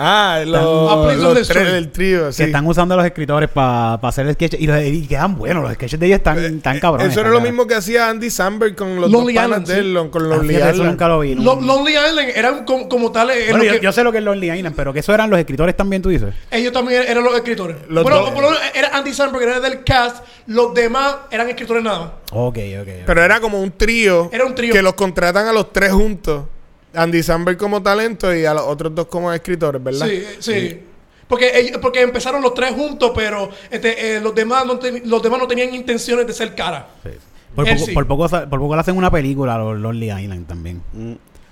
Ah, 0.00 0.42
los, 0.46 1.48
tres 1.48 1.72
del 1.72 1.90
trío. 1.92 2.26
Que 2.28 2.32
sí. 2.32 2.42
están 2.44 2.66
usando 2.66 2.94
a 2.94 2.96
los 2.96 3.06
escritores 3.06 3.48
para 3.50 3.94
hacer 3.94 4.32
sketches 4.32 4.60
y, 4.60 4.66
los, 4.66 4.82
y 4.82 5.06
quedan 5.06 5.36
buenos. 5.36 5.62
Los 5.62 5.74
sketches 5.74 6.00
de 6.00 6.06
ellos 6.06 6.18
están 6.18 6.60
tan 6.60 6.80
cabrones. 6.80 7.08
Eh, 7.08 7.10
Eso 7.10 7.20
era 7.20 7.28
lo 7.30 7.36
cabrones. 7.36 7.52
mismo 7.52 7.66
que 7.66 7.74
hacía 7.74 8.08
Andy 8.08 8.30
Samberg 8.30 8.74
con 8.76 9.00
los 9.00 9.10
Lonely 9.10 9.34
dos 9.34 9.42
panas 9.42 9.60
Island, 9.62 9.66
de 9.68 9.74
sí. 9.74 9.80
él, 9.80 9.94
lo- 9.94 10.10
con 10.10 10.22
Ah, 10.22 10.28
Lonely 10.28 10.48
fíjate, 10.48 10.64
eso 10.64 10.72
Island. 10.74 10.90
nunca 10.90 11.08
lo 11.08 11.20
vi. 11.20 11.34
no. 11.34 11.42
Lo- 11.42 11.60
Lonely 11.60 11.92
Island 11.92 12.32
eran 12.34 12.64
como, 12.64 12.88
como 12.88 13.12
tal. 13.12 13.30
eh, 13.30 13.46
Bueno, 13.50 13.58
lo 13.58 13.64
yo, 13.64 13.72
que- 13.78 13.84
yo 13.84 13.92
sé 13.92 14.02
lo 14.04 14.12
que 14.12 14.18
es 14.18 14.24
Lonely 14.24 14.50
Island, 14.52 14.74
pero 14.76 14.92
que 14.92 15.00
eso 15.00 15.12
eran 15.14 15.28
los 15.30 15.38
escritores 15.38 15.76
también, 15.76 16.02
tú 16.02 16.08
dices. 16.08 16.34
Ellos 16.50 16.72
también 16.72 17.02
eran 17.06 17.22
los 17.22 17.34
escritores. 17.34 17.76
Los 17.88 18.02
bueno, 18.04 18.32
por 18.34 18.44
era 18.74 18.88
Andy 18.96 19.12
Samberg, 19.12 19.42
era 19.44 19.60
del 19.60 19.84
cast. 19.84 20.24
Los 20.46 20.74
demás 20.74 21.16
eran 21.30 21.48
escritores 21.48 21.82
nada 21.82 21.98
más. 21.98 22.08
Ok, 22.32 22.58
ok. 22.58 22.80
ok. 22.82 22.88
Pero 23.06 23.22
era 23.24 23.40
como 23.40 23.60
un 23.60 23.70
trío. 23.72 24.28
Era 24.32 24.44
un 24.44 24.54
trío. 24.54 24.72
Que 24.72 24.82
los 24.82 24.94
contratan 24.94 25.46
a 25.46 25.52
los 25.52 25.72
tres 25.72 25.92
juntos. 25.92 26.44
Andy 26.94 27.22
Samberg 27.22 27.56
como 27.56 27.82
talento 27.82 28.34
y 28.34 28.44
a 28.44 28.54
los 28.54 28.62
otros 28.64 28.94
dos 28.94 29.06
como 29.06 29.32
escritores, 29.32 29.82
¿verdad? 29.82 30.06
Sí, 30.06 30.22
sí. 30.40 30.80
Porque, 31.28 31.52
ellos- 31.54 31.78
porque 31.80 32.00
empezaron 32.02 32.42
los 32.42 32.54
tres 32.54 32.72
juntos, 32.72 33.12
pero 33.14 33.48
este, 33.70 34.16
eh, 34.16 34.20
los, 34.20 34.34
demás 34.34 34.66
no 34.66 34.78
ten- 34.78 35.02
los 35.04 35.22
demás 35.22 35.38
no 35.38 35.46
tenían 35.46 35.72
intenciones 35.74 36.26
de 36.26 36.32
ser 36.32 36.54
cara. 36.56 36.88
Por, 37.54 37.64
poco, 37.66 37.78
sí. 37.78 37.92
por, 37.92 38.06
poco, 38.06 38.28
sa- 38.28 38.48
por 38.48 38.58
poco 38.58 38.74
le 38.74 38.80
hacen 38.80 38.96
una 38.96 39.10
película 39.10 39.54
a 39.54 39.58
los 39.58 39.78
Lonely 39.78 40.10
Island 40.10 40.46
también. 40.46 40.82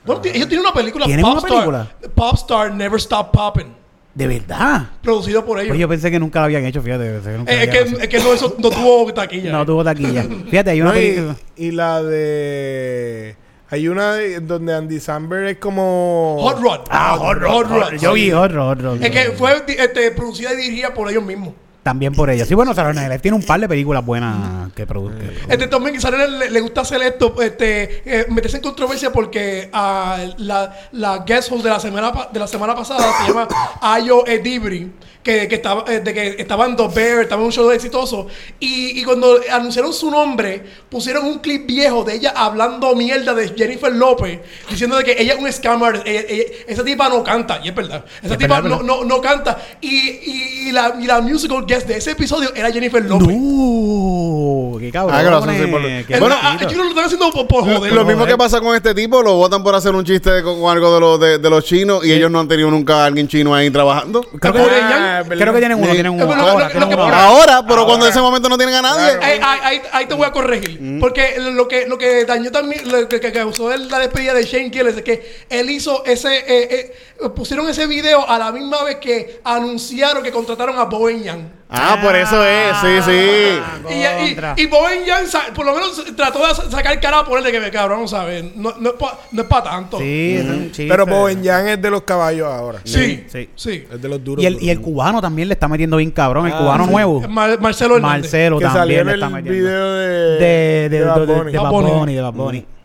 Bueno, 0.05 0.21
ti- 0.21 0.31
ellos 0.31 0.49
tienen 0.49 0.61
una 0.67 0.73
película, 0.75 1.05
¿Tienen 1.07 1.25
una 1.25 1.35
Popstar. 1.35 1.51
película? 1.53 1.89
Popstar 2.15 2.75
Never 2.75 2.99
Stop 2.99 3.31
Popping. 3.31 3.67
¿De 4.15 4.27
verdad? 4.27 4.89
Producido 5.01 5.45
por 5.45 5.59
ellos. 5.59 5.69
Pues 5.69 5.79
yo 5.79 5.89
pensé 5.89 6.11
que 6.11 6.19
nunca 6.19 6.41
lo 6.41 6.47
habían 6.47 6.65
hecho, 6.65 6.83
fíjate. 6.83 7.21
que 7.23 7.31
nunca 7.39 7.53
Eh, 7.53 7.63
es, 7.65 7.69
que, 7.71 7.79
hecho. 7.83 7.99
es 8.01 8.09
que 8.09 8.19
no, 8.19 8.33
eso 8.33 8.57
no 8.59 8.71
tuvo 8.71 9.15
taquilla. 9.15 9.53
No 9.53 9.65
tuvo 9.65 9.85
taquilla. 9.85 10.25
Fíjate, 10.51 10.71
hay 10.71 10.81
una 10.81 10.91
No, 10.93 10.99
y, 10.99 11.01
película. 11.03 11.37
y 11.57 11.71
la 11.71 12.03
de... 12.03 13.37
Hay 13.71 13.87
una 13.89 14.15
de- 14.15 14.41
donde 14.41 14.75
Andy 14.75 14.99
Samberg 14.99 15.47
es 15.49 15.59
como... 15.59 16.39
Hot 16.41 16.61
Rod. 16.61 16.81
Ah, 16.91 17.17
Hot 17.19 17.39
Rod. 17.39 17.51
Hot 17.51 17.67
Rod. 17.69 17.93
Yo 18.01 18.15
vi 18.15 18.31
Hot 18.31 18.51
Rod. 18.53 18.69
Hot 18.79 18.83
Rod. 18.83 19.03
Es 19.03 19.11
que 19.11 19.33
fue 19.33 19.63
di- 19.67 19.75
este, 19.75 20.11
producida 20.13 20.55
y 20.55 20.57
dirigida 20.57 20.95
por 20.95 21.11
ellos 21.11 21.23
mismos. 21.23 21.53
También 21.83 22.13
por 22.13 22.29
ella. 22.29 22.45
Sí, 22.45 22.55
bueno, 22.55 22.75
Sarah 22.75 22.93
Night 22.93 23.23
tiene 23.23 23.37
un 23.37 23.43
par 23.43 23.59
de 23.61 23.69
películas 23.69 24.05
buenas 24.05 24.71
que 24.75 24.87
produce. 24.87 25.17
Este 25.49 25.69
también 25.69 25.99
Sarah 26.01 26.27
le, 26.27 26.51
le 26.51 26.61
gusta 26.61 26.83
hacer 26.83 27.01
esto, 27.03 27.41
este, 27.41 28.03
eh, 28.05 28.27
meterse 28.29 28.59
en 28.59 28.63
controversia 28.63 29.11
porque 29.11 29.71
ah, 29.73 30.19
la, 30.39 30.77
la 30.93 31.19
guest 31.27 31.51
host 31.51 31.65
de 31.65 31.71
la 31.71 31.81
semana 31.81 32.13
de 32.31 32.39
la 32.41 32.47
semana 32.47 32.75
pasada 32.75 33.01
se 33.23 33.29
llama 33.29 33.49
Ayo 33.81 34.27
Edibri, 34.27 34.93
que, 35.23 35.49
que 35.49 35.55
estaba 35.55 35.85
eh, 35.91 36.01
de 36.01 36.13
que 36.13 36.37
estaba 36.39 36.67
en 36.67 36.77
The 36.77 36.89
Bear, 36.89 37.21
estaba 37.23 37.41
en 37.41 37.47
un 37.47 37.53
show 37.53 37.71
exitoso 37.71 38.27
y, 38.61 39.01
y 39.01 39.05
cuando 39.05 39.39
anunciaron 39.51 39.93
su 39.95 40.11
nombre 40.11 40.63
pusieron 40.91 41.25
un 41.25 41.39
clip 41.39 41.67
viejo 41.67 42.05
de 42.05 42.15
ella 42.17 42.35
hablando 42.37 42.95
mierda 42.97 43.33
de 43.35 43.49
Jennifer 43.57 43.93
López, 43.95 44.41
diciendo 44.69 44.97
de 44.97 45.05
que 45.05 45.17
ella 45.23 45.35
es 45.35 45.41
un 45.41 45.51
scammer, 45.51 46.03
ella- 46.05 46.25
ella- 46.29 46.45
esa 46.67 46.85
tipa 46.85 47.09
no 47.09 47.25
canta 47.25 47.61
y 47.65 47.69
es 47.69 47.75
verdad, 47.75 48.05
esa 48.23 48.35
Es 48.35 48.39
tipa 48.39 48.61
verdad, 48.61 48.69
no, 48.69 48.77
es 48.81 48.83
no, 48.87 49.05
no 49.05 49.21
canta 49.23 49.57
y, 49.81 49.89
y, 49.89 50.69
y 50.69 50.73
la, 50.73 50.95
y 51.01 51.07
la 51.07 51.21
musical 51.23 51.65
guest 51.67 51.78
de 51.87 51.97
ese 51.97 52.13
episodio 52.13 52.51
era 52.55 52.71
Jennifer 52.73 53.05
López. 53.05 53.29
¡No! 53.37 54.79
¡Qué 54.79 54.91
cabrón! 54.91 55.17
Ah, 55.19 55.23
que 55.25 55.31
lo 55.31 55.37
hacen 55.39 55.51
así 55.51 55.67
por- 55.67 55.83
qué 55.83 56.01
Es 56.15 56.21
verdad, 56.21 56.39
ah, 56.43 56.53
bonito. 56.55 56.71
yo 56.71 56.77
no 56.79 56.85
lo 56.85 56.89
están 56.91 57.05
haciendo 57.05 57.31
por, 57.33 57.47
por 57.47 57.65
joder. 57.65 57.93
Lo 57.93 58.05
mismo 58.05 58.27
que 58.27 58.37
pasa 58.37 58.61
con 58.61 58.75
este 58.75 58.95
tipo, 58.95 59.23
lo 59.23 59.35
votan 59.37 59.63
por 59.63 59.75
hacer 59.75 59.95
un 59.95 60.05
chiste 60.05 60.43
con, 60.43 60.61
con 60.61 60.71
algo 60.71 60.95
de, 60.95 61.01
los 61.01 61.21
de, 61.21 61.39
de 61.39 61.51
los 61.51 61.65
chinos 61.65 62.05
y 62.05 62.13
ellos 62.13 62.31
no 62.31 62.41
han 62.41 62.49
tenido 62.49 62.71
nunca 62.71 63.03
a 63.03 63.07
alguien 63.07 63.27
chino 63.29 63.55
ahí 63.55 63.71
trabajando. 63.71 64.23
Creo 64.23 64.53
que, 64.53 64.61
Ah, 64.61 65.23
¿verdad? 65.27 65.43
creo 65.43 65.53
que 65.55 65.59
tienen 65.59 65.79
uno, 65.79 65.87
Sí. 65.89 65.93
tienen 65.93 66.13
uno. 66.13 66.27
pero 66.29 66.37
lo- 66.37 66.49
Ahora, 66.49 66.65
lo- 66.67 66.71
tienen 66.71 66.81
lo 66.81 66.89
que 66.89 66.95
uno 67.03 67.05
pasa- 67.13 67.27
ahora. 67.27 67.39
Ahora, 67.57 67.67
pero 67.67 67.87
cuando 67.87 68.07
en 68.07 68.11
ese 68.13 68.21
momento 68.21 68.49
no 68.49 68.57
tienen 68.57 68.77
a 68.77 68.83
nadie. 68.83 69.17
Claro. 69.19 69.23
Ahí, 69.23 69.41
ahí- 69.43 69.61
ahí- 69.63 69.83
ahí 69.93 70.07
te 70.07 70.15
voy 70.15 70.27
a 70.27 70.33
corregir. 70.33 70.79
Mm. 70.81 71.01
Porque 71.01 71.35
lo 71.39 71.67
que, 71.69 71.87
lo 71.87 71.99
que 71.99 72.25
dañó 72.25 72.51
también, 72.51 72.89
lo 72.91 73.09
que, 73.09 73.21
que 73.21 73.33
causó 73.33 73.73
el- 73.73 73.89
la 73.89 73.99
despedida 73.99 74.33
de 74.35 74.45
Shane 74.45 74.71
Gillis 74.71 74.97
es 74.97 75.03
que 75.03 75.37
él 75.51 75.71
hizo 75.71 76.05
ese. 76.05 76.29
eh, 76.39 76.93
eh, 77.21 77.29
pusieron 77.35 77.69
ese 77.69 77.87
video 77.87 78.29
a 78.29 78.39
la 78.39 78.53
misma 78.53 78.85
vez 78.85 78.97
que 78.97 79.41
anunciaron 79.45 80.23
que 80.23 80.31
contrataron 80.31 80.79
a 80.79 80.85
Bowen 80.85 81.23
Yang. 81.23 81.53
Ah, 81.71 81.99
por 82.03 82.17
eso 82.17 82.43
es, 82.47 82.77
sí, 82.79 83.03
sí. 83.05 83.95
Y, 83.95 84.61
y, 84.61 84.63
y 84.63 84.67
Bowen 84.69 85.05
Yang 85.05 85.27
sa- 85.27 85.53
por 85.55 85.67
lo 85.67 85.75
menos 85.75 86.03
trató 86.17 86.47
de 86.49 86.55
sa- 86.55 86.71
sacar 86.71 86.99
cara 86.99 87.25
por 87.25 87.39
él 87.39 87.45
de 87.45 87.53
que, 87.53 87.71
cabrón, 87.71 88.09
¿sabes? 88.09 88.45
No, 88.57 88.73
no 88.81 88.89
es 88.91 88.95
para 88.97 89.19
no 89.33 89.43
es 89.43 89.49
pa 89.49 89.63
tanto. 89.63 89.99
Sí, 89.99 90.37
es. 90.37 90.77
Pero 90.89 91.05
Bowen 91.05 91.43
Yang 91.43 91.69
es 91.69 91.83
de 91.83 91.91
los 91.91 92.03
caballos 92.03 92.47
ahora. 92.49 92.81
Sí, 92.85 93.25
Sí. 93.29 93.51
sí. 93.55 93.87
Es 93.93 94.01
de 94.01 94.09
los 94.09 94.25
duros. 94.25 94.43
Y 94.43 94.47
el, 94.47 94.55
duros. 94.55 94.67
y 94.67 94.71
el 94.71 94.81
cubano 94.81 95.21
también 95.21 95.49
le 95.49 95.55
está 95.55 95.69
metiendo 95.69 95.99
bien 95.99 96.11
cabrón. 96.11 96.47
El 96.47 96.55
Ah, 96.55 96.59
cubano 96.59 96.85
sí. 96.87 96.91
nuevo. 96.91 97.21
Mar- 97.29 97.61
Marcelo 97.61 97.97
Hernández. 97.97 98.23
Marcelo 98.23 98.59
que 98.59 98.65
salió 98.65 98.79
también 98.79 99.01
en 99.01 99.07
le 99.07 99.13
el 99.13 99.19
está 99.23 99.29
metiendo. 99.29 99.61
video 99.61 99.93
de... 99.93 100.09
de, 100.09 100.89
de, 100.89 100.89
de, 100.89 101.05
Bad 101.05 101.21
de- 101.21 101.27
Bunny. 101.35 101.53
de 101.53 102.23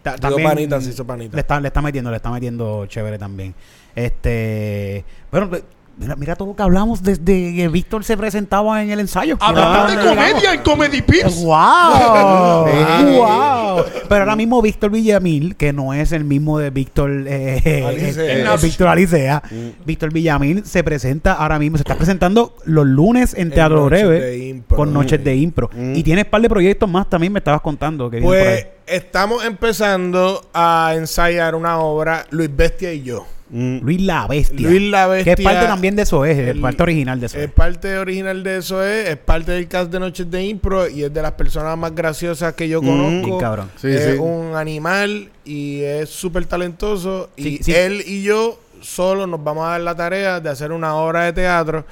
Digo, 0.03 0.43
panita, 0.43 0.81
se 0.81 0.89
hizo 0.89 1.05
panita. 1.07 1.36
Le 1.36 1.39
está, 1.41 1.59
le 1.61 1.67
está 1.69 1.81
metiendo, 1.81 2.09
le 2.11 2.17
está 2.17 2.29
metiendo 2.29 2.86
chévere 2.88 3.17
también. 3.17 3.55
Este, 3.95 5.05
bueno, 5.31 5.49
mira, 5.98 6.16
mira 6.16 6.36
todo 6.36 6.50
lo 6.50 6.56
que 6.56 6.64
hablamos 6.64 7.02
desde 7.04 7.56
que 7.56 7.68
Víctor 7.70 8.04
se 8.04 8.18
presentaba 8.18 8.82
en 8.84 8.91
el 8.91 9.00
ensayo. 9.00 9.38
Hablamos 9.39 9.91
de 9.96 10.04
comedia 10.04 10.54
en 10.54 10.62
Comedy 10.62 11.02
Pips. 11.02 11.44
¡Wow! 11.44 12.66
Sí. 12.74 13.16
¡Wow! 13.18 13.84
Pero 14.10 14.22
ahora 14.22 14.36
mismo 14.36 14.62
Víctor 14.62 14.91
Villamil, 14.91 15.56
que 15.56 15.74
no 15.74 15.94
es 15.94 16.12
el 16.12 16.24
mismo 16.24 16.60
de 16.60 16.70
Víctor 16.70 17.12
eh, 17.28 17.84
Alicea. 17.88 18.24
eh, 18.24 18.44
eh. 18.44 18.58
Víctor 18.62 18.88
Alicea, 18.88 19.44
Mm. 19.52 19.86
Víctor 19.86 20.14
Villamil 20.14 20.66
se 20.66 20.84
presenta 20.84 21.34
ahora 21.34 21.60
mismo, 21.60 21.78
se 21.78 21.82
está 21.84 21.96
presentando 21.96 22.56
los 22.66 22.86
lunes 22.86 23.34
en 23.36 23.50
Teatro 23.52 23.82
Noches 23.82 23.89
Breve 24.08 24.20
de 24.22 24.48
Impro. 24.48 24.78
con 24.78 24.94
Noches 24.94 25.24
de 25.24 25.36
Impro. 25.36 25.70
Mm. 25.76 25.96
Y 25.96 26.04
tienes 26.04 26.26
un 26.26 26.32
par 26.32 26.41
de 26.41 26.50
proyectos 26.50 26.89
más 26.89 27.10
también, 27.10 27.34
me 27.34 27.39
estabas 27.39 27.62
contando. 27.62 28.10
Que 28.10 28.20
Pues 28.22 28.66
ahí. 28.66 28.72
Estamos 28.88 29.45
empezando 29.45 30.45
a 30.53 30.93
ensayar 30.95 31.55
una 31.55 31.79
obra, 31.79 32.25
Luis 32.31 32.49
Bestia 32.55 32.93
y 32.93 33.03
yo. 33.03 33.25
Luis 33.55 34.01
la 34.01 34.25
Bestia. 34.25 34.67
Luis 34.67 34.81
la 34.89 35.05
Bestia. 35.05 35.36
Que 35.36 35.41
es 35.43 35.45
parte 35.47 35.67
también 35.67 35.95
de 35.95 36.01
eso, 36.01 36.25
es, 36.25 36.38
el- 36.39 36.59
parte 36.59 36.81
original 36.81 37.19
de 37.19 37.27
eso. 37.27 37.38
Es 37.38 37.51
parte 37.51 37.97
original 37.99 38.41
de 38.43 38.57
eso 38.57 38.84
es, 38.84 39.09
es 39.09 39.17
parte 39.17 39.51
del 39.51 39.67
cast 39.67 39.91
de 39.91 39.99
Noches 39.99 40.31
de 40.31 40.43
Impro 40.43 40.89
y 40.89 41.03
es 41.03 41.13
de 41.13 41.21
las 41.21 41.34
personas 41.34 41.77
más 41.77 41.93
graciosas 41.93 42.53
que 42.55 42.67
yo 42.67 42.81
Mm. 42.81 42.86
conozco. 42.88 43.38
Cabrón. 43.38 43.69
Sí, 43.79 43.89
es 43.89 44.13
sí. 44.15 44.17
un 44.19 44.55
animal 44.55 45.29
y 45.45 45.81
es 45.84 46.09
súper 46.09 46.45
talentoso. 46.45 47.29
Sí, 47.38 47.57
y 47.59 47.63
sí. 47.63 47.75
él 47.75 48.03
y 48.07 48.23
yo 48.23 48.59
solo 48.81 49.27
nos 49.27 49.43
vamos 49.43 49.65
a 49.67 49.71
dar 49.71 49.81
la 49.81 49.93
tarea 49.95 50.39
de 50.39 50.49
hacer 50.49 50.71
una 50.71 50.95
obra 50.95 51.25
de 51.25 51.34
teatro. 51.34 51.86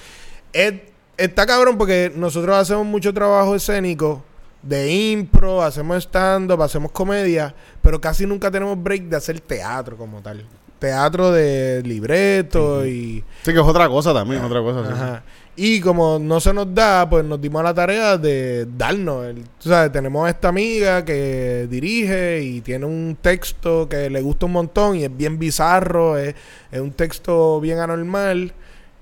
Es- 0.53 0.73
está 1.15 1.45
cabrón 1.45 1.77
porque 1.77 2.11
nosotros 2.15 2.57
hacemos 2.57 2.87
mucho 2.87 3.13
trabajo 3.13 3.53
escénico 3.55 4.23
de 4.61 4.91
impro, 4.91 5.61
hacemos 5.61 6.03
stand-up, 6.03 6.61
hacemos 6.61 6.91
comedia, 6.91 7.53
pero 7.81 7.99
casi 7.99 8.25
nunca 8.25 8.51
tenemos 8.51 8.81
break 8.81 9.03
de 9.03 9.17
hacer 9.17 9.39
teatro 9.39 9.97
como 9.97 10.21
tal. 10.21 10.45
Teatro 10.79 11.31
de 11.31 11.83
libreto 11.83 12.85
y... 12.85 13.23
Sí, 13.43 13.53
que 13.53 13.59
es 13.59 13.65
otra 13.65 13.87
cosa 13.87 14.13
también, 14.13 14.43
otra 14.43 14.61
cosa. 14.61 14.95
sí. 14.95 15.21
Y 15.55 15.81
como 15.81 16.17
no 16.17 16.39
se 16.39 16.53
nos 16.53 16.73
da, 16.73 17.09
pues 17.09 17.25
nos 17.25 17.39
dimos 17.41 17.59
a 17.59 17.63
la 17.63 17.73
tarea 17.73 18.17
de 18.17 18.65
darnos. 18.77 19.25
El, 19.25 19.43
tú 19.61 19.69
sabes, 19.69 19.91
tenemos 19.91 20.27
esta 20.29 20.47
amiga 20.47 21.03
que 21.03 21.67
dirige 21.69 22.41
y 22.41 22.61
tiene 22.61 22.85
un 22.85 23.17
texto 23.21 23.87
que 23.89 24.09
le 24.09 24.21
gusta 24.21 24.45
un 24.45 24.53
montón 24.53 24.95
y 24.95 25.03
es 25.03 25.15
bien 25.15 25.37
bizarro, 25.37 26.17
es, 26.17 26.35
es 26.71 26.79
un 26.79 26.91
texto 26.91 27.59
bien 27.59 27.79
anormal. 27.79 28.53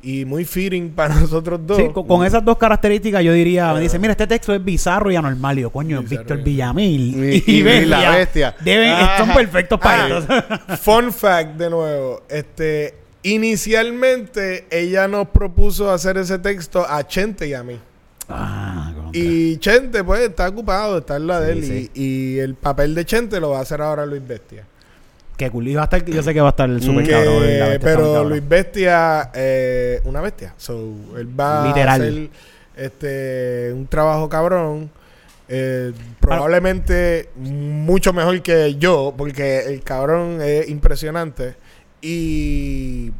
Y 0.02 0.24
muy 0.26 0.46
fitting 0.46 0.92
para 0.96 1.16
nosotros 1.16 1.60
dos. 1.66 1.78
Sí, 1.78 1.90
con, 1.94 2.08
con 2.08 2.26
esas 2.26 2.44
dos 2.46 2.58
características 2.58 3.24
yo 3.24 3.34
diría, 3.34 3.74
me 3.74 3.82
dice, 3.82 4.00
mira, 4.00 4.12
este 4.12 4.28
texto 4.28 4.54
es 4.54 4.64
bizarro 4.64 5.12
y 5.12 5.16
anormal. 5.16 5.58
Y 5.60 5.62
yo, 5.64 5.70
coño, 5.72 6.02
Víctor 6.04 6.40
y- 6.40 6.44
Villamil 6.44 7.42
Y- 7.48 7.52
y 7.52 7.86
la 7.86 8.12
bestia. 8.12 8.56
Deben, 8.62 8.90
Ah. 8.96 9.16
son 9.18 9.34
perfectos 9.34 9.80
para 9.80 10.04
Ah. 10.04 10.08
ellos. 10.08 10.26
Fun 10.82 11.12
fact 11.12 11.58
de 11.58 11.70
nuevo. 11.70 12.22
Este, 12.30 12.96
inicialmente 13.24 14.66
ella 14.72 15.08
nos 15.08 15.28
propuso 15.30 15.92
hacer 15.92 16.18
ese 16.18 16.40
texto 16.40 16.86
a 16.88 17.06
Chente 17.06 17.48
y 17.48 17.54
a 17.54 17.64
mí. 17.64 17.78
ah. 18.30 18.94
Y 19.12 19.58
Chente, 19.58 20.04
pues, 20.04 20.22
está 20.22 20.48
ocupado, 20.48 21.00
está 21.00 21.16
en 21.18 21.26
la 21.28 21.40
de 21.40 21.52
él. 21.54 21.64
Sí, 21.64 21.92
y, 21.96 22.04
y 22.36 22.40
el 22.40 22.54
papel 22.56 22.94
de 22.96 23.04
Chente 23.06 23.40
lo 23.40 23.50
va 23.52 23.58
a 23.60 23.62
hacer 23.62 23.82
ahora 23.82 24.06
Luis 24.06 24.22
Bestia. 24.26 24.66
Qué 25.40 25.50
cool. 25.50 25.70
Y 25.70 25.74
va 25.76 25.82
a 25.82 25.86
estar, 25.86 26.04
yo 26.04 26.22
sé 26.22 26.34
que 26.34 26.42
va 26.42 26.48
a 26.48 26.50
estar 26.50 26.70
el 26.70 26.82
super 26.84 27.06
Que- 27.06 27.12
cabrón. 27.12 27.60
la 27.60 27.68
bestia 27.70 27.80
pero 27.80 28.04
cabrón. 28.14 28.30
Luis 28.30 28.48
Bestia, 28.48 29.32
eh, 29.34 30.02
una 30.04 30.20
bestia. 30.20 30.54
So, 30.58 30.76
él 31.18 31.40
va 31.40 31.66
Literal. 31.68 31.88
a 31.88 31.94
hacer 31.94 32.30
este, 32.76 33.72
un 33.74 33.88
trabajo 33.88 34.28
cabrón. 34.28 34.92
eh, 35.52 35.94
probablemente 36.20 37.30
mucho 37.38 38.12
mejor 38.14 38.40
que 38.44 38.76
yo, 38.76 39.14
porque 39.18 39.62
el 39.66 39.82
cabrón 39.82 40.40
es 40.44 40.70
impresionante. 40.70 41.56
Y, 42.02 43.12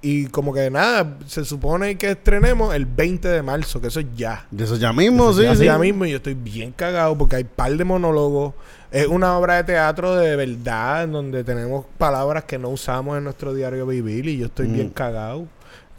y 0.00 0.26
como 0.26 0.54
que 0.54 0.70
nada, 0.70 1.16
se 1.26 1.44
supone 1.44 1.98
que 1.98 2.12
estrenemos 2.12 2.74
el 2.74 2.86
20 2.86 3.28
de 3.28 3.42
marzo, 3.42 3.80
que 3.80 3.88
eso 3.88 4.00
es 4.00 4.06
ya. 4.16 4.46
De 4.50 4.64
eso 4.64 4.76
ya 4.76 4.92
mismo, 4.92 5.32
sí. 5.32 5.42
Ya, 5.42 5.56
sí. 5.56 5.64
ya 5.64 5.78
mismo 5.78 6.04
y 6.04 6.10
yo 6.10 6.18
estoy 6.18 6.34
bien 6.34 6.72
cagado 6.72 7.18
porque 7.18 7.36
hay 7.36 7.44
par 7.44 7.76
de 7.76 7.84
monólogos. 7.84 8.54
Es 8.90 9.06
una 9.06 9.36
obra 9.36 9.56
de 9.56 9.64
teatro 9.64 10.14
de 10.14 10.36
verdad 10.36 11.02
en 11.04 11.12
donde 11.12 11.44
tenemos 11.44 11.84
palabras 11.98 12.44
que 12.44 12.58
no 12.58 12.68
usamos 12.68 13.18
en 13.18 13.24
nuestro 13.24 13.52
diario 13.52 13.86
vivir 13.86 14.26
y 14.28 14.38
yo 14.38 14.46
estoy 14.46 14.68
Mm. 14.68 14.72
bien 14.74 14.90
cagado. 14.90 15.46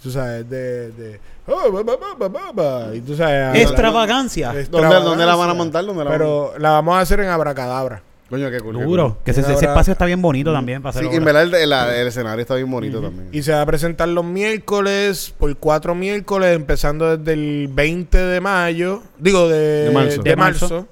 Tú 0.02 0.10
sabes, 0.12 0.50
de... 0.50 0.92
de 0.92 1.20
oh, 1.46 1.70
ba, 1.72 1.84
ba, 1.84 1.98
ba, 1.98 2.16
ba, 2.18 2.30
ba, 2.30 2.52
ba. 2.54 2.96
Y 2.96 3.02
tú 3.02 3.18
sabes... 3.18 3.62
Extravagancia. 3.62 4.48
¿Dónde, 4.48 4.62
extravagancia. 4.62 5.10
¿Dónde 5.10 5.26
la 5.26 5.36
van 5.36 5.50
a 5.50 5.54
montar? 5.54 5.86
¿Dónde 5.86 6.06
la 6.06 6.10
van 6.10 6.14
a 6.14 6.18
Pero 6.18 6.54
la 6.58 6.72
vamos 6.72 6.96
a 6.96 7.02
hacer 7.02 7.20
en 7.20 7.28
Abracadabra. 7.28 8.02
Coño, 8.30 8.52
qué 8.52 8.60
cool. 8.60 8.76
Duro. 8.84 9.18
Que 9.26 9.32
ese, 9.32 9.42
espacio 9.42 9.94
está 9.94 10.06
bien 10.06 10.22
bonito 10.22 10.54
también 10.54 10.82
para 10.84 10.94
Sí, 10.94 11.00
hacer 11.00 11.12
y 11.12 11.16
en 11.16 11.24
obra. 11.24 11.34
verdad 11.34 11.62
el, 11.62 11.72
el- 11.74 11.96
el 12.02 12.08
escenario 12.08 12.42
está 12.42 12.56
bien 12.56 12.70
bonito 12.70 13.02
también. 13.02 13.30
Y 13.32 13.42
se 13.42 13.52
va 13.54 13.62
a 13.62 13.66
presentar 13.66 14.08
los 14.10 14.24
miércoles, 14.24 15.34
por 15.38 15.56
cuatro 15.58 15.96
miércoles, 15.96 16.56
empezando 16.56 17.18
desde 17.18 17.34
el 17.34 17.70
20 17.72 18.18
de 18.18 18.40
mayo. 18.40 19.02
Digo, 19.18 19.50
de, 19.50 19.86
De 19.86 19.92
marzo. 19.92 20.22
de 20.22 20.30
De 20.30 20.36
marzo. 20.36 20.70
marzo. 20.70 20.88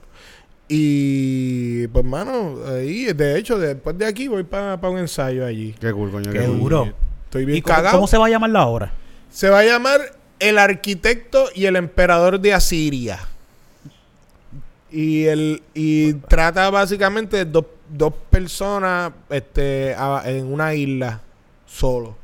Y 0.68 1.88
pues, 1.88 2.04
mano, 2.04 2.56
ahí, 2.68 3.06
de 3.14 3.38
hecho, 3.38 3.58
después 3.58 3.98
de 3.98 4.06
aquí 4.06 4.28
voy 4.28 4.44
para 4.44 4.76
un 4.90 4.98
ensayo 4.98 5.46
allí. 5.46 5.74
Qué 5.80 5.92
cool, 5.94 6.12
coño. 6.12 6.32
Qué 6.32 6.40
Qué 6.40 6.46
cool. 6.46 6.60
duro. 6.60 6.94
Estoy 7.26 7.46
bien 7.46 7.58
¿Y 7.58 7.62
cómo, 7.62 7.76
cagado. 7.76 7.96
cómo 7.98 8.08
se 8.08 8.18
va 8.18 8.26
a 8.26 8.30
llamar 8.30 8.50
la 8.50 8.66
obra? 8.66 8.92
Se 9.30 9.50
va 9.50 9.60
a 9.60 9.64
llamar 9.64 10.02
El 10.40 10.58
Arquitecto 10.58 11.46
y 11.56 11.66
el 11.66 11.76
Emperador 11.76 12.40
de 12.40 12.54
Asiria. 12.54 13.20
Y 14.92 15.26
el 15.26 15.62
y 15.74 16.14
trata 16.14 16.70
básicamente 16.70 17.38
de 17.38 17.46
dos, 17.46 17.66
dos 17.90 18.14
personas 18.30 19.12
este, 19.30 19.94
a- 19.98 20.24
en 20.26 20.52
una 20.52 20.74
isla 20.74 21.22
solo. 21.66 22.16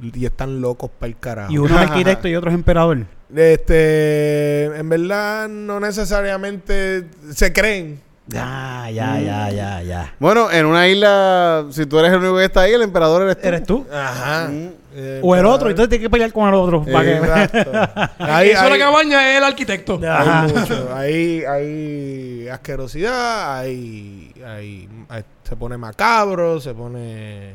Y 0.00 0.24
están 0.24 0.60
locos 0.60 0.90
para 0.98 1.08
el 1.10 1.18
carajo. 1.18 1.52
Y 1.52 1.58
uno 1.58 1.74
es 1.74 1.90
arquitecto 1.90 2.28
y 2.28 2.36
otro 2.36 2.50
es 2.50 2.54
emperador. 2.54 3.04
Este, 3.34 4.64
en 4.66 4.88
verdad, 4.88 5.48
no 5.48 5.80
necesariamente 5.80 7.06
se 7.32 7.52
creen. 7.52 8.00
Ya, 8.28 8.88
ya, 8.92 9.18
ya, 9.20 9.50
ya, 9.50 9.82
ya. 9.82 10.14
Bueno, 10.18 10.50
en 10.50 10.66
una 10.66 10.86
isla, 10.86 11.64
si 11.70 11.86
tú 11.86 11.98
eres 11.98 12.12
el 12.12 12.18
único 12.18 12.36
que 12.36 12.44
está 12.44 12.60
ahí, 12.62 12.72
el 12.74 12.82
emperador 12.82 13.22
eres 13.22 13.40
tú. 13.40 13.48
¿Eres 13.48 13.62
tú? 13.64 13.86
Ajá. 13.92 14.48
Mm. 14.48 14.68
Eh, 15.00 15.20
O 15.22 15.34
el 15.36 15.46
otro, 15.46 15.70
entonces 15.70 15.88
tienes 15.88 16.04
que 16.06 16.10
pelear 16.10 16.32
con 16.32 16.48
el 16.48 16.54
otro. 16.54 16.84
para 16.84 17.04
que- 17.04 17.16
Exacto. 17.16 17.72
Ahí, 18.18 18.48
Ahí- 18.48 18.50
hizo 18.52 18.68
la 18.68 18.78
cabaña 18.78 19.30
es 19.30 19.38
el 19.38 19.44
arquitecto. 19.44 20.00
Ajá. 20.06 20.42
Hay 20.42 20.52
mucho. 20.52 20.94
Hay, 20.94 21.44
hay 21.44 22.48
asquerosidad, 22.48 23.58
hay, 23.60 24.34
hay, 24.44 24.88
hay- 25.08 25.24
se 25.44 25.56
pone 25.56 25.76
macabro, 25.78 26.60
se 26.60 26.74
pone 26.74 27.52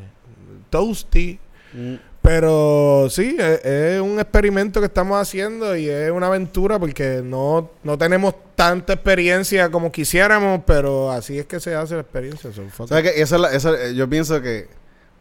toasty. 0.69 1.37
Mm. 1.73 1.95
Pero 2.23 3.07
sí, 3.09 3.35
es, 3.37 3.65
es 3.65 4.01
un 4.01 4.17
experimento 4.17 4.79
que 4.79 4.85
estamos 4.85 5.21
haciendo 5.21 5.75
y 5.75 5.89
es 5.89 6.09
una 6.09 6.27
aventura 6.27 6.79
porque 6.79 7.21
no, 7.21 7.69
no 7.83 7.97
tenemos 7.97 8.33
tanta 8.55 8.93
experiencia 8.93 9.69
como 9.69 9.91
quisiéramos, 9.91 10.61
pero 10.65 11.11
así 11.11 11.37
es 11.37 11.45
que 11.45 11.59
se 11.59 11.75
hace 11.75 11.95
la 11.95 12.01
experiencia. 12.01 12.49
so 12.53 12.87
¿Sabes 12.87 13.11
qué? 13.11 13.21
Esa 13.21 13.35
es 13.35 13.41
la- 13.41 13.51
esa- 13.53 13.73
eh, 13.87 13.93
yo 13.93 14.09
pienso 14.09 14.41
que 14.41 14.67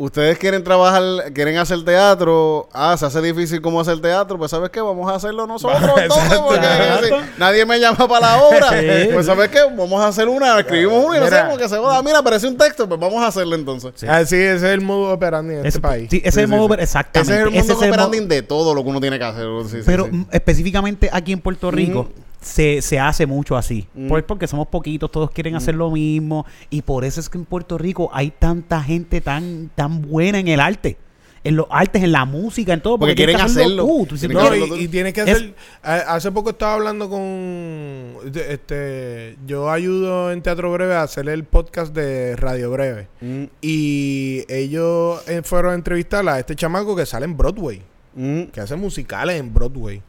ustedes 0.05 0.39
quieren 0.39 0.65
trabajar, 0.65 1.03
quieren 1.33 1.57
hacer 1.59 1.85
teatro. 1.85 2.69
Ah, 2.73 2.97
se 2.99 3.07
hace 3.07 3.21
difícil 3.23 3.61
cómo 3.61 3.81
hacer 3.81 4.01
teatro. 4.01 4.37
Pues, 4.39 4.51
¿sabes 4.51 4.71
qué? 4.71 4.81
Vamos 4.81 5.11
a 5.11 5.15
hacerlo 5.15 5.47
nosotros 5.47 5.83
entonces. 5.97 6.39
Porque 6.39 6.67
si 6.67 7.39
nadie 7.41 7.65
me 7.65 7.79
llama 7.79 8.09
para 8.09 8.21
la 8.21 8.43
obra. 8.43 8.69
Sí. 8.71 9.09
Pues, 9.13 9.27
¿sabes 9.27 9.49
qué? 9.51 9.61
Vamos 9.77 10.01
a 10.03 10.09
hacer 10.09 10.29
una. 10.29 10.59
Escribimos 10.59 11.05
una 11.05 11.17
y 11.17 11.21
no 11.21 11.27
Mira. 11.27 11.39
sabemos 11.39 11.59
que 11.59 11.69
se 11.69 11.77
joda. 11.77 12.03
Mira, 12.03 12.19
aparece 12.19 12.47
un 12.49 12.57
texto. 12.57 12.89
Pues 12.89 12.99
vamos 13.01 13.23
a 13.23 13.29
hacerlo 13.29 13.55
entonces. 13.55 13.93
Sí. 13.97 14.07
Así 14.07 14.37
ese 14.37 14.55
es 14.57 14.63
el 14.65 14.81
modo 14.81 15.13
operandi 15.13 15.53
en 15.55 15.59
este 15.59 15.69
Ese- 15.69 15.81
país. 15.81 16.09
sí, 16.11 16.19
ese 16.19 16.29
es 16.29 16.37
el 16.39 16.49
modo, 16.49 16.75
exactamente. 16.75 17.35
Ese 17.35 17.43
es 17.43 17.55
el 17.55 17.77
Ese 17.77 17.89
operandi 17.89 18.19
modo- 18.21 18.29
de 18.29 18.43
todo 18.43 18.75
lo 18.75 18.83
que 18.83 18.89
uno 18.91 19.01
tiene 19.01 19.19
que 19.19 19.25
hacer. 19.25 19.47
Pero 19.87 20.05
sí. 20.07 20.11
mm, 20.13 20.27
específicamente 20.33 21.09
aquí 21.13 21.33
en 21.33 21.41
Puerto 21.41 21.71
Rico 21.71 22.09
Mm. 22.11 22.32
Se, 22.43 22.83
se 22.83 22.99
hace 22.99 23.27
mucho 23.27 23.57
así. 23.57 23.87
Mm. 23.95 24.09
Pues 24.09 24.25
porque 24.25 24.47
somos 24.47 24.67
poquitos, 24.69 25.11
todos 25.11 25.31
quieren 25.31 25.55
hacer 25.55 25.75
lo 25.75 25.91
mismo. 25.91 26.45
Y 26.71 26.83
por 26.83 27.05
eso 27.05 27.21
es 27.21 27.29
que 27.29 27.39
en 27.39 27.45
Puerto 27.45 27.79
Rico 27.79 28.11
hay 28.13 28.31
tanta 28.31 28.83
gente 28.83 29.21
tan, 29.21 29.71
tan 29.75 30.03
buena 30.03 30.39
en 30.39 30.49
el 30.49 30.61
arte. 30.61 30.97
En 31.45 31.57
los 31.57 31.67
artes, 31.71 32.01
en 32.05 32.13
la 32.13 32.25
música, 32.25 32.73
en 32.73 32.81
todo. 32.81 32.99
Porque 33.01 33.17
quieren 33.17 33.35
que 33.37 33.43
hacerlo. 33.43 33.85
tú. 33.85 34.07
Quieren 34.17 34.33
No, 34.37 34.41
"Quiero- 34.43 34.55
hacerlo 34.65 34.77
y, 34.77 34.85
y 34.85 34.89
tienes 34.89 35.13
que 35.13 35.23
Es- 35.23 35.29
hacer. 35.31 35.55
hace 35.83 36.31
poco 36.31 36.51
estaba 36.51 36.75
hablando 36.75 37.11
con. 37.11 38.15
Este, 38.33 39.37
yo 39.45 39.69
ayudo 39.71 40.31
en 40.31 40.41
Teatro 40.43 40.71
Breve 40.73 40.95
a 40.95 41.03
hacer 41.03 41.29
el 41.29 41.43
podcast 41.43 41.93
de 41.95 42.37
Radio 42.37 42.71
Breve. 42.71 43.09
Mm, 43.21 43.45
Y 43.61 44.45
ellos 44.49 45.21
eh, 45.29 45.43
fueron 45.43 45.73
a 45.73 45.75
entrevistar 45.75 46.29
a 46.29 46.39
este 46.39 46.55
chamaco 46.55 46.95
que 46.95 47.07
sale 47.07 47.25
en 47.25 47.37
Broadway, 47.37 47.83
mm. 48.15 48.43
que 48.45 48.61
hace 48.61 48.77
musicales 48.77 49.41
en 49.41 49.53
Broadway. 49.53 50.01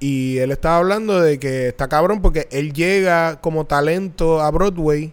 Y 0.00 0.38
él 0.38 0.50
estaba 0.50 0.78
hablando 0.78 1.20
de 1.20 1.38
que 1.38 1.68
está 1.68 1.88
cabrón 1.88 2.22
porque 2.22 2.48
él 2.50 2.72
llega 2.72 3.40
como 3.40 3.66
talento 3.66 4.40
a 4.40 4.50
Broadway 4.50 5.12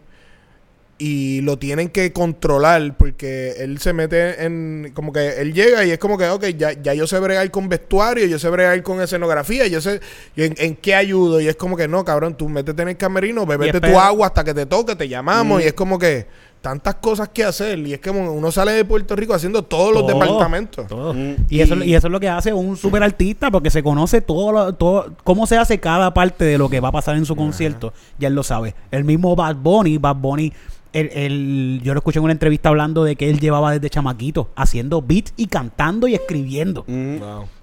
y 1.00 1.42
lo 1.42 1.60
tienen 1.60 1.90
que 1.90 2.12
controlar 2.12 2.98
porque 2.98 3.52
él 3.60 3.78
se 3.80 3.94
mete 3.94 4.44
en 4.44 4.92
como 4.96 5.14
que 5.14 5.42
él 5.42 5.54
llega 5.54 5.86
y 5.86 5.92
es 5.92 6.00
como 6.00 6.18
que 6.18 6.28
ok 6.28 6.46
ya, 6.58 6.72
ya 6.74 6.96
yo 6.96 7.06
sé 7.06 7.20
bregar 7.20 7.52
con 7.52 7.70
vestuario 7.70 8.26
yo 8.26 8.40
sé 8.40 8.50
bregar 8.50 8.82
con 8.82 9.00
escenografía 9.00 9.68
yo 9.68 9.80
sé 9.80 10.02
en, 10.36 10.56
en 10.58 10.76
qué 10.76 10.96
ayudo 10.96 11.40
y 11.40 11.48
es 11.48 11.56
como 11.56 11.78
que 11.78 11.88
no 11.88 12.04
cabrón 12.04 12.36
tú 12.36 12.50
métete 12.50 12.82
en 12.82 12.88
el 12.90 12.98
camerino 12.98 13.46
bebete 13.46 13.80
tu 13.80 14.00
agua 14.00 14.26
hasta 14.26 14.44
que 14.44 14.56
te 14.56 14.66
toque 14.66 14.96
te 14.96 15.08
llamamos 15.08 15.60
Mm. 15.60 15.62
y 15.66 15.68
es 15.68 15.74
como 15.74 16.00
que 16.00 16.26
tantas 16.68 16.96
cosas 16.96 17.30
que 17.30 17.46
hacer 17.46 17.80
y 17.80 17.94
es 17.94 18.00
como 18.02 18.30
uno 18.34 18.52
sale 18.52 18.74
de 18.74 18.84
Puerto 18.84 19.16
Rico 19.16 19.34
haciendo 19.34 19.62
todos 19.64 19.94
los 19.94 20.06
departamentos 20.06 20.86
todo. 20.88 21.14
Mm. 21.14 21.36
Y, 21.50 21.62
eso, 21.62 21.76
Y- 21.84 21.96
eso 21.96 22.08
es 22.08 22.12
lo 22.12 22.20
que 22.20 22.28
hace 22.28 22.52
un 22.52 22.76
super 22.76 23.02
artista, 23.04 23.50
porque 23.50 23.70
se 23.70 23.82
conoce 23.82 24.20
todo, 24.20 24.52
lo- 24.52 24.74
todo, 24.74 25.14
cómo 25.24 25.48
se 25.48 25.58
hace 25.58 25.80
cada 25.80 26.14
parte 26.14 26.44
de 26.44 26.58
lo 26.58 26.68
que 26.70 26.82
va 26.82 26.90
a 26.90 26.92
pasar 26.92 27.16
en 27.16 27.26
su 27.26 27.36
concierto. 27.38 27.94
Ya 28.20 28.28
él 28.28 28.36
lo 28.36 28.44
sabe. 28.44 28.76
El 28.92 29.06
mismo 29.06 29.34
Bad 29.36 29.56
Bunny, 29.56 29.98
Bad 29.98 30.18
Bunny, 30.18 30.52
el, 30.92 31.10
el- 31.14 31.82
yo 31.84 31.94
lo 31.94 32.00
escuché 32.00 32.20
en 32.20 32.24
una 32.26 32.34
entrevista 32.34 32.70
hablando 32.70 33.04
de 33.06 33.16
que 33.16 33.30
él 33.30 33.40
llevaba 33.40 33.72
desde 33.72 33.90
chamaquito 33.90 34.50
haciendo 34.56 35.02
beats 35.02 35.34
y 35.38 35.48
cantando 35.48 36.08
y 36.08 36.16
escribiendo. 36.16 36.84
Mm. 36.88 37.18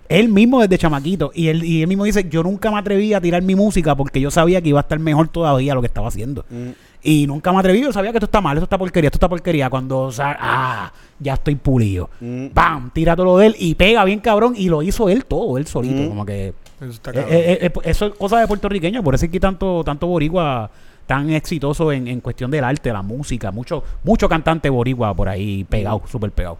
Él 0.09 0.29
mismo 0.29 0.61
desde 0.61 0.77
chamaquito. 0.79 1.31
Y 1.35 1.49
él, 1.49 1.65
y 1.65 1.81
él 1.83 1.89
mismo 1.89 2.05
dice, 2.05 2.27
yo 2.29 2.43
nunca 2.43 2.71
me 2.71 2.79
atreví 2.79 3.15
a 3.15 3.21
tirar 3.21 3.43
mi 3.43 3.55
música 3.55 3.95
porque 3.97 4.21
yo 4.21 4.31
sabía 4.31 4.61
que 4.63 4.69
iba 4.69 4.79
a 4.79 4.83
estar 4.83 4.99
mejor 4.99 5.29
todavía 5.29 5.75
lo 5.75 5.81
que 5.81 5.87
estaba 5.87 6.09
haciendo. 6.09 6.45
Mm. 6.51 6.71
Y 7.05 7.27
nunca 7.27 7.53
me 7.53 7.59
atreví, 7.59 7.83
yo 7.83 7.93
sabía 7.93 8.11
que 8.11 8.17
esto 8.17 8.25
está 8.25 8.41
mal, 8.41 8.57
esto 8.57 8.65
está 8.65 8.79
porquería, 8.79 9.09
esto 9.09 9.17
está 9.17 9.29
porquería. 9.29 9.71
Cuando, 9.71 10.01
o 10.01 10.13
sea, 10.13 10.37
ah, 10.41 10.93
ya 11.21 11.35
estoy 11.35 11.55
pulido. 11.55 12.09
Mm. 12.21 12.47
¡Bam! 12.53 12.91
Tira 12.93 13.15
todo 13.15 13.27
lo 13.27 13.37
de 13.39 13.49
él 13.49 13.57
y 13.59 13.75
pega 13.75 14.05
bien 14.05 14.21
cabrón. 14.21 14.55
Y 14.57 14.69
lo 14.69 14.83
hizo 14.83 15.09
él 15.09 15.25
todo, 15.27 15.59
él 15.59 15.67
solito. 15.67 16.03
Mm. 16.03 16.09
Como 16.09 16.27
que... 16.27 16.55
Eso 16.81 16.91
está 16.91 17.11
eh, 17.13 17.25
eh, 17.29 17.59
eh, 17.67 17.73
eso 17.85 18.07
es 18.07 18.15
cosa 18.15 18.41
de 18.41 18.49
puertorriqueño. 18.49 19.03
Por 19.03 19.15
eso 19.15 19.27
es 19.27 19.31
que 19.31 19.39
tanto, 19.39 19.85
tanto 19.85 20.07
boricua 20.07 20.71
tan 21.07 21.31
exitoso 21.31 21.93
en, 21.93 22.09
en 22.09 22.21
cuestión 22.21 22.51
del 22.51 22.65
arte, 22.65 22.91
la 22.93 23.03
música. 23.03 23.51
Mucho, 23.53 23.85
mucho 24.03 24.29
cantante 24.29 24.71
boricua 24.71 25.15
por 25.15 25.29
ahí 25.29 25.65
pegado, 25.65 26.03
súper 26.07 26.31
pegado. 26.33 26.59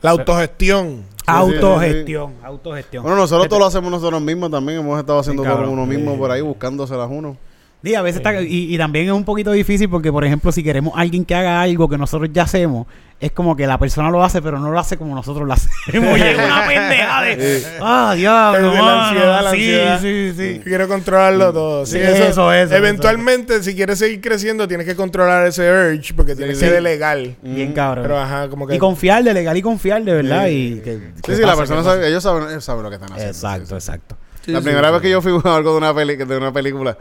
la 0.00 0.10
autogestión 0.10 1.04
Autogestión, 1.26 2.34
autogestión. 2.42 3.02
Bueno, 3.02 3.18
nosotros 3.18 3.48
todo 3.48 3.58
lo 3.58 3.66
hacemos 3.66 3.90
nosotros 3.90 4.20
mismos 4.20 4.50
también. 4.50 4.80
Hemos 4.80 4.98
estado 4.98 5.18
haciendo 5.18 5.42
Sí, 5.42 5.48
todo 5.48 5.70
uno 5.70 5.86
mismo 5.86 6.16
por 6.16 6.30
ahí, 6.30 6.40
buscándoselas 6.40 7.08
uno. 7.10 7.36
Sí, 7.82 7.94
a 7.94 8.02
veces 8.02 8.18
está, 8.18 8.40
y, 8.42 8.74
y 8.74 8.78
también 8.78 9.06
es 9.06 9.12
un 9.12 9.24
poquito 9.24 9.52
difícil 9.52 9.88
porque, 9.88 10.12
por 10.12 10.24
ejemplo, 10.24 10.52
si 10.52 10.62
queremos 10.62 10.92
alguien 10.96 11.24
que 11.24 11.34
haga 11.34 11.62
algo 11.62 11.88
que 11.88 11.96
nosotros 11.96 12.30
ya 12.32 12.42
hacemos, 12.42 12.86
es 13.20 13.32
como 13.32 13.54
que 13.54 13.66
la 13.66 13.78
persona 13.78 14.10
lo 14.10 14.24
hace, 14.24 14.40
pero 14.40 14.58
no 14.58 14.70
lo 14.70 14.78
hace 14.78 14.96
como 14.96 15.14
nosotros 15.14 15.46
lo 15.46 15.52
hacemos. 15.52 16.18
Y 16.18 16.22
es 16.22 16.38
una 16.38 16.66
pendeja 16.66 17.22
de. 17.22 17.62
¡Ah, 17.80 18.14
diablo! 18.16 18.72
la 18.72 19.08
ansiedad, 19.08 19.44
la 19.44 19.50
sí, 19.50 19.56
ansiedad. 19.56 20.00
sí, 20.00 20.32
sí. 20.36 20.60
Quiero 20.64 20.88
controlarlo 20.88 21.52
todo. 21.52 21.86
Sí, 21.86 21.92
Sí, 21.92 21.98
eso, 21.98 22.24
eso, 22.24 22.52
eso, 22.52 22.74
Eventualmente, 22.74 23.62
si 23.62 23.74
quieres 23.74 23.98
seguir 23.98 24.20
creciendo, 24.22 24.66
tienes 24.66 24.86
que 24.86 24.96
controlar 24.96 25.46
ese 25.46 25.70
urge 25.70 26.14
porque 26.14 26.34
tienes 26.34 26.58
sí. 26.58 26.64
que 26.64 26.70
ser 26.70 26.82
legal. 26.82 27.36
Bien 27.42 27.72
cabrón. 27.72 28.04
Pero 28.04 28.18
ajá, 28.18 28.48
como 28.48 28.66
que. 28.66 28.76
y 28.76 28.78
confiar, 28.78 29.22
de 29.22 29.34
legal 29.34 29.56
y 29.56 29.62
confiar, 29.62 30.02
de 30.02 30.14
verdad. 30.14 30.46
y 30.48 30.76
que, 30.76 31.12
que 31.22 31.32
Sí, 31.32 31.36
sí, 31.36 31.42
la 31.42 31.56
persona 31.56 31.82
sabe, 31.82 32.08
ellos 32.08 32.22
saben, 32.22 32.48
ellos 32.48 32.64
saben 32.64 32.82
lo 32.82 32.88
que 32.88 32.94
están 32.96 33.12
haciendo. 33.12 33.32
Exacto, 33.32 33.66
sí, 33.66 33.68
sí. 33.68 33.74
exacto. 33.74 34.16
la 34.46 34.60
primera 34.62 34.90
vez 34.90 35.02
que 35.02 35.10
yo 35.10 35.20
fui 35.20 35.32
a 35.44 35.56
algo 35.56 35.72
de 35.72 35.78
una, 35.78 35.94
peli, 35.94 36.16
de 36.16 36.36
una 36.36 36.52
película, 36.52 36.96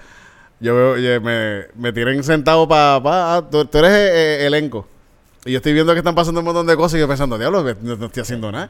yo 0.60 0.76
veo, 0.76 0.92
oye, 0.92 1.20
me, 1.20 1.66
me 1.76 1.94
tienen 1.94 2.24
sentado 2.24 2.68
para... 2.68 3.02
Pa, 3.02 3.36
ah, 3.38 3.50
tú, 3.50 3.66
tú 3.66 3.78
eres 3.78 3.92
eh, 3.92 4.44
eh, 4.44 4.48
elenco. 4.48 4.88
Y 5.46 5.52
yo 5.52 5.58
estoy 5.58 5.74
viendo 5.74 5.94
que 5.94 6.00
están 6.00 6.16
pasando 6.16 6.42
un 6.42 6.46
montón 6.46 6.68
de 6.68 6.76
cosas 6.76 6.98
y 6.98 7.00
yo 7.00 7.08
pensando, 7.08 7.38
diablo, 7.38 7.64
que 7.64 7.76
no, 7.82 7.96
no 7.96 8.06
estoy 8.08 8.22
haciendo 8.22 8.52
nada. 8.52 8.70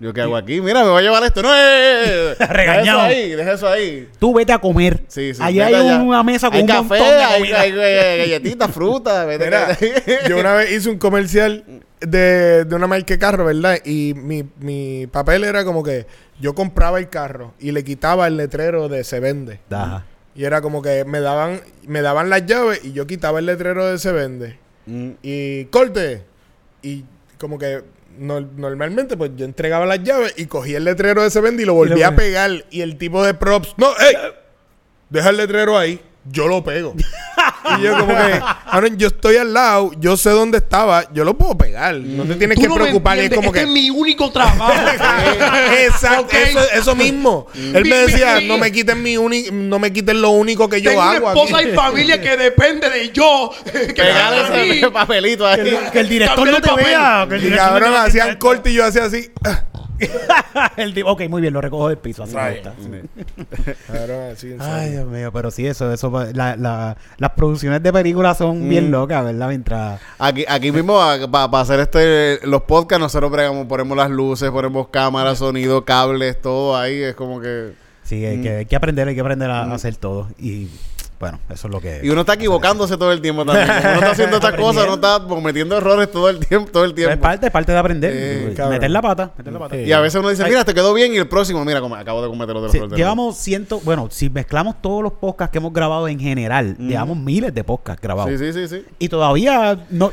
Yo, 0.00 0.12
¿qué 0.12 0.22
hago 0.22 0.36
aquí? 0.36 0.60
Mira, 0.60 0.82
me 0.82 0.90
voy 0.90 0.98
a 0.98 1.02
llevar 1.02 1.22
esto. 1.22 1.40
No, 1.42 1.54
eh, 1.54 1.58
eh, 1.58 2.04
eh. 2.04 2.36
Deja 2.38 2.44
eso 2.44 2.52
Regañado. 2.52 3.00
ahí, 3.00 3.30
deja 3.30 3.52
eso 3.52 3.68
ahí. 3.68 4.08
Tú 4.18 4.34
vete 4.34 4.52
a 4.52 4.58
comer. 4.58 5.02
Sí, 5.08 5.32
sí. 5.34 5.40
Allá 5.42 5.66
vete 5.66 5.76
hay 5.76 5.88
allá. 5.88 6.02
una 6.02 6.22
mesa 6.22 6.48
con 6.48 6.56
hay 6.56 6.62
un 6.62 6.66
café, 6.68 6.98
montón 6.98 7.08
de 7.08 7.24
hay, 7.24 7.40
comida. 7.40 7.60
hay, 7.60 8.18
galletitas, 8.18 8.70
frutas. 8.72 9.26
Mira, 9.26 9.78
yo 10.28 10.38
una 10.38 10.54
vez 10.54 10.72
hice 10.72 10.90
un 10.90 10.98
comercial 10.98 11.64
de, 12.00 12.64
de 12.64 12.74
una 12.74 12.86
marca 12.86 13.14
de 13.14 13.18
carro, 13.18 13.44
¿verdad? 13.44 13.78
Y 13.84 14.14
mi, 14.14 14.44
mi 14.58 15.06
papel 15.06 15.44
era 15.44 15.64
como 15.64 15.84
que 15.84 16.06
yo 16.40 16.54
compraba 16.54 16.98
el 16.98 17.08
carro 17.08 17.54
y 17.60 17.70
le 17.70 17.84
quitaba 17.84 18.26
el 18.26 18.36
letrero 18.36 18.88
de 18.88 19.04
se 19.04 19.20
vende. 19.20 19.60
Ajá. 19.70 20.04
Y 20.34 20.44
era 20.44 20.60
como 20.60 20.82
que 20.82 21.04
me 21.04 21.20
daban, 21.20 21.60
me 21.86 22.02
daban 22.02 22.28
las 22.30 22.44
llaves 22.46 22.80
y 22.84 22.92
yo 22.92 23.06
quitaba 23.06 23.38
el 23.38 23.46
letrero 23.46 23.86
de 23.86 23.98
se 23.98 24.10
vende. 24.12 24.58
Mm. 24.86 25.10
Y 25.22 25.64
corte. 25.66 26.22
Y 26.82 27.04
como 27.38 27.58
que 27.58 27.82
nor- 28.18 28.50
normalmente 28.56 29.16
pues 29.16 29.30
yo 29.36 29.44
entregaba 29.44 29.86
las 29.86 30.02
llaves 30.02 30.34
y 30.36 30.46
cogía 30.46 30.78
el 30.78 30.84
letrero 30.84 31.22
de 31.22 31.30
se 31.30 31.40
vende 31.40 31.62
y 31.62 31.66
lo 31.66 31.74
volvía 31.74 32.08
a 32.08 32.16
pegar. 32.16 32.50
Y 32.70 32.80
el 32.80 32.98
tipo 32.98 33.24
de 33.24 33.34
props, 33.34 33.74
no, 33.76 33.88
ey, 33.98 34.14
deja 35.10 35.30
el 35.30 35.36
letrero 35.36 35.78
ahí. 35.78 36.00
Yo 36.26 36.48
lo 36.48 36.64
pego. 36.64 36.94
y 37.78 37.82
yo 37.82 37.98
como 37.98 38.16
que, 38.16 38.40
Aaron, 38.66 38.96
yo 38.96 39.08
estoy 39.08 39.36
al 39.36 39.52
lado, 39.52 39.90
yo 39.98 40.16
sé 40.16 40.30
dónde 40.30 40.58
estaba, 40.58 41.04
yo 41.12 41.22
lo 41.24 41.36
puedo 41.36 41.56
pegar. 41.58 41.94
No 41.96 42.24
te 42.24 42.36
tienes 42.36 42.56
Tú 42.56 42.62
que 42.62 42.68
no 42.68 42.76
me 42.76 42.80
preocupar. 42.82 43.18
Y 43.18 43.20
es 43.22 43.30
como 43.34 43.48
este 43.48 43.58
que... 43.60 43.64
es 43.66 43.70
mi 43.70 43.90
único 43.90 44.30
trabajo. 44.32 44.72
Exacto, 45.78 46.36
eso, 46.36 46.60
eso 46.72 46.96
mismo. 46.96 47.46
Él 47.54 47.82
Mi- 47.82 47.90
me 47.90 47.96
decía, 47.96 48.40
no 48.40 48.56
me 48.58 48.72
quiten 48.72 49.02
mi 49.02 49.16
uni 49.16 49.46
no 49.52 49.78
me 49.78 49.92
quiten 49.92 50.20
lo 50.22 50.30
único 50.30 50.68
que 50.68 50.80
yo 50.80 50.90
Tengo 50.90 51.02
una 51.02 51.12
hago 51.12 51.28
esposa 51.28 51.58
aquí. 51.58 51.68
y 51.68 51.72
familia 51.74 52.20
que 52.20 52.36
depende 52.36 52.88
de 52.90 53.10
yo. 53.10 53.50
que 53.72 53.80
Pegar 53.94 54.32
ese 54.34 54.90
papelito 54.90 55.46
ahí. 55.46 55.78
Que 55.92 56.00
el 56.00 56.08
director 56.08 56.48
no 56.48 56.56
el 56.56 56.62
te 56.62 56.68
papel. 56.68 56.84
vea. 56.86 57.26
que 57.28 57.34
el 57.36 57.40
Y 57.42 57.44
director 57.44 57.66
no 57.66 57.72
cabrón, 57.74 57.90
vea. 57.92 58.02
hacían 58.04 58.36
corte 58.36 58.70
y 58.70 58.74
yo 58.74 58.84
hacía 58.86 59.04
así. 59.04 59.30
el 60.76 60.94
tipo, 60.94 61.10
ok, 61.10 61.22
muy 61.28 61.40
bien, 61.40 61.52
lo 61.52 61.60
recojo 61.60 61.88
del 61.88 61.98
piso. 61.98 62.22
Así 62.22 62.34
me 62.36 62.52
gusta. 62.52 62.74
En 64.44 64.60
Ay. 64.60 64.90
Dios 64.90 65.06
mío, 65.06 65.32
pero 65.32 65.50
sí, 65.50 65.66
eso, 65.66 65.92
eso, 65.92 66.10
la, 66.32 66.56
la, 66.56 66.96
las 67.18 67.30
producciones 67.32 67.82
de 67.82 67.92
películas 67.92 68.38
son 68.38 68.68
bien 68.68 68.90
locas, 68.90 69.24
¿verdad? 69.24 69.48
Mientras... 69.48 70.00
Aquí, 70.18 70.44
aquí 70.48 70.72
mismo, 70.72 70.98
para 71.30 71.60
hacer 71.60 71.80
este 71.80 72.40
los 72.46 72.62
podcasts, 72.62 73.00
nosotros 73.00 73.30
bregamos, 73.30 73.66
ponemos 73.66 73.96
las 73.96 74.10
luces, 74.10 74.50
ponemos 74.50 74.88
cámaras, 74.88 75.38
sonido, 75.38 75.84
cables, 75.84 76.40
todo 76.40 76.76
ahí. 76.76 77.02
Es 77.02 77.14
como 77.14 77.40
que. 77.40 77.72
Sí, 78.02 78.24
hay, 78.24 78.42
que, 78.42 78.50
hay 78.50 78.66
que 78.66 78.76
aprender, 78.76 79.08
hay 79.08 79.14
que 79.14 79.20
aprender 79.20 79.50
a, 79.50 79.64
a 79.64 79.74
hacer 79.74 79.96
todo. 79.96 80.28
Y 80.38 80.68
bueno, 81.20 81.38
eso 81.48 81.68
es 81.68 81.72
lo 81.72 81.80
que... 81.80 82.00
Y 82.02 82.10
uno 82.10 82.20
está 82.20 82.34
equivocándose 82.34 82.96
todo 82.96 83.12
el 83.12 83.20
tiempo 83.20 83.44
también. 83.44 83.68
Uno 83.70 83.94
está 83.94 84.10
haciendo 84.10 84.36
estas 84.36 84.54
cosas, 84.54 84.84
uno 84.84 84.94
está 84.94 85.20
cometiendo 85.26 85.76
errores 85.78 86.10
todo 86.10 86.28
el 86.28 86.38
tiempo, 86.44 86.70
todo 86.70 86.84
el 86.84 86.92
Pero 86.94 87.08
es 87.08 87.12
tiempo. 87.14 87.22
parte, 87.22 87.46
es 87.46 87.52
parte 87.52 87.72
de 87.72 87.78
aprender. 87.78 88.12
Eh, 88.14 88.54
meter 88.68 88.90
la 88.90 89.00
pata, 89.00 89.30
meter 89.38 89.52
la 89.52 89.58
pata. 89.58 89.76
Y 89.76 89.92
a 89.92 90.00
veces 90.00 90.18
uno 90.20 90.28
dice, 90.28 90.44
mira, 90.44 90.64
te 90.64 90.74
quedó 90.74 90.92
bien, 90.92 91.14
y 91.14 91.16
el 91.18 91.28
próximo, 91.28 91.64
mira, 91.64 91.80
como 91.80 91.94
acabo 91.94 92.22
de 92.22 92.28
cometer 92.28 92.56
otro 92.56 92.68
Sí, 92.70 92.78
error. 92.78 92.94
llevamos 92.94 93.36
ciento, 93.38 93.80
bueno, 93.84 94.08
si 94.10 94.28
mezclamos 94.28 94.80
todos 94.82 95.02
los 95.02 95.12
podcasts 95.14 95.52
que 95.52 95.58
hemos 95.58 95.72
grabado 95.72 96.08
en 96.08 96.18
general, 96.20 96.76
llevamos 96.78 97.16
miles 97.16 97.54
de 97.54 97.64
podcasts 97.64 98.02
grabados. 98.02 98.30
Sí, 98.38 98.38
sí, 98.38 98.52
sí, 98.52 98.68
sí. 98.68 98.84
Y 98.98 99.08
todavía 99.08 99.86
no, 99.90 100.12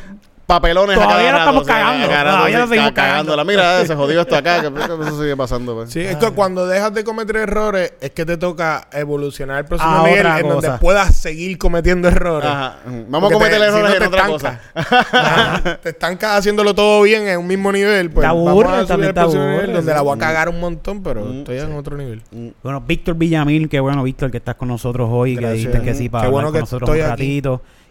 Papelones 0.52 0.96
Todavía 1.00 1.32
la 1.32 1.38
estamos 1.40 1.64
cagando, 1.66 2.08
todavía 2.08 2.60
la 2.60 2.68
seguimos 2.68 2.92
ca- 2.92 3.02
cagándola. 3.04 3.44
Mira, 3.46 3.86
se 3.86 3.96
jodió 3.96 4.22
esto 4.22 4.36
acá, 4.36 4.62
que 4.62 4.72
que 4.74 4.84
eso 5.08 5.22
sigue 5.22 5.38
pasando. 5.38 5.76
Pues. 5.76 5.92
Sí, 5.92 6.02
es 6.02 6.18
que 6.18 6.30
cuando 6.32 6.68
dejas 6.68 6.94
de 6.94 7.04
cometer 7.06 7.38
errores, 7.38 7.94
es 8.02 8.12
que 8.12 8.26
te 8.26 8.36
toca 8.38 8.88
evolucionar 8.92 9.58
al 9.58 9.66
próximo 9.66 9.90
A 9.92 10.04
nivel 10.08 10.26
en 10.26 10.50
donde 10.50 10.68
cosa. 10.68 10.80
puedes 10.80 11.16
seguir 11.16 11.58
cometiendo 11.58 12.10
errores. 12.10 12.50
Ajá. 12.50 12.80
Vamos 13.08 13.32
Porque 13.32 13.46
a 13.48 13.50
cometer 13.50 13.60
te- 13.60 13.72
si 13.72 13.78
errores 13.78 13.90
no 13.90 13.96
en 13.96 14.00
te 14.02 14.08
otra 14.08 14.36
estancas. 14.36 14.60
cosa. 14.76 15.02
Ajá. 15.14 15.78
te 15.82 15.90
estancas 15.90 16.38
haciéndolo 16.40 16.76
todo 16.76 17.02
bien 17.04 17.28
en 17.28 17.40
un 17.40 17.48
mismo 17.48 17.72
nivel. 17.72 18.10
Pues 18.12 18.24
Te 18.24 18.28
aburre, 18.28 18.68
vamos 18.68 18.68
a 18.68 18.76
subir 18.76 18.88
también 18.88 19.14
te 19.14 19.20
próximo 19.22 19.44
aburre, 19.44 19.58
nivel 19.62 19.74
donde 19.78 19.94
la 19.94 20.02
voy 20.02 20.16
a 20.16 20.20
cagar 20.20 20.50
un 20.50 20.60
montón, 20.60 21.02
pero 21.04 21.22
Mm, 21.26 21.38
estoy 21.40 21.58
en 21.60 21.72
otro 21.74 21.96
nivel. 21.96 22.22
Bueno, 22.62 22.82
Víctor 22.82 23.16
Villamil, 23.16 23.70
qué 23.70 23.80
bueno, 23.80 24.04
Víctor, 24.04 24.32
que 24.32 24.38
estás 24.38 24.56
con 24.56 24.68
nosotros 24.68 25.08
hoy, 25.12 25.38
que 25.38 25.50
dijiste 25.52 25.82
que 25.82 25.94
sí 25.94 26.10
para 26.10 26.24
Qué 26.24 26.28
hablar 26.28 26.32
bueno 26.32 26.48
con 26.48 26.54
que 26.54 26.60
nosotros 26.62 26.90
un 26.90 27.02
aquí. 27.02 27.42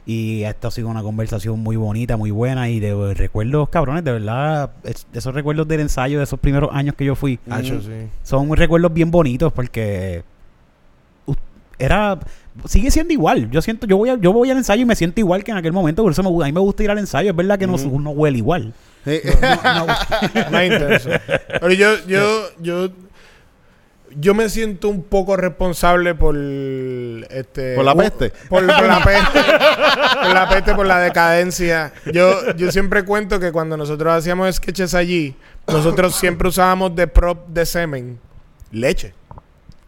Y 0.06 0.42
esto 0.44 0.68
ha 0.68 0.70
sido 0.70 0.88
una 0.88 1.02
conversación 1.02 1.60
muy 1.60 1.76
bonita, 1.76 2.16
muy 2.16 2.30
buena 2.30 2.68
y 2.70 2.80
de 2.80 3.14
recuerdos, 3.14 3.68
cabrones, 3.68 4.02
de 4.04 4.12
verdad, 4.12 4.70
es- 4.84 5.06
esos 5.12 5.34
recuerdos 5.34 5.68
del 5.68 5.80
ensayo 5.80 6.18
de 6.18 6.24
esos 6.24 6.40
primeros 6.40 6.70
años 6.72 6.94
que 6.96 7.04
yo 7.04 7.14
fui, 7.14 7.38
Hacho, 7.48 7.80
sí. 7.80 8.08
son 8.22 8.54
recuerdos 8.56 8.92
bien 8.92 9.10
bonitos 9.10 9.52
porque 9.52 10.22
era 11.78 12.18
sigue 12.66 12.90
siendo 12.90 13.12
igual. 13.12 13.50
Yo 13.50 13.62
siento, 13.62 13.86
yo 13.86 13.96
voy 13.96 14.10
a, 14.10 14.16
yo 14.18 14.32
voy 14.32 14.50
al 14.50 14.58
ensayo 14.58 14.82
y 14.82 14.84
me 14.84 14.94
siento 14.96 15.20
igual 15.20 15.42
que 15.44 15.50
en 15.50 15.56
aquel 15.56 15.72
momento, 15.72 16.02
por 16.02 16.12
eso 16.12 16.22
me, 16.22 16.28
a 16.44 16.46
mí 16.46 16.52
me 16.52 16.60
gusta 16.60 16.82
ir 16.82 16.90
al 16.90 16.98
ensayo, 16.98 17.30
es 17.30 17.36
verdad 17.36 17.58
que 17.58 17.66
no, 17.66 17.76
no 17.78 18.10
huele 18.10 18.38
igual. 18.38 18.72
Sí. 19.04 19.18
Más 20.52 20.64
intenso. 20.64 21.08
Pero 21.60 21.72
yo, 21.72 21.88
yo, 22.06 22.42
yo, 22.60 22.88
yo 24.16 24.34
me 24.34 24.48
siento 24.48 24.88
un 24.88 25.02
poco 25.02 25.36
responsable 25.36 26.14
por 26.14 26.34
este 26.36 27.74
¿Por 27.74 27.84
la 27.84 27.94
u- 27.94 27.98
peste? 27.98 28.30
Por, 28.48 28.66
por 28.66 28.86
la 28.86 29.04
peste. 29.04 29.40
por 30.22 30.34
la 30.34 30.48
peste, 30.48 30.74
por 30.74 30.86
la 30.86 30.98
decadencia. 31.00 31.92
Yo, 32.12 32.54
yo 32.56 32.70
siempre 32.72 33.04
cuento 33.04 33.38
que 33.40 33.52
cuando 33.52 33.76
nosotros 33.76 34.12
hacíamos 34.12 34.54
sketches 34.56 34.94
allí, 34.94 35.34
nosotros 35.68 36.14
siempre 36.16 36.48
usábamos 36.48 36.94
de 36.96 37.06
prop 37.06 37.48
de 37.48 37.66
semen 37.66 38.18
leche. 38.72 39.14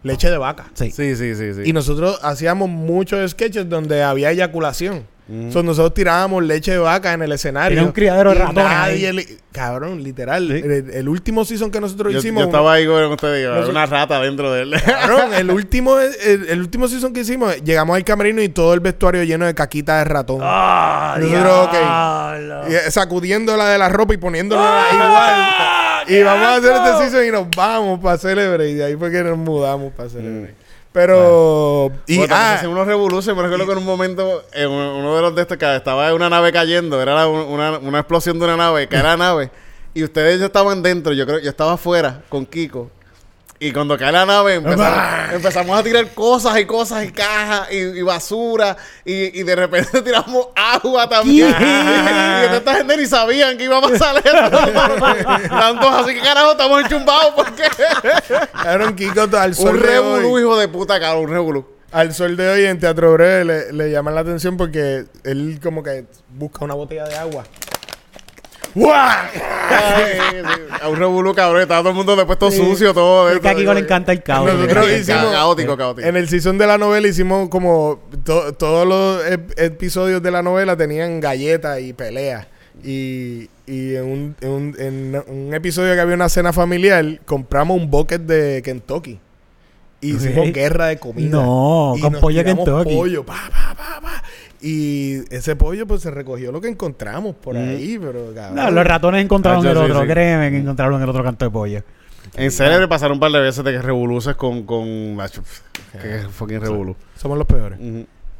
Leche 0.05 0.31
de 0.31 0.39
vaca. 0.39 0.66
Sí. 0.75 0.91
Sí, 0.91 1.14
sí, 1.14 1.35
sí, 1.37 1.55
sí. 1.55 1.61
Y 1.64 1.73
nosotros 1.73 2.18
hacíamos 2.23 2.68
muchos 2.68 3.31
sketches 3.31 3.68
donde 3.68 4.03
había 4.03 4.31
eyaculación. 4.33 5.07
Mm. 5.29 5.53
So, 5.53 5.62
nosotros 5.62 5.95
tirábamos 5.95 6.43
leche 6.43 6.73
de 6.73 6.79
vaca 6.79 7.12
en 7.12 7.23
el 7.23 7.31
escenario. 7.33 7.79
Era 7.79 7.87
un 7.87 7.93
criadero 7.93 8.31
de 8.31 8.41
ratones 8.41 8.64
nadie 8.64 9.39
Cabrón, 9.53 10.03
literal. 10.03 10.51
El, 10.51 10.91
el 10.91 11.09
último 11.09 11.45
season 11.45 11.70
que 11.70 11.81
nosotros 11.81 12.12
yo, 12.12 12.18
hicimos. 12.18 12.43
yo 12.43 12.47
estaba 12.47 12.73
ahí 12.73 12.87
con 12.87 13.05
usted, 13.05 13.37
digo, 13.37 13.51
Nosotros- 13.51 13.70
una 13.70 13.87
rata 13.87 14.20
dentro 14.20 14.51
de 14.53 14.62
él. 14.62 14.75
Cabrón, 14.85 15.35
el 15.39 15.51
último, 15.51 15.99
el, 15.99 16.49
el 16.49 16.61
último 16.61 16.89
season 16.89 17.12
que 17.12 17.20
hicimos, 17.20 17.62
llegamos 17.62 17.95
al 17.97 18.05
camerino 18.05 18.43
y 18.43 18.49
todo 18.49 18.75
el 18.75 18.81
vestuario 18.81 19.23
lleno 19.23 19.47
de 19.47 19.55
caquita 19.55 19.99
de 19.99 20.05
ratón. 20.05 20.41
Ah, 20.43 21.16
Nosotros, 21.20 21.68
ok. 21.68 22.70
Y, 22.70 22.75
eh, 22.75 22.91
sacudiéndola 22.91 23.68
de 23.68 23.79
la 23.79 23.89
ropa 23.89 24.14
y 24.14 24.16
poniéndola 24.16 24.85
igual. 24.93 25.49
Y 26.09 26.23
vamos 26.25 26.47
a 26.47 26.55
hacer 26.57 26.73
este 26.73 26.99
season 27.05 27.27
y 27.27 27.31
nos 27.31 27.47
vamos 27.55 28.01
para 28.01 28.18
Celebrate. 28.18 28.70
Y 28.70 28.75
de 28.75 28.85
ahí 28.85 28.97
fue 28.97 29.11
que 29.11 29.23
nos 29.23 29.39
mudamos 29.39 29.93
para 29.93 30.09
Celebrate. 30.09 30.55
Pero. 30.93 31.90
Y, 32.07 32.18
Bueno, 32.18 32.34
ah, 32.36 32.61
unos 32.68 32.86
revoluciones, 32.86 33.34
por 33.34 33.45
ejemplo, 33.47 33.66
que 33.66 33.72
en 33.72 33.78
un 33.78 33.84
momento, 33.84 34.45
en 34.53 34.70
uno 34.70 35.16
de 35.16 35.22
los 35.22 35.34
de 35.34 35.43
estos 35.43 35.57
que 35.57 35.76
estaba 35.76 36.09
en 36.09 36.14
una 36.14 36.28
nave 36.28 36.53
cayendo, 36.53 37.01
era 37.01 37.14
la- 37.14 37.28
una, 37.28 37.78
una 37.78 37.99
explosión 38.01 38.38
de 38.38 38.45
una 38.45 38.57
nave, 38.57 38.86
cae 38.88 39.03
la 39.03 39.16
nave, 39.16 39.51
y 39.95 40.05
ustedes 40.05 40.38
ya 40.40 40.47
estaban 40.47 40.82
dentro, 40.82 41.12
yo 41.12 41.26
creo, 41.26 41.38
yo 41.38 41.49
estaba 41.51 41.72
afuera 41.74 42.22
con 42.28 42.45
Kiko. 42.47 42.90
Y 43.65 43.71
cuando 43.71 43.97
cae 43.97 44.11
la 44.11 44.27
nave 44.27 44.55
empezamos, 44.55 45.35
empezamos 45.35 45.79
a 45.79 45.85
tirar 45.85 46.09
cosas 46.09 46.59
y 46.59 46.67
cosas 46.67 47.05
y 47.05 47.13
cajas 47.13 47.69
y, 47.71 47.77
y 47.77 48.03
basura 48.03 48.77
y, 49.05 49.39
y 49.39 49.45
de 49.45 49.55
repente 49.55 50.03
tiramos 50.03 50.49
agua 50.57 51.09
también. 51.09 51.55
y 51.61 52.55
esta 52.57 52.75
gente 52.75 52.97
ni 52.97 53.07
sabían 53.07 53.57
que 53.57 53.63
iba 53.63 53.79
a 53.79 53.83
pasar 53.83 54.17
esto. 54.17 55.39
Estaban 55.45 55.79
todos 55.79 55.95
así 55.95 56.13
que 56.13 56.21
carajo 56.23 56.51
estamos 56.51 56.83
enchumbados 56.83 57.35
porque 57.37 57.63
cabrón, 58.53 58.97
Kiko, 58.97 59.29
al 59.39 59.55
sol 59.55 59.77
un 59.77 59.81
revolú, 59.81 60.41
hijo 60.41 60.59
de 60.59 60.67
puta, 60.67 60.99
cabrón, 60.99 61.27
un 61.27 61.31
revolú. 61.31 61.67
Al 61.93 62.13
sol 62.13 62.37
de 62.37 62.49
hoy 62.49 62.65
en 62.65 62.81
Teatro 62.81 63.13
Breve 63.13 63.45
le, 63.45 63.73
le 63.73 63.91
llaman 63.93 64.17
la 64.17 64.23
atención 64.23 64.57
porque 64.57 65.05
él 65.23 65.61
como 65.63 65.85
que 65.85 66.07
busca 66.31 66.65
una 66.65 66.75
botella 66.75 67.05
de 67.05 67.15
agua. 67.15 67.45
Sí, 68.75 68.81
A 70.83 70.88
un 70.88 70.96
revolú, 70.96 71.34
cabrón. 71.34 71.63
Estaba 71.63 71.80
todo 71.80 71.91
el 71.91 71.96
mundo 71.96 72.17
después 72.17 72.38
todo 72.38 72.51
sucio, 72.51 72.92
todo. 72.92 73.30
Es 73.30 73.41
que 73.41 73.49
a 73.49 73.55
Kiko 73.55 73.72
le 73.75 73.80
encanta 73.80 74.13
el 74.13 74.22
caos. 74.22 74.53
Nosotros 74.53 74.87
Ca- 74.87 74.92
hicimos- 74.96 75.33
Caótico, 75.33 75.76
caótico. 75.76 76.09
En 76.09 76.17
el 76.17 76.29
season 76.29 76.59
de 76.59 76.67
la 76.67 76.79
novela 76.79 77.07
hicimos 77.07 77.49
como 77.49 78.01
to- 78.25 78.53
todos 78.55 78.87
los 78.87 79.25
ep- 79.26 79.55
episodios 79.59 80.22
de 80.22 80.30
la 80.30 80.42
novela 80.42 80.76
tenían 80.76 81.21
galletas 81.21 81.80
y 81.80 81.92
peleas. 81.92 82.46
Y, 82.83 83.49
y 83.67 83.95
en, 83.95 84.05
un, 84.05 84.37
en, 84.41 84.49
un, 84.51 84.76
en 84.79 85.22
un 85.29 85.55
episodio 85.55 85.95
que 85.95 86.01
había 86.01 86.14
una 86.17 86.29
cena 86.29 86.53
familiar, 86.53 87.05
compramos 87.25 87.76
un 87.76 87.91
bucket 87.91 88.22
de 88.22 88.63
Kentucky. 88.64 89.21
Y 90.01 90.17
hicimos 90.17 90.51
guerra 90.53 90.87
de 90.87 90.99
comida. 90.99 91.30
No, 91.30 91.95
Y 91.96 92.01
con 92.01 92.13
nos 92.14 92.21
pollo 92.21 92.42
Kentucky. 92.42 92.96
pollo, 92.96 93.25
pa, 93.25 93.49
pa, 93.53 93.75
pa, 93.76 94.01
pa. 94.01 94.22
Y 94.64 95.25
ese 95.34 95.57
pollo, 95.57 95.87
pues 95.89 96.03
se 96.03 96.11
recogió 96.13 96.53
lo 96.53 96.61
que 96.61 96.68
encontramos 96.68 97.34
por 97.34 97.57
ahí, 97.57 97.99
pero 98.01 98.33
cabrón. 98.33 98.55
No, 98.55 98.71
los 98.71 98.87
ratones 98.87 99.25
encontraron 99.25 99.67
Ah, 99.67 99.71
el 99.71 99.76
sí, 99.76 99.83
otro, 99.83 100.03
sí. 100.03 100.07
créeme 100.07 100.51
que 100.53 100.59
encontraron 100.59 101.03
el 101.03 101.09
otro 101.09 101.25
canto 101.25 101.45
de 101.45 101.51
pollo. 101.51 101.83
En 102.37 102.51
célebre 102.53 102.87
pasaron 102.87 103.14
un 103.17 103.21
par 103.21 103.33
de 103.33 103.41
veces 103.41 103.64
de 103.64 103.72
que 103.72 103.83
revoluces 103.83 104.37
con... 104.37 104.63
con 104.63 105.17
macho, 105.17 105.43
que 106.01 106.21
fucking 106.30 106.61
revolú. 106.61 106.95
Somos 107.17 107.37
los 107.37 107.47
peores. 107.47 107.79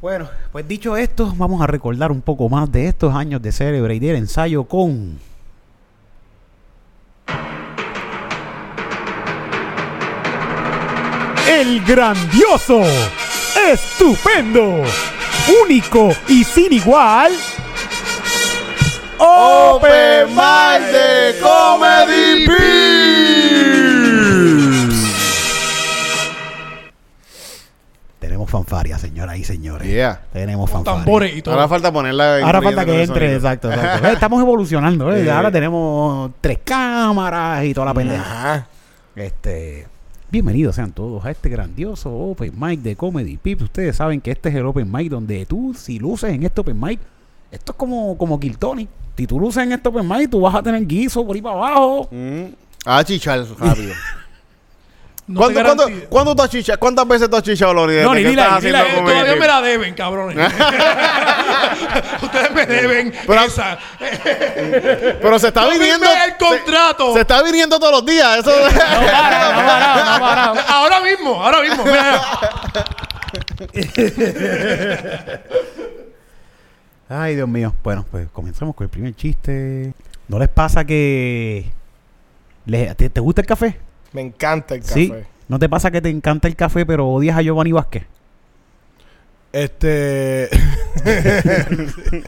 Bueno, 0.01 0.29
pues 0.53 0.65
dicho 0.67 0.95
esto, 0.95 1.33
vamos 1.35 1.61
a 1.61 1.67
recordar 1.67 2.11
un 2.11 2.21
poco 2.21 2.47
más 2.47 2.71
de 2.71 2.87
estos 2.87 3.13
años 3.13 3.41
de 3.41 3.51
célebre 3.51 3.95
y 3.95 3.99
del 3.99 4.15
ensayo 4.15 4.63
con... 4.63 5.19
El 11.47 11.83
grandioso, 11.85 12.81
estupendo, 13.71 14.83
único 15.63 16.09
y 16.27 16.43
sin 16.43 16.73
igual... 16.73 17.31
Open 19.25 20.27
Mic 20.35 20.91
de 20.91 21.39
Comedy 21.41 22.45
Pips. 22.47 23.83
Tenemos 28.19 28.49
fanfaria, 28.49 28.97
señoras 28.97 29.37
y 29.37 29.43
señores. 29.43 29.87
Yeah. 29.87 30.21
Tenemos 30.33 30.69
Con 30.69 30.79
fanfaria. 30.83 31.03
tambores 31.03 31.35
y 31.37 31.41
todo. 31.41 31.55
Ahora 31.55 31.67
falta 31.67 31.91
ponerla... 31.91 32.37
Ahora 32.43 32.61
falta 32.61 32.85
que 32.85 33.03
entre, 33.03 33.19
sonido. 33.27 33.35
exacto, 33.37 33.71
exacto. 33.71 34.07
Eh, 34.07 34.13
Estamos 34.13 34.41
evolucionando, 34.41 35.13
¿eh? 35.15 35.29
Ahora 35.31 35.51
tenemos 35.51 36.31
tres 36.41 36.59
cámaras 36.63 37.63
y 37.65 37.73
toda 37.73 37.87
la 37.87 37.93
pendeja. 37.93 38.21
Ajá. 38.23 38.67
Este, 39.15 39.87
bienvenidos 40.33 40.77
sean 40.77 40.91
todos 40.91 41.23
a 41.25 41.29
este 41.29 41.47
grandioso 41.47 42.11
Open 42.11 42.53
Mic 42.59 42.79
de 42.79 42.95
Comedy 42.95 43.37
Pips. 43.37 43.61
Ustedes 43.61 43.97
saben 43.97 44.19
que 44.19 44.31
este 44.31 44.49
es 44.49 44.55
el 44.55 44.65
Open 44.65 44.91
Mic 44.91 45.07
donde 45.07 45.45
tú, 45.45 45.75
si 45.77 45.99
luces 45.99 46.33
en 46.33 46.41
este 46.41 46.59
Open 46.59 46.81
Mic, 46.81 46.99
esto 47.51 47.71
es 47.71 47.77
como, 47.77 48.17
como 48.17 48.39
Kill 48.39 48.57
Tony. 48.57 48.87
Si 49.15 49.27
tú 49.27 49.39
luces 49.39 49.61
en 49.61 49.73
este 49.73 49.89
Open 49.89 50.07
Mic, 50.07 50.31
tú 50.31 50.41
vas 50.41 50.55
a 50.55 50.63
tener 50.63 50.87
guiso 50.87 51.23
por 51.23 51.35
ahí 51.35 51.41
para 51.43 51.55
abajo. 51.55 52.09
Mm. 52.09 52.45
Ah, 52.83 53.03
chichar 53.03 53.45
rápido. 53.59 53.93
No 55.25 55.39
¿Cuándo, 55.39 55.57
te 55.59 55.63
cuándo, 55.65 55.83
garantizo. 55.85 56.09
¿Cuándo 56.09 56.35
tú 56.35 56.41
has 56.43 56.49
chichado? 56.49 56.79
¿Cuántas 56.79 57.07
veces 57.07 57.29
tú 57.29 57.35
has 57.37 57.43
chichado, 57.43 57.73
haciendo 58.57 58.77
dile 58.77 58.77
ahí, 58.77 58.91
Eh, 58.91 58.95
comedy 58.95 59.13
todavía 59.13 59.35
me 59.39 59.47
la 59.47 59.61
deben, 59.61 59.93
cabrones. 59.95 60.37
Ustedes 62.21 62.51
me 62.51 62.65
deben 62.65 63.13
Pero- 63.25 63.41
esa. 63.43 63.77
Pero 65.21 65.39
se 65.39 65.47
está 65.47 65.65
viniendo... 65.69 66.05
el 66.05 66.35
contrato. 66.37 67.07
Se, 67.09 67.13
se 67.13 67.21
está 67.21 67.41
viniendo 67.41 67.79
todos 67.79 67.93
los 67.93 68.05
días. 68.05 68.39
Eso... 68.39 68.51
No 68.51 68.69
para, 68.75 69.53
no 69.53 69.65
para, 69.65 70.05
no 70.05 70.19
para. 70.19 70.43
Ahora 70.67 70.99
mismo, 70.99 71.41
ahora 71.41 71.61
mismo. 71.61 71.85
Ay, 77.09 77.35
Dios 77.35 77.47
mío. 77.47 77.73
Bueno, 77.83 78.05
pues 78.09 78.27
comenzamos 78.31 78.75
con 78.75 78.85
el 78.85 78.89
primer 78.89 79.13
chiste. 79.15 79.93
¿No 80.27 80.39
les 80.39 80.49
pasa 80.49 80.85
que... 80.85 81.65
les- 82.65 82.95
te, 82.97 83.09
te 83.09 83.19
gusta 83.19 83.41
el 83.41 83.47
café? 83.47 83.77
Me 84.13 84.21
encanta 84.21 84.75
el 84.75 84.83
Sí. 84.83 85.09
café. 85.09 85.25
¿No 85.47 85.59
te 85.59 85.67
pasa 85.67 85.91
que 85.91 86.01
te 86.01 86.09
encanta 86.09 86.47
el 86.47 86.55
café 86.55 86.85
pero 86.85 87.07
odias 87.07 87.37
a 87.37 87.41
Giovanni 87.41 87.71
Vázquez? 87.71 88.03
Este. 89.51 90.49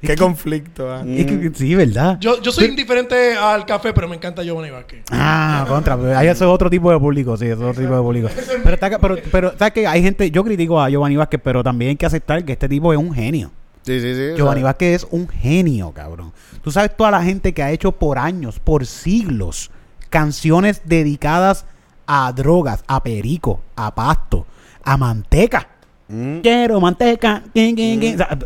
Qué 0.00 0.16
conflicto. 0.16 0.94
Es 1.04 1.26
que- 1.26 1.50
sí, 1.54 1.74
¿verdad? 1.74 2.16
yo, 2.20 2.40
yo 2.40 2.52
soy 2.52 2.66
indiferente 2.66 3.34
al 3.36 3.66
café, 3.66 3.92
pero 3.92 4.08
me 4.08 4.16
encanta 4.16 4.42
Giovanni 4.42 4.70
Vázquez. 4.70 5.02
Ah, 5.10 5.64
contra. 5.68 5.96
pero 5.96 6.16
Ahí 6.16 6.28
eso 6.28 6.44
es 6.44 6.50
otro 6.50 6.70
tipo 6.70 6.90
de 6.90 6.98
público, 6.98 7.36
sí, 7.36 7.46
eso 7.46 7.54
es 7.64 7.70
otro 7.70 7.82
tipo 7.82 7.94
de 7.96 8.00
público. 8.02 8.28
Pero, 8.62 8.74
está, 8.74 8.98
pero, 8.98 9.16
pero 9.32 9.52
¿sabes 9.58 9.72
que 9.74 9.86
Hay 9.86 10.02
gente, 10.02 10.30
yo 10.30 10.44
critico 10.44 10.80
a 10.80 10.88
Giovanni 10.88 11.16
Vázquez, 11.16 11.40
pero 11.42 11.62
también 11.62 11.90
hay 11.90 11.96
que 11.96 12.06
aceptar 12.06 12.44
que 12.44 12.52
este 12.52 12.68
tipo 12.68 12.92
es 12.92 12.98
un 12.98 13.12
genio. 13.12 13.50
Sí, 13.84 14.00
sí, 14.00 14.14
sí. 14.14 14.36
Giovanni 14.36 14.62
Vázquez 14.62 15.02
es 15.02 15.06
un 15.10 15.28
genio, 15.28 15.92
cabrón. 15.92 16.32
Tú 16.62 16.70
sabes 16.70 16.96
toda 16.96 17.10
la 17.10 17.22
gente 17.22 17.52
que 17.52 17.62
ha 17.62 17.70
hecho 17.70 17.92
por 17.92 18.18
años, 18.18 18.58
por 18.58 18.86
siglos, 18.86 19.70
canciones 20.08 20.82
dedicadas 20.84 21.66
a 22.06 22.32
drogas, 22.32 22.82
a 22.86 23.02
perico, 23.02 23.60
a 23.76 23.94
pasto, 23.94 24.46
a 24.82 24.96
manteca. 24.96 25.68
mm. 26.08 26.38
Quiero 26.40 26.80
manteca. 26.80 27.42
quin, 27.52 27.76
quin, 27.76 28.00
quin. 28.00 28.14
O 28.14 28.18
sea, 28.18 28.38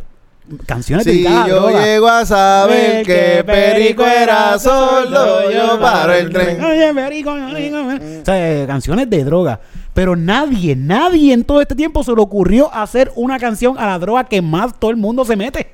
canciones 0.66 1.04
Si 1.04 1.10
dedicadas 1.12 1.44
a 1.44 1.48
yo 1.48 1.70
llego 1.70 2.08
a 2.08 2.26
saber 2.26 3.06
que 3.06 3.44
Perico 3.44 4.04
era 4.04 4.58
sordo, 4.58 5.50
yo 5.50 5.78
paro 5.78 6.14
el 6.14 6.30
tren. 6.30 6.62
Oye, 6.64 6.92
Perico, 6.94 7.34
Perico, 7.52 7.78
O 7.78 8.24
sea, 8.24 8.66
canciones 8.66 9.08
de 9.08 9.24
droga. 9.24 9.60
Pero 9.98 10.14
nadie, 10.14 10.76
nadie 10.76 11.32
en 11.32 11.42
todo 11.42 11.60
este 11.60 11.74
tiempo 11.74 12.04
se 12.04 12.12
le 12.14 12.20
ocurrió 12.22 12.72
hacer 12.72 13.10
una 13.16 13.36
canción 13.40 13.76
a 13.80 13.84
la 13.84 13.98
droga 13.98 14.22
que 14.22 14.40
más 14.40 14.78
todo 14.78 14.92
el 14.92 14.96
mundo 14.96 15.24
se 15.24 15.34
mete. 15.34 15.72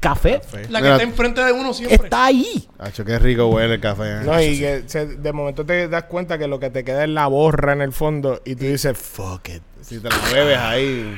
Café. 0.00 0.40
La 0.70 0.78
que 0.78 0.84
Mira. 0.84 0.92
está 0.96 1.02
enfrente 1.02 1.44
de 1.44 1.52
uno 1.52 1.74
siempre. 1.74 1.96
Está 2.06 2.24
ahí. 2.24 2.66
Acho, 2.78 3.04
qué 3.04 3.18
rico 3.18 3.48
huele 3.48 3.74
el 3.74 3.80
café. 3.82 4.22
No, 4.24 4.40
y 4.40 4.58
que 4.58 4.84
se- 4.86 5.16
de 5.18 5.32
momento 5.34 5.62
te 5.66 5.88
das 5.88 6.04
cuenta 6.04 6.38
que 6.38 6.48
lo 6.48 6.58
que 6.58 6.70
te 6.70 6.84
queda 6.84 7.04
es 7.04 7.10
la 7.10 7.26
borra 7.26 7.74
en 7.74 7.82
el 7.82 7.92
fondo 7.92 8.40
y 8.46 8.54
tú 8.56 8.64
dices, 8.64 8.96
fuck 8.96 9.46
it. 9.50 9.62
Si 9.82 9.98
te 9.98 10.08
la 10.08 10.16
bebes 10.32 10.56
ahí. 10.58 11.14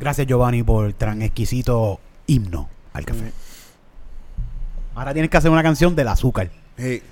Gracias, 0.00 0.26
Giovanni, 0.26 0.62
por 0.62 0.90
tan 0.94 1.20
exquisito 1.20 2.00
himno 2.26 2.70
al 2.94 3.04
café. 3.04 3.32
Ahora 4.94 5.12
tienes 5.12 5.30
que 5.30 5.36
hacer 5.36 5.50
una 5.50 5.62
canción 5.62 5.94
del 5.94 6.08
azúcar. 6.08 6.48
Sí. 6.78 7.02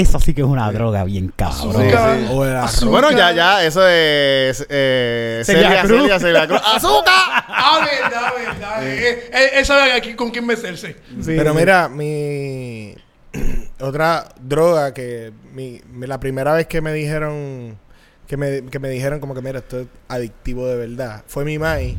Esa 0.00 0.20
sí 0.20 0.34
que 0.34 0.42
es 0.42 0.46
una 0.46 0.70
droga 0.72 1.04
bien 1.04 1.32
cabrón. 1.34 1.80
Azúcar. 1.80 2.18
Azúcar. 2.64 2.88
Bueno, 2.90 3.10
ya, 3.12 3.32
ya, 3.32 3.64
eso 3.64 3.80
es. 3.88 4.66
Eh, 4.68 5.42
Celia 5.44 5.68
Celia, 5.68 5.82
Cruz. 5.84 6.00
Celia, 6.02 6.18
Celia 6.20 6.46
Cruz. 6.46 6.60
¡Azúcar! 6.74 7.14
Ah, 7.48 7.80
verdad, 8.02 8.32
verdad. 8.36 8.86
Eh, 8.86 9.30
eh, 9.32 9.50
Él 9.54 9.64
sabe 9.64 9.92
aquí 9.92 10.14
con 10.14 10.30
quién 10.30 10.44
meterse. 10.46 10.96
Pero 11.24 11.54
mira, 11.54 11.88
mi 11.88 12.94
otra 13.80 14.28
droga 14.40 14.92
que 14.92 15.32
mi, 15.52 15.80
mi- 15.92 16.06
la 16.06 16.20
primera 16.20 16.52
vez 16.52 16.66
que 16.66 16.80
me 16.80 16.92
dijeron 16.92 17.78
que 18.26 18.36
me, 18.36 18.64
que 18.66 18.78
me 18.78 18.88
dijeron 18.90 19.20
como 19.20 19.34
que 19.34 19.40
mira, 19.42 19.60
esto 19.60 19.80
es 19.80 19.86
adictivo 20.08 20.66
de 20.66 20.76
verdad, 20.76 21.22
fue 21.26 21.44
mi 21.44 21.58
mai 21.58 21.96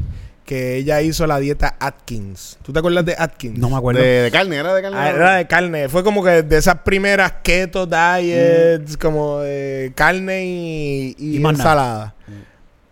que 0.48 0.78
ella 0.78 1.02
hizo 1.02 1.28
la 1.28 1.40
dieta 1.40 1.76
Atkins. 1.78 2.58
¿Tú 2.64 2.72
te 2.72 2.80
acuerdas 2.80 3.06
de 3.06 3.16
Atkins? 3.20 3.60
No 3.60 3.70
me 3.70 3.76
acuerdo. 3.76 4.02
De, 4.02 4.22
de 4.22 4.32
carne, 4.32 4.56
¿era 4.56 4.74
de 4.74 4.82
carne? 4.82 4.98
Ah, 4.98 5.10
era 5.10 5.36
de 5.36 5.46
carne. 5.46 5.90
Fue 5.90 6.06
como 6.06 6.24
que 6.24 6.42
de 6.42 6.58
esas 6.58 6.80
primeras 6.80 7.34
keto 7.44 7.86
diets, 7.86 8.96
como 8.96 9.40
de 9.40 9.92
carne 9.94 10.46
y, 10.46 11.16
y 11.20 11.46
ensalada. 11.46 12.16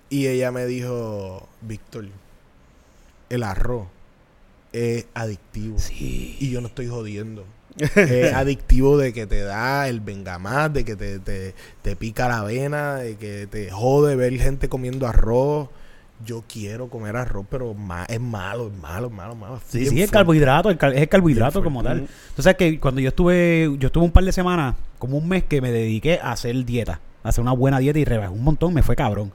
Y 0.10 0.28
ella 0.28 0.52
me 0.52 0.66
dijo, 0.66 1.48
Víctor, 1.62 2.10
el 3.30 3.44
arroz 3.44 3.88
es 4.74 5.06
adictivo. 5.14 5.80
Sí. 5.80 6.36
Y 6.42 6.52
yo 6.52 6.60
no 6.60 6.68
estoy 6.68 6.88
jodiendo. 6.88 7.46
es 7.78 8.34
adictivo 8.34 8.98
de 8.98 9.14
que 9.14 9.28
te 9.28 9.40
da 9.40 9.88
el 9.88 10.02
vengamás, 10.02 10.74
de 10.74 10.84
que 10.84 10.98
te, 10.98 11.20
te, 11.20 11.56
te 11.82 11.96
pica 11.96 12.28
la 12.28 12.44
vena, 12.44 12.96
de 12.98 13.16
que 13.16 13.48
te 13.48 13.72
jode 13.72 14.18
ver 14.18 14.38
gente 14.38 14.68
comiendo 14.68 15.08
arroz. 15.08 15.70
Yo 16.24 16.44
quiero 16.48 16.88
comer 16.90 17.16
arroz, 17.18 17.46
pero 17.50 17.74
ma- 17.74 18.06
es 18.06 18.22
malo, 18.22 18.68
es 18.68 18.74
malo, 18.82 19.08
es 19.08 19.14
malo, 19.14 19.34
es 19.34 19.40
malo. 19.40 19.60
Sí, 19.68 19.80
Bien 19.80 19.90
sí, 19.92 20.02
el 20.02 20.10
carbohidrato, 20.12 20.70
el 20.70 20.78
car- 20.78 20.94
es 20.94 21.02
el 21.02 21.10
carbohidrato 21.10 21.62
como 21.64 21.84
tal. 21.84 22.08
Sabes 22.38 22.56
que 22.56 22.80
cuando 22.80 23.02
yo 23.02 23.10
estuve, 23.10 23.76
yo 23.78 23.88
estuve 23.88 24.06
un 24.06 24.12
par 24.12 24.24
de 24.24 24.32
semanas, 24.32 24.76
como 24.98 25.18
un 25.18 25.28
mes 25.28 25.44
que 25.44 25.60
me 25.62 25.72
dediqué 25.72 26.20
a 26.22 26.32
hacer 26.32 26.64
dieta, 26.64 27.02
a 27.24 27.30
hacer 27.30 27.42
una 27.42 27.52
buena 27.52 27.80
dieta 27.80 28.00
y 28.00 28.06
rebajé 28.06 28.30
un 28.32 28.44
montón, 28.44 28.74
me 28.74 28.82
fue 28.82 28.96
cabrón. 28.96 29.32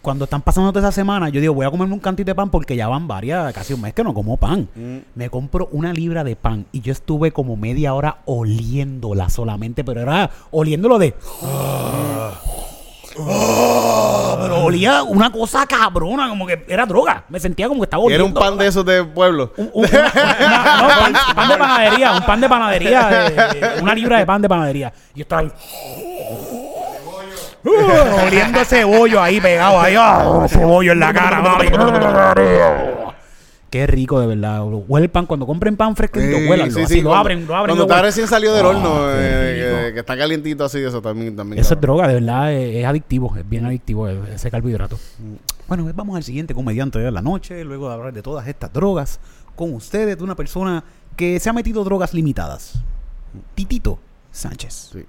Cuando 0.00 0.26
están 0.26 0.40
pasando 0.42 0.72
toda 0.72 0.86
esa 0.88 0.92
semana, 0.94 1.28
yo 1.30 1.40
digo, 1.40 1.52
voy 1.54 1.66
a 1.66 1.70
comerme 1.72 1.92
un 1.94 1.98
cantito 1.98 2.30
de 2.30 2.36
pan 2.36 2.48
porque 2.48 2.76
ya 2.76 2.86
van 2.86 3.08
varias, 3.08 3.52
casi 3.52 3.72
un 3.74 3.80
mes 3.80 3.92
que 3.92 4.04
no 4.04 4.14
como 4.14 4.36
pan. 4.36 4.68
Mm. 4.76 4.98
Me 5.16 5.28
compro 5.28 5.68
una 5.72 5.92
libra 5.92 6.22
de 6.22 6.36
pan 6.36 6.66
y 6.70 6.80
yo 6.80 6.92
estuve 6.92 7.32
como 7.32 7.56
media 7.56 7.92
hora 7.92 8.18
oliéndola 8.26 9.28
solamente, 9.28 9.82
pero 9.82 10.02
era 10.02 10.30
oliéndolo 10.52 11.00
de... 11.00 11.14
Ah, 13.18 14.36
pero 14.42 14.64
olía 14.64 15.02
una 15.02 15.30
cosa 15.32 15.64
cabrona, 15.66 16.28
como 16.28 16.46
que 16.46 16.64
era 16.68 16.84
droga. 16.86 17.24
Me 17.28 17.40
sentía 17.40 17.68
como 17.68 17.80
que 17.80 17.84
estaba 17.84 18.02
Y 18.04 18.12
era 18.12 18.22
oliendo. 18.24 18.40
un 18.40 18.46
pan 18.46 18.58
de 18.58 18.66
esos 18.66 18.84
de 18.84 19.04
pueblo. 19.04 19.52
Un- 19.56 19.70
un- 19.72 19.84
una- 19.84 20.12
una- 20.12 20.82
no, 20.82 20.88
pan, 20.88 21.12
pan 21.34 21.48
de 21.48 21.56
panadería, 21.58 22.12
un 22.12 22.22
pan 22.26 22.40
de 22.40 22.48
panadería, 22.48 23.32
una 23.80 23.94
libra 23.94 24.18
de 24.18 24.26
pan 24.26 24.42
de 24.42 24.48
panadería. 24.48 24.92
Y 25.14 25.18
yo 25.18 25.22
estaba 25.22 25.42
ahí. 25.42 25.52
Uh, 27.64 27.70
oliendo 28.26 28.64
cebollo 28.64 29.20
ahí 29.20 29.40
pegado, 29.40 29.80
ahí, 29.80 29.96
ah, 29.98 30.46
cebollo 30.48 30.92
en 30.92 31.00
la 31.00 31.12
cara, 31.12 31.40
mami. 31.40 31.68
Qué 33.70 33.86
rico, 33.86 34.20
de 34.20 34.28
verdad. 34.28 34.62
Huele 34.64 35.06
el 35.06 35.10
pan. 35.10 35.26
Cuando 35.26 35.44
compren 35.46 35.76
pan 35.76 35.96
fresquito, 35.96 36.24
Sí, 36.24 36.46
huélanlo. 36.48 36.72
sí, 36.74 36.82
así, 36.82 36.94
sí, 36.94 37.00
lo 37.00 37.08
cuando- 37.10 37.20
abren, 37.20 37.46
lo 37.46 37.54
abren. 37.56 37.76
Cuando 37.76 37.86
lo 37.86 37.92
está 37.94 38.02
recién 38.06 38.26
salido 38.28 38.54
del 38.54 38.64
Ah, 38.64 38.68
horno, 38.68 38.96
eh, 39.12 39.86
que, 39.88 39.94
que 39.94 40.00
está 40.00 40.16
calientito 40.16 40.64
así, 40.64 40.78
eso 40.78 41.02
también. 41.02 41.34
también 41.34 41.58
Eso 41.60 41.74
es 41.74 41.80
cabrón. 41.80 41.96
droga, 41.98 42.08
de 42.08 42.14
verdad, 42.14 42.52
es, 42.52 42.76
es 42.76 42.84
adictivo, 42.86 43.34
es 43.36 43.48
bien 43.48 43.66
adictivo 43.66 44.08
eh, 44.08 44.18
ese 44.34 44.50
carbohidrato. 44.50 44.98
Bueno, 45.66 45.82
pues 45.82 45.96
vamos 45.96 46.16
al 46.16 46.22
siguiente 46.22 46.54
comediante 46.54 47.00
de 47.00 47.10
la 47.10 47.22
noche, 47.22 47.64
luego 47.64 47.88
de 47.88 47.94
hablar 47.94 48.12
de 48.12 48.22
todas 48.22 48.46
estas 48.46 48.72
drogas, 48.72 49.18
con 49.56 49.74
ustedes, 49.74 50.16
de 50.16 50.22
una 50.24 50.36
persona 50.36 50.84
que 51.16 51.40
se 51.40 51.48
ha 51.50 51.52
metido 51.52 51.82
drogas 51.82 52.14
limitadas. 52.14 52.74
Titito 53.56 53.98
Sánchez. 54.30 54.90
Sí. 54.92 55.04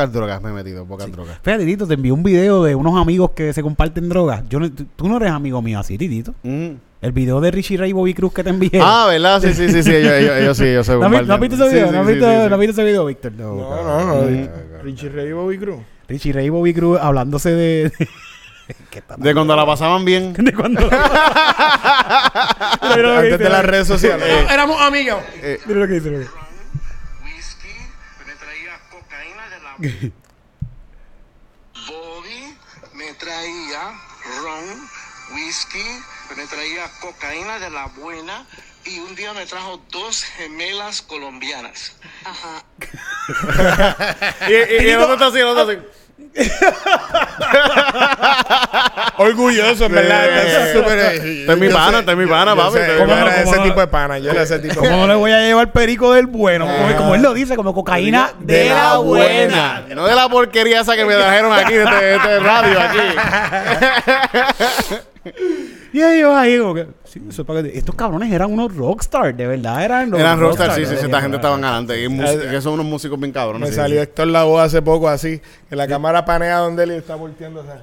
Pocas 0.00 0.12
drogas 0.14 0.40
me 0.42 0.50
he 0.50 0.52
metido, 0.52 0.84
pocas 0.86 1.12
drogas. 1.12 1.38
Fíjate, 1.42 1.66
Tito, 1.66 1.86
te 1.86 1.94
envié 1.94 2.10
un 2.12 2.22
video 2.22 2.64
de 2.64 2.74
unos 2.74 2.98
amigos 3.00 3.32
que 3.32 3.52
se 3.52 3.62
comparten 3.62 4.08
drogas. 4.08 4.42
Yo 4.48 4.58
no- 4.58 4.70
tú 4.70 5.08
no 5.08 5.18
eres 5.18 5.30
amigo 5.30 5.60
mío 5.60 5.78
así, 5.78 5.98
Tito. 5.98 6.34
Mm. 6.42 6.68
El 7.02 7.12
video 7.12 7.40
de 7.40 7.50
Richie 7.50 7.76
Ray 7.76 7.90
y 7.90 7.92
Bobby 7.92 8.14
Cruz 8.14 8.32
que 8.32 8.42
te 8.44 8.48
envié. 8.50 8.80
Ah, 8.82 9.06
¿verdad? 9.08 9.40
Sí, 9.42 9.52
sí, 9.54 9.70
sí, 9.70 9.82
sí, 9.82 9.94
ellos, 9.94 10.12
ellos, 10.12 10.36
ellos 10.36 10.56
sí, 10.56 10.64
ellos 10.64 10.86
se 10.86 10.92
¿No 10.96 11.08
¿No 11.22 11.34
has 11.34 11.40
visto 11.40 11.56
ese 11.56 11.68
Sí, 11.68 11.74
video? 11.74 11.88
sí, 11.88 11.92
¿No 11.94 12.00
has 12.00 12.06
sí, 12.06 12.12
visto, 12.14 12.26
sí, 12.28 12.32
sí. 12.42 12.48
¿no 12.48 12.54
has 12.54 12.60
visto 12.60 12.72
ese 12.72 12.84
video, 12.84 13.04
Víctor? 13.06 13.32
No, 13.32 13.54
No, 13.56 13.82
no, 13.84 14.04
no. 14.06 14.22
Mm. 14.30 14.48
Richie 14.82 15.08
Ray 15.10 15.28
y 15.28 15.32
Bobby 15.32 15.58
Cruz. 15.58 15.78
Richie 16.08 16.32
Ray 16.32 16.46
y 16.46 16.50
Bobby 16.50 16.72
Cruz 16.74 16.98
hablándose 17.00 17.50
de... 17.52 17.92
De 19.18 19.34
cuando 19.34 19.54
la 19.56 19.66
pasaban 19.66 20.04
bien. 20.06 20.32
de 20.38 20.52
cuando... 20.54 20.80
Antes 22.80 23.38
de 23.38 23.48
las 23.50 23.64
redes 23.64 23.86
sociales. 23.86 24.26
Éramos- 24.26 24.50
Éramos 24.52 24.80
amigos. 24.80 25.18
Mira 25.66 25.80
lo 25.80 25.86
que 25.86 25.92
dice. 26.00 26.26
Bobby 31.88 32.56
me 32.92 33.14
traía 33.14 33.98
ron, 34.42 34.88
whisky, 35.32 35.82
me 36.36 36.46
traía 36.46 36.90
cocaína 37.00 37.58
de 37.58 37.70
la 37.70 37.86
buena 37.86 38.46
y 38.84 38.98
un 38.98 39.14
día 39.14 39.32
me 39.32 39.46
trajo 39.46 39.80
dos 39.90 40.22
gemelas 40.22 41.00
colombianas. 41.02 41.92
Y, 44.48 44.52
y, 44.52 44.86
y 44.86 44.88
el 44.90 44.98
otro 44.98 45.14
está 45.14 45.26
así, 45.28 45.38
el 45.38 45.46
otro 45.46 45.62
así. 45.70 45.78
Orgulloso, 49.16 49.86
en 49.86 49.92
verdad. 49.92 50.28
Está 50.46 50.72
súper. 50.72 50.98
Es 50.98 51.58
mi 51.58 51.68
pana, 51.68 52.00
este 52.00 52.12
es 52.12 52.16
mi 52.16 52.26
pana, 52.26 52.56
papi, 52.56 52.78
pana. 52.78 53.20
era 53.22 53.36
ese 53.36 53.44
¿Cómo 53.44 53.56
no? 53.56 53.62
tipo 53.64 53.80
de 53.80 53.86
pana. 53.86 54.18
Yo 54.18 54.30
era 54.30 54.42
ese 54.42 54.58
tipo 54.58 54.80
de 54.80 54.88
¿Cómo 54.88 55.02
no 55.02 55.06
le 55.08 55.14
voy 55.14 55.32
a 55.32 55.40
llevar 55.40 55.72
perico 55.72 56.14
del 56.14 56.26
bueno? 56.26 56.66
Como, 56.66 56.96
como 56.96 57.14
él 57.14 57.22
lo 57.22 57.34
dice, 57.34 57.56
como 57.56 57.74
cocaína 57.74 58.32
de, 58.38 58.68
la 58.68 58.98
buena. 58.98 59.84
No 59.94 60.06
de 60.06 60.14
la 60.14 60.28
porquería 60.28 60.80
esa 60.80 60.96
que 60.96 61.04
me 61.04 61.14
trajeron 61.14 61.52
aquí, 61.52 61.74
de 61.74 61.84
este, 61.84 61.96
de 61.96 62.16
este 62.16 62.38
radio 62.40 62.80
aquí. 62.80 62.98
Y 65.92 66.00
ellos 66.02 66.32
ahí 66.34 66.58
como 66.58 66.74
que... 66.74 66.86
sí, 67.04 67.20
eso 67.28 67.42
es 67.42 67.46
para 67.48 67.62
que- 67.62 67.76
estos 67.76 67.94
cabrones 67.94 68.32
eran 68.32 68.52
unos 68.52 68.74
rockstars, 68.76 69.36
de 69.36 69.46
verdad. 69.46 69.84
Eran, 69.84 70.10
los 70.10 70.20
Eran 70.20 70.38
rockstars, 70.38 70.74
sí, 70.76 70.82
sí, 70.86 70.90
sí, 70.90 70.94
esta 71.06 71.20
gente 71.20 71.36
verdad. 71.36 71.36
estaban 71.36 71.64
adelante. 71.64 72.02
Y, 72.04 72.48
que 72.50 72.60
son 72.60 72.74
unos 72.74 72.86
músicos 72.86 73.18
bien 73.18 73.32
cabrones. 73.32 73.60
Me 73.70 73.74
sí, 73.74 73.80
salió 73.80 73.96
sí. 73.96 74.02
Héctor 74.02 74.28
Lavoe 74.28 74.62
hace 74.62 74.82
poco 74.82 75.08
así. 75.08 75.40
Que 75.68 75.76
la 75.76 75.88
cámara 75.88 76.24
panea 76.24 76.58
donde 76.58 76.84
él 76.84 76.90
está 76.92 77.16
volteando. 77.16 77.64
sea. 77.64 77.82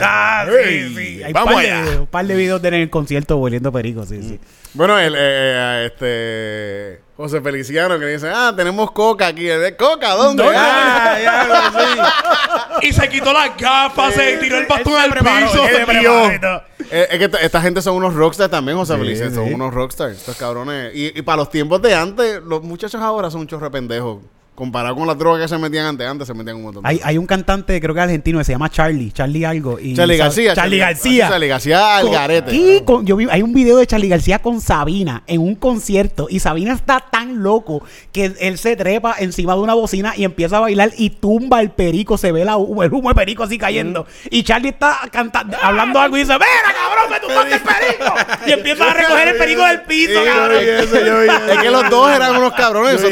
Ah, 0.00 0.44
sí, 0.48 0.94
sí. 0.96 1.22
Hay 1.22 1.32
vamos 1.32 1.54
par 1.54 1.64
allá. 1.64 1.82
videos, 1.82 2.00
un 2.00 2.06
par 2.06 2.26
de 2.26 2.34
videos 2.36 2.62
de 2.62 2.68
en 2.68 2.74
el 2.74 2.90
concierto 2.90 3.36
volviendo 3.36 3.70
perico, 3.70 4.04
sí, 4.06 4.22
sí. 4.22 4.40
Bueno, 4.72 4.98
el, 4.98 5.14
eh, 5.14 5.18
eh, 5.20 5.82
este 5.86 7.04
José 7.16 7.40
Feliciano 7.40 7.96
que 8.00 8.06
dice, 8.06 8.28
ah, 8.28 8.52
tenemos 8.56 8.90
coca 8.90 9.28
aquí. 9.28 9.44
¿De 9.44 9.76
coca? 9.76 10.10
¿Dónde? 10.14 10.42
¿Dónde? 10.42 10.58
Ah, 10.58 11.16
ya, 11.22 11.72
sí. 12.80 12.88
Y 12.88 12.92
se 12.92 13.08
quitó 13.08 13.32
las 13.32 13.56
gafas, 13.56 14.14
se 14.14 14.36
tiró 14.38 14.58
el 14.58 14.66
bastón 14.66 14.94
al 14.94 15.10
piso. 15.12 15.64
se 15.66 15.84
preparó 15.84 16.62
Eh, 16.90 17.08
es 17.10 17.18
que 17.18 17.44
esta- 17.44 17.60
gente 17.60 17.80
son 17.82 17.96
unos 17.96 18.14
rockstars 18.14 18.50
también, 18.50 18.76
José 18.78 18.96
Feliciano. 18.96 19.34
Son 19.34 19.48
sí. 19.48 19.54
unos 19.54 19.72
rockstars, 19.74 20.18
estos 20.18 20.36
cabrones. 20.36 20.94
Y, 20.94 21.18
y 21.18 21.22
para 21.22 21.38
los 21.38 21.50
tiempos 21.50 21.80
de 21.82 21.94
antes, 21.94 22.42
los 22.42 22.62
muchachos 22.62 23.00
ahora 23.00 23.30
son 23.30 23.42
un 23.42 23.46
chorre 23.46 23.70
pendejos. 23.70 24.18
Comparado 24.54 24.94
con 24.94 25.06
las 25.08 25.18
drogas 25.18 25.42
que 25.42 25.48
se 25.48 25.58
metían 25.58 25.84
antes, 25.86 26.06
antes 26.06 26.28
se 26.28 26.32
metían 26.34 26.54
un 26.56 26.62
montón. 26.62 26.82
de 26.84 26.88
Hay, 26.88 27.00
hay 27.02 27.18
un 27.18 27.26
cantante, 27.26 27.80
creo 27.80 27.92
que 27.92 28.00
argentino, 28.00 28.38
que 28.38 28.44
se 28.44 28.52
llama 28.52 28.70
Charlie, 28.70 29.10
Charlie 29.10 29.44
algo. 29.44 29.80
Y 29.80 29.94
Charlie 29.94 30.16
García. 30.16 30.54
Charlie 30.54 30.78
García. 30.78 31.28
Charlie 31.28 31.48
García 31.48 31.96
al 31.96 32.02
Con- 32.04 32.12
garete. 32.12 32.54
y 32.54 32.80
con- 32.84 33.04
yo 33.04 33.16
vi, 33.16 33.26
hay 33.28 33.42
un 33.42 33.52
video 33.52 33.76
de 33.78 33.86
Charlie 33.88 34.08
García 34.08 34.38
con 34.38 34.60
Sabina 34.60 35.24
en 35.26 35.40
un 35.40 35.56
concierto 35.56 36.28
y 36.30 36.38
Sabina 36.38 36.72
está 36.72 37.00
tan 37.10 37.42
loco 37.42 37.82
que 38.12 38.32
él 38.38 38.56
se 38.58 38.76
trepa 38.76 39.16
encima 39.18 39.54
de 39.54 39.60
una 39.60 39.74
bocina 39.74 40.14
y 40.16 40.22
empieza 40.22 40.58
a 40.58 40.60
bailar 40.60 40.92
y 40.96 41.10
tumba 41.10 41.60
el 41.60 41.70
perico, 41.72 42.16
se 42.16 42.30
ve 42.30 42.44
la, 42.44 42.52
el 42.52 42.92
humo 42.92 43.08
de 43.08 43.14
perico 43.16 43.42
así 43.42 43.58
cayendo. 43.58 44.06
Y 44.30 44.44
Charlie 44.44 44.68
está 44.68 45.00
cantando, 45.10 45.56
hablando 45.60 45.98
algo 45.98 46.16
y 46.16 46.20
dice, 46.20 46.34
¡Mira, 46.34 46.46
cabrón, 46.80 47.10
me 47.10 47.18
tumbaste 47.18 47.54
el 47.56 47.60
perico! 47.60 48.14
Y 48.46 48.52
empieza 48.52 48.88
a 48.88 48.94
recoger 48.94 49.28
el 49.28 49.36
perico 49.36 49.64
del 49.66 49.82
piso, 49.82 50.20
cabrón. 50.24 50.58
Es 51.50 51.58
que 51.58 51.70
los 51.70 51.90
dos 51.90 52.08
eran 52.14 52.36
unos 52.36 52.52
cabrones. 52.52 53.02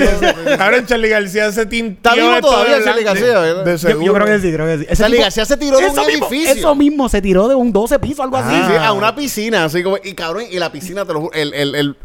Ahora 0.60 0.86
Charlie 0.86 1.08
García 1.08 1.31
se 1.32 1.66
tintió. 1.66 1.92
Está 2.10 2.14
vivo 2.14 2.34
de 2.34 2.40
todavía 2.40 2.84
Charlie. 2.84 3.04
García, 3.04 3.38
¿verdad? 3.40 3.64
De 3.64 3.72
Yo, 3.72 3.78
seguro. 3.78 4.06
yo 4.06 4.14
creo 4.14 4.26
que 4.26 4.40
sí, 4.40 4.52
creo 4.52 4.66
que 4.66 4.78
sí. 4.78 4.86
Ese 4.88 5.02
Charlie 5.02 5.16
tipo- 5.16 5.24
García 5.24 5.44
se 5.44 5.56
tiró 5.56 5.78
de 5.78 5.86
un 5.86 5.96
mismo, 5.96 6.08
edificio. 6.28 6.52
Eso 6.52 6.74
mismo, 6.74 7.08
se 7.08 7.22
tiró 7.22 7.48
de 7.48 7.54
un 7.54 7.72
12 7.72 7.98
piso, 7.98 8.22
algo 8.22 8.36
así. 8.36 8.54
Sí, 8.54 8.62
sí, 8.68 8.76
a 8.78 8.92
una 8.92 9.14
piscina, 9.14 9.64
así 9.64 9.82
como, 9.82 9.96
y 10.02 10.12
cabrón, 10.14 10.44
y 10.50 10.58
la 10.58 10.70
piscina, 10.70 11.04
te 11.04 11.12
lo 11.12 11.20
juro, 11.22 11.32
el, 11.32 11.52
el, 11.54 11.74
el, 11.74 11.96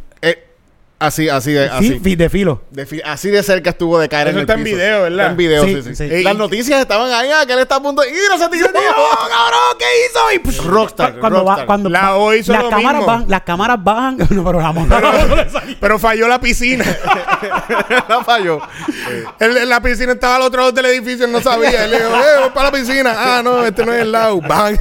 así, 0.99 1.30
así 1.30 1.52
de, 1.52 1.68
Sí, 1.80 1.99
así. 2.03 2.15
de 2.15 2.30
filo. 2.30 2.61
de 2.72 2.86
fi- 2.86 3.02
así 3.06 3.30
de 3.30 3.44
cerca 3.44 3.69
estuvo 3.72 3.99
de 3.99 4.10
caer 4.10 4.28
Eso 4.30 4.32
en 4.32 4.38
el 4.38 4.41
está 4.41 4.53
en 4.56 4.64
piso. 4.64 4.76
video, 4.78 5.02
¿verdad? 5.03 5.19
Está 5.19 5.32
en 5.32 5.38
video, 5.38 5.64
Sí, 5.65 5.76
sí, 5.76 5.82
sí. 5.84 5.95
sí. 5.95 6.03
Y 6.15 6.24
Las 6.24 6.36
noticias 6.36 6.80
estaban 6.82 7.11
ahí, 7.11 7.30
ah, 7.32 7.45
que 7.45 7.53
él 7.53 7.60
está 7.60 7.76
a 7.76 7.82
punto 7.82 8.02
de 8.02 8.10
ir, 8.10 8.18
se 8.38 8.49
tiró. 8.49 8.68
¡Oh, 8.68 9.28
cabrón! 9.30 9.78
¿Qué 9.78 9.86
hizo? 10.10 10.32
Y, 10.34 10.40
pues, 10.40 10.64
Rockstar, 10.64 11.14
cu- 11.15 11.19
Cuando, 11.19 11.40
rockstar. 11.40 11.60
Va, 11.61 11.65
cuando 11.65 11.90
La 11.90 12.02
va- 12.02 12.15
O 12.18 12.34
hizo 12.34 12.52
las 12.53 12.64
lo 12.64 12.69
cámaras 12.69 12.94
mismo. 13.02 13.06
bajan, 13.07 13.26
las 13.30 13.41
cámaras 13.44 13.84
bajan. 13.84 14.18
No, 14.30 14.44
pero 14.44 14.60
la 14.61 14.74
no 14.74 14.88
salió. 15.52 15.76
Pero 15.80 15.99
falló 15.99 16.28
la 16.28 16.40
piscina. 16.40 16.86
La 18.10 18.24
falló. 18.24 18.60
Él 19.40 19.57
en 19.57 19.69
la 19.69 19.82
piscina 19.82 20.14
estaba 20.14 20.38
al 20.38 20.41
otro 20.44 20.60
lado 20.61 20.72
del 20.72 20.86
edificio, 20.88 21.26
él 21.26 21.32
no 21.32 21.41
sabía. 21.41 21.86
Él 21.86 21.91
le 21.91 21.98
dijo, 21.98 22.10
eh, 22.15 22.40
voy 22.41 22.49
para 22.53 22.65
la 22.65 22.72
piscina. 22.72 23.14
Ah, 23.18 23.41
no, 23.44 23.64
este 23.65 23.86
no 23.86 23.94
es 23.94 24.02
el 24.02 24.11
lado. 24.11 24.40
Bang. 24.41 24.78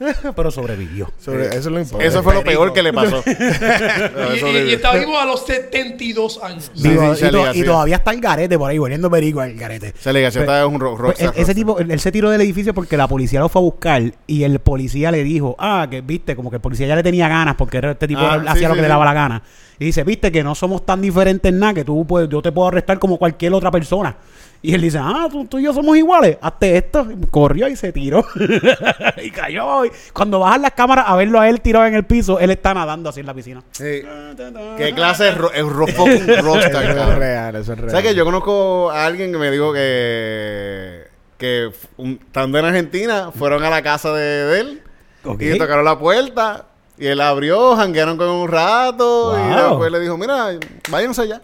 Pero 0.36 0.50
sobrevivió. 0.50 1.10
Sobre- 1.18 1.46
eso 1.48 1.58
es 1.58 1.66
lo 1.66 1.78
importante. 1.78 2.06
Eso 2.06 2.22
fue 2.22 2.34
lo 2.34 2.42
peor 2.42 2.72
que 2.72 2.82
le 2.82 2.92
pasó. 2.92 3.22
Y, 3.26 4.44
y- 4.44 4.70
y 4.70 4.72
está 4.72 4.94
vivo 4.94 5.18
a 5.18 5.24
los 5.26 5.44
72 5.46 6.40
años. 6.42 6.70
Sí, 6.74 6.82
sí, 7.16 7.26
y, 7.54 7.60
to- 7.62 7.64
todavía 7.66 7.96
está 7.96 8.10
el 8.12 8.20
garete 8.20 8.58
por 8.58 8.70
ahí, 8.70 8.78
volviendo 8.78 9.10
perico 9.10 9.42
el 9.42 9.54
garete. 9.56 9.92
García 10.02 10.12
Pues- 10.22 10.36
está 10.36 10.66
un 10.66 10.80
ro- 10.80 10.90
Pues, 10.96 11.00
rockstar. 11.18 11.34
e- 11.36 11.42
ese 11.42 11.54
tipo, 11.54 11.78
él, 11.78 11.90
él 11.90 12.00
se 12.00 12.10
tiró 12.12 12.30
del 12.30 12.40
edificio 12.40 12.72
porque 12.74 12.96
la 12.96 13.06
policía 13.08 13.40
lo 13.40 13.48
fue 13.48 13.60
a 13.60 13.64
buscar 13.64 14.02
y 14.26 14.42
el 14.44 14.58
policía 14.60 15.10
le 15.10 15.22
dijo, 15.22 15.54
ah, 15.58 15.86
que 15.90 16.00
viste, 16.00 16.34
como 16.36 16.50
que 16.50 16.56
el 16.56 16.62
policía 16.62 16.86
ya 16.86 16.96
le 16.96 17.02
tenía 17.02 17.28
ganas 17.28 17.54
porque 17.56 17.78
era 17.78 17.90
este 17.92 18.08
tipo 18.08 18.20
Ah, 18.20 18.34
hacía 18.46 18.54
sí, 18.54 18.60
lo 18.62 18.68
sí, 18.70 18.74
que 18.76 18.80
le 18.82 18.86
sí. 18.86 18.90
daba 18.90 19.04
la 19.04 19.12
gana. 19.14 19.42
Y 19.78 19.84
dice, 19.86 20.04
viste 20.04 20.30
que 20.30 20.42
no 20.44 20.54
somos 20.54 20.84
tan 20.84 21.00
diferentes 21.00 21.50
en 21.50 21.58
nada 21.58 21.74
que 21.74 21.84
tú 21.84 22.06
puedes, 22.06 22.28
yo 22.28 22.42
te 22.42 22.52
puedo 22.52 22.68
arrestar 22.68 22.98
como 22.98 23.16
cualquier 23.18 23.54
otra 23.54 23.70
persona. 23.70 24.16
Y 24.62 24.74
él 24.74 24.82
dice, 24.82 24.98
ah, 25.00 25.26
tú, 25.30 25.46
tú 25.46 25.58
y 25.58 25.62
yo 25.62 25.72
somos 25.72 25.96
iguales, 25.96 26.36
hazte 26.42 26.76
esto. 26.76 27.06
Y 27.10 27.26
corrió 27.28 27.66
y 27.68 27.76
se 27.76 27.92
tiró. 27.92 28.24
y 29.22 29.30
cayó. 29.30 29.86
Y 29.86 29.90
cuando 30.12 30.40
bajan 30.40 30.60
las 30.62 30.72
cámaras 30.72 31.06
a 31.08 31.16
verlo 31.16 31.40
a 31.40 31.48
él 31.48 31.62
tirado 31.62 31.86
en 31.86 31.94
el 31.94 32.04
piso, 32.04 32.38
él 32.38 32.50
está 32.50 32.74
nadando 32.74 33.08
así 33.08 33.20
en 33.20 33.26
la 33.26 33.32
piscina. 33.34 33.62
Sí. 33.72 34.02
¿Qué 34.76 34.92
clase 34.94 35.24
de 35.24 35.30
ro- 35.32 35.52
es 35.52 35.64
ro- 35.64 35.86
fucking 35.86 36.26
rockstar, 36.42 36.90
Eso 36.90 37.10
es 37.12 37.18
real, 37.18 37.56
eso 37.56 37.72
es 37.72 37.78
real. 37.78 37.90
¿Sabes 37.90 38.06
que 38.08 38.14
yo 38.14 38.24
conozco 38.26 38.90
a 38.90 39.06
alguien 39.06 39.32
que 39.32 39.38
me 39.38 39.50
dijo 39.50 39.72
que 39.72 41.08
que 41.38 41.70
un- 41.96 42.20
estando 42.22 42.58
en 42.58 42.66
Argentina 42.66 43.30
fueron 43.34 43.64
a 43.64 43.70
la 43.70 43.82
casa 43.82 44.12
de, 44.12 44.20
de 44.22 44.60
él 44.60 44.82
y 45.24 45.44
le 45.52 45.56
tocaron 45.58 45.86
la 45.86 45.98
puerta 45.98 46.66
y 46.98 47.06
él 47.06 47.18
abrió, 47.22 47.76
janguearon 47.76 48.18
con 48.18 48.28
un 48.28 48.46
rato 48.46 49.38
y 49.38 49.54
después 49.70 49.90
le 49.90 50.00
dijo, 50.00 50.18
mira, 50.18 50.48
váyanse 50.90 51.22
allá. 51.22 51.40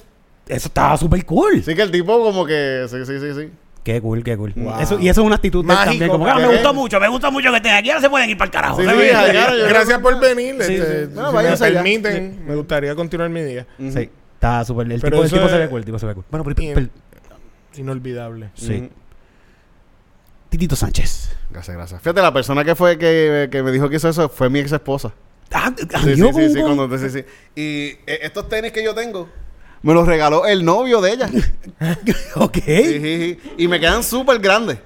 Eso 0.46 0.68
estaba 0.68 0.96
súper 0.96 1.24
cool. 1.24 1.58
Así 1.60 1.74
que 1.74 1.82
el 1.82 1.90
tipo 1.90 2.22
como 2.22 2.44
que, 2.46 2.86
sí, 2.88 3.04
sí, 3.04 3.18
sí, 3.18 3.34
sí. 3.34 3.50
Qué 3.82 4.00
cool, 4.00 4.24
qué 4.24 4.36
cool. 4.36 4.52
Wow. 4.56 4.80
Eso, 4.80 4.98
y 4.98 5.08
eso 5.08 5.20
es 5.20 5.26
una 5.26 5.36
actitud 5.36 5.64
Mágico, 5.64 5.90
también. 5.90 6.10
Como 6.10 6.26
ah, 6.26 6.38
me 6.38 6.48
gustó 6.48 6.74
mucho, 6.74 6.98
me 6.98 7.08
gustó 7.08 7.30
mucho 7.30 7.50
que 7.50 7.56
estén 7.56 7.74
aquí. 7.74 7.90
Ahora 7.90 8.00
se 8.00 8.10
pueden 8.10 8.30
ir 8.30 8.36
para 8.36 8.46
el 8.46 8.52
carajo. 8.52 8.80
Sí, 8.80 8.84
¿se 8.84 8.90
sí, 8.90 8.98
yo- 9.60 9.68
Gracias 9.68 9.98
por 10.00 10.18
venir. 10.20 10.56
Sí, 10.62 10.74
este, 10.74 11.06
sí. 11.06 11.12
No, 11.14 11.30
si 11.30 11.36
me 11.36 11.56
permiten, 11.56 12.46
me 12.46 12.56
gustaría 12.56 12.94
continuar 12.96 13.30
mi 13.30 13.42
día. 13.42 13.66
Sí, 13.78 14.10
está 14.34 14.64
súper. 14.64 14.90
El, 14.90 15.00
Pero 15.00 15.18
tipo, 15.18 15.24
el 15.24 15.30
tipo 15.30 15.48
se 15.48 15.54
es- 15.54 15.60
ve 15.60 15.68
cool, 15.68 15.78
el 15.80 15.84
tipo 15.84 15.98
se 16.00 16.06
ve 16.06 16.14
cool. 16.14 16.24
Bueno, 16.30 16.44
pero, 16.44 16.56
pero- 16.74 16.88
Inolvidable. 17.76 18.50
sí. 18.54 18.88
Titito 20.48 20.76
Sánchez. 20.76 21.30
Gracias, 21.50 21.76
gracias. 21.76 22.00
Fíjate, 22.00 22.22
la 22.22 22.32
persona 22.32 22.64
que 22.64 22.74
fue 22.74 22.98
que, 22.98 23.48
que 23.50 23.62
me 23.62 23.72
dijo 23.72 23.88
que 23.88 23.96
hizo 23.96 24.08
eso 24.08 24.28
fue 24.28 24.48
mi 24.48 24.60
ex 24.60 24.72
esposa. 24.72 25.12
Ah, 25.52 25.72
Sí, 25.76 26.16
sí, 26.16 26.22
sí, 26.34 26.48
sí, 26.54 26.60
cuando- 26.60 26.98
sí, 26.98 27.10
sí. 27.10 27.24
Y 27.54 27.88
eh, 28.06 28.20
estos 28.22 28.48
tenis 28.48 28.72
que 28.72 28.82
yo 28.82 28.94
tengo 28.94 29.28
me 29.82 29.94
los 29.94 30.06
regaló 30.06 30.46
el 30.46 30.64
novio 30.64 31.00
de 31.00 31.12
ella. 31.12 31.28
ok. 32.34 32.54
Sí, 32.64 33.00
sí, 33.00 33.00
sí. 33.00 33.38
Y 33.58 33.68
me 33.68 33.78
quedan 33.80 34.02
súper 34.02 34.38
grandes. 34.38 34.78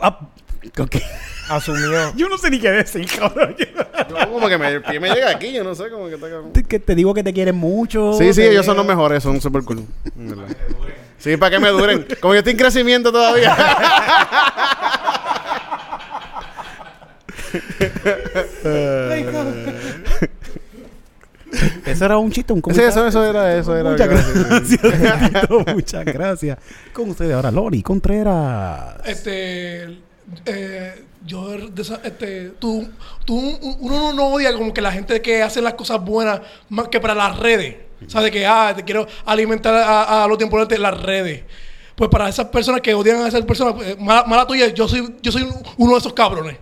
Ah, 0.00 0.18
ok. 0.78 0.96
Asumió. 1.48 2.12
Yo 2.16 2.28
no 2.28 2.38
sé 2.38 2.50
ni 2.50 2.58
qué 2.58 2.70
decir, 2.70 3.06
cabrón. 3.06 3.54
Yo 4.08 4.30
como 4.30 4.48
que 4.48 4.56
me, 4.58 4.68
el 4.68 4.82
pie 4.82 4.98
me 4.98 5.10
llega 5.10 5.30
aquí, 5.30 5.52
yo 5.52 5.62
no 5.62 5.74
sé, 5.74 5.90
como 5.90 6.08
que 6.08 6.14
está 6.14 6.28
cabrón. 6.28 6.52
Te- 6.52 6.64
que 6.64 6.78
te 6.78 6.94
digo 6.94 7.12
que 7.14 7.22
te 7.22 7.32
quieren 7.32 7.56
mucho. 7.56 8.14
Sí, 8.14 8.32
sí, 8.32 8.40
te 8.40 8.50
ellos 8.50 8.64
son 8.66 8.76
los 8.76 8.86
mejores, 8.86 9.22
son 9.22 9.40
súper 9.40 9.62
cool. 9.62 9.84
Sí, 11.18 11.36
para 11.36 11.50
que 11.52 11.58
me 11.60 11.68
duren. 11.68 12.06
Como 12.20 12.34
yo 12.34 12.38
estoy 12.38 12.52
en 12.52 12.58
crecimiento 12.58 13.12
todavía. 13.12 13.56
Eso 21.86 22.04
era 22.04 22.18
un 22.18 22.30
chiste, 22.30 22.52
un 22.52 22.58
Sí, 22.58 22.62
comentario. 22.62 22.88
eso, 22.90 23.06
eso 23.08 23.24
era, 23.24 23.56
eso 23.56 23.76
era. 23.76 23.90
Muchas 23.90 24.08
gracias. 24.08 25.50
Muchas 25.74 26.04
gracias. 26.04 26.58
Con 26.92 27.10
ustedes 27.10 27.34
ahora, 27.34 27.50
Lori 27.50 27.82
Contreras. 27.82 28.96
Este. 29.04 29.84
eh, 30.46 31.04
yo, 31.26 31.48
de 31.56 31.82
esa- 31.82 32.00
este, 32.04 32.50
tú, 32.58 32.86
tú, 33.24 33.34
uno 33.80 34.12
no 34.12 34.26
odia 34.28 34.52
como 34.52 34.74
que 34.74 34.80
la 34.82 34.92
gente 34.92 35.22
que 35.22 35.42
hace 35.42 35.62
las 35.62 35.74
cosas 35.74 36.02
buenas 36.04 36.40
más 36.68 36.88
que 36.88 37.00
para 37.00 37.14
las 37.14 37.38
redes. 37.38 37.76
O 38.06 38.10
sea, 38.10 38.20
de 38.20 38.30
que, 38.30 38.44
ah, 38.46 38.72
te 38.76 38.82
quiero 38.84 39.06
alimentar 39.24 39.74
a, 39.74 40.24
a 40.24 40.28
los 40.28 40.36
temporeros 40.36 40.68
de 40.68 40.78
las 40.78 41.00
redes. 41.00 41.42
Pues 41.94 42.10
para 42.10 42.28
esas 42.28 42.46
personas 42.46 42.80
que 42.82 42.92
odian 42.92 43.22
a 43.22 43.28
esas 43.28 43.42
personas, 43.42 43.74
pues, 43.74 43.98
mala, 43.98 44.24
mala 44.24 44.46
tuya, 44.46 44.66
yo 44.74 44.86
soy, 44.88 45.14
yo 45.22 45.32
soy 45.32 45.48
uno 45.78 45.92
de 45.92 45.98
esos 45.98 46.12
cabrones. 46.12 46.56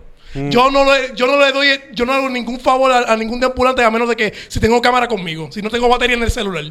Yo 0.49 0.71
no 0.71 0.83
le, 0.85 1.15
yo 1.15 1.27
no 1.27 1.39
le 1.39 1.51
doy, 1.51 1.67
yo 1.93 2.05
no 2.05 2.13
hago 2.13 2.29
ningún 2.29 2.59
favor 2.59 2.91
a, 2.91 3.13
a 3.13 3.15
ningún 3.15 3.39
deambulante 3.39 3.83
a 3.83 3.91
menos 3.91 4.09
de 4.09 4.15
que 4.15 4.33
si 4.47 4.59
tengo 4.59 4.81
cámara 4.81 5.07
conmigo, 5.07 5.49
si 5.51 5.61
no 5.61 5.69
tengo 5.69 5.87
batería 5.87 6.15
en 6.15 6.23
el 6.23 6.31
celular. 6.31 6.65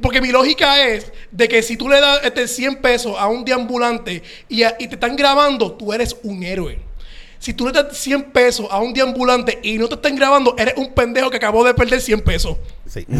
Porque 0.00 0.20
mi 0.20 0.28
lógica 0.28 0.82
es 0.86 1.12
de 1.30 1.48
que 1.48 1.62
si 1.62 1.76
tú 1.76 1.88
le 1.88 2.00
das 2.00 2.20
este 2.24 2.48
100 2.48 2.76
pesos 2.76 3.14
a 3.18 3.26
un 3.28 3.44
deambulante 3.44 4.22
y, 4.48 4.62
a- 4.62 4.76
y 4.78 4.86
te 4.88 4.94
están 4.94 5.16
grabando, 5.16 5.72
tú 5.72 5.92
eres 5.92 6.16
un 6.22 6.42
héroe. 6.42 6.78
Si 7.38 7.52
tú 7.52 7.66
le 7.66 7.72
das 7.72 7.94
100 7.96 8.30
pesos 8.32 8.66
a 8.70 8.78
un 8.78 8.94
deambulante 8.94 9.58
y 9.62 9.76
no 9.76 9.88
te 9.88 9.96
están 9.96 10.16
grabando, 10.16 10.54
eres 10.58 10.74
un 10.78 10.94
pendejo 10.94 11.28
que 11.28 11.36
acabó 11.36 11.64
de 11.64 11.74
perder 11.74 12.00
100 12.00 12.20
pesos. 12.22 12.56
Sí. 12.86 13.06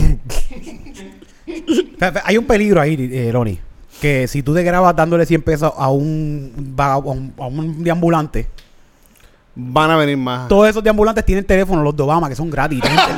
Hay 2.25 2.39
un 2.39 2.45
peligro 2.47 2.81
ahí, 2.81 2.97
eh, 3.13 3.31
Ronnie. 3.33 3.59
Que 4.01 4.29
si 4.29 4.43
tú 4.43 4.55
te 4.55 4.63
grabas 4.63 4.95
dándole 4.95 5.25
100 5.25 5.43
pesos 5.43 5.73
a 5.77 5.91
un, 5.91 6.75
a 6.79 6.99
un, 6.99 7.33
a 7.39 7.47
un 7.47 7.83
deambulante, 7.83 8.47
Van 9.59 9.91
a 9.91 9.97
venir 9.97 10.17
más. 10.19 10.49
todos 10.49 10.69
esos 10.69 10.85
deambulantes 10.85 11.25
tienen 11.25 11.45
teléfono, 11.45 11.83
los 11.83 11.97
de 11.97 12.03
Obama, 12.03 12.29
que 12.29 12.37
son 12.37 12.51
gratis. 12.51 12.81
teléfono. 12.83 13.15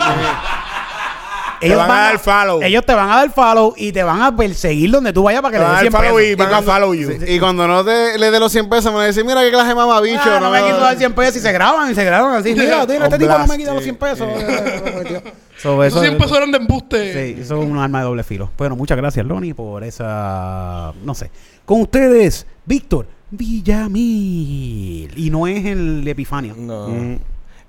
Te 1.61 1.75
van 1.75 1.91
a 1.91 1.95
dar 1.95 2.19
follow. 2.21 2.63
Ellos 2.63 2.87
te 2.87 2.95
van 2.95 3.11
a 3.11 3.17
dar 3.17 3.31
follow 3.33 3.75
y 3.77 3.91
te 3.91 4.05
van 4.05 4.23
a 4.23 4.37
perseguir 4.37 4.93
donde 4.93 5.13
tú 5.13 5.25
vayas 5.25 5.43
para 5.43 5.51
que 5.51 5.59
Te 5.59 5.65
le 5.65 5.69
van 5.69 5.77
a 5.79 5.83
des 5.83 5.91
dar 5.93 6.01
100 6.03 6.11
follow 6.13 6.17
pesos. 6.17 6.31
y 6.31 6.35
van 6.37 6.47
a 6.47 6.51
cuando- 6.51 6.73
follow 6.73 6.95
you. 6.95 7.11
Y 7.27 7.41
cuando 7.41 7.67
no 7.67 7.85
te, 7.85 8.17
le 8.17 8.31
dé 8.31 8.39
los 8.39 8.53
100 8.53 8.69
pesos, 8.69 8.85
me 8.87 8.93
van 8.93 9.03
a 9.03 9.07
decir, 9.07 9.25
mira 9.25 9.41
qué 9.43 9.51
clase 9.51 9.69
de 9.71 9.75
mamá 9.75 10.01
bicho. 10.01 10.21
Ah, 10.25 10.39
no 10.41 10.51
me 10.53 10.63
quiso 10.63 10.79
dar 10.79 10.97
100 10.97 11.13
pesos 11.15 11.37
y 11.37 11.41
se 11.41 11.51
graban 11.51 11.91
y 11.91 11.95
se 11.97 12.05
graban 12.05 12.35
así. 12.35 12.55
Mira, 12.55 12.87
mira, 12.87 13.05
este 13.07 13.19
tipo 13.19 13.37
no 13.37 13.47
me 13.49 13.57
quita 13.59 13.75
los 13.75 13.83
100 13.83 13.97
pesos. 13.97 14.29
So, 15.61 15.83
Esos 15.83 16.03
100 16.03 16.17
pesos 16.19 16.37
eran 16.37 16.53
de 16.53 16.59
embuste. 16.59 17.13
Sí, 17.35 17.41
eso 17.41 17.61
es 17.61 17.69
un 17.69 17.77
arma 17.79 17.99
de 17.99 18.05
doble 18.05 18.23
filo. 18.23 18.49
Bueno, 18.57 18.77
muchas 18.77 18.97
gracias, 18.97 19.27
Lonnie, 19.27 19.55
por 19.55 19.83
esa. 19.83 20.93
No 21.03 21.17
sé. 21.17 21.33
Con 21.65 21.81
ustedes, 21.81 22.47
Víctor 22.65 23.09
Villamil. 23.31 25.13
Y 25.17 25.31
no 25.31 25.47
es 25.47 25.65
el 25.65 26.05
de 26.05 26.11
Epifanio. 26.11 26.55
No. 26.57 27.19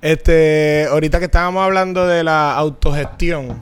Este, 0.02 0.88
ahorita 0.90 1.19
que 1.19 1.26
estábamos 1.26 1.64
hablando 1.64 2.07
de 2.07 2.23
la 2.23 2.56
autogestión, 2.56 3.61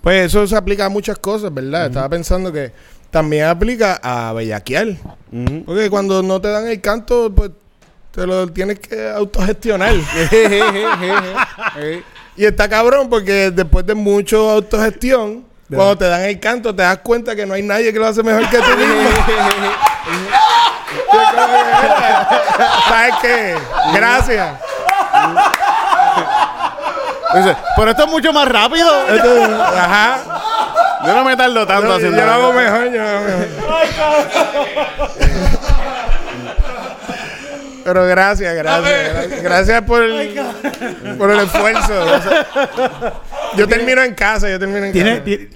pues 0.00 0.26
eso 0.26 0.46
se 0.46 0.56
aplica 0.56 0.86
a 0.86 0.88
muchas 0.88 1.18
cosas, 1.18 1.54
¿verdad? 1.54 1.86
Estaba 1.86 2.08
pensando 2.08 2.52
que 2.52 2.72
también 3.10 3.44
aplica 3.44 4.00
a 4.02 4.32
bellaquear. 4.32 4.96
Porque 5.64 5.88
cuando 5.88 6.22
no 6.22 6.40
te 6.40 6.48
dan 6.48 6.66
el 6.66 6.80
canto, 6.80 7.32
pues 7.32 7.52
te 8.10 8.26
lo 8.26 8.48
tienes 8.48 8.80
que 8.80 9.08
autogestionar. 9.08 9.94
y 12.36 12.44
está 12.44 12.68
cabrón 12.68 13.08
porque 13.08 13.52
después 13.52 13.86
de 13.86 13.94
mucho 13.94 14.50
autogestión, 14.50 15.44
cuando 15.68 15.96
te 15.96 16.06
dan 16.06 16.22
el 16.22 16.40
canto, 16.40 16.74
te 16.74 16.82
das 16.82 16.98
cuenta 16.98 17.36
que 17.36 17.46
no 17.46 17.54
hay 17.54 17.62
nadie 17.62 17.92
que 17.92 17.98
lo 17.98 18.06
hace 18.06 18.22
mejor 18.22 18.50
que 18.50 18.58
tú 18.58 18.64
mismo. 18.78 19.10
¿Sabes 22.88 23.14
qué? 23.22 23.56
Gracias. 23.94 24.48
Dice, 27.34 27.56
pero 27.76 27.90
esto 27.92 28.04
es 28.04 28.10
mucho 28.10 28.32
más 28.32 28.46
rápido. 28.48 28.90
Esto- 29.08 29.62
ajá. 29.76 30.18
Yo 31.06 31.14
no 31.14 31.24
me 31.24 31.36
tardo 31.36 31.66
tanto 31.66 31.86
Yo, 31.88 31.94
haciendo 31.94 32.18
yo 32.18 32.26
lo 32.26 32.32
hago 32.32 32.52
mejor, 32.52 32.84
yo 32.92 33.02
lo 33.02 33.08
hago 33.08 33.20
mejor. 33.24 33.46
Pero 37.84 38.06
gracias, 38.06 38.54
gracias. 38.54 39.12
Gracias, 39.12 39.42
gracias 39.42 39.82
por 39.82 40.02
el, 40.04 40.40
por 41.18 41.30
el 41.32 41.40
esfuerzo. 41.40 42.06
Yo 43.56 43.66
termino 43.66 44.02
en 44.02 44.14
casa, 44.14 44.48
yo 44.48 44.58
termino 44.58 44.84
en 44.86 44.92
Tienes- 44.92 45.14
casa. 45.18 45.24
ti- 45.24 45.48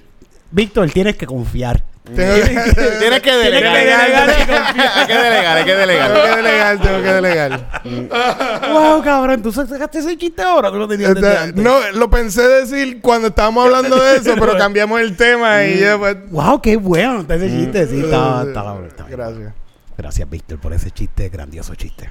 Víctor, 0.51 0.89
tienes 0.91 1.15
que 1.15 1.25
confiar. 1.25 1.81
Tengo 2.15 2.33
que, 2.35 2.73
Tienes 2.99 3.21
que 3.21 3.31
delegar. 3.33 3.75
Hay 3.75 3.85
que 5.07 5.13
delegar, 5.13 5.57
hay 5.57 5.65
que 5.65 5.71
tengo 5.71 5.79
delegar. 5.79 6.13
que 6.13 6.35
delegar, 6.35 6.81
tengo 6.81 7.01
que 7.01 7.13
delegar. 7.13 8.71
wow, 8.71 9.01
cabrón, 9.03 9.41
tú 9.41 9.51
sacaste 9.51 9.99
ese 9.99 10.17
chiste 10.17 10.41
ahora. 10.41 10.71
Tú 10.71 10.77
lo 10.77 10.87
tenías 10.87 11.13
desde 11.13 11.37
antes. 11.37 11.63
no, 11.63 11.79
lo 11.93 12.09
pensé 12.09 12.47
decir 12.47 13.01
cuando 13.01 13.29
estábamos 13.29 13.65
hablando 13.65 14.01
de 14.01 14.17
eso, 14.17 14.33
pero 14.39 14.57
cambiamos 14.57 15.01
el 15.01 15.15
tema 15.15 15.65
y 15.65 15.79
yo 15.79 15.99
pues... 15.99 16.17
Wow, 16.29 16.61
qué 16.61 16.77
bueno 16.77 17.21
está 17.21 17.35
ese 17.35 17.49
chiste. 17.49 17.87
Sí, 17.87 17.99
está, 18.01 18.43
está, 18.43 18.75
está 18.87 19.03
bien. 19.03 19.17
Gracias. 19.17 19.53
Gracias, 19.97 20.29
Víctor, 20.29 20.59
por 20.59 20.73
ese 20.73 20.91
chiste, 20.91 21.29
grandioso 21.29 21.75
chiste. 21.75 22.09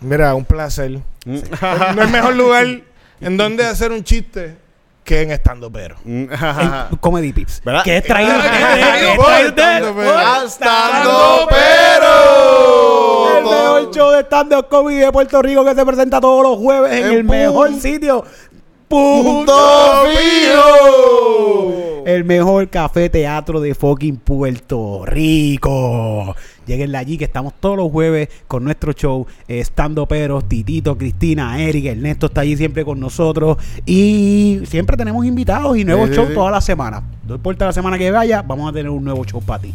Mira, 0.00 0.34
un 0.34 0.44
placer. 0.44 1.00
No 1.24 2.02
hay 2.02 2.08
mejor 2.08 2.36
lugar 2.36 2.66
en 3.20 3.36
donde 3.36 3.64
hacer 3.64 3.92
un 3.92 4.04
chiste 4.04 4.56
que 5.08 5.22
en 5.22 5.30
estando 5.30 5.72
pero. 5.72 5.96
En 6.04 6.28
Comedy 7.00 7.32
Pips. 7.32 7.62
¿Verdad? 7.64 7.82
Que 7.82 7.96
es 7.96 8.04
traído. 8.04 8.34
Estando 10.44 11.38
de- 11.40 11.46
Pero. 11.48 13.38
El 13.38 13.44
mejor 13.44 13.90
show 13.94 14.10
de 14.10 14.20
stand-up 14.24 14.68
comedy 14.68 14.98
de 14.98 15.10
Puerto 15.12 15.40
Rico 15.42 15.64
que 15.64 15.74
se 15.74 15.84
presenta 15.86 16.20
todos 16.20 16.42
los 16.42 16.58
jueves 16.58 16.92
en, 16.92 17.06
En 17.06 17.12
el 17.14 17.24
mejor 17.24 17.72
sitio. 17.74 18.24
Punto 18.88 20.04
fijo. 20.06 21.97
El 22.08 22.24
mejor 22.24 22.70
café 22.70 23.10
teatro 23.10 23.60
de 23.60 23.74
fucking 23.74 24.16
Puerto 24.16 25.04
Rico. 25.04 26.34
Lléguenle 26.66 26.96
allí 26.96 27.18
que 27.18 27.24
estamos 27.26 27.52
todos 27.60 27.76
los 27.76 27.92
jueves 27.92 28.30
con 28.46 28.64
nuestro 28.64 28.92
show. 28.94 29.26
eh, 29.46 29.58
Estando 29.58 30.06
Peros, 30.06 30.48
Titito, 30.48 30.96
Cristina, 30.96 31.60
Eric, 31.62 31.84
Ernesto 31.84 32.28
está 32.28 32.40
allí 32.40 32.56
siempre 32.56 32.82
con 32.82 32.98
nosotros. 32.98 33.58
Y 33.84 34.60
siempre 34.64 34.96
tenemos 34.96 35.26
invitados 35.26 35.76
y 35.76 35.84
nuevos 35.84 36.06
Sí, 36.08 36.12
sí, 36.12 36.16
shows 36.16 36.28
sí. 36.30 36.34
toda 36.34 36.50
la 36.50 36.62
semana. 36.62 37.02
No 37.26 37.34
importa 37.34 37.66
la 37.66 37.74
semana 37.74 37.98
que 37.98 38.10
vaya, 38.10 38.40
vamos 38.40 38.70
a 38.70 38.72
tener 38.72 38.88
un 38.88 39.04
nuevo 39.04 39.22
show 39.26 39.42
para 39.42 39.60
ti. 39.64 39.74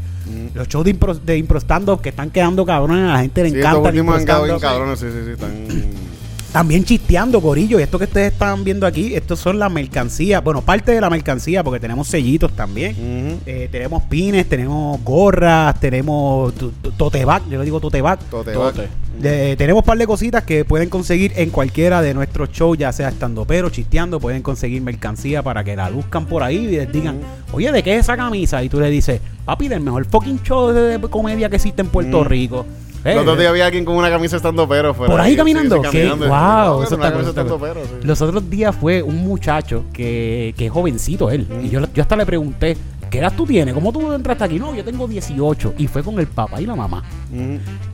Los 0.56 0.68
shows 0.68 0.86
de 0.86 0.90
impro, 0.90 1.14
de 1.14 1.38
impro 1.38 1.60
que 2.02 2.10
están 2.10 2.32
quedando 2.32 2.66
cabrones, 2.66 3.12
a 3.12 3.14
la 3.14 3.20
gente 3.20 3.44
le 3.44 3.50
Sí, 3.52 3.58
estos 3.58 3.70
encanta. 3.70 3.90
el 3.90 3.96
últimos 3.96 4.16
han 4.18 4.26
quedado 4.26 4.44
bien 4.46 4.60
cabrones. 4.60 5.00
Sí, 5.00 5.06
sí, 5.12 5.20
sí. 5.24 5.32
Están... 5.34 6.23
También 6.54 6.84
chisteando, 6.84 7.42
Corillo. 7.42 7.80
Y 7.80 7.84
esto 7.84 7.98
que 7.98 8.06
ustedes 8.06 8.32
están 8.32 8.64
viendo 8.64 8.86
aquí, 8.86 9.16
estos 9.16 9.40
son 9.40 9.58
las 9.58 9.72
mercancías. 9.72 10.44
Bueno, 10.44 10.62
parte 10.62 10.92
de 10.92 11.02
la 11.02 11.10
mercancía, 11.10 11.64
porque 11.64 11.80
tenemos 11.80 12.08
sellitos 12.08 12.56
también. 12.56 13.40
Eh, 13.48 13.68
tenemos 13.72 14.04
pines, 14.04 14.48
tenemos 14.48 15.04
gorras, 15.04 15.80
tenemos 15.80 16.54
tote 16.96 17.26
bag. 17.26 17.42
Yo 17.50 17.58
le 17.58 17.66
digo 17.66 17.80
tote 17.80 18.02
bag. 18.04 18.20
Tote 18.30 18.54
Tote. 18.54 18.82
bag. 18.82 18.90
Eh, 19.24 19.56
tenemos 19.58 19.82
un 19.82 19.86
par 19.86 19.98
de 19.98 20.06
cositas 20.06 20.44
que 20.44 20.64
pueden 20.64 20.90
conseguir 20.90 21.34
en 21.38 21.50
cualquiera 21.50 22.04
de 22.04 22.14
nuestros 22.14 22.52
shows, 22.52 22.78
ya 22.78 22.92
sea 22.94 23.10
estando 23.10 23.46
pero, 23.46 23.72
chisteando. 23.72 24.20
Pueden 24.20 24.44
conseguir 24.44 24.84
mercancía 24.84 25.42
para 25.42 25.64
que 25.64 25.76
la 25.76 25.90
luzcan 25.90 26.28
por 26.28 26.44
ahí 26.44 26.58
y 26.58 26.68
les 26.68 26.92
digan, 26.92 27.18
oye, 27.52 27.72
¿de 27.72 27.82
qué 27.82 27.96
es 27.96 28.02
esa 28.02 28.16
camisa? 28.16 28.64
Y 28.64 28.70
tú 28.70 28.80
le 28.80 28.92
dices, 28.92 29.20
papi, 29.44 29.70
del 29.70 29.80
mejor 29.82 30.06
fucking 30.06 30.44
show 30.44 30.70
de, 30.72 31.00
de 31.00 31.08
comedia 31.10 31.50
que 31.50 31.56
existe 31.56 31.82
en 31.82 31.88
Puerto 31.88 32.24
Mm. 32.24 32.28
Rico. 32.28 32.66
Eh, 33.06 33.12
El 33.12 33.20
otro 33.20 33.36
día 33.36 33.50
había 33.50 33.66
alguien 33.66 33.84
con 33.86 33.96
una 33.96 34.10
camisa 34.10 34.38
estando 34.38 34.68
pero. 34.68 34.94
fuera 34.94 35.12
por 35.12 35.20
ahí 35.22 35.36
caminando. 35.36 35.82
sí. 35.92 36.04
Wow, 36.08 36.28
No, 36.30 36.84
eso 36.84 36.96
está 36.96 37.12
cool, 37.14 37.26
está 37.28 37.44
cool. 37.46 37.58
pero, 37.62 37.84
sí. 37.84 37.90
Los 38.08 38.22
otros 38.22 38.50
días 38.50 38.76
fue 38.76 39.02
un 39.04 39.18
muchacho 39.18 39.84
que, 39.92 40.54
que 40.58 40.68
es 40.68 40.72
jovencito 40.72 41.30
él. 41.30 41.48
Y 41.64 41.70
yo, 41.70 41.82
yo 41.94 42.02
hasta 42.02 42.16
le 42.16 42.26
pregunté, 42.26 42.78
¿qué 43.10 43.20
edad 43.20 43.34
tú 43.36 43.46
tienes? 43.46 43.74
¿Cómo 43.74 43.92
tú 43.92 44.14
entraste 44.14 44.44
aquí? 44.46 44.58
No, 44.60 44.74
yo 44.74 44.84
tengo 44.86 45.08
18. 45.08 45.74
Y 45.78 45.88
fue 45.88 46.02
con 46.02 46.18
el 46.20 46.28
papá 46.28 46.62
y 46.62 46.66
la 46.66 46.76
mamá. 46.76 47.04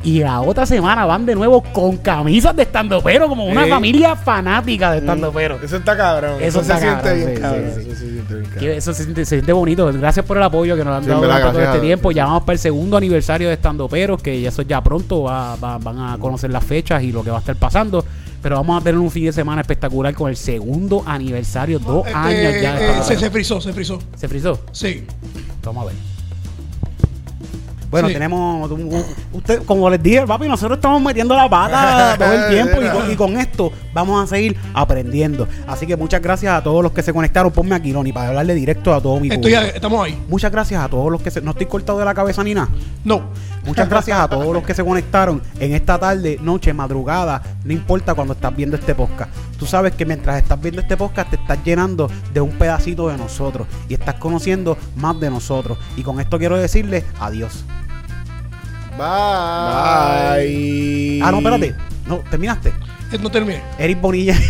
Y 0.03 0.19
la 0.19 0.41
otra 0.41 0.65
semana 0.65 1.05
van 1.05 1.25
de 1.25 1.35
nuevo 1.35 1.61
con 1.61 1.97
camisas 1.97 2.55
de 2.55 2.63
estando 2.63 3.01
pero, 3.01 3.27
como 3.27 3.45
una 3.45 3.63
Sí. 3.65 3.69
familia 3.69 4.15
fanática 4.15 4.91
de 4.91 4.99
estando 4.99 5.31
pero. 5.31 5.59
Eso 5.61 5.77
está 5.77 5.95
cabrón. 5.97 6.41
Eso 6.41 6.63
se 6.63 6.77
siente 6.77 6.87
cabrón, 7.03 7.15
bien 7.15 7.35
sí, 7.35 7.41
cabrón. 7.41 7.71
sí, 7.75 7.81
sí. 7.83 7.89
Eso 7.89 7.95
se 7.99 8.09
siente 8.09 8.35
bien 8.59 8.71
Eso 8.77 8.93
se 8.93 9.03
siente, 9.03 9.25
se 9.25 9.35
siente 9.35 9.53
bonito. 9.53 9.91
Gracias 9.93 10.25
por 10.25 10.37
el 10.37 10.43
apoyo 10.43 10.75
que 10.75 10.83
nos 10.85 10.95
han 10.97 11.03
Sí, 11.03 11.09
dado 11.09 11.21
en 11.23 11.27
verdad, 11.29 11.37
durante 11.39 11.57
todo 11.59 11.65
este 11.73 11.77
a- 11.77 11.81
tiempo. 11.81 12.11
Ya 12.11 12.25
vamos 12.25 12.43
para 12.43 12.53
el 12.53 12.59
segundo 12.59 12.97
aniversario 12.97 13.47
de 13.47 13.53
Estando 13.55 13.87
Peros, 13.89 14.21
que 14.21 14.45
eso 14.47 14.61
ya 14.61 14.81
pronto 14.81 15.23
va- 15.23 15.55
va- 15.57 15.77
van 15.77 15.99
a 15.99 16.17
conocer 16.17 16.49
las 16.51 16.63
fechas 16.63 17.03
y 17.03 17.11
lo 17.11 17.23
que 17.23 17.31
va 17.31 17.37
a 17.37 17.39
estar 17.39 17.55
pasando. 17.55 18.03
Pero 18.41 18.55
vamos 18.55 18.79
a 18.81 18.83
tener 18.83 18.97
un 18.99 19.11
fin 19.11 19.25
de 19.25 19.33
semana 19.33 19.59
espectacular 19.61 20.13
con 20.13 20.29
el 20.29 20.37
segundo 20.37 21.03
aniversario, 21.05 21.77
dos 21.79 22.05
Este, 22.07 22.17
años 22.17 22.61
ya. 22.61 22.73
de 22.75 22.85
eh, 22.99 23.03
se, 23.03 23.17
se 23.17 23.29
frizó, 23.29 23.59
se 23.59 23.73
frizó. 23.73 23.99
¿Se 24.15 24.27
frizó? 24.29 24.59
Sí. 24.71 25.03
Vamos 25.63 25.83
a 25.83 25.85
ver. 25.87 25.95
Bueno, 27.89 28.07
Sí. 28.07 28.13
tenemos. 28.13 28.69
Usted, 29.33 29.63
como 29.63 29.89
les 29.89 30.01
dije, 30.01 30.25
papi, 30.27 30.47
nosotros 30.47 30.77
estamos 30.77 31.01
metiendo 31.01 31.35
la 31.35 31.49
pata 31.49 32.15
todo 32.19 32.33
el 32.33 32.49
tiempo 32.49 32.81
y 32.81 32.87
con, 32.89 33.11
y 33.11 33.15
con 33.15 33.37
esto 33.37 33.71
vamos 33.93 34.23
a 34.23 34.27
seguir 34.27 34.55
aprendiendo. 34.73 35.47
Así 35.67 35.87
que 35.87 35.95
muchas 35.97 36.21
gracias 36.21 36.53
a 36.53 36.63
todos 36.63 36.83
los 36.83 36.91
que 36.91 37.01
se 37.01 37.11
conectaron. 37.13 37.51
Ponme 37.51 37.75
aquí, 37.75 37.91
Ronnie, 37.91 38.13
para 38.13 38.27
hablarle 38.29 38.53
directo 38.53 38.93
a 38.93 39.01
todo 39.01 39.19
mi 39.19 39.29
Estoy, 39.29 39.53
público. 39.53 39.75
estamos 39.75 40.05
ahí. 40.05 40.21
Muchas 40.29 40.51
gracias 40.51 40.83
a 40.83 40.87
todos 40.89 41.11
los 41.11 41.21
que 41.21 41.31
se. 41.31 41.41
No 41.41 41.51
estoy 41.51 41.65
cortado 41.65 41.97
de 41.99 42.05
la 42.05 42.13
cabeza 42.13 42.43
ni 42.43 42.53
nada. 42.53 42.69
No. 43.03 43.23
Muchas 43.65 43.89
gracias 43.89 44.19
a 44.19 44.27
todos 44.27 44.53
los 44.53 44.63
que 44.63 44.73
se 44.73 44.83
conectaron 44.83 45.41
en 45.59 45.73
esta 45.73 45.97
tarde, 45.99 46.37
noche, 46.41 46.71
madrugada. 46.73 47.41
No 47.63 47.73
importa 47.73 48.13
cuando 48.13 48.33
estás 48.33 48.55
viendo 48.55 48.75
este 48.77 48.93
podcast. 48.95 49.31
Tú 49.57 49.65
sabes 49.65 49.93
que 49.93 50.05
mientras 50.05 50.37
estás 50.41 50.61
viendo 50.61 50.79
este 50.81 50.95
podcast 50.95 51.29
te 51.31 51.35
estás 51.37 51.57
llenando 51.65 52.09
de 52.33 52.39
un 52.41 52.51
pedacito 52.51 53.09
de 53.09 53.17
nosotros 53.17 53.67
y 53.89 53.95
estás 53.95 54.15
conociendo 54.15 54.77
más 54.95 55.19
de 55.19 55.29
nosotros. 55.29 55.77
Y 55.97 56.03
con 56.03 56.19
esto 56.19 56.37
quiero 56.37 56.55
decirle 56.57 57.03
adiós. 57.19 57.65
Bye. 58.99 60.45
Bye. 60.45 61.21
Ah, 61.23 61.31
no, 61.31 61.37
espérate. 61.37 61.75
No, 62.07 62.17
terminaste. 62.29 62.69
Eh, 63.11 63.17
No 63.21 63.31
terminé. 63.31 63.61
Eric 63.77 64.01
Bonilla. 64.01 64.35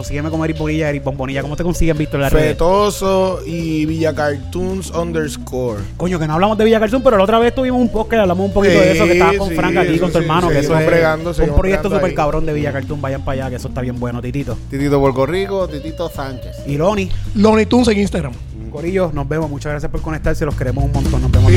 consígueme 0.00 0.30
como 0.30 0.46
Eric 0.46 0.56
Bonilla, 0.56 0.88
Eric 0.88 1.04
Bombonilla. 1.04 1.42
¿Cómo 1.42 1.56
te 1.56 1.62
consiguen, 1.62 1.98
Víctor, 1.98 2.20
redes? 2.20 2.32
Fetoso 2.32 3.40
y 3.44 3.84
Villa 3.84 4.14
Cartoons 4.14 4.90
underscore. 4.92 5.82
Coño, 5.98 6.18
que 6.18 6.26
no 6.26 6.32
hablamos 6.34 6.56
de 6.56 6.64
Villa 6.64 6.80
Cartoon, 6.80 7.02
pero 7.02 7.18
la 7.18 7.24
otra 7.24 7.38
vez 7.38 7.54
tuvimos 7.54 7.80
un 7.80 7.90
podcast, 7.90 8.22
hablamos 8.22 8.46
un 8.46 8.52
poquito 8.54 8.80
de 8.80 8.92
eso, 8.92 9.04
que 9.04 9.12
estabas 9.12 9.36
con 9.36 9.48
Sí, 9.50 9.54
Frank 9.54 9.76
aquí, 9.76 9.98
con 9.98 10.10
tu 10.10 10.18
sí, 10.18 10.24
hermano, 10.24 10.48
que 10.48 10.58
eso 10.58 10.74
es 10.78 11.48
un 11.48 11.54
proyecto 11.54 11.90
súper 11.90 12.14
cabrón 12.14 12.46
de 12.46 12.54
Villa 12.54 12.72
Cartoon. 12.72 13.00
Vayan 13.02 13.22
para 13.22 13.42
allá, 13.42 13.50
que 13.50 13.56
eso 13.56 13.68
está 13.68 13.82
bien 13.82 14.00
bueno, 14.00 14.22
Titito. 14.22 14.56
Titito 14.70 14.98
Puerto 14.98 15.26
Rico, 15.26 15.68
Titito 15.68 16.08
Sánchez. 16.08 16.62
Y 16.66 16.78
Loni, 16.78 17.10
Looney 17.34 17.66
Tunes 17.66 17.88
en 17.88 17.98
Instagram. 17.98 18.32
Corillo, 18.70 19.10
nos 19.12 19.28
vemos. 19.28 19.50
Muchas 19.50 19.70
gracias 19.72 19.90
por 19.90 20.00
conectarse, 20.00 20.46
los 20.46 20.54
queremos 20.54 20.84
un 20.84 20.92
montón. 20.92 21.20
Nos 21.20 21.30
vemos. 21.30 21.52